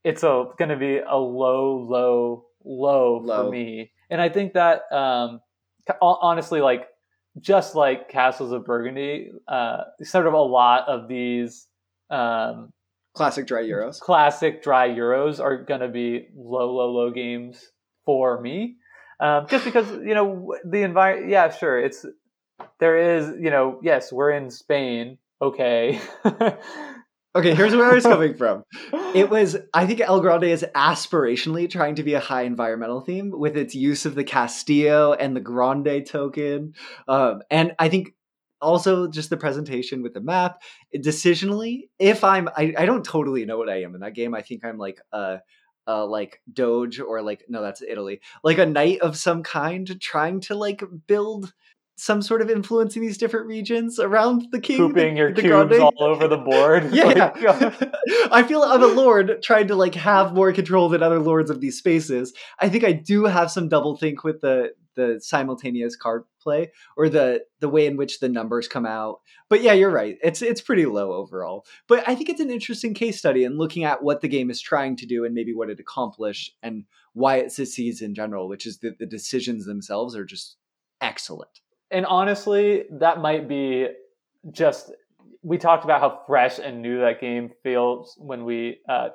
it's 0.03 0.21
going 0.21 0.69
to 0.69 0.77
be 0.77 0.97
a 0.97 1.17
low, 1.17 1.77
low, 1.77 2.45
low, 2.65 3.19
low, 3.23 3.45
for 3.45 3.51
me. 3.51 3.91
And 4.09 4.21
I 4.21 4.29
think 4.29 4.53
that 4.53 4.83
um, 4.91 5.41
honestly, 6.01 6.61
like 6.61 6.87
just 7.39 7.75
like 7.75 8.09
Castles 8.09 8.51
of 8.51 8.65
Burgundy, 8.65 9.31
uh, 9.47 9.83
sort 10.01 10.27
of 10.27 10.33
a 10.33 10.41
lot 10.41 10.87
of 10.87 11.07
these 11.07 11.67
um, 12.09 12.71
Classic 13.13 13.45
dry 13.45 13.61
Euros. 13.63 13.99
Classic 13.99 14.63
dry 14.63 14.89
Euros 14.89 15.39
are 15.39 15.57
going 15.57 15.81
to 15.81 15.87
be 15.87 16.27
low, 16.35 16.71
low, 16.73 16.91
low 16.91 17.11
games 17.11 17.71
for 18.05 18.41
me. 18.41 18.77
Um, 19.19 19.45
just 19.47 19.65
because, 19.65 19.89
you 19.91 20.15
know, 20.15 20.55
the 20.65 20.81
environment, 20.81 21.31
yeah, 21.31 21.51
sure. 21.51 21.79
It's, 21.79 22.05
there 22.79 23.17
is, 23.17 23.27
you 23.39 23.51
know, 23.51 23.79
yes, 23.83 24.11
we're 24.11 24.31
in 24.31 24.49
Spain. 24.49 25.19
Okay. 25.41 25.99
okay, 27.35 27.55
here's 27.55 27.75
where 27.75 27.89
I 27.89 27.93
was 27.93 28.03
coming 28.03 28.35
from. 28.35 28.63
It 29.13 29.29
was, 29.29 29.55
I 29.75 29.85
think 29.85 30.01
El 30.01 30.21
Grande 30.21 30.45
is 30.45 30.65
aspirationally 30.75 31.69
trying 31.69 31.93
to 31.95 32.03
be 32.03 32.15
a 32.15 32.19
high 32.19 32.43
environmental 32.43 33.01
theme 33.01 33.29
with 33.31 33.55
its 33.55 33.75
use 33.75 34.07
of 34.07 34.15
the 34.15 34.23
Castillo 34.23 35.13
and 35.13 35.35
the 35.35 35.39
Grande 35.39 36.03
token. 36.03 36.73
Um, 37.07 37.43
and 37.51 37.73
I 37.77 37.89
think 37.89 38.15
also 38.59 39.07
just 39.07 39.29
the 39.29 39.37
presentation 39.37 40.01
with 40.01 40.13
the 40.13 40.21
map 40.21 40.61
decisionally 40.95 41.89
if 41.99 42.23
i'm 42.23 42.47
I, 42.55 42.73
I 42.77 42.85
don't 42.85 43.03
totally 43.03 43.45
know 43.45 43.57
what 43.57 43.69
i 43.69 43.83
am 43.83 43.93
in 43.93 44.01
that 44.01 44.15
game 44.15 44.33
i 44.33 44.41
think 44.41 44.63
i'm 44.63 44.77
like 44.77 45.01
a, 45.11 45.39
a 45.85 46.05
like 46.05 46.41
doge 46.51 46.99
or 46.99 47.21
like 47.21 47.43
no 47.49 47.61
that's 47.61 47.81
italy 47.81 48.21
like 48.41 48.57
a 48.57 48.65
knight 48.65 49.01
of 49.01 49.17
some 49.17 49.43
kind 49.43 49.99
trying 49.99 50.39
to 50.41 50.55
like 50.55 50.81
build 51.07 51.53
some 51.95 52.21
sort 52.21 52.41
of 52.41 52.49
influence 52.49 52.95
in 52.95 53.01
these 53.01 53.17
different 53.17 53.45
regions 53.45 53.99
around 53.99 54.47
the 54.51 54.59
king. 54.59 54.77
Pooping 54.77 55.13
the, 55.13 55.19
your 55.19 55.33
the 55.33 55.41
cubes 55.41 55.77
Grande. 55.77 55.83
all 55.83 56.03
over 56.03 56.27
the 56.27 56.37
board. 56.37 56.89
yeah, 56.93 57.05
like, 57.05 57.93
I 58.31 58.43
feel 58.43 58.63
I'm 58.63 58.83
a 58.83 58.87
lord 58.87 59.41
trying 59.43 59.67
to 59.67 59.75
like 59.75 59.95
have 59.95 60.33
more 60.33 60.51
control 60.51 60.89
than 60.89 61.03
other 61.03 61.19
lords 61.19 61.49
of 61.49 61.61
these 61.61 61.77
spaces. 61.77 62.33
I 62.59 62.69
think 62.69 62.83
I 62.83 62.93
do 62.93 63.25
have 63.25 63.51
some 63.51 63.69
double 63.69 63.95
think 63.95 64.23
with 64.23 64.41
the 64.41 64.73
the 64.95 65.19
simultaneous 65.21 65.95
card 65.95 66.23
play 66.41 66.71
or 66.95 67.09
the 67.09 67.43
the 67.59 67.69
way 67.69 67.85
in 67.85 67.97
which 67.97 68.19
the 68.19 68.29
numbers 68.29 68.67
come 68.67 68.85
out. 68.85 69.21
But 69.49 69.61
yeah, 69.61 69.73
you're 69.73 69.89
right. 69.89 70.17
It's 70.23 70.41
it's 70.41 70.61
pretty 70.61 70.85
low 70.85 71.13
overall. 71.13 71.65
But 71.87 72.07
I 72.07 72.15
think 72.15 72.29
it's 72.29 72.41
an 72.41 72.51
interesting 72.51 72.93
case 72.93 73.17
study 73.17 73.43
in 73.43 73.57
looking 73.57 73.83
at 73.83 74.03
what 74.03 74.21
the 74.21 74.27
game 74.27 74.49
is 74.49 74.61
trying 74.61 74.95
to 74.97 75.05
do 75.05 75.25
and 75.25 75.33
maybe 75.33 75.53
what 75.53 75.69
it 75.69 75.79
accomplished 75.79 76.55
and 76.61 76.85
why 77.13 77.37
it 77.37 77.51
succeeds 77.51 78.01
in 78.01 78.15
general, 78.15 78.47
which 78.47 78.65
is 78.65 78.79
that 78.79 78.97
the 78.99 79.05
decisions 79.05 79.65
themselves 79.65 80.15
are 80.15 80.25
just 80.25 80.57
excellent. 81.01 81.61
And 81.93 82.05
honestly, 82.05 82.85
that 82.91 83.19
might 83.19 83.47
be 83.47 83.87
just 84.51 84.91
we 85.41 85.57
talked 85.57 85.83
about 85.83 86.01
how 86.01 86.21
fresh 86.25 86.59
and 86.59 86.81
new 86.81 86.99
that 86.99 87.21
game 87.21 87.51
feels 87.63 88.15
when 88.17 88.45
we 88.45 88.79
uh, 88.89 89.09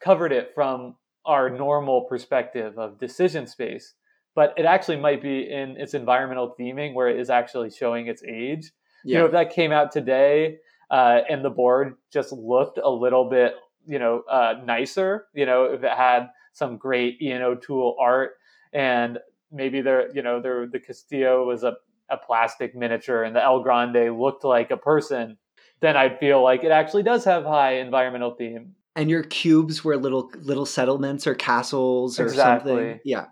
covered 0.00 0.32
it 0.32 0.52
from 0.54 0.96
our 1.26 1.50
normal 1.50 2.02
perspective 2.02 2.78
of 2.78 2.98
decision 2.98 3.46
space 3.46 3.94
but 4.34 4.54
it 4.56 4.64
actually 4.64 4.96
might 4.96 5.22
be 5.22 5.50
in 5.50 5.76
its 5.76 5.94
environmental 5.94 6.54
theming 6.58 6.94
where 6.94 7.08
it 7.08 7.20
is 7.20 7.30
actually 7.30 7.70
showing 7.70 8.06
its 8.06 8.22
age. 8.24 8.70
Yeah. 9.04 9.14
You 9.14 9.18
know, 9.18 9.26
if 9.26 9.32
that 9.32 9.52
came 9.52 9.72
out 9.72 9.92
today 9.92 10.58
uh, 10.90 11.20
and 11.28 11.44
the 11.44 11.50
board 11.50 11.96
just 12.12 12.32
looked 12.32 12.78
a 12.82 12.88
little 12.88 13.28
bit, 13.28 13.54
you 13.86 13.98
know, 13.98 14.22
uh, 14.30 14.54
nicer, 14.64 15.26
you 15.34 15.44
know, 15.44 15.64
if 15.64 15.82
it 15.82 15.92
had 15.92 16.28
some 16.52 16.76
great 16.76 17.20
Ian 17.20 17.42
O'Toole 17.42 17.96
art 18.00 18.32
and 18.72 19.18
maybe 19.50 19.80
there, 19.80 20.14
you 20.14 20.22
know, 20.22 20.40
there 20.40 20.66
the 20.66 20.80
Castillo 20.80 21.46
was 21.46 21.62
a, 21.62 21.74
a 22.12 22.16
plastic 22.16 22.74
miniature 22.76 23.24
and 23.24 23.34
the 23.34 23.42
El 23.42 23.62
Grande 23.62 24.16
looked 24.16 24.44
like 24.44 24.70
a 24.70 24.76
person, 24.76 25.38
then 25.80 25.96
I'd 25.96 26.18
feel 26.18 26.42
like 26.42 26.62
it 26.62 26.70
actually 26.70 27.02
does 27.02 27.24
have 27.24 27.44
high 27.44 27.78
environmental 27.78 28.34
theme. 28.34 28.74
And 28.94 29.08
your 29.08 29.22
cubes 29.22 29.82
were 29.82 29.96
little 29.96 30.30
little 30.42 30.66
settlements 30.66 31.26
or 31.26 31.34
castles 31.34 32.20
or 32.20 32.24
exactly. 32.24 32.72
something. 32.72 33.00
Yeah 33.04 33.26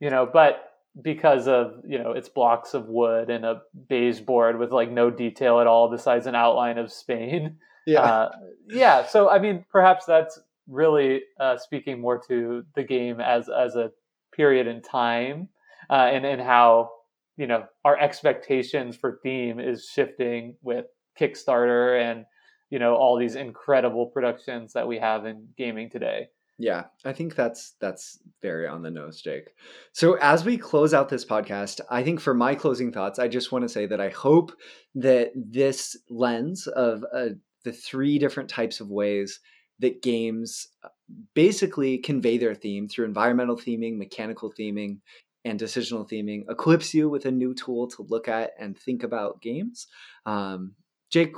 you 0.00 0.10
know, 0.10 0.28
but 0.30 0.64
because 1.00 1.46
of 1.46 1.74
you 1.86 1.98
know 1.98 2.12
it's 2.12 2.28
blocks 2.28 2.74
of 2.74 2.86
wood 2.88 3.30
and 3.30 3.44
a 3.44 3.62
beige 3.88 4.20
board 4.20 4.58
with 4.58 4.72
like 4.72 4.90
no 4.90 5.10
detail 5.10 5.60
at 5.60 5.66
all 5.66 5.90
besides 5.90 6.26
an 6.26 6.34
outline 6.34 6.78
of 6.78 6.92
Spain. 6.92 7.56
Yeah, 7.86 8.00
uh, 8.00 8.30
yeah. 8.68 9.06
So 9.06 9.30
I 9.30 9.38
mean, 9.38 9.64
perhaps 9.70 10.04
that's 10.06 10.38
really 10.66 11.22
uh, 11.40 11.56
speaking 11.56 12.00
more 12.00 12.20
to 12.28 12.64
the 12.74 12.82
game 12.82 13.20
as 13.20 13.48
as 13.48 13.76
a 13.76 13.90
period 14.32 14.66
in 14.66 14.82
time, 14.82 15.48
uh, 15.90 16.10
and 16.12 16.24
and 16.26 16.40
how 16.40 16.90
you 17.38 17.46
know 17.46 17.64
our 17.84 17.98
expectations 17.98 18.96
for 18.96 19.20
theme 19.22 19.58
is 19.58 19.88
shifting 19.90 20.56
with 20.60 20.84
Kickstarter 21.18 21.98
and 21.98 22.26
you 22.68 22.78
know 22.78 22.94
all 22.96 23.16
these 23.16 23.36
incredible 23.36 24.06
productions 24.06 24.74
that 24.74 24.86
we 24.86 24.98
have 24.98 25.24
in 25.24 25.48
gaming 25.56 25.88
today. 25.88 26.28
Yeah, 26.58 26.86
I 27.04 27.12
think 27.12 27.36
that's 27.36 27.76
that's 27.80 28.18
very 28.42 28.66
on 28.66 28.82
the 28.82 28.90
nose, 28.90 29.22
Jake. 29.22 29.50
So 29.92 30.14
as 30.14 30.44
we 30.44 30.58
close 30.58 30.92
out 30.92 31.08
this 31.08 31.24
podcast, 31.24 31.80
I 31.88 32.02
think 32.02 32.20
for 32.20 32.34
my 32.34 32.56
closing 32.56 32.90
thoughts, 32.90 33.20
I 33.20 33.28
just 33.28 33.52
want 33.52 33.62
to 33.62 33.68
say 33.68 33.86
that 33.86 34.00
I 34.00 34.08
hope 34.08 34.52
that 34.96 35.30
this 35.36 35.96
lens 36.10 36.66
of 36.66 37.04
uh, 37.14 37.28
the 37.64 37.72
three 37.72 38.18
different 38.18 38.50
types 38.50 38.80
of 38.80 38.90
ways 38.90 39.38
that 39.78 40.02
games 40.02 40.66
basically 41.34 41.98
convey 41.98 42.38
their 42.38 42.56
theme 42.56 42.88
through 42.88 43.04
environmental 43.04 43.56
theming, 43.56 43.96
mechanical 43.96 44.52
theming, 44.58 44.98
and 45.48 45.58
decisional 45.58 46.08
theming, 46.08 46.44
equips 46.50 46.94
you 46.94 47.08
with 47.08 47.24
a 47.26 47.30
new 47.30 47.54
tool 47.54 47.88
to 47.88 48.02
look 48.02 48.28
at 48.28 48.52
and 48.58 48.78
think 48.78 49.02
about 49.02 49.40
games. 49.42 49.86
Um, 50.26 50.74
Jake, 51.10 51.34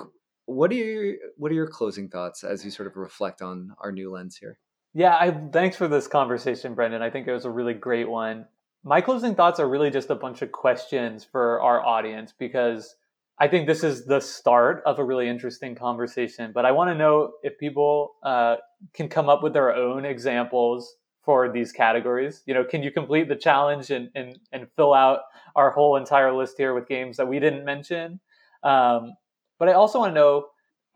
what 0.47 0.71
are 0.71 0.75
your 0.75 1.15
what 1.37 1.53
are 1.53 1.55
your 1.55 1.69
closing 1.69 2.09
thoughts 2.09 2.43
as 2.43 2.65
you 2.65 2.71
sort 2.71 2.89
of 2.89 2.97
reflect 2.97 3.41
on 3.41 3.75
our 3.79 3.93
new 3.93 4.11
lens 4.11 4.37
here? 4.37 4.59
Yeah, 4.93 5.17
I, 5.17 5.31
thanks 5.31 5.77
for 5.77 5.87
this 5.87 6.09
conversation, 6.09 6.75
Brendan. 6.75 7.03
I 7.03 7.11
think 7.11 7.29
it 7.29 7.33
was 7.33 7.45
a 7.45 7.51
really 7.51 7.75
great 7.75 8.09
one. 8.09 8.47
My 8.83 9.01
closing 9.01 9.35
thoughts 9.35 9.61
are 9.61 9.69
really 9.69 9.91
just 9.91 10.11
a 10.11 10.17
bunch 10.17 10.43
of 10.43 10.51
questions 10.51 11.25
for 11.25 11.61
our 11.61 11.81
audience 11.81 12.35
because 12.37 12.97
I 13.39 13.47
think 13.47 13.67
this 13.67 13.85
is 13.85 14.07
the 14.07 14.21
start 14.21 14.83
of 14.85 14.99
a 14.99 15.05
really 15.05 15.29
interesting 15.29 15.75
conversation. 15.75 16.51
But 16.53 16.67
I 16.67 16.73
want 16.73 16.91
to 16.91 16.95
know 16.95 17.33
if 17.43 17.57
people 17.59 18.17
uh, 18.25 18.57
can 18.93 19.09
come 19.09 19.29
up 19.29 19.43
with 19.43 19.53
their 19.53 19.75
own 19.75 20.05
examples 20.05 20.95
for 21.31 21.49
these 21.49 21.71
categories. 21.71 22.43
You 22.47 22.55
know, 22.55 22.65
can 22.65 22.83
you 22.83 22.91
complete 22.91 23.29
the 23.29 23.37
challenge 23.37 23.91
and 23.93 24.11
and, 24.17 24.37
and 24.51 24.67
fill 24.75 24.93
out 24.93 25.21
our 25.55 25.71
whole 25.71 25.95
entire 25.97 26.33
list 26.33 26.55
here 26.59 26.75
with 26.75 26.89
games 26.89 27.17
that 27.19 27.29
we 27.29 27.39
didn't 27.39 27.65
mention? 27.65 28.19
Um, 28.65 29.13
but 29.61 29.69
I 29.69 29.75
also 29.75 30.01
want 30.01 30.11
to 30.11 30.15
know: 30.21 30.47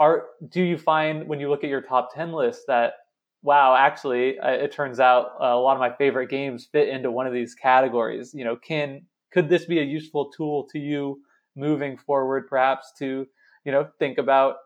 Are 0.00 0.24
do 0.48 0.60
you 0.60 0.76
find 0.76 1.28
when 1.28 1.38
you 1.38 1.48
look 1.50 1.62
at 1.62 1.70
your 1.70 1.82
top 1.82 2.12
ten 2.12 2.32
list 2.32 2.62
that 2.66 2.94
wow, 3.42 3.76
actually, 3.76 4.38
it 4.42 4.72
turns 4.72 4.98
out 4.98 5.32
a 5.38 5.54
lot 5.54 5.74
of 5.74 5.80
my 5.80 5.92
favorite 6.02 6.30
games 6.30 6.66
fit 6.72 6.88
into 6.88 7.12
one 7.12 7.28
of 7.28 7.32
these 7.32 7.54
categories. 7.54 8.34
You 8.34 8.44
know, 8.44 8.56
can 8.56 9.02
could 9.32 9.48
this 9.48 9.66
be 9.66 9.78
a 9.78 9.84
useful 9.84 10.32
tool 10.36 10.66
to 10.72 10.80
you 10.80 11.20
moving 11.54 11.96
forward, 11.96 12.48
perhaps 12.48 12.92
to 12.98 13.24
you 13.64 13.70
know 13.70 13.86
think 14.00 14.18
about 14.18 14.56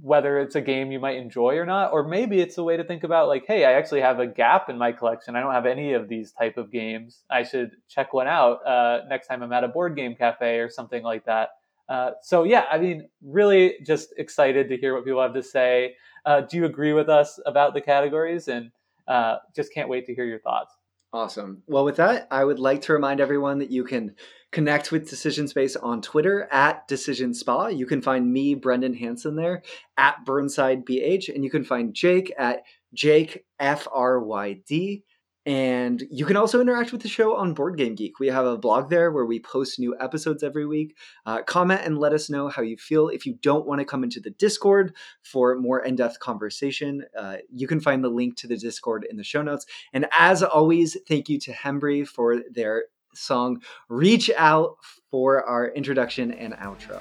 whether 0.00 0.38
it's 0.38 0.54
a 0.54 0.60
game 0.60 0.92
you 0.92 1.00
might 1.00 1.16
enjoy 1.16 1.56
or 1.56 1.64
not, 1.64 1.92
or 1.92 2.06
maybe 2.06 2.40
it's 2.40 2.58
a 2.58 2.62
way 2.62 2.76
to 2.76 2.84
think 2.84 3.04
about 3.04 3.28
like, 3.28 3.44
hey, 3.46 3.64
I 3.64 3.72
actually 3.72 4.02
have 4.02 4.20
a 4.20 4.26
gap 4.26 4.68
in 4.68 4.76
my 4.76 4.92
collection. 4.92 5.34
I 5.34 5.40
don't 5.40 5.54
have 5.54 5.66
any 5.66 5.94
of 5.94 6.08
these 6.08 6.32
type 6.32 6.58
of 6.58 6.70
games. 6.70 7.24
I 7.30 7.42
should 7.42 7.70
check 7.88 8.12
one 8.12 8.28
out 8.28 8.66
uh, 8.66 9.00
next 9.08 9.28
time 9.28 9.42
I'm 9.42 9.52
at 9.52 9.64
a 9.64 9.68
board 9.68 9.96
game 9.96 10.14
cafe 10.14 10.58
or 10.58 10.68
something 10.68 11.02
like 11.02 11.24
that. 11.24 11.50
Uh, 11.88 12.10
so 12.22 12.44
yeah, 12.44 12.64
I 12.70 12.78
mean, 12.78 13.08
really 13.22 13.76
just 13.84 14.12
excited 14.18 14.68
to 14.68 14.76
hear 14.76 14.94
what 14.94 15.04
people 15.04 15.22
have 15.22 15.34
to 15.34 15.42
say. 15.42 15.94
Uh, 16.26 16.42
do 16.42 16.58
you 16.58 16.66
agree 16.66 16.92
with 16.92 17.08
us 17.08 17.40
about 17.46 17.72
the 17.72 17.80
categories? 17.80 18.48
And 18.48 18.70
uh, 19.06 19.36
just 19.56 19.72
can't 19.72 19.88
wait 19.88 20.04
to 20.06 20.14
hear 20.14 20.26
your 20.26 20.40
thoughts. 20.40 20.74
Awesome. 21.14 21.62
Well, 21.66 21.86
with 21.86 21.96
that, 21.96 22.28
I 22.30 22.44
would 22.44 22.58
like 22.58 22.82
to 22.82 22.92
remind 22.92 23.20
everyone 23.20 23.60
that 23.60 23.70
you 23.70 23.84
can 23.84 24.14
connect 24.52 24.90
with 24.90 25.08
Decision 25.08 25.48
Space 25.48 25.76
on 25.76 26.00
Twitter 26.00 26.48
at 26.50 26.88
Decision 26.88 27.34
Spa. 27.34 27.68
You 27.68 27.86
can 27.86 28.02
find 28.02 28.32
me, 28.32 28.54
Brendan 28.54 28.94
Hanson, 28.94 29.36
there 29.36 29.62
at 29.96 30.24
Burnside 30.24 30.84
BH, 30.84 31.34
and 31.34 31.44
you 31.44 31.50
can 31.50 31.64
find 31.64 31.94
Jake 31.94 32.32
at 32.38 32.62
Jake 32.94 33.44
F 33.58 33.86
R 33.92 34.20
Y 34.20 34.60
D. 34.66 35.04
And 35.46 36.02
you 36.10 36.26
can 36.26 36.36
also 36.36 36.60
interact 36.60 36.92
with 36.92 37.00
the 37.00 37.08
show 37.08 37.34
on 37.34 37.54
Board 37.54 37.78
Game 37.78 37.94
Geek. 37.94 38.20
We 38.20 38.26
have 38.26 38.44
a 38.44 38.58
blog 38.58 38.90
there 38.90 39.10
where 39.10 39.24
we 39.24 39.40
post 39.40 39.78
new 39.78 39.96
episodes 39.98 40.42
every 40.42 40.66
week. 40.66 40.94
Uh, 41.24 41.40
comment 41.42 41.80
and 41.84 41.96
let 41.96 42.12
us 42.12 42.28
know 42.28 42.48
how 42.48 42.60
you 42.60 42.76
feel. 42.76 43.08
If 43.08 43.24
you 43.24 43.38
don't 43.40 43.66
want 43.66 43.78
to 43.78 43.86
come 43.86 44.04
into 44.04 44.20
the 44.20 44.28
Discord 44.28 44.94
for 45.22 45.56
more 45.56 45.82
in 45.82 45.96
depth 45.96 46.18
conversation, 46.20 47.02
uh, 47.18 47.36
you 47.50 47.66
can 47.66 47.80
find 47.80 48.04
the 48.04 48.10
link 48.10 48.36
to 48.38 48.46
the 48.46 48.58
Discord 48.58 49.06
in 49.08 49.16
the 49.16 49.24
show 49.24 49.40
notes. 49.40 49.64
And 49.94 50.06
as 50.18 50.42
always, 50.42 50.98
thank 51.08 51.30
you 51.30 51.38
to 51.40 51.52
Hembry 51.52 52.06
for 52.06 52.42
their 52.52 52.84
song 53.18 53.62
Reach 53.88 54.30
Out 54.36 54.76
for 55.10 55.44
our 55.44 55.68
introduction 55.68 56.32
and 56.32 56.54
outro. 56.54 57.00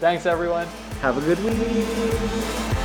Thanks, 0.00 0.26
everyone. 0.26 0.66
Have 1.00 1.16
a 1.16 1.20
good 1.20 1.38
week. 1.44 2.75